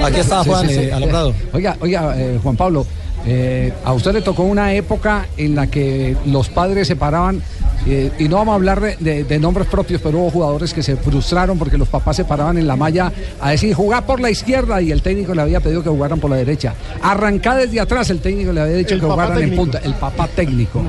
Aquí 0.03 0.17
está 0.19 0.43
Sí, 0.43 0.49
Juan 0.49 0.67
sí, 0.67 0.73
sí. 0.73 0.79
eh, 0.81 0.93
Alambrado. 0.93 1.33
Oiga, 1.53 1.77
oiga, 1.79 2.13
eh, 2.17 2.39
Juan 2.41 2.55
Pablo, 2.55 2.85
eh, 3.27 3.73
a 3.83 3.91
usted 3.93 4.13
le 4.13 4.21
tocó 4.21 4.43
una 4.43 4.73
época 4.73 5.25
en 5.37 5.53
la 5.55 5.67
que 5.67 6.15
los 6.25 6.47
padres 6.49 6.87
se 6.87 6.95
paraban, 6.95 7.41
eh, 7.85 8.09
y 8.19 8.27
no 8.27 8.37
vamos 8.37 8.53
a 8.53 8.55
hablar 8.55 8.81
de, 8.81 8.95
de- 8.99 9.23
de 9.23 9.39
nombres 9.39 9.67
propios, 9.67 10.01
pero 10.01 10.19
hubo 10.19 10.29
jugadores 10.31 10.73
que 10.73 10.81
se 10.81 10.95
frustraron 10.97 11.57
porque 11.59 11.77
los 11.77 11.87
papás 11.87 12.15
se 12.15 12.25
paraban 12.25 12.57
en 12.57 12.67
la 12.67 12.75
malla 12.75 13.11
a 13.39 13.51
decir, 13.51 13.73
jugá 13.73 14.01
por 14.05 14.19
la 14.19 14.29
izquierda, 14.31 14.81
y 14.81 14.91
el 14.91 15.01
técnico 15.01 15.33
le 15.35 15.41
había 15.41 15.59
pedido 15.59 15.83
que 15.83 15.89
jugaran 15.89 16.19
por 16.19 16.29
la 16.31 16.37
derecha. 16.37 16.73
Arrancá 17.01 17.55
desde 17.55 17.79
atrás, 17.79 18.09
el 18.09 18.19
técnico 18.19 18.51
le 18.53 18.61
había 18.61 18.75
dicho 18.77 18.93
El 18.95 19.01
que 19.01 19.05
jugaran 19.05 19.37
en 19.43 19.55
punta, 19.57 19.77
el 19.83 19.93
papá 19.93 20.27
técnico. 20.27 20.81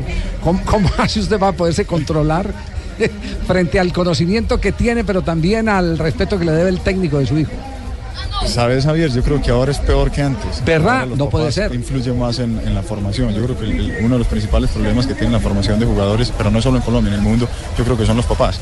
¿Cómo, 0.42 0.60
cómo 0.64 0.88
hace 0.98 1.20
usted 1.20 1.38
para 1.38 1.52
poderse 1.52 1.84
controlar 1.84 2.52
frente 3.46 3.78
al 3.78 3.92
conocimiento 3.92 4.60
que 4.60 4.72
tiene, 4.72 5.04
pero 5.04 5.22
también 5.22 5.68
al 5.68 5.98
respeto 5.98 6.38
que 6.38 6.44
le 6.44 6.52
debe 6.52 6.70
el 6.70 6.80
técnico 6.80 7.18
de 7.18 7.26
su 7.26 7.38
hijo? 7.38 7.52
Sabes, 8.46 8.84
Javier, 8.84 9.10
yo 9.12 9.22
creo 9.22 9.42
que 9.42 9.50
ahora 9.50 9.72
es 9.72 9.78
peor 9.78 10.10
que 10.10 10.22
antes. 10.22 10.64
¿Verdad? 10.64 11.06
No 11.06 11.28
puede 11.28 11.50
ser. 11.52 11.74
Influye 11.74 12.12
más 12.12 12.38
en, 12.38 12.58
en 12.64 12.74
la 12.74 12.82
formación. 12.82 13.34
Yo 13.34 13.44
creo 13.44 13.58
que 13.58 13.64
el- 13.64 13.72
el- 13.96 14.04
uno 14.04 14.14
de 14.14 14.18
los 14.20 14.28
principales 14.28 14.70
problemas 14.70 15.06
que 15.06 15.14
tiene 15.14 15.32
la 15.32 15.40
formación 15.40 15.78
de 15.78 15.86
jugadores, 15.86 16.32
pero 16.36 16.50
no 16.50 16.62
solo 16.62 16.76
en 16.78 16.82
Colombia, 16.82 17.12
en 17.12 17.18
el 17.18 17.22
mundo, 17.24 17.48
yo 17.76 17.84
creo 17.84 17.96
que 17.96 18.06
son 18.06 18.16
los 18.16 18.26
papás. 18.26 18.60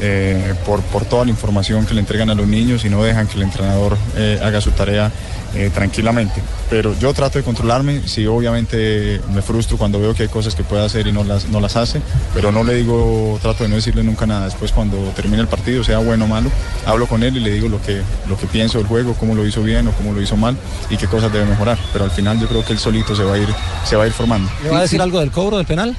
Eh, 0.00 0.54
por, 0.66 0.80
por 0.80 1.04
toda 1.04 1.24
la 1.24 1.30
información 1.30 1.86
que 1.86 1.94
le 1.94 2.00
entregan 2.00 2.28
a 2.30 2.34
los 2.34 2.46
niños 2.48 2.84
y 2.84 2.88
no 2.88 3.02
dejan 3.04 3.28
que 3.28 3.36
el 3.36 3.42
entrenador 3.42 3.96
eh, 4.16 4.40
haga 4.42 4.60
su 4.60 4.70
tarea 4.72 5.12
eh, 5.54 5.70
tranquilamente. 5.72 6.42
Pero 6.70 6.98
yo 6.98 7.12
trato 7.12 7.38
de 7.38 7.44
controlarme, 7.44 8.02
sí, 8.06 8.26
obviamente 8.26 9.20
me 9.32 9.42
frustro 9.42 9.76
cuando 9.76 10.00
veo 10.00 10.14
que 10.14 10.24
hay 10.24 10.28
cosas 10.28 10.54
que 10.54 10.64
puede 10.64 10.84
hacer 10.84 11.06
y 11.06 11.12
no 11.12 11.24
las, 11.24 11.48
no 11.48 11.60
las 11.60 11.76
hace, 11.76 12.00
pero 12.34 12.52
no 12.52 12.64
le 12.64 12.74
digo, 12.74 13.38
trato 13.42 13.64
de 13.64 13.68
no 13.68 13.76
decirle 13.76 14.02
nunca 14.02 14.26
nada. 14.26 14.46
Después 14.46 14.72
cuando 14.72 14.96
termine 15.14 15.42
el 15.42 15.48
partido, 15.48 15.84
sea 15.84 15.98
bueno 15.98 16.24
o 16.24 16.28
malo, 16.28 16.50
hablo 16.86 17.06
con 17.06 17.22
él 17.22 17.36
y 17.36 17.40
le 17.40 17.50
digo 17.50 17.68
lo 17.68 17.80
que, 17.82 18.02
lo 18.28 18.36
que 18.36 18.46
pienso 18.46 18.78
del 18.78 18.86
juego, 18.86 19.14
cómo 19.14 19.34
lo 19.34 19.46
hizo 19.46 19.62
bien 19.62 19.86
o 19.88 19.92
cómo 19.92 20.12
lo 20.12 20.22
hizo 20.22 20.36
mal 20.36 20.56
y 20.90 20.96
qué 20.96 21.06
cosas 21.06 21.32
debe 21.32 21.44
mejorar. 21.44 21.78
Pero 21.92 22.04
al 22.04 22.10
final 22.10 22.40
yo 22.40 22.48
creo 22.48 22.64
que 22.64 22.72
él 22.72 22.78
solito 22.78 23.14
se 23.14 23.24
va 23.24 23.34
a 23.34 23.38
ir, 23.38 23.48
se 23.84 23.96
va 23.96 24.04
a 24.04 24.06
ir 24.06 24.12
formando. 24.12 24.50
¿Le 24.62 24.70
va 24.70 24.78
a 24.78 24.82
decir 24.82 25.00
algo 25.02 25.20
del 25.20 25.30
cobro 25.30 25.56
del 25.58 25.66
penal? 25.66 25.94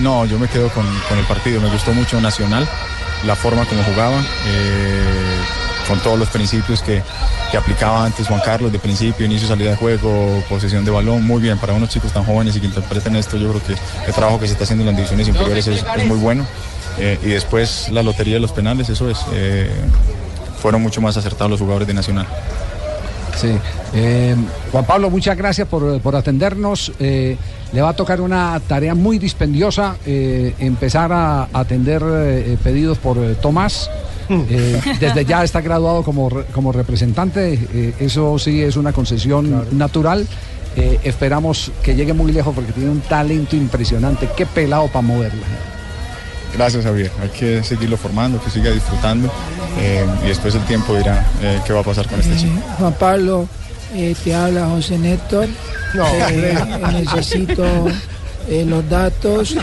No, 0.00 0.24
yo 0.26 0.38
me 0.38 0.48
quedo 0.48 0.68
con, 0.68 0.86
con 1.08 1.18
el 1.18 1.24
partido. 1.24 1.60
Me 1.60 1.70
gustó 1.70 1.92
mucho 1.92 2.20
Nacional, 2.20 2.68
la 3.26 3.34
forma 3.34 3.64
como 3.64 3.82
jugaba, 3.82 4.20
eh, 4.46 5.40
con 5.88 5.98
todos 6.00 6.18
los 6.18 6.28
principios 6.28 6.82
que, 6.82 7.02
que 7.50 7.56
aplicaba 7.56 8.04
antes 8.04 8.28
Juan 8.28 8.40
Carlos, 8.44 8.70
de 8.70 8.78
principio, 8.78 9.26
inicio, 9.26 9.48
salida 9.48 9.70
de 9.70 9.76
juego, 9.76 10.44
posesión 10.48 10.84
de 10.84 10.90
balón. 10.90 11.26
Muy 11.26 11.40
bien, 11.40 11.58
para 11.58 11.72
unos 11.72 11.88
chicos 11.88 12.12
tan 12.12 12.24
jóvenes 12.24 12.54
y 12.56 12.60
que 12.60 12.66
interpreten 12.66 13.16
esto, 13.16 13.36
yo 13.38 13.48
creo 13.48 13.62
que 13.64 14.06
el 14.06 14.14
trabajo 14.14 14.38
que 14.38 14.46
se 14.46 14.52
está 14.52 14.64
haciendo 14.64 14.82
en 14.82 14.88
las 14.88 14.96
divisiones 14.96 15.26
inferiores 15.26 15.66
es, 15.66 15.84
es 15.96 16.06
muy 16.06 16.18
bueno. 16.18 16.46
Eh, 16.98 17.18
y 17.22 17.28
después 17.28 17.88
la 17.90 18.02
lotería 18.02 18.34
de 18.34 18.40
los 18.40 18.52
penales, 18.52 18.88
eso 18.88 19.08
es. 19.10 19.18
eh, 19.32 19.70
fueron 20.60 20.82
mucho 20.82 21.00
más 21.00 21.16
acertados 21.16 21.50
los 21.50 21.60
jugadores 21.60 21.86
de 21.86 21.94
Nacional. 21.94 22.26
Sí. 23.40 23.56
Eh, 23.94 24.34
Juan 24.72 24.84
Pablo, 24.84 25.08
muchas 25.10 25.36
gracias 25.36 25.68
por, 25.68 26.00
por 26.00 26.16
atendernos. 26.16 26.92
Eh, 26.98 27.36
le 27.72 27.80
va 27.80 27.90
a 27.90 27.92
tocar 27.92 28.20
una 28.20 28.60
tarea 28.66 28.94
muy 28.94 29.18
dispendiosa, 29.18 29.96
eh, 30.04 30.54
empezar 30.58 31.12
a 31.12 31.48
atender 31.52 32.02
eh, 32.04 32.58
pedidos 32.62 32.98
por 32.98 33.18
eh, 33.18 33.36
Tomás. 33.40 33.88
Eh, 34.30 34.80
desde 35.00 35.24
ya 35.24 35.42
está 35.42 35.60
graduado 35.60 36.02
como, 36.02 36.28
como 36.52 36.72
representante, 36.72 37.54
eh, 37.72 37.94
eso 38.00 38.38
sí 38.38 38.62
es 38.62 38.76
una 38.76 38.92
concesión 38.92 39.66
natural. 39.78 40.26
Eh, 40.76 41.00
esperamos 41.02 41.72
que 41.82 41.94
llegue 41.96 42.12
muy 42.12 42.30
lejos 42.30 42.54
porque 42.54 42.72
tiene 42.72 42.90
un 42.90 43.00
talento 43.00 43.56
impresionante. 43.56 44.28
Qué 44.36 44.44
pelado 44.46 44.86
para 44.88 45.02
moverla. 45.02 45.42
Gracias, 46.54 46.84
Javier. 46.84 47.10
Hay 47.22 47.28
que 47.30 47.62
seguirlo 47.62 47.96
formando, 47.96 48.40
que 48.42 48.50
siga 48.50 48.70
disfrutando 48.70 49.30
eh, 49.78 50.04
y 50.24 50.28
después 50.28 50.54
el 50.54 50.62
tiempo 50.62 50.94
dirá 50.96 51.26
eh, 51.42 51.60
qué 51.66 51.72
va 51.72 51.80
a 51.80 51.84
pasar 51.84 52.06
con 52.08 52.20
este 52.20 52.36
chico. 52.36 52.52
Juan 52.78 52.94
Pablo, 52.94 53.48
eh, 53.94 54.14
te 54.24 54.34
habla 54.34 54.66
José 54.66 54.98
Néstor. 54.98 55.46
No, 55.94 56.04
Eh, 56.30 56.54
necesito 56.92 57.64
eh, 58.48 58.64
los 58.66 58.88
datos 58.88 59.56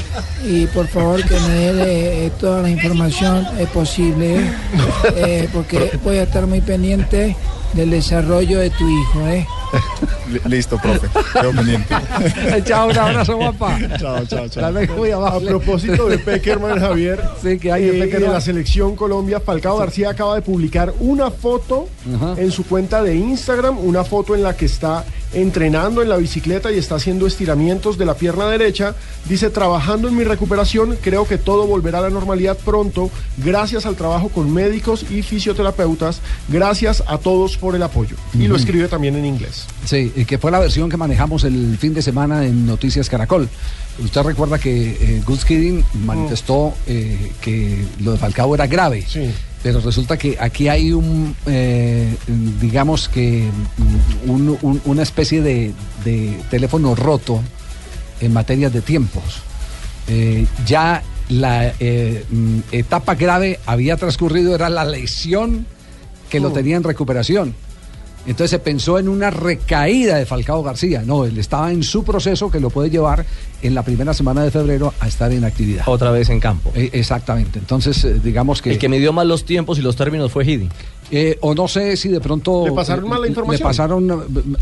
y 0.45 0.67
por 0.67 0.87
favor 0.87 1.23
que 1.23 1.39
me 1.39 1.73
dé 1.73 2.25
eh, 2.25 2.31
toda 2.39 2.61
la 2.61 2.69
información 2.69 3.47
eh, 3.57 3.67
posible, 3.73 4.39
eh, 5.15 5.49
porque 5.51 5.99
voy 6.03 6.17
a 6.17 6.23
estar 6.23 6.45
muy 6.45 6.61
pendiente 6.61 7.35
del 7.75 7.89
desarrollo 7.91 8.59
de 8.59 8.69
tu 8.71 8.87
hijo. 8.89 9.27
¿eh? 9.27 9.45
Li- 10.31 10.41
Listo, 10.49 10.77
profe. 10.77 11.07
Quedo 11.33 11.51
pendiente. 11.51 11.93
chao, 12.65 12.87
un 12.89 12.97
abrazo, 12.97 13.35
guapa. 13.35 13.77
Chao, 13.99 14.25
chao, 14.25 14.47
chao. 14.47 14.71
Muy 14.97 15.11
A 15.11 15.39
propósito 15.45 16.07
de 16.07 16.17
Peckerman, 16.17 16.79
Javier, 16.79 17.21
Sí, 17.41 17.57
que 17.59 17.71
hay 17.71 17.83
de 17.85 17.97
eh, 17.97 18.01
Peckerman. 18.03 18.27
en 18.29 18.33
la 18.33 18.41
selección 18.41 18.95
Colombia, 18.95 19.39
Falcao 19.39 19.77
García 19.77 20.09
acaba 20.11 20.35
de 20.35 20.41
publicar 20.41 20.93
una 20.99 21.29
foto 21.31 21.87
en 22.37 22.51
su 22.51 22.65
cuenta 22.65 23.03
de 23.03 23.15
Instagram, 23.15 23.77
una 23.79 24.03
foto 24.03 24.35
en 24.35 24.43
la 24.43 24.55
que 24.55 24.65
está 24.65 25.03
entrenando 25.33 26.01
en 26.01 26.07
la 26.07 26.15
bicicleta 26.17 26.71
y 26.71 26.77
está 26.77 26.95
haciendo 26.95 27.27
estiramientos 27.27 27.97
de 27.97 28.05
la 28.05 28.13
pierna 28.13 28.47
derecha. 28.47 28.95
Dice, 29.27 29.49
trabajando 29.49 30.07
en 30.07 30.15
mi 30.15 30.23
recuperación, 30.23 30.97
creo 31.01 31.27
que 31.27 31.37
todo 31.37 31.67
volverá 31.67 31.97
a 31.97 32.01
la 32.03 32.09
normalidad 32.09 32.57
pronto, 32.63 33.09
gracias 33.37 33.85
al 33.85 33.95
trabajo 33.95 34.29
con 34.29 34.53
médicos 34.53 35.05
y 35.09 35.23
fisioterapeutas, 35.23 36.21
gracias 36.47 37.03
a 37.07 37.17
todos 37.17 37.57
por 37.57 37.64
el 37.73 37.81
apoyo. 37.81 38.15
Y 38.37 38.47
lo 38.47 38.55
escribe 38.57 38.87
también 38.87 39.15
en 39.15 39.25
inglés. 39.25 39.65
Sí, 39.85 40.11
que 40.27 40.37
fue 40.37 40.51
la 40.51 40.59
versión 40.59 40.89
que 40.89 40.97
manejamos 40.97 41.43
el 41.45 41.77
fin 41.79 41.93
de 41.95 42.01
semana 42.03 42.45
en 42.45 42.67
Noticias 42.67 43.09
Caracol. 43.09 43.49
Usted 44.03 44.21
recuerda 44.21 44.59
que 44.59 44.89
eh, 44.99 45.23
Gus 45.25 45.45
manifestó 46.05 46.73
eh, 46.85 47.31
que 47.41 47.83
lo 48.03 48.11
de 48.11 48.17
Falcao 48.17 48.53
era 48.53 48.67
grave. 48.67 49.03
Pero 49.63 49.79
resulta 49.79 50.15
que 50.17 50.37
aquí 50.39 50.67
hay 50.67 50.91
un, 50.91 51.35
eh, 51.47 52.13
digamos 52.61 53.09
que 53.09 53.49
mm, 54.25 54.29
un- 54.29 54.57
un- 54.61 54.81
una 54.85 55.01
especie 55.01 55.41
de, 55.41 55.71
de 56.03 56.37
teléfono 56.51 56.93
roto 56.93 57.41
en 58.21 58.31
materia 58.33 58.69
de 58.69 58.81
tiempos. 58.81 59.23
Eh, 60.07 60.45
ya 60.67 61.01
la 61.29 61.73
mm, 62.29 62.59
etapa 62.71 63.15
grave 63.15 63.59
había 63.65 63.97
transcurrido, 63.97 64.53
era 64.53 64.69
la 64.69 64.85
lesión 64.85 65.65
que 66.29 66.39
lo 66.39 66.49
Oh. 66.49 66.53
tenía 66.53 66.77
en 66.77 66.83
recuperación. 66.83 67.53
Entonces 68.27 68.49
se 68.49 68.57
pensó 68.59 68.97
en 68.97 69.07
una 69.07 69.29
recaída 69.29 70.17
de 70.17 70.25
Falcao 70.25 70.63
García. 70.63 71.03
No, 71.05 71.25
él 71.25 71.37
estaba 71.37 71.71
en 71.71 71.83
su 71.83 72.03
proceso 72.03 72.49
que 72.49 72.59
lo 72.59 72.71
puede 72.71 72.89
llevar 72.89 73.23
en 73.61 73.75
la 73.75 73.83
primera 73.83 74.15
semana 74.15 74.43
de 74.43 74.49
febrero 74.49 74.95
a 74.99 75.07
estar 75.07 75.31
en 75.31 75.43
actividad. 75.45 75.83
Otra 75.87 76.09
vez 76.09 76.29
en 76.29 76.39
campo. 76.39 76.71
Eh, 76.73 76.89
exactamente. 76.93 77.59
Entonces, 77.59 78.03
eh, 78.03 78.19
digamos 78.23 78.63
que. 78.63 78.71
El 78.71 78.79
que 78.79 78.89
midió 78.89 79.13
mal 79.13 79.27
los 79.27 79.45
tiempos 79.45 79.77
y 79.77 79.83
los 79.83 79.95
términos 79.95 80.31
fue 80.31 80.43
Hiddink. 80.43 80.71
Eh, 81.11 81.37
o 81.41 81.53
no 81.53 81.67
sé 81.67 81.95
si 81.97 82.09
de 82.09 82.19
pronto. 82.19 82.65
¿Le 82.65 82.71
pasaron 82.71 83.05
eh, 83.05 83.09
mal 83.09 83.19
la 83.19 83.25
le 83.25 83.29
información? 83.29 83.67
pasaron, 83.69 84.07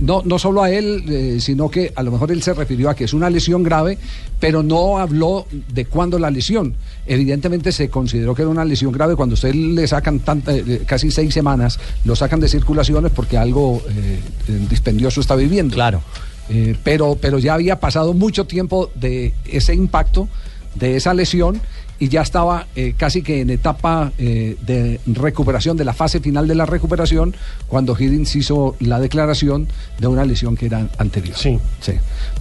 no, 0.02 0.22
no 0.26 0.40
solo 0.40 0.62
a 0.62 0.70
él, 0.70 1.06
eh, 1.08 1.38
sino 1.40 1.70
que 1.70 1.94
a 1.96 2.04
lo 2.04 2.12
mejor 2.12 2.32
él 2.34 2.44
se 2.44 2.54
refirió 2.54 2.90
a 2.90 2.96
que 2.96 3.06
es 3.06 3.14
una 3.14 3.30
lesión 3.30 3.64
grave, 3.64 3.98
pero 4.42 4.62
no 4.62 4.98
habló 5.00 5.48
de 5.74 5.86
cuándo 5.86 6.20
la 6.20 6.30
lesión. 6.30 6.76
Evidentemente 7.06 7.72
se 7.72 7.90
consideró 7.90 8.36
que 8.36 8.42
era 8.42 8.52
una 8.52 8.66
lesión 8.66 8.92
grave 8.92 9.16
cuando 9.16 9.36
usted 9.36 9.54
le 9.56 9.88
sacan 9.88 10.20
tanta- 10.20 10.54
eh, 10.54 10.82
casi 10.86 11.12
seis 11.12 11.34
semanas, 11.34 11.80
lo 12.04 12.16
sacan 12.16 12.42
de 12.42 12.50
circulaciones 12.50 13.12
porque 13.16 13.38
algo 13.38 13.82
eh, 13.90 14.20
eh, 14.50 14.66
dispendioso 14.70 15.22
está 15.22 15.36
viviendo. 15.38 15.76
Claro. 15.76 16.02
Eh, 16.50 16.76
pero, 16.84 17.18
pero 17.22 17.40
ya 17.40 17.54
había 17.54 17.80
pasado 17.80 18.14
mucho 18.14 18.46
tiempo 18.46 18.92
de 18.96 19.34
ese 19.46 19.74
impacto, 19.74 20.28
de 20.76 20.98
esa 20.98 21.14
lesión, 21.14 21.62
y 22.04 22.10
ya 22.10 22.22
estaba 22.22 22.68
eh, 22.76 22.96
casi 22.98 23.22
que 23.22 23.40
en 23.40 23.50
etapa 23.50 24.12
eh, 24.18 24.58
de 24.66 25.00
recuperación, 25.06 25.78
de 25.78 25.86
la 25.86 25.94
fase 25.94 26.20
final 26.20 26.50
de 26.50 26.54
la 26.54 26.66
recuperación, 26.66 27.34
cuando 27.66 27.96
Higgins 27.98 28.36
hizo 28.36 28.76
la 28.82 29.00
declaración 29.00 29.70
de 30.00 30.08
una 30.08 30.26
lesión 30.26 30.58
que 30.58 30.66
era 30.66 30.90
anterior. 30.98 31.38
Sí. 31.38 31.58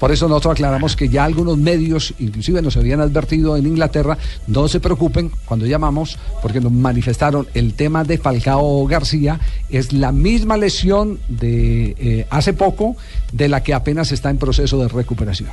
Por 0.00 0.10
eso 0.10 0.26
nosotros 0.26 0.54
aclaramos 0.54 0.96
que 0.96 1.08
ya 1.08 1.22
algunos 1.22 1.58
medios, 1.58 2.12
inclusive 2.18 2.60
nos 2.60 2.76
habían 2.76 3.00
advertido 3.00 3.56
en 3.56 3.68
Inglaterra, 3.68 4.18
no 4.48 4.66
se 4.66 4.80
preocupen 4.80 5.30
cuando 5.44 5.64
llamamos, 5.64 6.18
porque 6.42 6.60
nos 6.60 6.72
manifestaron 6.72 7.46
el 7.54 7.74
tema 7.74 8.02
de 8.02 8.18
Falcao 8.18 8.84
García, 8.88 9.38
es 9.70 9.92
la 9.92 10.10
misma 10.10 10.56
lesión 10.56 11.20
de 11.28 11.94
eh, 12.00 12.26
hace 12.30 12.52
poco 12.52 12.96
de 13.30 13.48
la 13.48 13.62
que 13.62 13.74
apenas 13.74 14.10
está 14.10 14.28
en 14.28 14.38
proceso 14.38 14.76
de 14.82 14.88
recuperación. 14.88 15.50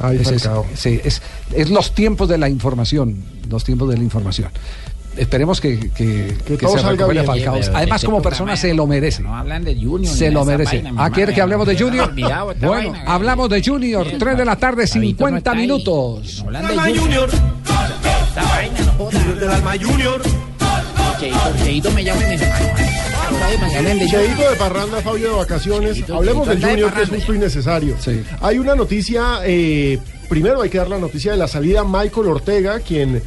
Ay, 0.00 0.16
Es- 0.16 0.28
es- 0.30 0.42
Falcao. 0.44 0.66
sí, 0.74 1.00
es, 1.04 1.22
es 1.54 1.70
los 1.70 1.92
tiempos 1.94 2.28
de 2.28 2.38
la 2.38 2.48
información, 2.48 3.16
los 3.48 3.64
tiempos 3.64 3.88
de 3.90 3.96
la 3.96 4.02
información. 4.04 4.50
Esperemos 5.16 5.60
que, 5.60 5.90
que, 5.90 6.36
que 6.46 6.56
todo 6.56 6.78
se 6.78 6.82
recupere 6.88 7.22
bien. 7.22 7.26
Falcao. 7.26 7.54
Además, 7.74 7.96
este 7.96 8.06
como 8.06 8.22
persona 8.22 8.56
se 8.56 8.72
lo 8.72 8.86
merece. 8.86 9.20
No 9.22 9.34
hablan 9.36 9.64
de 9.64 9.74
Junior. 9.74 10.14
Se 10.14 10.30
lo 10.30 10.44
merece. 10.44 10.80
vaina, 10.82 11.04
Ah, 11.04 11.10
¿quiere 11.10 11.34
que 11.34 11.40
hablemos 11.40 11.66
de 11.66 11.76
Junior? 11.76 12.12
Bueno, 12.14 12.68
vaina. 12.70 13.02
hablamos 13.04 13.48
de 13.50 13.60
Junior. 13.64 14.06
3 14.16 14.38
de 14.38 14.44
la 14.44 14.54
tarde, 14.56 14.86
Fabito 14.86 15.24
no 15.24 15.26
50 15.26 15.38
está 15.38 15.50
ahí. 15.52 15.58
minutos. 15.58 16.42
Hablan 16.46 16.68
de 16.68 16.98
Junior. 17.00 17.28
Esta 17.30 18.42
vaina 18.44 18.80
no 18.80 18.92
joda. 18.92 19.24
del 19.34 19.50
Alma 19.50 19.72
Junior. 19.82 20.22
Cheito, 21.18 21.38
Cheito 21.64 21.90
me 21.90 22.04
llama 22.04 22.20
y 22.22 22.24
me 22.26 22.30
dice, 22.32 22.52
Cheito 24.08 24.50
de 24.50 24.56
parranda, 24.56 25.00
Fabio 25.02 25.30
de 25.30 25.36
vacaciones. 25.36 26.10
Hablemos 26.10 26.48
del 26.48 26.64
Junior, 26.64 26.92
que 26.92 27.02
es 27.02 27.08
justo 27.08 27.34
y 27.34 27.38
necesario. 27.38 27.96
Hay 28.40 28.58
una 28.58 28.74
noticia, 28.74 29.40
eh, 29.44 29.98
primero 30.28 30.62
hay 30.62 30.70
que 30.70 30.78
dar 30.78 30.88
la 30.88 30.98
noticia 30.98 31.32
de 31.32 31.38
la 31.38 31.48
salida 31.48 31.84
Michael 31.84 32.28
Ortega, 32.28 32.80
quien 32.80 33.22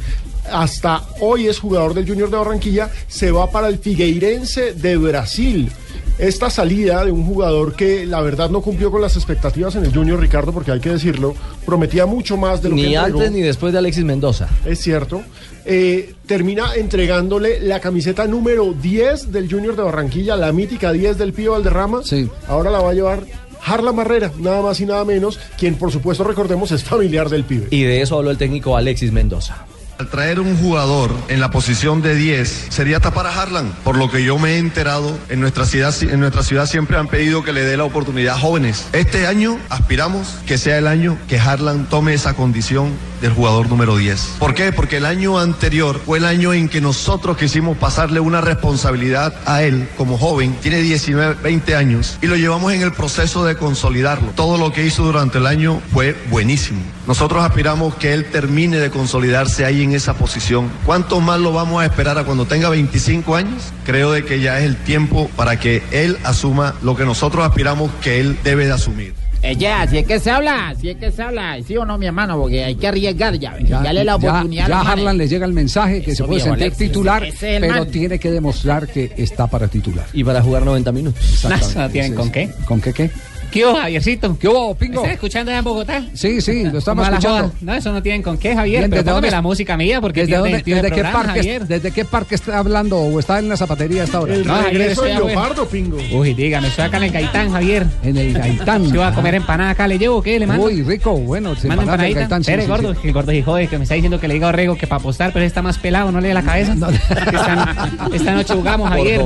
hasta 0.50 1.02
hoy 1.20 1.46
es 1.46 1.58
jugador 1.58 1.94
del 1.94 2.06
Junior 2.06 2.30
de 2.30 2.36
Barranquilla, 2.36 2.90
se 3.08 3.30
va 3.30 3.50
para 3.50 3.68
el 3.68 3.78
Figueirense 3.78 4.74
de 4.74 4.96
Brasil. 4.96 5.70
Esta 6.18 6.50
salida 6.50 7.04
de 7.04 7.10
un 7.10 7.24
jugador 7.24 7.74
que 7.74 8.04
la 8.06 8.20
verdad 8.20 8.50
no 8.50 8.60
cumplió 8.60 8.90
con 8.90 9.00
las 9.00 9.16
expectativas 9.16 9.74
en 9.76 9.84
el 9.84 9.94
Junior, 9.94 10.20
Ricardo, 10.20 10.52
porque 10.52 10.70
hay 10.70 10.78
que 10.78 10.90
decirlo, 10.90 11.34
prometía 11.64 12.06
mucho 12.06 12.36
más 12.36 12.62
de 12.62 12.68
lo 12.68 12.76
que 12.76 12.82
Ni 12.82 12.96
antes 12.96 13.32
ni 13.32 13.40
después 13.40 13.72
de 13.72 13.78
Alexis 13.78 14.04
Mendoza. 14.04 14.48
Es 14.66 14.80
cierto. 14.80 15.22
Eh, 15.64 16.14
termina 16.26 16.74
entregándole 16.74 17.60
la 17.60 17.80
camiseta 17.80 18.26
número 18.26 18.72
10 18.72 19.32
del 19.32 19.50
Junior 19.50 19.74
de 19.74 19.82
Barranquilla, 19.82 20.36
la 20.36 20.52
mítica 20.52 20.92
10 20.92 21.18
del 21.18 21.32
Pío 21.32 21.52
Valderrama. 21.52 22.02
Sí. 22.04 22.28
Ahora 22.46 22.70
la 22.70 22.80
va 22.80 22.90
a 22.90 22.94
llevar 22.94 23.24
Harla 23.64 23.92
Marrera, 23.92 24.32
nada 24.38 24.60
más 24.60 24.80
y 24.80 24.86
nada 24.86 25.04
menos, 25.04 25.38
quien 25.58 25.76
por 25.76 25.92
supuesto 25.92 26.24
recordemos 26.24 26.72
es 26.72 26.84
familiar 26.84 27.28
del 27.30 27.44
pibe. 27.44 27.68
Y 27.70 27.82
de 27.84 28.02
eso 28.02 28.18
habló 28.18 28.30
el 28.30 28.38
técnico 28.38 28.76
Alexis 28.76 29.12
Mendoza. 29.12 29.66
Al 29.98 30.08
traer 30.08 30.40
un 30.40 30.56
jugador 30.56 31.14
en 31.28 31.40
la 31.40 31.50
posición 31.50 32.02
de 32.02 32.14
10 32.14 32.66
sería 32.70 33.00
tapar 33.00 33.26
a 33.26 33.40
Harlan. 33.40 33.72
Por 33.84 33.96
lo 33.96 34.10
que 34.10 34.24
yo 34.24 34.38
me 34.38 34.54
he 34.54 34.58
enterado, 34.58 35.16
en 35.28 35.40
nuestra 35.40 35.64
ciudad, 35.64 35.94
en 36.02 36.20
nuestra 36.20 36.42
ciudad 36.42 36.66
siempre 36.66 36.96
han 36.96 37.08
pedido 37.08 37.44
que 37.44 37.52
le 37.52 37.62
dé 37.62 37.76
la 37.76 37.84
oportunidad 37.84 38.36
a 38.36 38.38
jóvenes. 38.38 38.86
Este 38.92 39.26
año 39.26 39.58
aspiramos 39.68 40.38
que 40.46 40.58
sea 40.58 40.78
el 40.78 40.86
año 40.86 41.18
que 41.28 41.38
Harlan 41.38 41.88
tome 41.88 42.14
esa 42.14 42.34
condición 42.34 42.90
del 43.22 43.32
jugador 43.32 43.68
número 43.68 43.96
10. 43.96 44.36
¿Por 44.38 44.52
qué? 44.52 44.72
Porque 44.72 44.98
el 44.98 45.06
año 45.06 45.38
anterior 45.38 46.00
fue 46.04 46.18
el 46.18 46.26
año 46.26 46.52
en 46.52 46.68
que 46.68 46.80
nosotros 46.80 47.38
quisimos 47.38 47.78
pasarle 47.78 48.20
una 48.20 48.40
responsabilidad 48.40 49.34
a 49.46 49.62
él 49.62 49.88
como 49.96 50.18
joven. 50.18 50.54
Tiene 50.60 50.82
19, 50.82 51.36
20 51.42 51.76
años 51.76 52.18
y 52.20 52.26
lo 52.26 52.36
llevamos 52.36 52.72
en 52.72 52.82
el 52.82 52.92
proceso 52.92 53.44
de 53.44 53.56
consolidarlo. 53.56 54.32
Todo 54.32 54.58
lo 54.58 54.72
que 54.72 54.84
hizo 54.84 55.04
durante 55.04 55.38
el 55.38 55.46
año 55.46 55.80
fue 55.92 56.16
buenísimo. 56.30 56.80
Nosotros 57.06 57.44
aspiramos 57.44 57.94
que 57.94 58.12
él 58.12 58.26
termine 58.30 58.78
de 58.78 58.90
consolidarse 58.90 59.64
ahí 59.64 59.82
en 59.82 59.94
esa 59.94 60.14
posición. 60.14 60.70
¿Cuánto 60.84 61.20
más 61.20 61.40
lo 61.40 61.52
vamos 61.52 61.82
a 61.82 61.86
esperar 61.86 62.18
a 62.18 62.24
cuando 62.24 62.46
tenga 62.46 62.68
25 62.68 63.36
años? 63.36 63.72
Creo 63.84 64.12
de 64.12 64.24
que 64.24 64.40
ya 64.40 64.58
es 64.58 64.64
el 64.64 64.76
tiempo 64.76 65.30
para 65.36 65.58
que 65.58 65.82
él 65.92 66.18
asuma 66.24 66.74
lo 66.82 66.96
que 66.96 67.04
nosotros 67.04 67.44
aspiramos 67.44 67.90
que 68.02 68.20
él 68.20 68.38
debe 68.42 68.66
de 68.66 68.72
asumir. 68.72 69.21
Ya, 69.58 69.86
si 69.88 69.98
es 69.98 70.06
que 70.06 70.20
se 70.20 70.30
habla, 70.30 70.74
si 70.80 70.90
es 70.90 70.96
que 70.96 71.10
se 71.10 71.20
habla, 71.20 71.58
sí 71.66 71.76
o 71.76 71.84
no, 71.84 71.98
mi 71.98 72.06
hermano, 72.06 72.38
porque 72.38 72.62
hay 72.64 72.76
que 72.76 72.86
arriesgar 72.86 73.34
ya, 73.34 73.58
ya, 73.58 73.82
dale 73.82 74.04
la 74.04 74.16
oportunidad. 74.16 74.68
Ya, 74.68 74.80
a. 74.80 74.92
Harlan 74.92 75.18
le 75.18 75.26
llega 75.26 75.44
el 75.46 75.52
mensaje 75.52 76.00
que 76.00 76.14
se 76.14 76.22
puede 76.24 76.42
viejo 76.42 76.56
sentir 76.56 76.72
titular, 76.74 77.24
es 77.24 77.34
pero 77.38 77.68
man. 77.68 77.90
tiene 77.90 78.18
que 78.18 78.30
demostrar 78.30 78.86
que 78.86 79.12
está 79.16 79.48
para 79.48 79.66
titular. 79.66 80.06
Y 80.12 80.22
para 80.22 80.42
jugar 80.42 80.64
90 80.64 80.92
minutos. 80.92 81.22
Exactamente. 81.22 81.78
¿No 81.78 81.88
tienen 81.92 82.10
Sí, 82.12 82.16
con 82.16 82.30
qué? 82.30 82.50
¿Con 82.66 82.80
qué 82.80 82.92
qué? 82.92 83.10
¿Qué 83.52 83.66
hubo, 83.66 83.76
Javiercito? 83.76 84.38
¿Qué 84.38 84.48
hubo, 84.48 84.74
Pingo? 84.74 85.00
¿Estás 85.00 85.12
escuchando 85.12 85.50
allá 85.50 85.58
en 85.58 85.64
Bogotá? 85.64 86.02
Sí, 86.14 86.40
sí, 86.40 86.64
lo 86.64 86.78
estamos 86.78 86.84
¿Cómo 86.84 87.02
va 87.02 87.10
la 87.10 87.18
escuchando. 87.18 87.52
No, 87.60 87.74
eso 87.74 87.92
no 87.92 88.02
tienen 88.02 88.22
con 88.22 88.38
qué, 88.38 88.54
Javier. 88.54 88.78
Bien, 88.80 88.90
Pero 88.90 89.02
¿desde 89.02 89.10
póngame 89.10 89.26
dónde- 89.26 89.36
la 89.36 89.42
música 89.42 89.76
mía 89.76 90.00
porque 90.00 90.20
¿Desde, 90.20 90.32
tiene, 90.32 90.42
dónde- 90.42 90.62
tiene 90.64 90.80
desde 90.82 90.94
qué 90.96 91.00
programa, 91.02 91.24
parque, 91.24 91.38
Javier. 91.40 91.66
¿Desde 91.66 91.90
qué 91.90 92.04
parque 92.06 92.34
está 92.34 92.58
hablando 92.58 92.98
o 92.98 93.20
está 93.20 93.38
en 93.38 93.50
la 93.50 93.56
zapatería 93.58 94.04
hasta 94.04 94.16
ahora? 94.18 94.34
El 94.34 94.46
No, 94.46 94.54
Javier, 94.54 94.72
regreso 94.78 95.04
estoy. 95.04 95.26
Leopardo, 95.26 95.66
Pingo. 95.68 95.98
Uy, 96.12 96.32
dígame, 96.32 96.68
estoy 96.68 96.84
acá 96.86 96.96
en 96.96 97.02
el 97.02 97.10
Gaitán, 97.10 97.52
Javier. 97.52 97.86
En 98.02 98.16
el 98.16 98.32
Gaitán. 98.32 98.84
Yo 98.90 99.00
voy 99.00 99.08
a 99.10 99.14
comer 99.14 99.34
empanada 99.34 99.70
acá, 99.70 99.86
¿le 99.86 99.98
llevo 99.98 100.16
o 100.16 100.22
qué? 100.22 100.38
¿Le 100.38 100.46
mando? 100.46 100.64
Uy, 100.64 100.82
rico, 100.82 101.12
bueno. 101.18 101.54
se 101.54 101.68
Manda 101.68 101.82
empanadita. 101.82 102.20
Gaitán, 102.20 102.44
sí, 102.44 102.50
Espere, 102.50 102.62
sí, 102.64 102.70
gordo, 102.70 102.94
sí. 102.94 103.00
que 103.02 103.08
el 103.08 103.14
gordo 103.14 103.32
hijo 103.32 103.56
de 103.56 103.68
que 103.68 103.76
me 103.76 103.82
está 103.84 103.94
diciendo 103.96 104.18
que 104.18 104.28
le 104.28 104.34
diga 104.34 104.46
a 104.46 104.48
Orrego 104.48 104.76
que 104.76 104.86
para 104.86 105.00
apostar, 105.00 105.30
pero 105.32 105.42
él 105.44 105.46
está 105.48 105.60
más 105.60 105.76
pelado, 105.76 106.10
no 106.10 106.22
le 106.22 106.28
dé 106.28 106.34
la 106.34 106.42
cabeza. 106.44 106.72
esta, 106.72 107.90
esta 108.14 108.32
noche 108.32 108.54
jugamos, 108.54 108.88
Javier. 108.88 109.20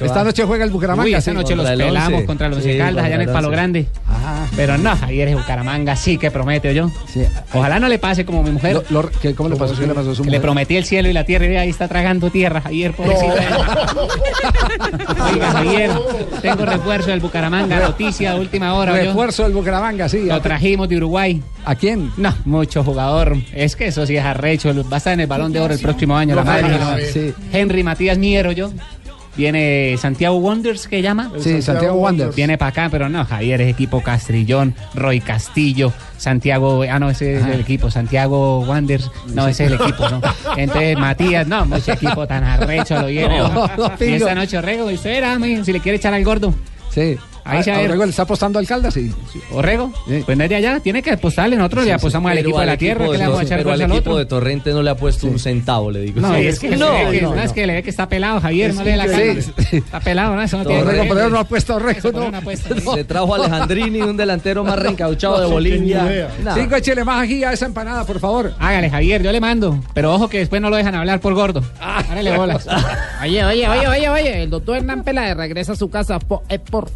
Esta 0.00 0.20
ah. 0.22 0.24
noche 0.24 0.44
juega 0.44 0.64
el 0.64 0.70
Bucaramanga. 0.70 1.06
Uy, 1.06 1.14
esta 1.14 1.32
noche 1.34 1.54
los 1.54 1.68
pelamos 1.68 2.22
contra 2.24 2.48
los 2.48 2.64
Caldas 2.64 3.04
allá 3.04 3.14
en 3.16 3.20
el 3.20 3.26
el 3.28 3.32
Palo 3.32 3.48
once. 3.48 3.56
Grande. 3.66 3.86
Pero 4.54 4.78
no, 4.78 4.96
Javier 4.96 5.28
es 5.28 5.36
Bucaramanga, 5.36 5.96
sí 5.96 6.18
que 6.18 6.30
promete 6.30 6.72
yo. 6.74 6.90
Ojalá 7.52 7.78
no 7.80 7.88
le 7.88 7.98
pase 7.98 8.24
como 8.24 8.42
mi 8.42 8.50
mujer. 8.50 8.82
Lo- 8.90 9.02
lo- 9.02 9.10
¿qué- 9.20 9.34
¿Cómo 9.34 9.48
le 9.48 9.56
pasó? 9.56 9.74
¿Qué 9.78 9.86
le 9.86 9.94
pasó 9.94 10.10
a 10.12 10.14
su 10.14 10.22
Que 10.22 10.30
le 10.30 10.36
mujer? 10.38 10.42
prometí 10.42 10.76
el 10.76 10.84
cielo 10.84 11.08
y 11.08 11.12
la 11.12 11.24
tierra 11.24 11.46
y 11.46 11.56
ahí 11.56 11.68
está 11.68 11.88
tragando 11.88 12.30
tierra, 12.30 12.60
Javier, 12.60 12.92
pobrecita. 12.94 13.34
Oiga, 15.32 15.50
Javier, 15.52 15.90
tengo 16.42 16.64
refuerzo 16.64 17.10
del 17.10 17.20
Bucaramanga, 17.20 17.80
noticia 17.80 18.34
de 18.34 18.40
última 18.40 18.74
hora. 18.74 18.92
Refuerzo 18.92 19.42
del 19.44 19.52
Bucaramanga, 19.52 20.08
sí. 20.08 20.24
Lo 20.26 20.40
trajimos 20.40 20.88
de 20.88 20.96
Uruguay. 20.96 21.42
¿A 21.64 21.74
quién? 21.74 22.12
No, 22.16 22.34
mucho 22.44 22.84
jugador. 22.84 23.36
Es 23.52 23.74
que 23.76 23.86
eso 23.88 24.06
sí 24.06 24.16
es 24.16 24.24
arrecho. 24.24 24.72
Va 24.90 24.96
a 24.96 24.98
estar 24.98 25.12
en 25.12 25.20
el 25.20 25.26
Balón 25.26 25.52
de 25.52 25.60
Oro 25.60 25.74
el 25.74 25.80
próximo 25.80 26.16
año. 26.16 26.34
La 26.36 26.44
madre 26.44 27.12
sí. 27.12 27.32
Henry 27.52 27.82
Matías 27.82 28.18
Miero, 28.18 28.52
yo. 28.52 28.70
Viene 29.36 29.96
Santiago 29.98 30.38
Wonders, 30.38 30.88
que 30.88 31.02
llama. 31.02 31.30
Sí, 31.38 31.60
Santiago 31.60 31.96
Wanderers. 31.96 32.34
Viene 32.34 32.56
para 32.56 32.70
acá, 32.70 32.88
pero 32.90 33.08
no, 33.08 33.24
Javier 33.24 33.60
es 33.60 33.68
equipo 33.68 34.02
Castrillón, 34.02 34.74
Roy 34.94 35.20
Castillo, 35.20 35.92
Santiago, 36.16 36.82
ah, 36.90 36.98
no, 36.98 37.10
ese 37.10 37.36
es 37.36 37.46
el 37.46 37.60
equipo, 37.60 37.90
Santiago 37.90 38.60
Wanderers, 38.60 39.10
no, 39.34 39.46
ese 39.46 39.66
es 39.66 39.72
el 39.72 39.80
equipo, 39.80 40.08
no. 40.08 40.20
Entonces, 40.56 40.98
Matías, 40.98 41.46
no, 41.46 41.66
mucho 41.66 41.92
equipo 41.92 42.26
tan 42.26 42.44
arrecho 42.44 43.00
lo 43.00 43.06
viene. 43.08 43.36
No, 43.46 43.70
¿no? 43.76 43.92
esta 43.98 44.34
noche 44.34 44.58
Orrego, 44.58 44.90
y 44.90 44.98
era, 45.04 45.38
si 45.64 45.72
le 45.72 45.80
quiere 45.80 45.96
echar 45.96 46.14
al 46.14 46.24
gordo. 46.24 46.54
Sí. 46.90 47.16
Ahí 47.46 47.62
se 47.62 47.70
Ah. 47.72 47.80
Orrego 47.80 48.04
le 48.04 48.10
está 48.10 48.22
apostando 48.22 48.58
al 48.58 48.66
Caldas, 48.66 48.94
sí. 48.94 49.12
Orrego, 49.52 49.92
pues 50.24 50.36
no 50.36 50.44
es 50.44 50.50
de 50.50 50.56
allá, 50.56 50.80
tiene 50.80 51.02
que 51.02 51.12
apostarle, 51.12 51.56
nosotros 51.56 51.84
le 51.84 51.92
apostamos 51.92 52.30
al 52.30 52.38
equipo 52.38 52.58
de 52.60 52.66
la 52.66 52.72
equipo 52.74 52.86
tierra, 52.86 53.04
que 53.06 53.12
de 53.12 53.18
le 53.18 53.24
vamos 53.24 53.40
a 53.40 53.42
echar 53.44 53.58
Pero 53.58 53.72
al 53.72 53.80
al 53.82 53.90
equipo 53.90 54.10
otro. 54.10 54.16
de 54.18 54.26
Torrente 54.26 54.70
no 54.72 54.82
le 54.82 54.90
ha 54.90 54.94
puesto 54.96 55.26
un 55.26 55.38
centavo, 55.38 55.90
le 55.90 56.00
digo. 56.00 56.20
No, 56.20 56.34
es 56.34 56.58
que, 56.58 56.76
no, 56.76 56.92
ve 56.92 57.08
que, 57.12 57.22
no, 57.22 57.34
no, 57.34 57.42
es 57.42 57.52
que 57.52 57.66
le 57.66 57.74
ve 57.74 57.82
que 57.82 57.90
está 57.90 58.08
pelado, 58.08 58.40
Javier, 58.40 58.74
no 58.74 58.82
le 58.82 58.90
dé 58.90 58.96
la 58.96 59.06
cara. 59.06 59.34
Sí. 59.70 59.76
Está 59.76 60.00
pelado, 60.00 60.34
¿no? 60.34 60.42
Eso 60.42 60.58
no 60.58 60.64
tiene 60.64 60.82
Orrego, 60.82 61.02
que 61.04 61.08
pero 61.14 61.30
no 61.30 61.38
ha 61.38 61.44
puesto 61.44 61.76
Orrego, 61.76 62.12
no. 62.30 62.94
Se 62.94 63.04
trajo 63.04 63.34
a 63.34 63.38
Alejandrini, 63.38 64.00
un 64.02 64.16
delantero 64.16 64.64
más 64.64 64.78
reencauchado 64.78 65.40
de 65.40 65.46
Bolivia. 65.46 66.28
Cinco, 66.54 66.76
échele 66.76 67.04
más 67.04 67.22
aquí 67.22 67.44
a 67.44 67.52
esa 67.52 67.66
empanada, 67.66 68.04
por 68.04 68.18
favor. 68.20 68.54
Hágale, 68.58 68.90
Javier, 68.90 69.22
yo 69.22 69.32
le 69.32 69.40
mando. 69.40 69.82
Pero 69.94 70.12
ojo 70.14 70.28
que 70.28 70.38
después 70.38 70.60
no 70.60 70.70
lo 70.70 70.76
dejan 70.76 70.94
hablar 70.94 71.20
por 71.20 71.34
gordo. 71.34 71.62
Hágale 71.80 72.36
bolas. 72.36 72.66
Oye, 73.22 73.44
oye, 73.44 73.68
oye, 73.68 73.88
oye, 73.88 74.08
oye, 74.08 74.42
el 74.42 74.50
doctor 74.50 74.76
Hernán 74.76 75.02
Peláez 75.02 75.36
regresa 75.36 75.72
a 75.72 75.76
su 75.76 75.88
casa 75.90 76.18
eh, 76.48 76.58
por 76.58 76.90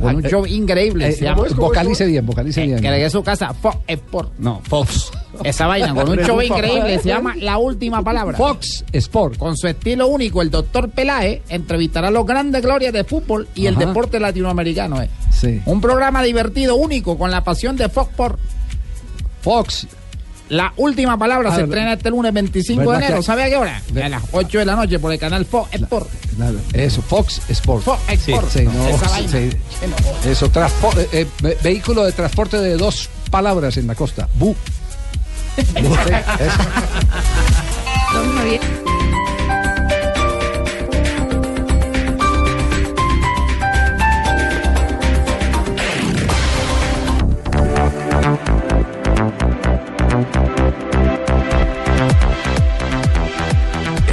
con 0.00 0.16
un 0.16 0.22
show 0.22 0.44
eh, 0.46 0.50
increíble. 0.50 1.08
eh, 1.08 1.12
se 1.12 1.24
llama. 1.24 1.44
vocalice 1.56 2.06
bien, 2.06 2.24
vocalice 2.26 2.62
Eh, 2.62 2.66
bien. 2.66 2.80
Que 2.80 2.90
regresa 2.90 3.06
a 3.08 3.20
su 3.20 3.22
casa, 3.24 3.54
fo- 3.62 3.78
eh, 3.86 3.96
por 3.96 4.30
No, 4.38 4.60
Fox. 4.64 5.10
esa 5.44 5.66
vaina, 5.66 5.94
con 5.94 6.08
un 6.08 6.18
show 6.18 6.40
increíble. 6.40 6.98
Se 7.00 7.08
llama 7.08 7.34
La 7.36 7.58
Última 7.58 8.02
Palabra. 8.04 8.36
Fox 8.36 8.84
Sport. 8.92 9.36
Con 9.38 9.56
su 9.56 9.66
estilo 9.68 10.06
único, 10.08 10.42
el 10.42 10.50
doctor 10.50 10.90
Peláez 10.90 11.42
entrevistará 11.48 12.08
a 12.08 12.10
los 12.10 12.24
grandes 12.26 12.62
glorias 12.62 12.92
de 12.92 13.04
fútbol 13.04 13.48
y 13.54 13.66
el 13.66 13.76
deporte 13.76 14.18
latinoamericano. 14.20 15.00
eh. 15.02 15.08
Sí. 15.30 15.60
Un 15.66 15.80
programa 15.80 16.22
divertido, 16.22 16.76
único, 16.76 17.18
con 17.18 17.30
la 17.30 17.42
pasión 17.42 17.76
de 17.76 17.88
Fox 17.88 18.10
por 18.16 18.38
Fox. 19.40 19.86
La 20.52 20.70
última 20.76 21.16
palabra 21.18 21.48
Ah, 21.48 21.54
se 21.54 21.62
¿verdad? 21.62 21.74
estrena 21.76 21.92
este 21.94 22.10
lunes 22.10 22.30
25 22.34 22.80
de 22.82 22.86
¿Verdad 22.86 23.02
enero. 23.04 23.22
¿Sabe 23.22 23.44
a 23.44 23.48
qué 23.48 23.56
hora? 23.56 23.80
A 24.04 24.08
las 24.10 24.22
8 24.32 24.58
de 24.58 24.64
la 24.66 24.76
noche 24.76 24.98
por 24.98 25.10
el 25.10 25.18
canal 25.18 25.46
Fox 25.46 25.72
Sport. 25.72 26.08
Claro, 26.36 26.58
Eso, 26.74 27.00
Fox 27.00 27.40
Sport. 27.48 27.82
Fox 27.84 28.00
Sport. 28.08 28.50
Sí, 28.50 28.64
no, 28.64 28.86
Esa 28.88 29.08
vaina. 29.08 29.28
sí. 29.32 29.50
Eso, 30.28 30.52
transpo- 30.52 30.94
eh, 30.98 31.08
eh, 31.12 31.26
ve- 31.40 31.56
vehículo 31.62 32.04
de 32.04 32.12
transporte 32.12 32.58
de 32.58 32.76
dos 32.76 33.08
palabras 33.30 33.78
en 33.78 33.86
la 33.86 33.94
costa. 33.94 34.28
Bu. 34.34 34.54
Bu, 35.56 35.94
sí, 35.96 36.12
eso. 36.38 36.58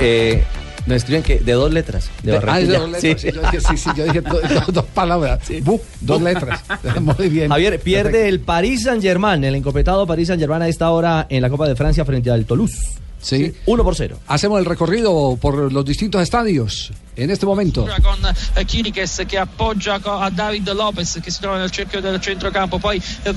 Eh, 0.02 0.44
nos 0.86 0.98
escriben 0.98 1.24
que 1.24 1.40
de 1.40 1.52
dos 1.54 1.72
letras. 1.72 2.10
De 2.24 2.32
De- 2.32 2.40
ah, 2.48 2.58
de 2.60 2.66
dos 2.68 2.90
letras, 2.90 3.22
sí, 3.22 3.32
yo 3.32 3.42
dije, 3.42 3.60
sí, 3.62 3.78
sí, 3.78 3.90
yo 3.96 4.06
dije 4.06 4.22
do- 4.22 4.40
do- 4.42 4.72
dos 4.72 4.86
palabras. 4.86 5.40
Bu, 5.62 5.80
dos 6.02 6.22
letras. 6.22 6.62
Muy 7.02 7.30
bien. 7.30 7.50
Javier, 7.50 7.80
pierde 7.80 8.28
el 8.28 8.40
Paris 8.40 8.84
Saint 8.84 9.02
Germain, 9.02 9.44
el 9.44 9.56
encopetado 9.56 10.08
Paris 10.08 10.28
Saint 10.30 10.40
Germain 10.42 10.62
a 10.62 10.68
esta 10.68 10.90
hora 10.92 11.28
en 11.30 11.42
la 11.42 11.50
Copa 11.50 11.68
de 11.68 11.76
Francia 11.76 12.06
frente 12.06 12.32
al 12.32 12.46
Toulouse. 12.46 12.78
Sí. 13.22 13.54
1 13.66 13.84
por 13.84 13.96
0. 13.96 14.20
Hacemos 14.28 14.60
el 14.60 14.66
recorrido 14.66 15.38
por 15.40 15.72
los 15.72 15.86
distintos 15.86 16.22
estadios 16.22 16.92
en 17.16 17.30
este 17.30 17.46
momento. 17.46 17.86
con 18.02 18.20
eh, 18.26 18.66
Chiriches 18.66 19.24
che 19.28 19.38
appoggia 19.38 20.00
a 20.02 20.30
David 20.30 20.70
Lopez 20.70 21.20
che 21.22 21.32
si 21.32 21.40
trova 21.42 21.58
nel 21.58 21.70
cerchio 21.70 22.00
del 22.02 22.20
centrocampo 22.22 22.80
poi 22.80 23.02
eh, 23.26 23.34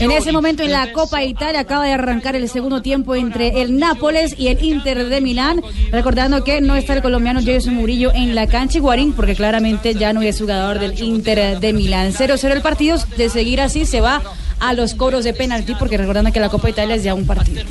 En 0.00 0.10
ese 0.10 0.32
momento 0.32 0.62
en 0.62 0.72
la 0.72 0.92
Copa 0.92 1.22
Italia 1.22 1.60
acaba 1.60 1.84
de 1.84 1.92
arrancar 1.92 2.34
el 2.34 2.48
segundo 2.48 2.82
tiempo 2.82 3.14
entre 3.14 3.62
el 3.62 3.78
Nápoles 3.78 4.34
y 4.36 4.48
el 4.48 4.62
Inter 4.62 5.08
de 5.08 5.20
Milán. 5.20 5.62
Recordando 5.92 6.42
que 6.42 6.60
no 6.60 6.74
está 6.74 6.94
el 6.94 7.02
colombiano 7.02 7.40
Jason 7.44 7.74
Murillo 7.74 8.12
en 8.12 8.34
la 8.34 8.46
cancha 8.46 8.78
y 8.78 8.80
Guarín 8.80 9.12
porque 9.12 9.36
claramente 9.36 9.94
ya 9.94 10.12
no 10.12 10.22
es 10.22 10.38
jugador 10.38 10.80
del 10.80 11.00
Inter 11.00 11.60
de 11.60 11.72
Milán. 11.72 12.12
0-0 12.12 12.50
el 12.50 12.62
partido. 12.62 12.98
De 13.16 13.28
seguir 13.28 13.60
así 13.60 13.86
se 13.86 14.00
va 14.00 14.22
a 14.60 14.72
los 14.74 14.94
cobros 14.94 15.24
de 15.24 15.32
penalti 15.32 15.74
porque 15.74 15.96
recordando 15.96 16.32
que 16.32 16.40
la 16.40 16.48
Copa 16.48 16.68
Italia 16.70 16.94
es 16.94 17.02
ya 17.02 17.14
un 17.14 17.26
partido. 17.26 17.62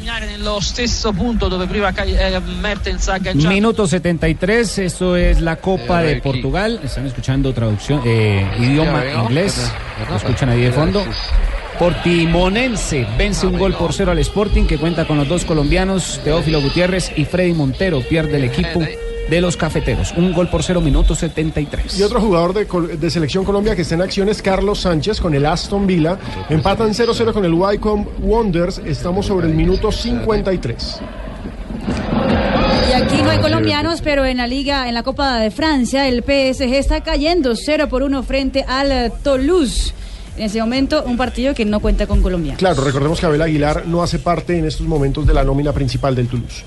eh, 2.16 2.40
Minuto 3.50 3.88
73, 3.88 4.80
esto 4.80 5.16
es 5.16 5.40
la 5.42 5.56
Copa 5.58 6.02
de 6.02 6.18
Portugal. 6.22 6.80
Están 6.84 7.06
escuchando 7.06 7.54
traducción, 7.54 8.02
eh, 8.06 8.46
idioma 8.60 9.04
inglés. 9.24 9.72
Lo 10.10 10.16
escuchan 10.16 10.50
ahí 10.50 10.62
de 10.62 10.72
fondo. 10.72 11.04
Portimonense 11.78 13.08
vence 13.18 13.48
un 13.48 13.58
gol 13.58 13.74
por 13.74 13.94
cero 13.94 14.12
al 14.12 14.20
Sporting 14.20 14.66
que 14.66 14.78
cuenta 14.78 15.06
con 15.06 15.18
los 15.18 15.28
dos 15.30 15.46
colombianos, 15.46 16.20
Teófilo 16.26 16.62
Gutiérrez 16.62 17.12
y 17.16 17.24
Freddy 17.24 17.54
Montero. 17.54 18.02
Pierde 18.02 18.36
el 18.38 18.44
equipo 18.44 18.82
de 19.30 19.42
los 19.42 19.56
cafeteros. 19.56 20.14
Un 20.18 20.34
gol 20.34 20.50
por 20.50 20.64
cero, 20.64 20.82
minuto 20.82 21.16
73. 21.16 22.00
Y 22.00 22.04
otro 22.04 22.20
jugador 22.20 22.54
de, 22.54 23.10
Selección 23.10 23.44
Colombia 23.44 23.76
que 23.76 23.84
está 23.84 23.96
en 23.96 24.02
acción 24.02 24.30
es 24.30 24.42
Carlos 24.42 24.80
Sánchez 24.80 25.22
con 25.22 25.34
el 25.34 25.46
Aston 25.46 25.86
Villa. 25.86 26.18
Empatan 26.50 26.90
0-0 26.90 27.34
con 27.34 27.46
el 27.46 27.54
Wycombe 27.54 28.10
Wonders. 28.20 28.82
Estamos 28.86 29.26
sobre 29.26 29.48
el 29.48 29.54
minuto 29.54 29.92
53. 29.92 31.02
Y 32.90 32.94
aquí 32.94 33.22
no 33.22 33.30
hay 33.30 33.40
colombianos, 33.40 34.02
pero 34.02 34.26
en 34.26 34.38
la 34.38 34.48
Liga, 34.48 34.88
en 34.88 34.96
la 34.96 35.04
Copa 35.04 35.38
de 35.40 35.52
Francia, 35.52 36.08
el 36.08 36.24
PSG 36.24 36.74
está 36.74 37.02
cayendo 37.02 37.56
0 37.56 37.88
por 37.88 38.04
1 38.04 38.24
frente 38.24 38.64
al 38.68 39.12
Toulouse. 39.24 39.94
en 40.38 40.46
ese 40.46 40.60
momento 40.60 41.04
un 41.06 41.18
partido 41.18 41.54
que 41.54 41.66
no 41.66 41.80
cuenta 41.80 42.08
con 42.08 42.22
colombianos. 42.22 42.58
Claro, 42.58 42.84
recordemos 42.84 43.20
que 43.20 43.26
Abel 43.26 43.42
Aguilar 43.42 43.86
no 43.86 44.02
hace 44.02 44.20
parte 44.20 44.58
en 44.58 44.66
estos 44.66 44.88
momentos 44.88 45.28
de 45.28 45.34
la 45.34 45.44
nómina 45.44 45.72
principal 45.72 46.16
del 46.16 46.28
Toulouse. 46.28 46.64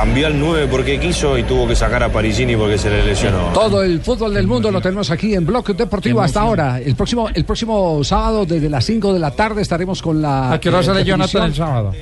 Cambió 0.00 0.28
al 0.28 0.40
9 0.40 0.66
porque 0.70 0.98
quiso 0.98 1.36
y 1.36 1.42
tuvo 1.42 1.68
que 1.68 1.76
sacar 1.76 2.02
a 2.02 2.10
Parigini 2.10 2.56
porque 2.56 2.78
se 2.78 2.88
le 2.88 3.04
lesionó. 3.04 3.48
Todo 3.52 3.82
el 3.82 4.00
fútbol 4.00 4.32
del 4.32 4.46
mundo 4.46 4.70
lo 4.70 4.80
tenemos 4.80 5.10
aquí 5.10 5.34
en 5.34 5.44
Bloque 5.44 5.74
Deportivo 5.74 6.22
hasta 6.22 6.40
ahora. 6.40 6.80
El 6.80 6.94
próximo, 6.94 7.28
el 7.28 7.44
próximo 7.44 8.02
sábado, 8.02 8.46
desde 8.46 8.70
las 8.70 8.82
5 8.86 9.12
de 9.12 9.18
la 9.18 9.30
tarde, 9.32 9.60
estaremos 9.60 10.00
con 10.00 10.22
la. 10.22 10.54
¿A 10.54 10.58
qué 10.58 10.70
hora 10.70 10.80
eh, 10.80 10.84
sale 10.84 11.04
Jonathan 11.04 11.42
el 11.42 11.54
sábado? 11.54 11.92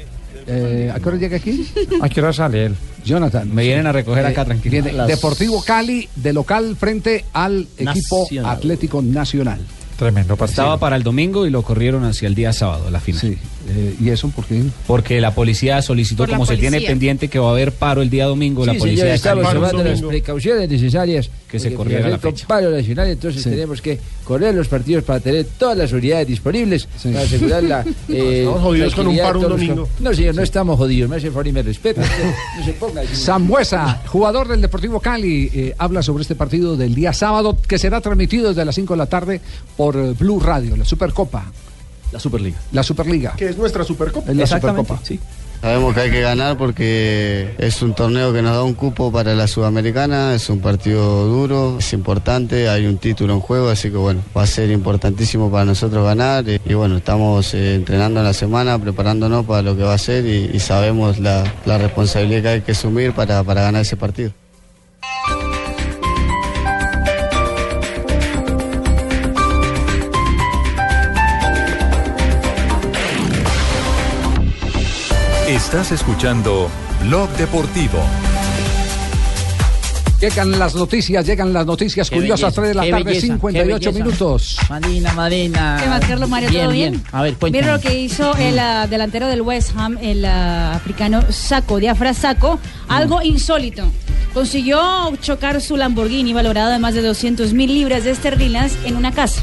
Eh, 0.46 0.92
¿A 0.94 1.00
qué 1.00 1.08
hora 1.08 1.18
llega 1.18 1.38
aquí? 1.38 1.68
¿A 2.00 2.08
qué 2.08 2.20
hora 2.20 2.32
sale 2.32 2.66
él? 2.66 2.76
Jonathan. 3.04 3.52
Me 3.52 3.64
vienen 3.64 3.88
a 3.88 3.90
recoger 3.90 4.24
acá, 4.24 4.44
tranquilo. 4.44 4.70
Viene 4.70 4.92
Las- 4.92 5.08
Deportivo 5.08 5.60
Cali 5.64 6.08
de 6.14 6.32
local 6.32 6.76
frente 6.78 7.24
al 7.32 7.66
equipo 7.76 8.20
Nacional. 8.22 8.56
Atlético 8.56 9.02
Nacional. 9.02 9.58
Tremendo 9.98 10.38
Estaba 10.44 10.76
para 10.78 10.94
el 10.94 11.02
domingo 11.02 11.46
y 11.46 11.50
lo 11.50 11.62
corrieron 11.62 12.04
hacia 12.04 12.28
el 12.28 12.36
día 12.36 12.52
sábado, 12.52 12.92
la 12.92 13.00
final. 13.00 13.20
Sí. 13.20 13.38
Eh, 13.68 13.94
¿Y 14.00 14.08
eso 14.10 14.28
por 14.30 14.44
qué? 14.46 14.62
Porque 14.86 15.20
la 15.20 15.34
policía 15.34 15.80
solicitó, 15.82 16.22
Por 16.24 16.30
la 16.30 16.36
como 16.36 16.46
se 16.46 16.54
tiene 16.56 16.76
policía. 16.78 16.88
pendiente 16.90 17.28
que 17.28 17.38
va 17.38 17.48
a 17.48 17.52
haber 17.52 17.72
paro 17.72 18.02
el 18.02 18.10
día 18.10 18.26
domingo, 18.26 18.64
la 18.64 18.72
Sí, 18.72 18.78
policía 18.78 19.02
señor, 19.04 19.14
estamos 19.16 19.52
tomando 19.52 19.84
las 19.84 20.02
precauciones 20.02 20.68
necesarias 20.70 21.30
Que 21.50 21.58
se 21.58 21.72
corriera 21.74 22.08
la 22.08 22.18
fecha. 22.18 22.46
paro 22.46 22.70
nacional, 22.70 23.08
entonces 23.08 23.42
Sí. 23.42 23.50
tenemos 23.50 23.80
que 23.82 23.98
correr 24.24 24.54
los 24.54 24.68
partidos 24.68 25.04
para 25.04 25.20
tener 25.20 25.46
todas 25.58 25.76
las 25.78 25.92
unidades 25.92 26.26
disponibles 26.26 26.86
para 27.02 27.20
asegurar 27.20 27.62
la. 27.62 27.80
eh, 28.08 28.40
Estamos 28.40 28.62
jodidos 28.62 28.94
con 28.94 29.06
un 29.06 29.16
paro 29.18 29.38
un 29.40 29.48
domingo. 29.48 29.88
No, 30.00 30.14
señor, 30.14 30.34
no 30.34 30.42
estamos 30.42 30.76
jodidos. 30.76 31.08
Me 31.10 31.16
hace 31.16 31.28
favor 31.28 31.46
y 31.46 31.52
me 31.52 31.62
respeta. 31.62 32.02
No 32.58 32.64
se 32.64 32.72
ponga. 32.74 33.02
Sambuesa, 33.12 34.02
jugador 34.06 34.48
del 34.48 34.60
Deportivo 34.60 35.00
Cali, 35.00 35.50
eh, 35.54 35.74
habla 35.78 36.02
sobre 36.02 36.22
este 36.22 36.34
partido 36.34 36.76
del 36.76 36.94
día 36.94 37.12
sábado 37.12 37.56
que 37.66 37.78
será 37.78 38.00
transmitido 38.00 38.48
desde 38.48 38.64
las 38.64 38.74
5 38.74 38.94
de 38.94 38.98
la 38.98 39.06
tarde 39.06 39.40
por 39.76 40.14
Blue 40.16 40.40
Radio, 40.40 40.76
la 40.76 40.84
Supercopa. 40.84 41.52
La 42.12 42.18
Superliga. 42.20 42.58
La 42.72 42.82
Superliga. 42.82 43.34
Que 43.36 43.48
es 43.50 43.56
nuestra 43.58 43.84
Supercopa. 43.84 44.30
Es 44.30 44.36
la 44.36 44.42
Exactamente, 44.44 44.82
Supercopa. 44.82 45.06
sí. 45.06 45.20
Sabemos 45.60 45.92
que 45.92 46.00
hay 46.02 46.10
que 46.12 46.20
ganar 46.20 46.56
porque 46.56 47.52
es 47.58 47.82
un 47.82 47.92
torneo 47.92 48.32
que 48.32 48.42
nos 48.42 48.52
da 48.52 48.62
un 48.62 48.74
cupo 48.74 49.10
para 49.10 49.34
la 49.34 49.48
Sudamericana, 49.48 50.32
es 50.32 50.48
un 50.50 50.60
partido 50.60 51.26
duro, 51.26 51.78
es 51.80 51.92
importante, 51.92 52.68
hay 52.68 52.86
un 52.86 52.96
título 52.98 53.32
en 53.34 53.40
juego, 53.40 53.68
así 53.68 53.90
que 53.90 53.96
bueno, 53.96 54.20
va 54.36 54.44
a 54.44 54.46
ser 54.46 54.70
importantísimo 54.70 55.50
para 55.50 55.64
nosotros 55.64 56.04
ganar 56.04 56.48
y, 56.48 56.60
y 56.64 56.74
bueno, 56.74 56.98
estamos 56.98 57.54
eh, 57.54 57.74
entrenando 57.74 58.20
en 58.20 58.26
la 58.26 58.34
semana, 58.34 58.78
preparándonos 58.78 59.46
para 59.46 59.62
lo 59.62 59.76
que 59.76 59.82
va 59.82 59.94
a 59.94 59.98
ser 59.98 60.24
y, 60.26 60.48
y 60.54 60.60
sabemos 60.60 61.18
la, 61.18 61.42
la 61.66 61.76
responsabilidad 61.76 62.42
que 62.42 62.48
hay 62.50 62.60
que 62.60 62.70
asumir 62.72 63.12
para, 63.12 63.42
para 63.42 63.62
ganar 63.62 63.82
ese 63.82 63.96
partido. 63.96 64.30
Estás 75.68 75.92
escuchando 75.92 76.70
Blog 77.02 77.28
Deportivo. 77.36 77.98
Llegan 80.18 80.58
las 80.58 80.74
noticias, 80.74 81.26
llegan 81.26 81.52
las 81.52 81.66
noticias 81.66 82.08
Qué 82.08 82.16
curiosas, 82.16 82.56
belleza, 82.56 82.62
3 82.62 82.68
de 82.68 82.74
la 82.74 82.90
tarde, 82.90 83.04
belleza, 83.04 83.26
58 83.26 83.78
qué 83.78 83.86
belleza. 83.86 84.02
minutos. 84.02 84.56
Marina, 84.70 85.12
Marina. 85.12 85.76
¿Qué 85.78 85.86
más, 85.90 86.00
Carlos 86.06 86.30
Mario? 86.30 86.50
¿Todo 86.50 86.70
bien? 86.70 87.02
A 87.12 87.20
ver, 87.20 87.34
cuéntame. 87.34 87.60
Mira 87.60 87.76
lo 87.76 87.82
que 87.82 88.00
hizo 88.00 88.34
el 88.36 88.58
ah, 88.58 88.86
delantero 88.86 89.28
del 89.28 89.42
West 89.42 89.72
Ham, 89.76 89.98
el 90.00 90.24
ah, 90.24 90.72
africano 90.72 91.20
Saco, 91.28 91.78
Diafra 91.78 92.14
Saco, 92.14 92.58
algo 92.88 93.20
insólito. 93.20 93.84
Consiguió 94.32 95.14
chocar 95.20 95.60
su 95.60 95.76
Lamborghini 95.76 96.32
valorado 96.32 96.70
de 96.70 96.78
más 96.78 96.94
de 96.94 97.02
200 97.02 97.52
mil 97.52 97.74
libras 97.74 98.04
de 98.04 98.12
esterlinas 98.12 98.72
en 98.86 98.96
una 98.96 99.12
casa. 99.12 99.42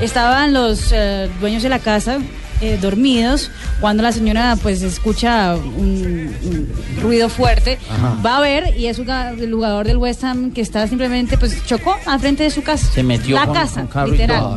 Estaban 0.00 0.54
los 0.54 0.92
eh, 0.92 1.28
dueños 1.40 1.62
de 1.62 1.68
la 1.68 1.78
casa 1.78 2.20
eh, 2.60 2.78
dormidos 2.80 3.50
cuando 3.80 4.02
la 4.02 4.12
señora 4.12 4.56
pues 4.62 4.82
escucha 4.82 5.56
un, 5.56 6.34
un 6.44 6.68
ruido 7.02 7.28
fuerte, 7.28 7.78
Ajá. 7.90 8.16
va 8.24 8.38
a 8.38 8.40
ver 8.40 8.74
y 8.78 8.86
es 8.86 8.98
un 8.98 9.10
el 9.10 9.52
jugador 9.52 9.86
del 9.86 9.96
West 9.96 10.22
Ham 10.22 10.52
que 10.52 10.60
está 10.60 10.86
simplemente 10.86 11.36
pues 11.36 11.64
chocó 11.66 11.96
al 12.06 12.20
frente 12.20 12.44
de 12.44 12.50
su 12.50 12.62
casa. 12.62 12.86
Se 12.92 13.02
metió 13.02 13.34
la 13.36 13.46
con, 13.46 13.54
casa, 13.54 13.86
con 13.86 14.10
literal. 14.10 14.40
todo. 14.40 14.56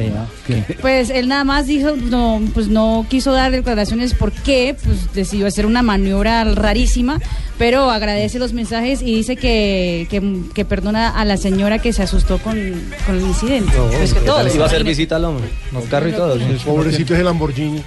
Pues 0.81 1.09
él 1.09 1.27
nada 1.27 1.43
más 1.43 1.65
dijo, 1.65 1.95
no, 1.95 2.41
pues 2.53 2.67
no 2.67 3.05
quiso 3.09 3.31
dar 3.31 3.51
declaraciones 3.51 4.13
por 4.13 4.31
qué, 4.31 4.75
pues 4.83 5.13
decidió 5.13 5.47
hacer 5.47 5.65
una 5.65 5.81
maniobra 5.81 6.43
rarísima, 6.43 7.19
pero 7.63 7.89
agradece 7.89 8.39
los 8.39 8.51
mensajes 8.51 9.01
y 9.01 9.15
dice 9.15 9.37
que, 9.37 10.05
que, 10.09 10.21
que 10.53 10.65
perdona 10.65 11.07
a 11.17 11.23
la 11.23 11.37
señora 11.37 11.79
que 11.79 11.93
se 11.93 12.03
asustó 12.03 12.37
con, 12.39 12.59
con 13.05 13.15
el 13.15 13.21
incidente. 13.21 13.71
Pues 13.97 14.13
que 14.13 14.19
todos, 14.19 14.53
Iba 14.53 14.65
a 14.65 14.67
hacer 14.67 14.83
visita 14.83 15.15
al 15.15 15.23
hombre. 15.23 15.47
Con 15.71 15.83
carro 15.83 16.09
y 16.09 16.11
todo. 16.11 16.37
Pobrecito 16.65 17.13
es 17.13 17.19
el 17.19 17.25
Lamborghini. 17.25 17.81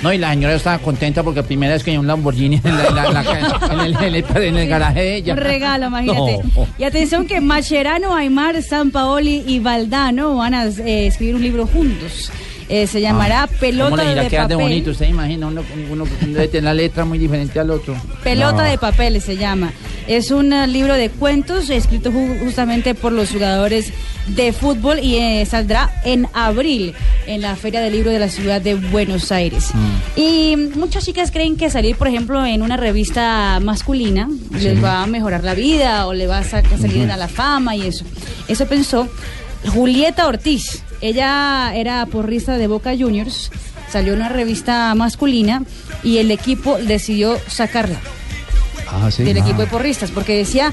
No, 0.00 0.12
y 0.12 0.18
la 0.18 0.30
señora 0.30 0.54
estaba 0.54 0.78
contenta 0.78 1.24
porque 1.24 1.40
la 1.40 1.46
primera 1.48 1.72
vez 1.74 1.82
que 1.82 1.90
hay 1.90 1.96
un 1.96 2.06
Lamborghini 2.06 2.60
en, 2.62 2.76
la- 2.78 2.90
la- 2.90 3.10
la- 3.10 3.68
en 3.72 3.80
el, 3.80 3.96
en 3.96 4.14
el- 4.14 4.42
en 4.44 4.56
el 4.58 4.68
garaje 4.68 5.00
de 5.00 5.16
ella. 5.16 5.32
Un 5.34 5.40
regalo, 5.40 5.86
imagínate. 5.88 6.38
No. 6.54 6.66
Y 6.78 6.84
atención 6.84 7.26
que 7.26 7.40
Macherano, 7.40 8.14
Aymar, 8.14 8.62
San 8.62 8.92
Paoli 8.92 9.42
y 9.44 9.58
Valdano 9.58 10.36
van 10.36 10.54
a 10.54 10.66
eh, 10.66 11.08
escribir 11.08 11.34
un 11.34 11.42
libro 11.42 11.66
juntos. 11.66 12.30
Eh, 12.68 12.86
se 12.86 13.00
llamará 13.00 13.42
Ah, 13.42 13.46
¿Cómo 13.46 13.60
Pelota 13.60 14.02
de 14.04 14.30
papel. 14.30 14.56
bonito? 14.56 14.90
¿Usted 14.92 15.06
imagina? 15.08 15.46
Uno, 15.48 15.62
uno 15.90 16.04
debe 16.22 16.48
tener 16.48 16.64
la 16.64 16.74
letra 16.74 17.04
muy 17.04 17.18
diferente 17.18 17.60
al 17.60 17.70
otro. 17.70 17.94
Pelota 18.22 18.62
No. 18.64 18.70
de 18.70 18.78
papel 18.78 19.20
se 19.20 19.36
llama. 19.36 19.70
Es 20.08 20.30
un 20.30 20.52
eh, 20.52 20.66
libro 20.66 20.94
de 20.94 21.10
cuentos 21.10 21.68
escrito 21.70 22.10
ju- 22.10 22.38
justamente 22.42 22.94
por 22.94 23.12
los 23.12 23.30
jugadores 23.30 23.92
de 24.28 24.52
fútbol 24.54 24.98
y 25.00 25.16
eh, 25.16 25.44
saldrá 25.46 25.90
en 26.04 26.26
abril 26.32 26.94
en 27.26 27.42
la 27.42 27.56
Feria 27.56 27.80
del 27.80 27.92
Libro 27.92 28.10
de 28.10 28.18
la 28.18 28.28
ciudad 28.28 28.60
de 28.62 28.74
Buenos 28.76 29.30
Aires. 29.32 29.68
Y 30.16 30.56
mm, 30.56 30.78
muchas 30.78 31.04
chicas 31.04 31.30
creen 31.30 31.56
que 31.56 31.68
salir, 31.68 31.96
por 31.96 32.08
ejemplo, 32.08 32.44
en 32.46 32.62
una 32.62 32.76
revista 32.78 33.60
masculina 33.60 34.28
les 34.58 34.82
va 34.82 35.02
a 35.02 35.06
mejorar 35.06 35.44
la 35.44 35.54
vida 35.54 36.06
o 36.06 36.14
le 36.14 36.26
va 36.26 36.38
a 36.38 36.44
sa- 36.44 36.62
salir 36.80 37.10
a 37.10 37.16
la 37.18 37.28
fama 37.28 37.76
y 37.76 37.86
eso. 37.86 38.04
Eso 38.48 38.66
pensó 38.66 39.08
Julieta 39.72 40.26
Ortiz. 40.26 40.83
Ella 41.00 41.72
era 41.74 42.04
porrista 42.06 42.56
de 42.56 42.66
Boca 42.66 42.92
Juniors, 42.98 43.50
salió 43.90 44.12
en 44.14 44.20
una 44.20 44.28
revista 44.28 44.94
masculina 44.94 45.62
y 46.02 46.18
el 46.18 46.30
equipo 46.30 46.78
decidió 46.78 47.38
sacarla 47.46 47.98
Ah, 48.90 49.10
sí. 49.10 49.22
del 49.24 49.36
Ah. 49.36 49.40
equipo 49.40 49.60
de 49.60 49.66
porristas 49.66 50.10
porque 50.10 50.36
decía 50.36 50.72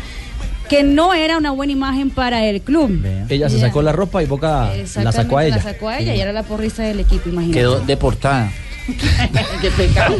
que 0.69 0.83
no 0.83 1.13
era 1.13 1.37
una 1.37 1.51
buena 1.51 1.73
imagen 1.73 2.09
para 2.11 2.45
el 2.45 2.61
club. 2.61 3.03
Ella 3.27 3.49
se 3.49 3.59
sacó 3.59 3.81
la 3.81 3.91
ropa 3.91 4.23
y 4.23 4.25
Boca 4.25 4.71
la 5.03 5.11
sacó 5.11 5.37
a 5.37 5.45
ella. 5.45 5.57
La 5.57 5.61
sacó 5.61 5.89
a 5.89 5.99
ella 5.99 6.15
y 6.15 6.21
era 6.21 6.31
la 6.31 6.43
porrista 6.43 6.83
del 6.83 7.01
equipo, 7.01 7.27
imagínate. 7.29 7.59
Quedó 7.59 7.79
deportada. 7.81 8.51
Qué 9.61 9.71
pecado. 9.71 10.17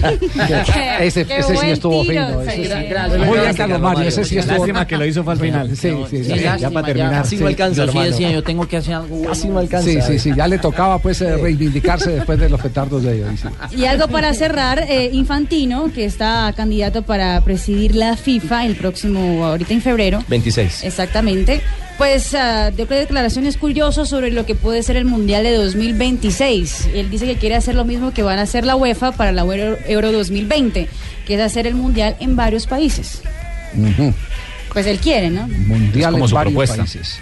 Ese, 1.00 1.26
Qué 1.26 1.38
ese 1.40 1.58
sí 1.58 1.70
estuvo 1.70 2.02
tiro, 2.04 2.28
fino. 2.28 2.42
ese 2.42 2.52
sí, 2.52 2.64
sí. 2.64 2.70
sí. 2.70 2.86
Gracias. 2.90 3.28
Muy 3.28 3.40
bien, 3.40 3.54
Carlos 3.56 3.82
Mario. 3.82 4.08
Ese 4.08 4.26
sí 4.26 4.38
estuvo. 4.38 4.58
Lástima 4.58 4.88
que 4.88 4.98
lo 4.98 5.06
hizo 5.06 5.24
fue 5.24 5.34
al 5.34 5.40
final. 5.40 5.70
Sí, 5.70 5.76
sí, 5.76 5.96
sí. 6.10 6.24
Sí, 6.24 6.40
ya, 6.40 6.52
lástima, 6.52 6.72
para 6.72 6.86
terminar. 6.88 7.22
Casi 7.24 7.38
no 7.38 7.48
alcanza, 7.48 7.84
sí 7.84 7.90
hermano. 7.90 8.12
decía, 8.12 8.32
yo 8.32 8.44
tengo 8.44 8.68
que 8.68 8.78
hacer 8.78 8.94
algo. 8.96 9.22
Casi 9.24 9.48
no 9.48 9.60
alcanza. 9.60 9.90
Sí, 9.90 10.00
sí, 10.02 10.20
sí. 10.20 10.32
Ya 10.36 10.48
le 10.48 10.58
tocaba 10.58 11.00
pues 11.00 11.22
eh, 11.22 11.38
reivindicarse 11.42 12.12
después 12.12 12.40
de 12.40 12.50
los 12.50 12.62
petardos 12.62 13.04
de 13.04 13.24
sí. 13.38 13.78
Y 13.78 13.86
algo 13.86 14.08
para 14.08 14.34
cerrar, 14.34 14.86
eh, 14.88 15.10
Infantino, 15.14 15.92
que 15.94 16.06
está 16.06 16.54
candidato 16.56 17.02
para 17.02 17.42
presidir 17.42 17.96
la 17.96 18.16
FIFA 18.16 18.66
el 18.66 18.76
próximo, 18.76 19.46
ahorita 19.46 19.74
en 19.74 19.82
febrero, 19.82 20.24
26. 20.28 20.84
Exactamente. 20.84 21.62
Pues 22.02 22.34
ah, 22.34 22.72
dio 22.72 22.88
declaraciones 22.88 23.58
curiosas 23.58 24.10
sobre 24.10 24.32
lo 24.32 24.44
que 24.44 24.56
puede 24.56 24.82
ser 24.82 24.96
el 24.96 25.06
Mundial 25.06 25.44
de 25.44 25.54
2026. 25.54 26.90
Él 26.96 27.12
dice 27.12 27.28
que 27.28 27.36
quiere 27.36 27.54
hacer 27.54 27.76
lo 27.76 27.86
mismo 27.86 28.12
que 28.12 28.24
van 28.24 28.40
a 28.40 28.42
hacer 28.42 28.66
la 28.66 28.76
UEFA 28.76 29.12
para 29.12 29.32
la 29.32 29.44
Euro, 29.44 29.78
Euro 29.86 30.12
2020, 30.12 30.88
que 31.28 31.36
es 31.36 31.40
hacer 31.40 31.68
el 31.68 31.76
Mundial 31.76 32.16
en 32.20 32.36
varios 32.36 32.66
países. 32.66 33.22
Pues 34.74 34.88
él 34.88 34.98
quiere, 34.98 35.30
¿no? 35.30 35.48
Mundial 35.48 36.14
como 36.14 36.26
en 36.26 36.30
su 36.30 36.34
varios 36.34 36.54
propuesta. 36.54 36.78
países. 36.78 37.20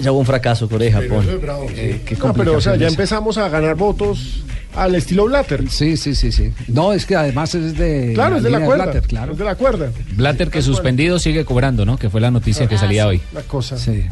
Ya 0.00 0.10
hubo 0.10 0.18
un 0.18 0.26
fracaso 0.26 0.68
Corea 0.68 0.88
y 0.88 0.92
Japón. 0.92 1.28
Eh, 1.76 2.00
No, 2.18 2.34
pero 2.34 2.56
o 2.56 2.60
sea, 2.60 2.74
ya 2.74 2.88
empezamos 2.88 3.38
a 3.38 3.48
ganar 3.50 3.76
votos 3.76 4.42
al 4.76 4.94
estilo 4.94 5.24
Blatter. 5.26 5.68
Sí, 5.70 5.96
sí, 5.96 6.14
sí, 6.14 6.32
sí. 6.32 6.52
No, 6.68 6.92
es 6.92 7.06
que 7.06 7.16
además 7.16 7.54
es 7.54 7.76
de. 7.76 8.12
Claro, 8.14 8.36
es 8.36 8.42
de 8.42 8.50
la 8.50 8.60
cuerda. 8.60 8.84
Blatter, 8.84 9.02
claro. 9.02 9.32
Es 9.32 9.38
de 9.38 9.44
la 9.44 9.54
cuerda. 9.56 9.90
Blatter 10.12 10.50
que 10.50 10.62
suspendido 10.62 11.18
sigue 11.18 11.44
cobrando, 11.44 11.84
¿no? 11.84 11.96
Que 11.98 12.10
fue 12.10 12.20
la 12.20 12.30
noticia 12.30 12.66
Ah, 12.66 12.68
que 12.68 12.78
salía 12.78 13.06
hoy. 13.06 13.20
La 13.32 13.42
cosa. 13.42 13.76
Sí. 13.78 14.04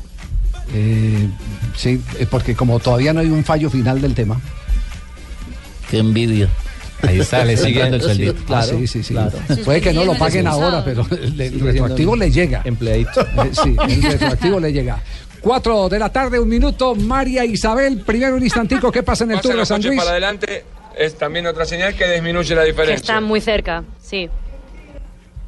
Eh, 0.74 1.28
sí, 1.76 2.00
eh, 2.18 2.26
porque 2.30 2.54
como 2.54 2.78
todavía 2.78 3.12
no 3.12 3.20
hay 3.20 3.28
un 3.28 3.44
fallo 3.44 3.70
final 3.70 4.00
del 4.00 4.14
tema. 4.14 4.40
Qué 5.90 5.98
envidia. 5.98 6.48
Ahí 7.02 7.20
está, 7.20 7.44
le 7.44 7.56
sigue 7.56 7.80
dando 7.80 7.96
el 7.96 8.02
sueldito. 8.02 8.34
Ah, 8.54 8.62
sí, 8.62 8.86
sí, 8.86 9.02
sí. 9.02 9.14
Puede 9.64 9.80
que 9.80 9.92
no 9.92 10.04
lo 10.04 10.14
paguen 10.18 10.46
ahora, 10.46 10.84
pero 10.84 11.06
el, 11.22 11.40
el 11.40 11.61
retroactivo 11.61 12.16
le 12.16 12.30
llega. 12.30 12.62
Empleadito. 12.64 13.20
Eh, 13.22 13.50
sí, 13.52 13.76
el 13.88 14.02
retroactivo 14.02 14.61
le 14.61 14.72
llega. 14.72 15.00
Cuatro 15.49 15.88
de 15.88 15.99
la 15.99 16.12
tarde, 16.12 16.38
un 16.38 16.46
minuto. 16.46 16.94
María 16.94 17.42
Isabel, 17.42 18.03
primero 18.05 18.36
un 18.36 18.42
instantico. 18.42 18.92
¿Qué 18.92 19.03
pasa 19.03 19.24
en 19.24 19.30
el 19.30 19.40
Tour 19.40 19.53
de 19.55 19.59
los 19.61 19.68
San 19.68 19.80
Luis? 19.82 19.96
para 19.99 20.11
adelante 20.11 20.62
es 20.94 21.16
también 21.16 21.46
otra 21.46 21.64
señal 21.64 21.94
que 21.94 22.07
disminuye 22.07 22.55
la 22.55 22.61
Que 22.64 22.66
diferencia. 22.66 22.96
está 22.96 23.20
muy 23.22 23.40
cerca, 23.40 23.82
sí. 23.99 24.28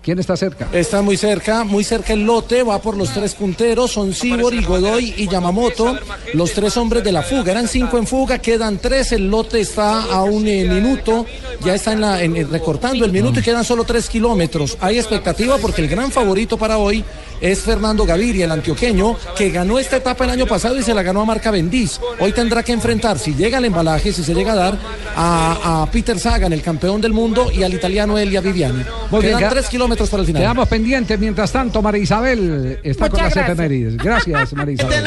¿Quién 0.02 0.18
está 0.18 0.34
cerca? 0.34 0.66
Está 0.72 1.02
muy 1.02 1.18
cerca, 1.18 1.62
muy 1.62 1.84
cerca 1.84 2.14
el 2.14 2.24
lote, 2.24 2.62
va 2.62 2.80
por 2.80 2.96
los 2.96 3.10
tres 3.12 3.34
punteros, 3.34 3.90
son 3.92 4.14
Sibori, 4.14 4.64
Godoy 4.64 5.12
y 5.18 5.28
Yamamoto, 5.28 5.94
los 6.32 6.52
tres 6.52 6.74
hombres 6.78 7.04
de 7.04 7.12
la 7.12 7.22
fuga. 7.22 7.52
Eran 7.52 7.68
cinco 7.68 7.98
en 7.98 8.06
fuga, 8.06 8.38
quedan 8.38 8.78
tres, 8.78 9.12
el 9.12 9.28
lote 9.28 9.60
está 9.60 10.04
a 10.04 10.22
un 10.22 10.48
eh, 10.48 10.64
minuto, 10.64 11.26
ya 11.62 11.74
está 11.74 11.92
en 11.92 12.00
la, 12.00 12.22
en- 12.22 12.34
en- 12.34 12.50
recortando 12.50 13.04
el 13.04 13.12
minuto 13.12 13.40
y 13.40 13.42
quedan 13.42 13.62
solo 13.62 13.84
tres 13.84 14.08
kilómetros. 14.08 14.78
Hay 14.80 14.98
expectativa 14.98 15.58
porque 15.58 15.82
el 15.82 15.88
gran 15.88 16.10
favorito 16.10 16.56
para 16.56 16.78
hoy 16.78 17.04
es 17.42 17.60
Fernando 17.60 18.06
Gaviria, 18.06 18.46
el 18.46 18.52
antioqueño, 18.52 19.16
que 19.36 19.50
ganó 19.50 19.78
esta 19.78 19.98
etapa 19.98 20.24
el 20.24 20.30
año 20.30 20.46
pasado 20.46 20.78
y 20.78 20.82
se 20.82 20.94
la 20.94 21.02
ganó 21.02 21.20
a 21.20 21.24
Marca 21.26 21.50
Bendiz. 21.50 22.00
Hoy 22.20 22.32
tendrá 22.32 22.62
que 22.62 22.72
enfrentar, 22.72 23.18
si 23.18 23.34
llega 23.34 23.58
el 23.58 23.66
embalaje, 23.66 24.12
si 24.14 24.24
se 24.24 24.32
llega 24.34 24.52
a 24.52 24.56
dar, 24.56 24.78
a, 25.22 25.82
a 25.82 25.86
Peter 25.90 26.18
Sagan, 26.18 26.52
el 26.52 26.62
campeón 26.62 27.00
del 27.00 27.12
mundo, 27.12 27.50
y 27.52 27.62
al 27.62 27.74
italiano 27.74 28.16
Elia 28.16 28.40
Viviani. 28.40 28.82
Muy 29.10 29.20
Quedan 29.20 29.38
queda- 29.38 29.50
tres 29.50 29.68
kilómetros 29.68 30.08
para 30.08 30.22
el 30.22 30.26
final. 30.26 30.42
Quedamos 30.42 30.68
pendientes. 30.68 31.18
Mientras 31.18 31.52
tanto, 31.52 31.82
María 31.82 32.02
Isabel 32.02 32.80
está 32.82 33.10
con 33.10 33.22
las 33.22 33.34
gracias. 33.34 33.52
efemérides. 33.58 33.96
Gracias, 33.98 34.52
María 34.54 34.74
Isabel. 34.74 35.04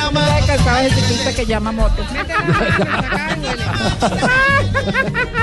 Que 1.36 1.46
llama 1.48 1.72
moto. 1.72 2.04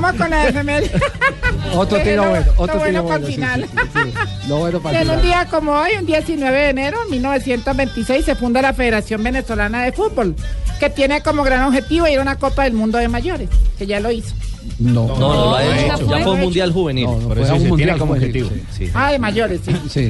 vamos 0.00 0.20
con 0.20 0.30
la 0.30 0.48
efeméride. 0.48 1.00
Otro 1.74 1.98
tiro 2.00 2.24
lo- 2.24 2.30
bueno, 2.30 2.46
otro 2.56 2.78
bueno 2.78 3.00
tiro 3.02 3.08
para 3.08 3.18
bueno. 3.18 3.26
el 3.26 3.26
sí, 3.26 3.32
final. 3.34 3.64
sí, 3.64 3.78
sí, 3.92 4.12
sí. 4.42 4.48
Lo 4.48 4.56
bueno 4.58 4.80
para 4.80 5.00
el 5.02 5.08
En 5.10 5.16
un 5.16 5.22
día 5.22 5.46
como 5.50 5.72
hoy, 5.72 5.90
un 5.98 6.06
19 6.06 6.58
de 6.58 6.68
enero 6.70 6.98
de 7.04 7.10
1926, 7.10 8.24
se 8.24 8.34
funda 8.34 8.60
la 8.62 8.72
Federación 8.72 9.22
Venezolana 9.22 9.84
de 9.84 9.92
Fútbol, 9.92 10.34
que 10.80 10.90
tiene 10.90 11.22
como 11.22 11.44
gran 11.44 11.62
objetivo 11.64 12.08
ir 12.08 12.18
a 12.18 12.22
una 12.22 12.36
Copa 12.36 12.64
del 12.64 12.72
Mundo 12.72 12.98
de 12.98 13.08
mayores, 13.08 13.48
que 13.78 13.86
ya 13.86 14.00
lo 14.00 14.10
hizo. 14.10 14.34
No, 14.78 15.06
No, 15.06 15.16
no 15.18 15.34
lo 15.34 15.54
ha 15.56 15.62
Ya 15.64 15.86
hecho. 15.94 16.06
fue. 16.06 16.18
Ya 16.18 16.24
fue 16.24 16.32
un 16.32 16.40
mundial 16.40 16.72
juvenil. 16.72 17.06
Por 17.06 17.38
eso 17.38 17.54
dice, 17.54 17.70
tiene 17.76 17.98
como 17.98 18.12
objetivo. 18.14 18.50
Sí. 18.76 18.90
Ah, 18.94 19.12
de 19.12 19.18
mayores, 19.18 19.60
sí. 19.64 19.72
Sí, 19.88 20.08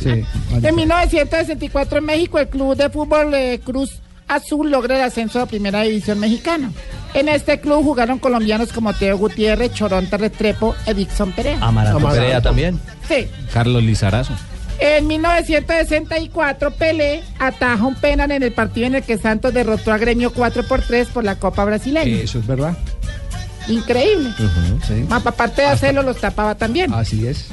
sí. 0.02 0.24
En 0.62 0.74
1964 0.74 1.98
en 1.98 2.04
México 2.04 2.38
el 2.38 2.48
club 2.48 2.76
de 2.76 2.88
fútbol 2.90 3.34
eh, 3.34 3.60
Cruz 3.64 4.00
Azul 4.28 4.70
logra 4.70 4.96
el 4.96 5.02
ascenso 5.02 5.40
a 5.40 5.46
Primera 5.46 5.82
División 5.82 6.20
Mexicana. 6.20 6.70
En 7.14 7.28
este 7.28 7.60
club 7.60 7.82
jugaron 7.82 8.18
colombianos 8.18 8.72
como 8.72 8.92
Teo 8.92 9.18
Gutiérrez, 9.18 9.72
Choronta 9.72 10.16
Restrepo, 10.16 10.74
Edixon 10.86 11.32
Perea. 11.32 11.58
Amaranto 11.60 11.98
Amaranto. 11.98 12.22
Perea 12.22 12.40
también. 12.40 12.80
Sí. 13.08 13.28
Carlos 13.52 13.82
Lizarazo. 13.82 14.32
En 14.78 15.06
1964 15.08 16.70
Pelé 16.70 17.22
ataja 17.38 17.84
un 17.84 17.94
penal 17.96 18.30
en 18.30 18.42
el 18.42 18.52
partido 18.52 18.86
en 18.86 18.94
el 18.94 19.02
que 19.02 19.18
Santos 19.18 19.52
derrotó 19.52 19.92
a 19.92 19.98
Gremio 19.98 20.32
4 20.32 20.62
por 20.62 20.80
3 20.80 21.08
por 21.08 21.22
la 21.22 21.36
Copa 21.36 21.64
Brasileña. 21.66 22.16
Eso 22.16 22.38
es 22.38 22.46
verdad. 22.46 22.76
Increíble. 23.68 24.30
Sí. 24.86 25.04
Más 25.08 25.24
aparte 25.26 25.62
de 25.62 25.68
hacerlo, 25.68 26.02
los 26.02 26.16
tapaba 26.16 26.54
también. 26.54 26.94
Así 26.94 27.26
es. 27.26 27.48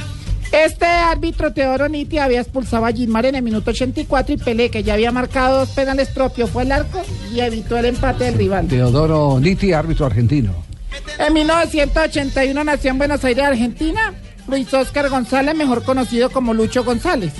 Este 0.51 0.85
árbitro 0.85 1.51
Teodoro 1.51 1.89
Niti 1.89 2.17
había 2.17 2.41
expulsado 2.41 2.85
a 2.85 2.91
Gilmar 2.91 3.25
en 3.25 3.35
el 3.35 3.43
minuto 3.43 3.71
84 3.71 4.33
y 4.33 4.37
Pelé, 4.37 4.69
que 4.69 4.83
ya 4.83 4.93
había 4.93 5.11
marcado 5.11 5.59
dos 5.59 5.69
penales 5.69 6.09
propios, 6.09 6.49
fue 6.49 6.63
al 6.63 6.71
arco 6.71 7.01
y 7.33 7.39
evitó 7.41 7.77
el 7.77 7.85
empate 7.85 8.25
del 8.25 8.35
rival. 8.35 8.67
Teodoro 8.67 9.39
Nitti, 9.39 9.73
árbitro 9.73 10.05
argentino. 10.05 10.53
En 11.19 11.33
1981 11.33 12.63
nació 12.63 12.91
en 12.91 12.97
Buenos 12.97 13.23
Aires, 13.23 13.43
Argentina, 13.43 14.13
Luis 14.47 14.73
Oscar 14.73 15.09
González, 15.09 15.55
mejor 15.55 15.83
conocido 15.83 16.29
como 16.29 16.53
Lucho 16.53 16.83
González. 16.83 17.33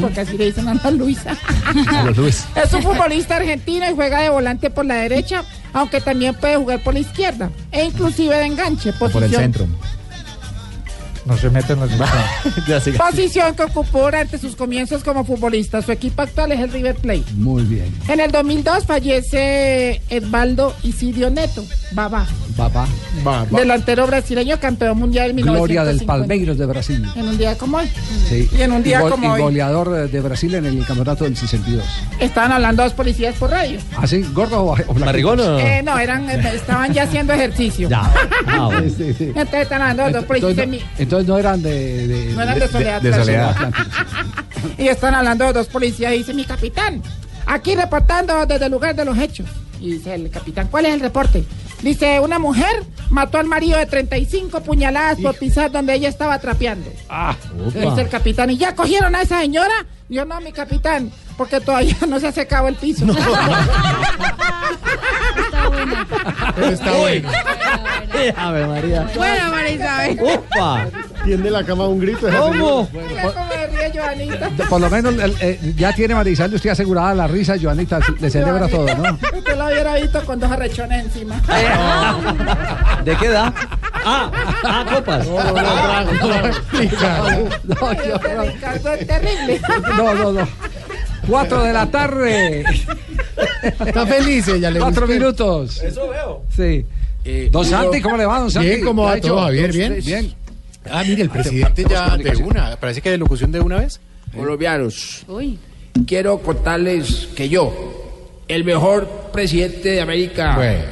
Porque 0.00 0.20
así 0.20 0.38
le 0.38 0.46
dicen 0.46 0.68
a 0.68 0.72
Ana 0.72 0.90
Luisa. 0.90 1.36
Luis. 2.16 2.46
Es 2.54 2.72
un 2.72 2.82
futbolista 2.82 3.36
argentino 3.36 3.88
y 3.90 3.94
juega 3.94 4.20
de 4.20 4.30
volante 4.30 4.70
por 4.70 4.86
la 4.86 4.94
derecha, 4.94 5.44
aunque 5.72 6.00
también 6.00 6.34
puede 6.34 6.56
jugar 6.56 6.82
por 6.82 6.94
la 6.94 7.00
izquierda 7.00 7.50
e 7.70 7.84
inclusive 7.84 8.36
de 8.36 8.46
enganche. 8.46 8.92
Posición, 8.94 9.52
No 11.24 11.36
se 11.38 11.48
meten 11.48 11.80
los 11.80 11.90
Posición 12.98 13.54
que 13.54 13.62
ocupó 13.62 14.02
durante 14.04 14.38
sus 14.38 14.54
comienzos 14.56 15.02
como 15.02 15.24
futbolista. 15.24 15.80
Su 15.80 15.90
equipo 15.92 16.20
actual 16.22 16.52
es 16.52 16.60
el 16.60 16.70
River 16.70 16.96
Plate. 16.96 17.24
Muy 17.34 17.62
bien. 17.62 17.94
En 18.08 18.20
el 18.20 18.30
2002 18.30 18.84
fallece 18.84 20.02
Edvaldo 20.10 20.74
Isidio 20.82 21.30
Neto, 21.30 21.64
Babá, 21.92 22.26
Papá. 22.56 22.86
delantero 23.50 24.06
brasileño, 24.06 24.60
campeón 24.60 24.98
mundial 24.98 25.30
en 25.30 25.36
Gloria 25.36 25.84
del 25.84 25.96
1950. 25.96 26.06
Palmeiros 26.06 26.58
de 26.58 26.66
Brasil. 26.66 27.06
En 27.16 27.28
un 27.28 27.38
día 27.38 27.56
como 27.56 27.78
hoy. 27.78 27.88
Sí. 28.28 28.48
Y 28.56 28.60
en 28.62 28.72
un 28.72 28.82
día 28.82 29.00
gol- 29.00 29.10
como 29.12 29.26
y 29.26 29.30
hoy. 29.30 29.40
goleador 29.40 29.96
eh, 29.96 30.08
de 30.08 30.20
Brasil 30.20 30.54
en 30.54 30.66
el 30.66 30.84
campeonato 30.84 31.24
del 31.24 31.36
62. 31.36 31.82
Estaban 32.20 32.52
hablando 32.52 32.82
dos 32.82 32.92
policías 32.92 33.34
por 33.36 33.50
radio. 33.50 33.78
¿Así? 33.96 34.22
¿Gordo 34.34 34.62
o, 34.62 34.72
o 34.74 34.92
o 34.92 35.36
no? 35.36 35.58
Eh, 35.58 35.82
no, 35.82 35.98
eran, 35.98 36.28
eh, 36.28 36.52
estaban 36.54 36.92
ya 36.92 37.04
haciendo 37.04 37.32
ejercicio. 37.32 37.88
Ya. 37.88 38.12
Ah, 38.46 38.66
bueno. 38.66 38.82
Sí, 38.88 38.94
sí, 38.98 39.14
sí. 39.14 39.24
Entonces 39.28 39.62
están 39.62 39.82
hablando 39.82 40.18
dos 40.18 40.26
policías 40.26 40.68
Entonces, 40.98 41.13
entonces 41.18 41.28
no 41.28 41.38
eran 41.38 41.62
de, 41.62 42.06
de, 42.08 42.32
No 42.34 42.42
eran 42.42 42.58
de 42.58 42.68
Soledad 42.68 43.00
de. 43.02 43.12
Y 44.82 44.88
están 44.88 45.14
hablando 45.14 45.52
dos 45.52 45.66
policías 45.68 46.12
y 46.14 46.18
dice 46.18 46.32
mi 46.34 46.44
capitán, 46.44 47.02
aquí 47.46 47.74
reportando 47.76 48.46
desde 48.46 48.64
el 48.66 48.72
lugar 48.72 48.94
de 48.96 49.04
los 49.04 49.16
hechos. 49.18 49.46
Y 49.80 49.92
dice 49.92 50.14
el 50.14 50.30
capitán, 50.30 50.68
¿cuál 50.70 50.86
es 50.86 50.94
el 50.94 51.00
reporte? 51.00 51.44
Dice, 51.82 52.18
una 52.20 52.38
mujer 52.38 52.82
mató 53.10 53.38
al 53.38 53.46
marido 53.46 53.78
de 53.78 53.84
35 53.84 54.62
puñaladas 54.62 55.18
por 55.20 55.36
pisar 55.36 55.70
donde 55.70 55.92
ella 55.94 56.08
estaba 56.08 56.38
trapeando. 56.38 56.90
Ah, 57.10 57.36
Dice 57.66 58.00
el 58.00 58.08
capitán, 58.08 58.48
¿y 58.50 58.56
ya 58.56 58.74
cogieron 58.74 59.14
a 59.14 59.20
esa 59.20 59.40
señora? 59.40 59.84
Yo 60.08 60.24
no, 60.24 60.40
mi 60.40 60.52
capitán, 60.52 61.12
porque 61.36 61.60
todavía 61.60 61.96
no 62.08 62.18
se 62.20 62.28
ha 62.28 62.32
secado 62.32 62.68
el 62.68 62.76
piso. 62.76 63.04
Está 66.62 66.92
bueno. 66.98 67.28
Ave 68.36 68.66
María. 68.66 69.06
bueno, 69.16 69.50
María 69.50 69.70
Isabel. 69.72 70.18
¡Upa! 70.22 70.86
Tiende 71.24 71.50
la 71.50 71.64
cama 71.64 71.84
a 71.84 71.88
un 71.88 71.98
grito. 72.00 72.26
¿Cómo? 72.28 72.88
Mira 72.92 73.22
cómo 73.22 73.46
me 73.48 73.66
ríe 73.66 73.92
Joanita. 73.98 74.50
Por 74.68 74.80
lo 74.80 74.90
menos 74.90 75.14
el- 75.14 75.34
eh, 75.40 75.58
ya 75.76 75.92
tiene 75.94 76.14
Marisal 76.14 76.52
usted 76.54 76.70
asegurada 76.70 77.14
la 77.14 77.26
risa, 77.26 77.54
Joanita, 77.60 77.98
le 78.20 78.30
celebra 78.30 78.68
todo, 78.68 78.86
¿no? 78.94 79.18
Usted 79.36 79.56
lo 79.56 79.66
hubiera 79.66 79.94
visto 79.96 80.22
con 80.24 80.38
dos 80.38 80.50
arrechones 80.50 81.04
encima. 81.06 81.40
¿De 83.04 83.16
qué 83.16 83.26
edad? 83.26 83.52
Ah, 84.06 84.30
ah, 84.64 84.84
copas. 84.94 85.26
No, 85.26 85.42
no, 85.44 85.52
no. 85.52 86.12
No, 87.64 87.90
Este 87.90 89.20
no, 89.96 90.14
no, 90.14 90.32
no. 90.32 90.48
Cuatro 91.26 91.62
de 91.62 91.72
la 91.72 91.86
tarde. 91.90 92.64
Está 93.86 94.06
feliz 94.06 94.46
ella, 94.48 94.70
le 94.70 94.78
Cuatro 94.78 95.06
minutos. 95.06 95.80
Eso 95.82 96.08
veo. 96.10 96.42
Sí. 96.54 96.84
Don 97.50 97.64
Santi, 97.64 98.02
¿cómo 98.02 98.18
le 98.18 98.26
va, 98.26 98.40
don 98.40 98.50
Santi? 98.50 98.68
Bien, 98.68 98.84
¿cómo 98.84 99.02
¿Qué 99.02 99.06
va 99.08 99.12
ha 99.14 99.16
hecho? 99.16 99.28
todo, 99.28 99.40
Javier? 99.44 99.72
¿Bien? 99.72 99.98
Bien. 100.04 100.34
Ah, 100.90 101.02
mire, 101.06 101.22
el 101.22 101.30
presidente 101.30 101.84
ya 101.88 102.16
de 102.16 102.36
una. 102.36 102.76
Parece 102.76 103.00
que 103.00 103.10
de 103.10 103.18
locución 103.18 103.50
de 103.52 103.60
una 103.60 103.78
vez. 103.78 104.00
Colombianos, 104.36 105.24
Uy. 105.28 105.58
quiero 106.06 106.38
contarles 106.38 107.28
que 107.36 107.48
yo, 107.48 108.32
el 108.48 108.64
mejor 108.64 109.06
presidente 109.32 109.90
de 109.90 110.00
América, 110.00 110.56
Bueno. 110.56 110.82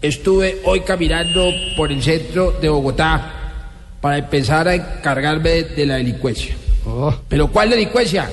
estuve 0.00 0.60
hoy 0.64 0.80
caminando 0.80 1.50
por 1.76 1.90
el 1.90 2.02
centro 2.02 2.52
de 2.60 2.68
Bogotá 2.68 3.32
para 4.00 4.18
empezar 4.18 4.68
a 4.68 4.74
encargarme 4.76 5.50
de, 5.50 5.62
de 5.64 5.86
la 5.86 5.96
delincuencia. 5.96 6.54
Oh, 6.86 7.12
¿Pero 7.28 7.48
cuál 7.48 7.70
delincuencia? 7.70 8.30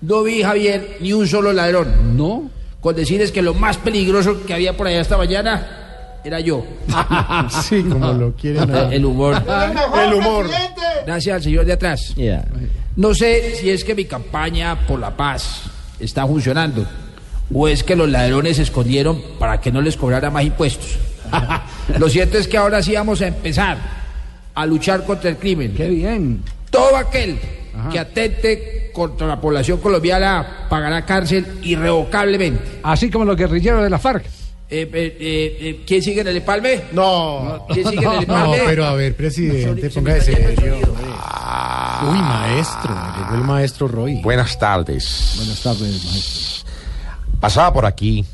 No 0.00 0.22
vi, 0.22 0.42
Javier, 0.42 0.96
ni 1.00 1.12
un 1.12 1.28
solo 1.28 1.52
ladrón. 1.52 2.16
¿No? 2.16 2.50
Con 2.80 2.96
decirles 2.96 3.30
que 3.30 3.42
lo 3.42 3.52
más 3.54 3.76
peligroso 3.76 4.44
que 4.46 4.54
había 4.54 4.76
por 4.76 4.86
allá 4.86 5.00
esta 5.02 5.16
mañana 5.18 5.81
era 6.24 6.40
yo. 6.40 6.64
Sí, 7.62 7.82
como 7.82 8.12
lo 8.12 8.32
quieren. 8.32 8.70
El 8.92 9.04
humor. 9.04 9.42
El 10.04 10.14
humor. 10.14 10.46
Gracias 11.06 11.36
al 11.36 11.42
señor 11.42 11.64
de 11.64 11.72
atrás. 11.72 12.14
Yeah. 12.14 12.44
No 12.96 13.14
sé 13.14 13.56
si 13.56 13.70
es 13.70 13.84
que 13.84 13.94
mi 13.94 14.04
campaña 14.04 14.86
por 14.86 14.98
la 15.00 15.16
paz 15.16 15.62
está 15.98 16.26
funcionando 16.26 16.86
o 17.52 17.68
es 17.68 17.82
que 17.82 17.96
los 17.96 18.08
ladrones 18.08 18.56
se 18.56 18.62
escondieron 18.62 19.20
para 19.38 19.60
que 19.60 19.72
no 19.72 19.80
les 19.80 19.96
cobrara 19.96 20.30
más 20.30 20.44
impuestos. 20.44 20.98
Lo 21.98 22.08
cierto 22.08 22.38
es 22.38 22.48
que 22.48 22.56
ahora 22.56 22.82
sí 22.82 22.94
vamos 22.94 23.20
a 23.22 23.26
empezar 23.26 23.78
a 24.54 24.66
luchar 24.66 25.04
contra 25.04 25.30
el 25.30 25.36
crimen. 25.36 25.74
Qué 25.74 25.88
bien. 25.88 26.42
Todo 26.70 26.96
aquel 26.96 27.38
que 27.90 27.98
atente 27.98 28.90
contra 28.92 29.26
la 29.26 29.40
población 29.40 29.80
colombiana 29.80 30.66
pagará 30.68 31.04
cárcel 31.04 31.58
irrevocablemente. 31.62 32.80
Así 32.82 33.10
como 33.10 33.24
los 33.24 33.36
guerrilleros 33.36 33.82
de 33.82 33.90
la 33.90 33.98
FARC. 33.98 34.24
Eh, 34.74 34.88
eh, 34.90 35.16
eh, 35.20 35.56
eh, 35.60 35.80
¿Quién 35.86 36.00
sigue 36.02 36.22
en 36.22 36.28
el 36.28 36.36
empalme? 36.38 36.80
No. 36.92 37.66
¿Quién 37.68 37.86
sigue 37.90 38.04
en 38.06 38.12
el 38.12 38.16
No, 38.26 38.44
empalme? 38.54 38.62
pero 38.64 38.86
a 38.86 38.94
ver, 38.94 39.14
presidente, 39.14 39.90
póngase 39.90 40.34
serio. 40.34 40.56
sonido. 40.80 40.96
Uy, 42.10 42.18
maestro, 42.18 42.94
llegó 43.18 43.34
el 43.34 43.44
maestro 43.44 43.86
Roy. 43.88 44.22
Buenas 44.22 44.58
tardes. 44.58 45.34
Buenas 45.36 45.60
tardes, 45.62 46.04
maestro. 46.06 46.70
Pasaba 47.38 47.72
por 47.72 47.84
aquí 47.86 48.24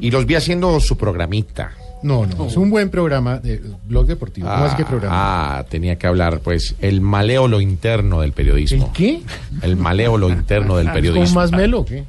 y 0.00 0.10
los 0.10 0.24
vi 0.24 0.34
haciendo 0.36 0.80
su 0.80 0.96
programita. 0.96 1.72
No, 2.02 2.26
no, 2.26 2.46
es 2.46 2.56
un 2.56 2.68
buen 2.70 2.90
programa 2.90 3.38
de 3.38 3.62
blog 3.86 4.06
deportivo. 4.06 4.46
¿Cómo 4.48 4.64
así 4.64 4.76
que 4.76 4.84
programa? 4.84 5.58
Ah, 5.58 5.64
tenía 5.68 5.96
que 5.96 6.06
hablar, 6.06 6.40
pues, 6.40 6.74
el 6.80 7.00
maléolo 7.00 7.60
interno 7.62 8.20
del 8.20 8.32
periodismo. 8.32 8.86
¿El 8.86 8.92
qué? 8.92 9.22
El 9.62 9.76
maléolo 9.76 10.28
interno 10.28 10.76
del 10.76 10.86
¿Es 10.88 10.90
como 10.92 10.94
periodismo. 10.94 11.40
más 11.40 11.50
melo 11.52 11.80
o 11.80 11.84
qué? 11.86 12.04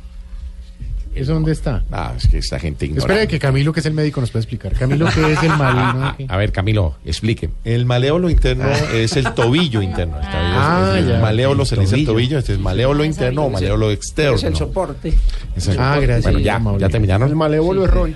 ¿Eso 1.16 1.34
dónde 1.34 1.52
está? 1.54 1.84
Ah, 1.92 2.14
es 2.18 2.28
que 2.28 2.38
esta 2.40 2.60
gente 2.60 2.86
ignora. 2.86 3.02
Espera 3.14 3.28
que 3.28 3.40
Camilo, 3.40 3.72
que 3.74 3.80
es 3.80 3.86
el 3.86 3.94
médico, 3.94 4.20
nos 4.22 4.32
puede 4.32 4.42
explicar. 4.44 4.74
Camilo, 4.74 5.08
¿qué 5.14 5.32
es 5.34 5.42
el 5.44 5.50
mal? 5.58 6.16
A 6.28 6.38
ver, 6.38 6.52
Camilo, 6.52 6.96
explique. 7.06 7.50
El 7.64 7.86
maléolo 7.86 8.30
interno 8.30 8.66
es 8.94 9.16
el 9.16 9.34
tobillo 9.34 9.82
interno. 9.82 10.20
Está 10.20 10.40
bien, 10.42 10.54
Ah, 10.56 10.92
es- 10.98 11.04
es- 11.04 11.10
ya. 11.10 11.20
maléolo 11.20 11.66
se 11.66 11.76
le 11.76 11.82
dice 11.84 11.96
el 11.96 12.06
Tobillo. 12.06 12.14
tobillo, 12.28 12.40
este 12.40 12.54
es 12.54 12.60
maléolo 12.60 13.04
interno 13.06 13.46
o 13.46 13.50
maléolo 13.50 13.92
externo. 13.92 14.36
Es 14.36 14.44
el 14.44 14.56
soporte. 14.56 15.14
Exacto. 15.56 15.82
Ah, 15.82 16.00
gracias. 16.00 16.24
Bueno, 16.34 16.40
ya, 16.40 16.62
ya 16.80 16.90
terminaron. 16.90 17.30
El 17.30 17.36
malévolo 17.36 17.86
es 17.86 17.92
Roy. 17.92 18.16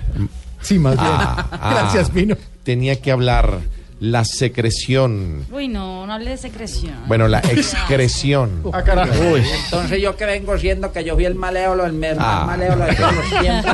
Sí, 0.60 0.78
más 0.78 0.94
bien. 0.96 1.06
Ah, 1.10 1.48
ah. 1.52 1.70
Gracias, 1.80 2.10
Pino. 2.10 2.36
Tenía 2.64 3.00
que 3.00 3.10
hablar 3.10 3.60
la 4.00 4.24
secreción. 4.24 5.44
Uy, 5.52 5.68
no, 5.68 6.06
no 6.06 6.12
hable 6.14 6.30
de 6.30 6.36
secreción. 6.38 6.94
Bueno, 7.06 7.28
la 7.28 7.38
excreción. 7.50 8.62
Ah, 8.72 8.82
carajo. 8.82 9.12
Uy. 9.32 9.42
Entonces 9.64 10.00
yo 10.00 10.16
que 10.16 10.24
vengo 10.24 10.56
siendo 10.58 10.90
que 10.92 11.04
yo 11.04 11.14
fui 11.14 11.26
el 11.26 11.34
maléolo, 11.34 11.84
el 11.86 12.02
Ah. 12.18 12.44
maléolo 12.46 12.86
de 12.86 12.94
todos 12.94 13.14
los 13.14 13.28
tiempos. 13.40 13.72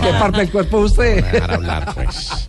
¿Qué 0.00 0.10
parte 0.18 0.38
del 0.38 0.50
cuerpo 0.50 0.78
usted? 0.78 1.24
Dejar 1.32 1.50
hablar, 1.50 1.94
pues. 1.94 2.48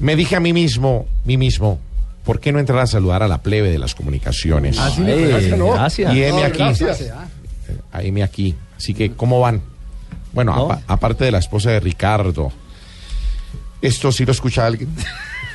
Me 0.00 0.14
dije 0.16 0.36
a 0.36 0.40
mí 0.40 0.52
mismo, 0.52 1.06
mí 1.24 1.36
mismo, 1.36 1.78
¿por 2.24 2.40
qué 2.40 2.52
no 2.52 2.58
entrar 2.58 2.78
a 2.80 2.86
saludar 2.86 3.22
a 3.22 3.28
la 3.28 3.38
plebe 3.42 3.70
de 3.70 3.78
las 3.78 3.94
comunicaciones? 3.94 4.78
Ah, 4.78 4.90
sí, 4.94 5.02
parece, 5.02 5.56
¿no? 5.56 5.72
gracias. 5.72 6.14
Y 6.14 6.22
heme 6.24 6.40
No, 6.40 6.46
aquí. 6.46 6.58
gracias. 6.58 7.02
A 7.92 8.02
heme 8.02 8.22
aquí. 8.22 8.54
Así 8.76 8.94
que, 8.94 9.12
¿cómo 9.12 9.40
van? 9.40 9.60
Bueno, 10.32 10.54
No. 10.54 10.64
apa- 10.72 10.82
aparte 10.86 11.24
de 11.24 11.30
la 11.32 11.38
esposa 11.38 11.70
de 11.70 11.80
Ricardo. 11.80 12.52
Esto 13.80 14.10
sí 14.12 14.24
lo 14.24 14.32
escucha 14.32 14.66
alguien. 14.66 14.88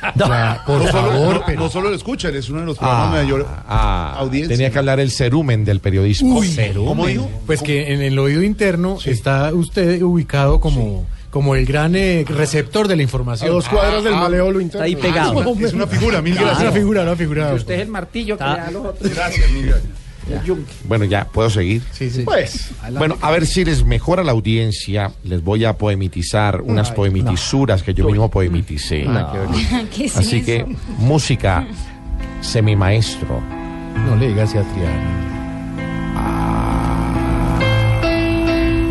Ya, 0.14 0.62
por 0.66 0.82
No 0.82 0.90
solo, 0.90 1.08
favor, 1.10 1.34
no- 1.34 1.42
pero... 1.46 1.60
no 1.60 1.68
solo 1.70 1.88
lo 1.90 1.96
escuchan, 1.96 2.34
es 2.36 2.48
uno 2.50 2.60
de 2.60 2.66
los 2.66 2.78
programas 2.78 3.08
Ah, 3.14 3.16
de 3.18 3.22
mayor 3.24 3.46
ah, 3.68 4.14
audiencia. 4.18 4.54
tenía 4.56 4.70
que 4.70 4.78
hablar 4.78 5.00
el 5.00 5.10
cerumen 5.10 5.64
del 5.64 5.80
periodismo. 5.80 6.38
Uy, 6.38 6.56
¿Cómo 6.74 7.06
dijo? 7.06 7.30
Pues 7.46 7.62
que 7.62 7.92
en 7.92 8.02
el 8.02 8.18
oído 8.18 8.42
interno 8.42 8.98
está 9.04 9.52
usted 9.54 10.02
ubicado 10.02 10.60
como, 10.60 11.06
como 11.30 11.54
el 11.54 11.66
gran 11.66 11.96
eh, 11.96 12.24
receptor 12.28 12.86
de 12.88 12.96
la 12.96 13.00
A 13.00 13.04
información. 13.04 13.50
dos 13.50 13.68
cuadras 13.68 14.04
del 14.04 14.14
Ah, 14.14 14.20
maléolo 14.20 14.60
interno. 14.60 14.84
Está 14.84 14.96
ahí 14.96 14.96
pegado. 14.96 15.40
Ah, 15.40 15.64
Es 15.64 15.72
una 15.72 15.86
figura, 15.86 16.20
mil 16.22 16.34
Es 16.34 16.40
una 16.40 16.50
gracias. 16.50 16.74
figura, 16.74 17.02
una 17.02 17.16
figura. 17.16 17.48
Que 17.50 17.54
usted 17.56 17.74
es 17.74 17.80
el 17.80 17.88
martillo 17.88 18.36
que 18.38 18.44
Ah. 18.44 18.52
le 18.54 18.60
da 18.60 18.66
a 18.66 18.70
los 18.70 18.86
otros. 18.86 19.14
Gracias, 19.14 19.50
mil 19.50 19.66
gracias. 19.66 19.92
Bueno, 20.86 21.04
ya, 21.04 21.26
¿puedo 21.26 21.50
seguir? 21.50 21.82
Sí, 21.92 22.10
sí. 22.10 22.22
Pues, 22.22 22.70
Bueno, 22.96 23.16
a 23.20 23.30
ver 23.30 23.46
si 23.46 23.64
les 23.64 23.84
mejora 23.84 24.24
la 24.24 24.32
audiencia, 24.32 25.12
les 25.24 25.42
voy 25.42 25.64
a 25.64 25.76
poemitizar 25.76 26.60
unas 26.62 26.90
poemitisuras 26.92 27.82
que 27.82 27.94
yo 27.94 28.06
mismo 28.06 28.30
poemiticé. 28.30 29.06
¿Qué 29.94 30.06
es 30.06 30.16
Así 30.16 30.42
que, 30.42 30.64
música 30.98 31.66
semimaestro. 32.40 33.40
No 34.06 34.16
le 34.16 34.28
digas 34.28 34.54
a 34.54 34.62
Triana. 34.62 35.30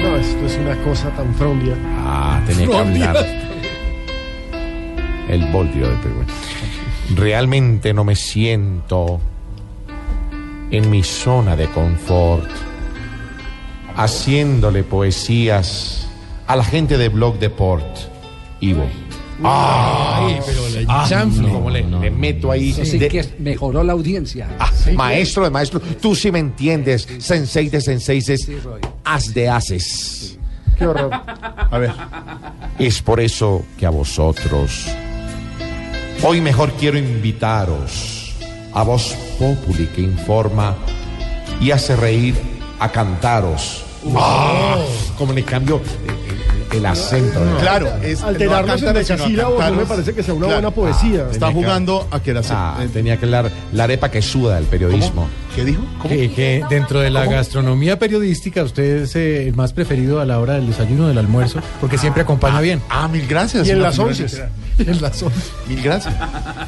no, 0.01 0.18
esto 0.18 0.45
es 0.45 0.57
una 0.57 0.76
cosa 0.84 1.10
tan 1.11 1.34
frondia. 1.35 1.76
Ah, 1.97 2.41
tenía 2.47 2.68
que 2.68 2.77
hablar. 2.77 3.43
El 5.30 5.45
boldio 5.51 5.89
de 5.89 5.95
Perú. 5.97 6.23
Realmente 7.15 7.93
no 7.93 8.03
me 8.03 8.15
siento 8.15 9.19
en 10.73 10.89
mi 10.89 11.03
zona 11.03 11.55
de 11.55 11.67
confort 11.69 12.49
haciéndole 13.95 14.83
poesías 14.83 16.07
a 16.47 16.55
la 16.55 16.63
gente 16.63 16.97
de 16.97 17.09
Blog 17.09 17.37
Deport. 17.39 17.85
Ivo. 18.59 18.85
Ay, 19.43 20.39
pero 20.45 20.61
la 20.87 21.07
chanfle. 21.07 21.49
Como 21.49 21.69
le, 21.69 21.83
le 21.83 22.09
meto 22.11 22.51
ahí. 22.51 22.71
Eso 22.71 22.85
sí 22.85 22.97
de- 22.97 23.07
que 23.07 23.23
mejoró 23.39 23.83
la 23.83 23.93
audiencia. 23.93 24.47
Ah, 24.59 24.71
maestro 24.95 25.43
de 25.43 25.49
maestro, 25.49 25.79
tú 26.01 26.15
sí 26.15 26.31
me 26.31 26.39
entiendes. 26.39 27.07
Sensei 27.19 27.69
de 27.69 27.81
senseis, 27.81 28.31
haz 29.03 29.33
de 29.33 29.49
haces. 29.49 30.37
Qué 30.77 30.87
horror. 30.87 31.11
A 31.13 31.77
ver, 31.77 31.91
Es 32.79 33.01
por 33.01 33.19
eso 33.19 33.63
que 33.77 33.85
a 33.85 33.89
vosotros, 33.91 34.87
hoy 36.23 36.41
mejor 36.41 36.71
quiero 36.73 36.97
invitaros 36.97 38.22
a 38.73 38.83
Voz 38.83 39.15
Populi 39.39 39.87
que 39.87 40.01
informa 40.01 40.75
y 41.61 41.71
hace 41.71 41.95
reír 41.95 42.35
a 42.79 42.89
cantaros. 42.91 43.83
Ah, 44.15 44.77
Como 45.17 45.31
le 45.33 45.43
cambio 45.43 45.81
el, 46.73 46.79
el 46.79 46.85
acento. 46.85 47.39
¿no? 47.43 47.57
claro, 47.57 47.87
es 48.03 48.21
Alterarnos 48.21 48.81
no 48.81 48.87
en 48.89 48.93
decasílabos 48.95 49.63
no 49.71 49.75
me 49.75 49.85
parece 49.85 50.13
que 50.13 50.23
sea 50.23 50.33
una 50.33 50.47
Claro. 50.47 50.61
buena 50.61 50.75
poesía. 50.75 51.27
Está 51.31 51.47
que- 51.47 51.53
jugando 51.53 52.07
a 52.11 52.19
que 52.21 52.31
era 52.31 52.41
Ah, 52.49 52.79
eh, 52.81 52.89
tenía 52.91 53.17
que 53.17 53.25
hablar 53.25 53.49
la 53.71 53.83
arepa 53.85 54.09
que 54.11 54.21
suda 54.21 54.55
del 54.55 54.65
periodismo. 54.65 55.27
¿Qué 55.55 55.63
dijo? 55.63 55.81
Que, 56.07 56.31
que 56.31 56.63
dentro 56.69 56.99
de 56.99 57.09
la 57.09 57.25
gastronomía 57.25 57.99
periodística 57.99 58.63
usted 58.63 59.03
es 59.03 59.15
eh, 59.15 59.47
el 59.47 59.55
más 59.55 59.71
preferido 59.73 60.19
a 60.19 60.25
la 60.25 60.39
hora 60.39 60.53
del 60.55 60.67
desayuno 60.67 61.07
del 61.07 61.17
almuerzo, 61.17 61.59
porque 61.79 61.97
siempre 61.97 62.23
acompaña 62.23 62.59
bien. 62.61 62.81
Ah, 62.89 63.07
mil 63.07 63.25
gracias. 63.27 63.67
Y 63.67 63.71
en 63.71 63.81
las 63.81 63.97
once. 63.99 64.25
En 64.79 65.01
las 65.01 65.21
once. 65.21 65.39
Mil 65.67 65.81
gracias. 65.83 66.15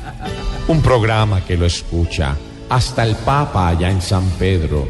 Un 0.67 0.81
programa 0.81 1.41
que 1.41 1.57
lo 1.57 1.65
escucha 1.65 2.35
hasta 2.69 3.03
el 3.03 3.15
Papa 3.15 3.69
allá 3.69 3.89
en 3.89 4.01
San 4.01 4.23
Pedro, 4.39 4.87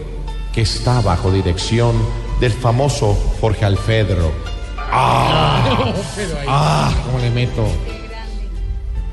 que 0.54 0.62
está 0.62 1.00
bajo 1.02 1.32
dirección 1.32 1.94
del 2.40 2.52
famoso 2.52 3.14
Jorge 3.40 3.66
Alfedro. 3.66 4.32
¡Ah! 4.92 5.94
¡Ah! 6.48 6.92
¿Cómo 7.06 7.20
le 7.20 7.30
meto? 7.32 7.68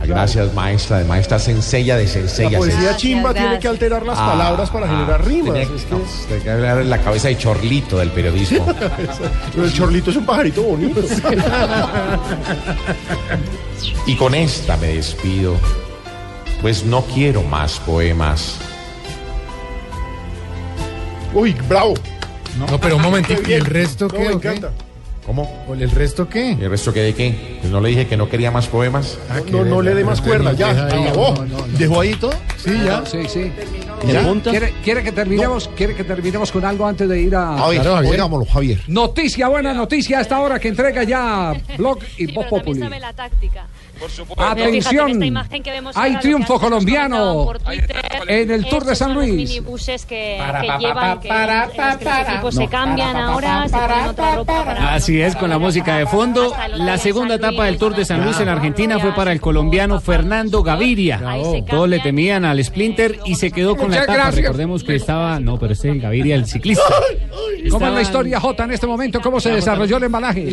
Gracias, 0.05 0.53
maestra, 0.53 0.99
de 0.99 1.05
maestra 1.05 1.39
sencilla 1.39 1.97
de 1.97 2.07
La 2.07 2.11
sencilla. 2.11 2.59
poesía 2.59 2.75
Gracias, 2.81 2.97
chimba 2.97 3.33
tiene 3.33 3.47
gracias. 3.51 3.63
que 3.63 3.69
alterar 3.69 4.05
las 4.05 4.19
Ah, 4.19 4.27
palabras 4.33 4.69
para 4.71 4.87
ah, 4.87 4.89
generar 4.91 5.25
rimas. 5.25 5.53
Tenía, 5.55 5.77
Es 5.77 5.91
no, 5.91 5.99
tenía 6.29 6.43
que 6.43 6.51
hablar 6.51 6.81
en 6.81 6.91
la 6.91 6.99
cabeza 6.99 7.29
de 7.29 7.39
chorlito 7.39 7.99
del 7.99 8.11
periodismo. 8.11 8.67
Pero 9.55 9.65
el 9.65 9.73
chorlito 9.73 10.11
es 10.11 10.17
un 10.17 10.27
pajarito 10.27 10.63
bonito. 10.63 11.01
Y 14.07 14.17
con 14.17 14.35
esta 14.35 14.77
me 14.77 14.89
despido, 14.89 15.55
pues 16.61 16.85
no 16.85 17.03
quiero 17.03 17.43
más 17.43 17.79
poemas. 17.81 18.57
Uy, 21.33 21.53
bravo. 21.69 21.95
No, 22.59 22.67
pero 22.79 22.97
un 22.97 23.03
momentito, 23.03 23.41
¿y 23.49 23.55
el 23.55 23.65
resto 23.65 24.07
No, 24.09 24.11
qué? 24.15 24.19
me 24.19 24.35
o 24.35 24.41
qué? 24.41 24.49
encanta. 24.49 24.71
¿Cómo? 25.27 25.65
¿O 25.69 25.75
¿El 25.75 25.91
resto 25.91 26.29
qué? 26.29 26.57
¿Y 26.61 26.65
el 26.65 26.71
resto 26.71 26.93
qué 26.93 27.01
de 27.01 27.15
qué? 27.15 27.59
Pues 27.61 27.73
no 27.73 27.81
le 27.81 27.91
dije 27.91 28.07
que 28.09 28.17
no 28.17 28.29
quería 28.29 28.51
más 28.51 28.67
poemas. 28.67 29.19
Ah, 29.31 29.39
No, 29.51 29.65
no 29.65 29.81
le 29.81 29.95
dé 29.95 30.05
más 30.05 30.21
cuerda, 30.21 30.53
ya. 30.53 30.71
Acabó. 30.87 31.35
no, 31.37 31.45
no, 31.47 31.59
no. 31.67 31.79
¿Dejó 31.79 32.01
ahí 32.01 32.15
todo? 32.15 32.33
Sí, 32.57 32.73
ya. 32.85 33.05
Sí, 33.07 33.19
sí. 33.29 33.53
¿Quiere, 34.43 34.73
quiere 34.83 35.05
que 35.05 35.13
terminemos, 35.13 35.71
¿Quiere 35.77 35.95
que 35.95 36.03
terminemos 36.03 36.51
con 36.51 36.65
algo 36.65 36.85
antes 36.89 37.09
de 37.09 37.21
ir 37.21 37.37
a... 37.37 37.55
A 37.57 37.69
ver, 37.69 37.77
Claro, 37.81 37.95
Javier. 37.95 38.13
oigámoslo, 38.15 38.47
Javier. 38.53 38.81
Noticia, 38.89 39.47
buena 39.47 39.73
noticia 39.73 40.19
a 40.19 40.23
esta 40.23 40.41
hora 40.41 40.59
que 40.59 40.67
entrega 40.69 41.05
ya 41.05 41.53
Blog 41.79 42.01
y 42.19 42.27
Voz 42.33 42.47
Populi. 42.47 42.81
la 42.81 43.13
táctica. 43.13 43.67
Atención, 44.37 45.11
Esta 45.11 45.25
imagen 45.25 45.63
que 45.63 45.71
vemos 45.71 45.97
hay 45.97 46.03
ahora, 46.03 46.13
lo 46.13 46.19
que 46.19 46.23
triunfo 46.23 46.61
colombiano 46.61 47.17
comentaban 47.17 47.45
por 47.45 47.59
Twitter, 47.61 48.03
en 48.29 48.51
el 48.51 48.65
Tour 48.67 48.85
de 48.85 48.97
San 48.97 49.15
Luis. 49.15 49.33
minibuses 49.33 50.07
que, 50.07 50.39
llevan, 50.79 51.21
que, 51.21 51.29
los 51.29 51.69
que 51.69 52.05
los 52.05 52.05
para. 52.05 52.23
equipos 52.23 52.55
No, 52.55 52.61
se 52.61 52.69
cambian 52.69 53.17
ahora, 53.17 53.63
pa, 53.63 53.69
se 53.69 53.75
ponen 53.75 53.89
para, 53.89 54.11
otra 54.11 54.35
ropa 54.35 54.65
para... 54.65 54.95
Así 54.95 55.21
es, 55.21 55.37
con 55.37 55.51
la 55.51 55.59
música 55.59 55.97
de 55.97 56.07
fondo. 56.07 56.55
La 56.77 56.99
segunda 56.99 57.37
etapa 57.37 57.67
del 57.67 57.79
Tour 57.79 57.95
de 57.95 58.05
San 58.05 58.25
Luis 58.25 58.39
en 58.41 58.49
Argentina 58.49 58.99
fue 58.99 59.15
para 59.15 59.33
el 59.33 59.41
colombiano 59.41 60.01
Fernando 60.01 60.63
Gaviria. 60.63 61.21
Todos 61.69 61.89
le 61.89 62.01
temían 62.01 62.45
al 62.45 62.63
Splinter 62.63 63.19
y 63.25 63.35
se 63.37 63.51
quedó 63.51 63.77
con 63.77 63.91
la 63.91 64.03
etapa. 64.03 64.31
Recordemos 64.31 64.85
que 64.85 64.97
estaba. 64.97 65.39
No, 65.41 65.59
pero 65.59 65.73
este 65.73 65.89
es 65.89 65.95
el 65.95 66.01
Gaviria, 66.01 66.35
el 66.35 66.47
ciclista. 66.47 66.83
¿Cómo 67.71 67.87
es 67.87 67.93
la 67.93 68.03
historia, 68.03 68.41
J, 68.41 68.65
en 68.65 68.73
este 68.73 68.87
momento? 68.87 69.21
¿Cómo 69.21 69.41
se 69.41 69.51
desarrolló 69.51 69.97
el 69.97 70.05
embalaje? 70.05 70.49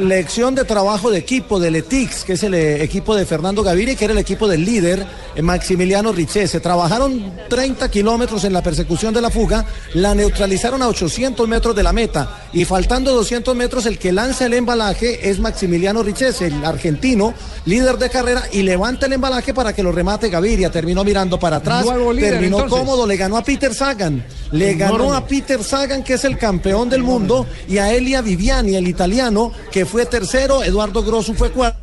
Le- 0.00 0.20
lección 0.20 0.54
de 0.54 0.64
trabajo 0.64 1.10
de 1.10 1.18
equipo 1.18 1.58
del 1.58 1.76
ETIX, 1.76 2.24
que 2.24 2.34
es 2.34 2.42
el 2.42 2.54
eh, 2.54 2.82
equipo 2.82 3.16
de 3.16 3.24
Fernando 3.26 3.62
Gaviria, 3.62 3.94
que 3.96 4.04
era 4.04 4.12
el 4.12 4.18
equipo 4.18 4.46
del 4.46 4.64
líder 4.64 5.06
eh, 5.34 5.42
Maximiliano 5.42 6.12
Richese. 6.12 6.60
Trabajaron 6.60 7.32
30 7.48 7.90
kilómetros 7.90 8.44
en 8.44 8.52
la 8.52 8.62
persecución 8.62 9.14
de 9.14 9.20
la 9.20 9.30
fuga, 9.30 9.64
la 9.94 10.14
neutralizaron 10.14 10.82
a 10.82 10.88
800 10.88 11.48
metros 11.48 11.74
de 11.74 11.82
la 11.82 11.92
meta 11.92 12.48
y 12.52 12.64
faltando 12.64 13.12
200 13.14 13.56
metros 13.56 13.86
el 13.86 13.98
que 13.98 14.12
lanza 14.12 14.46
el 14.46 14.54
embalaje 14.54 15.28
es 15.30 15.40
Maximiliano 15.40 16.02
Richese, 16.02 16.46
el 16.48 16.64
argentino, 16.64 17.32
líder 17.64 17.96
de 17.98 18.10
carrera 18.10 18.42
y 18.52 18.62
levanta 18.62 19.06
el 19.06 19.14
embalaje 19.14 19.54
para 19.54 19.72
que 19.72 19.82
lo 19.82 19.90
remate 19.92 20.28
Gaviria. 20.28 20.70
Terminó 20.70 21.02
mirando 21.04 21.38
para 21.38 21.56
atrás, 21.56 21.84
líder, 22.14 22.32
terminó 22.32 22.58
entonces. 22.60 22.78
cómodo, 22.78 23.06
le 23.06 23.16
ganó 23.16 23.36
a 23.36 23.42
Peter 23.42 23.74
Sagan, 23.74 24.24
le 24.52 24.74
ganó 24.74 25.14
a 25.14 25.26
Peter 25.26 25.62
Sagan, 25.62 26.02
que 26.02 26.14
es 26.14 26.24
el 26.24 26.36
campeón 26.38 26.88
del 26.88 27.02
mundo, 27.02 27.46
y 27.68 27.78
a 27.78 27.92
Elia 27.92 28.20
Viviani, 28.22 28.74
el 28.76 28.88
italiano, 28.88 29.52
que 29.70 29.86
fue 29.86 30.06
tercero, 30.06 30.62
Eduardo 30.62 31.02
Grosso 31.02 31.34
fue 31.34 31.50
cuarto. 31.50 31.78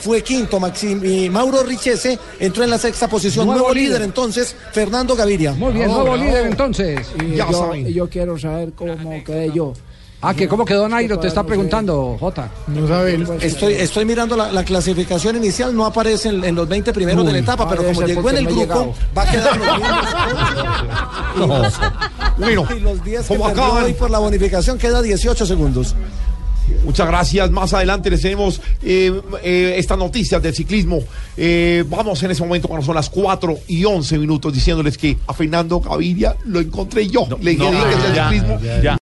Fue 0.00 0.22
quinto, 0.22 0.58
Maxim, 0.58 1.04
y 1.04 1.28
Mauro 1.28 1.62
Richese 1.62 2.18
entró 2.38 2.64
en 2.64 2.70
la 2.70 2.78
sexta 2.78 3.06
posición. 3.08 3.44
Nuevo 3.46 3.60
Nuevo, 3.60 3.74
líder. 3.74 3.88
líder. 3.90 4.02
entonces, 4.02 4.56
Fernando 4.72 5.14
Gaviria. 5.14 5.52
Muy 5.52 5.72
bien, 5.74 5.88
nuevo 5.90 6.16
líder 6.16 6.46
entonces. 6.46 7.06
Y 7.22 7.36
Ya 7.36 7.50
yo, 7.50 7.58
saben. 7.58 7.86
y 7.86 7.92
yo 7.92 8.08
quiero 8.08 8.38
saber 8.38 8.72
cómo 8.72 9.22
quedé 9.24 9.52
yo. 9.52 9.74
Ah, 10.22 10.34
que 10.34 10.46
cómo 10.48 10.66
quedó 10.66 10.86
Nairo, 10.86 11.18
te 11.18 11.28
está 11.28 11.44
preguntando, 11.44 12.16
J. 12.20 12.50
No 12.66 12.86
sabe. 12.86 13.18
Estoy, 13.40 13.72
estoy 13.74 14.04
mirando 14.04 14.36
la, 14.36 14.52
la 14.52 14.64
clasificación 14.64 15.36
inicial, 15.36 15.74
no 15.74 15.86
aparece 15.86 16.28
en, 16.28 16.44
en 16.44 16.54
los 16.54 16.68
20 16.68 16.92
primeros 16.92 17.24
de 17.24 17.32
la 17.32 17.38
etapa, 17.38 17.66
pero 17.68 17.84
como 17.86 18.02
llegó 18.02 18.28
en 18.30 18.36
el 18.36 18.44
no 18.44 18.50
grupo, 18.50 18.94
va 19.16 19.22
a 19.22 19.30
quedar 19.30 19.56
los 19.56 19.78
mismos. 19.78 21.74
Bueno, 22.38 22.66
Y 22.74 22.80
los 22.80 23.04
10 23.04 23.20
que 23.22 23.28
como 23.28 23.44
perdió 23.46 23.62
acaban- 23.64 23.84
hoy 23.84 23.92
por 23.94 24.10
la 24.10 24.18
bonificación 24.18 24.78
queda 24.78 25.02
18 25.02 25.44
segundos. 25.46 25.94
Muchas 26.84 27.06
gracias. 27.08 27.50
Más 27.50 27.74
adelante 27.74 28.08
les 28.10 28.22
tenemos 28.22 28.60
eh, 28.82 29.20
eh, 29.42 29.74
estas 29.76 29.98
noticias 29.98 30.40
del 30.42 30.54
ciclismo. 30.54 31.00
Eh, 31.36 31.84
vamos 31.88 32.22
en 32.22 32.30
ese 32.30 32.42
momento 32.42 32.68
cuando 32.68 32.86
son 32.86 32.94
las 32.94 33.10
4 33.10 33.58
y 33.68 33.84
11 33.84 34.18
minutos 34.18 34.52
diciéndoles 34.54 34.96
que 34.96 35.18
a 35.26 35.34
Fernando 35.34 35.80
Gaviria 35.80 36.36
lo 36.46 36.60
encontré 36.60 37.08
yo. 37.08 37.26
Le 37.42 37.56
no, 37.56 37.70
dije 37.70 37.82
que 37.84 37.90
es 37.90 38.04
el 38.04 38.14
ciclismo. 38.24 38.60
ya, 38.62 38.82
ya. 38.82 38.98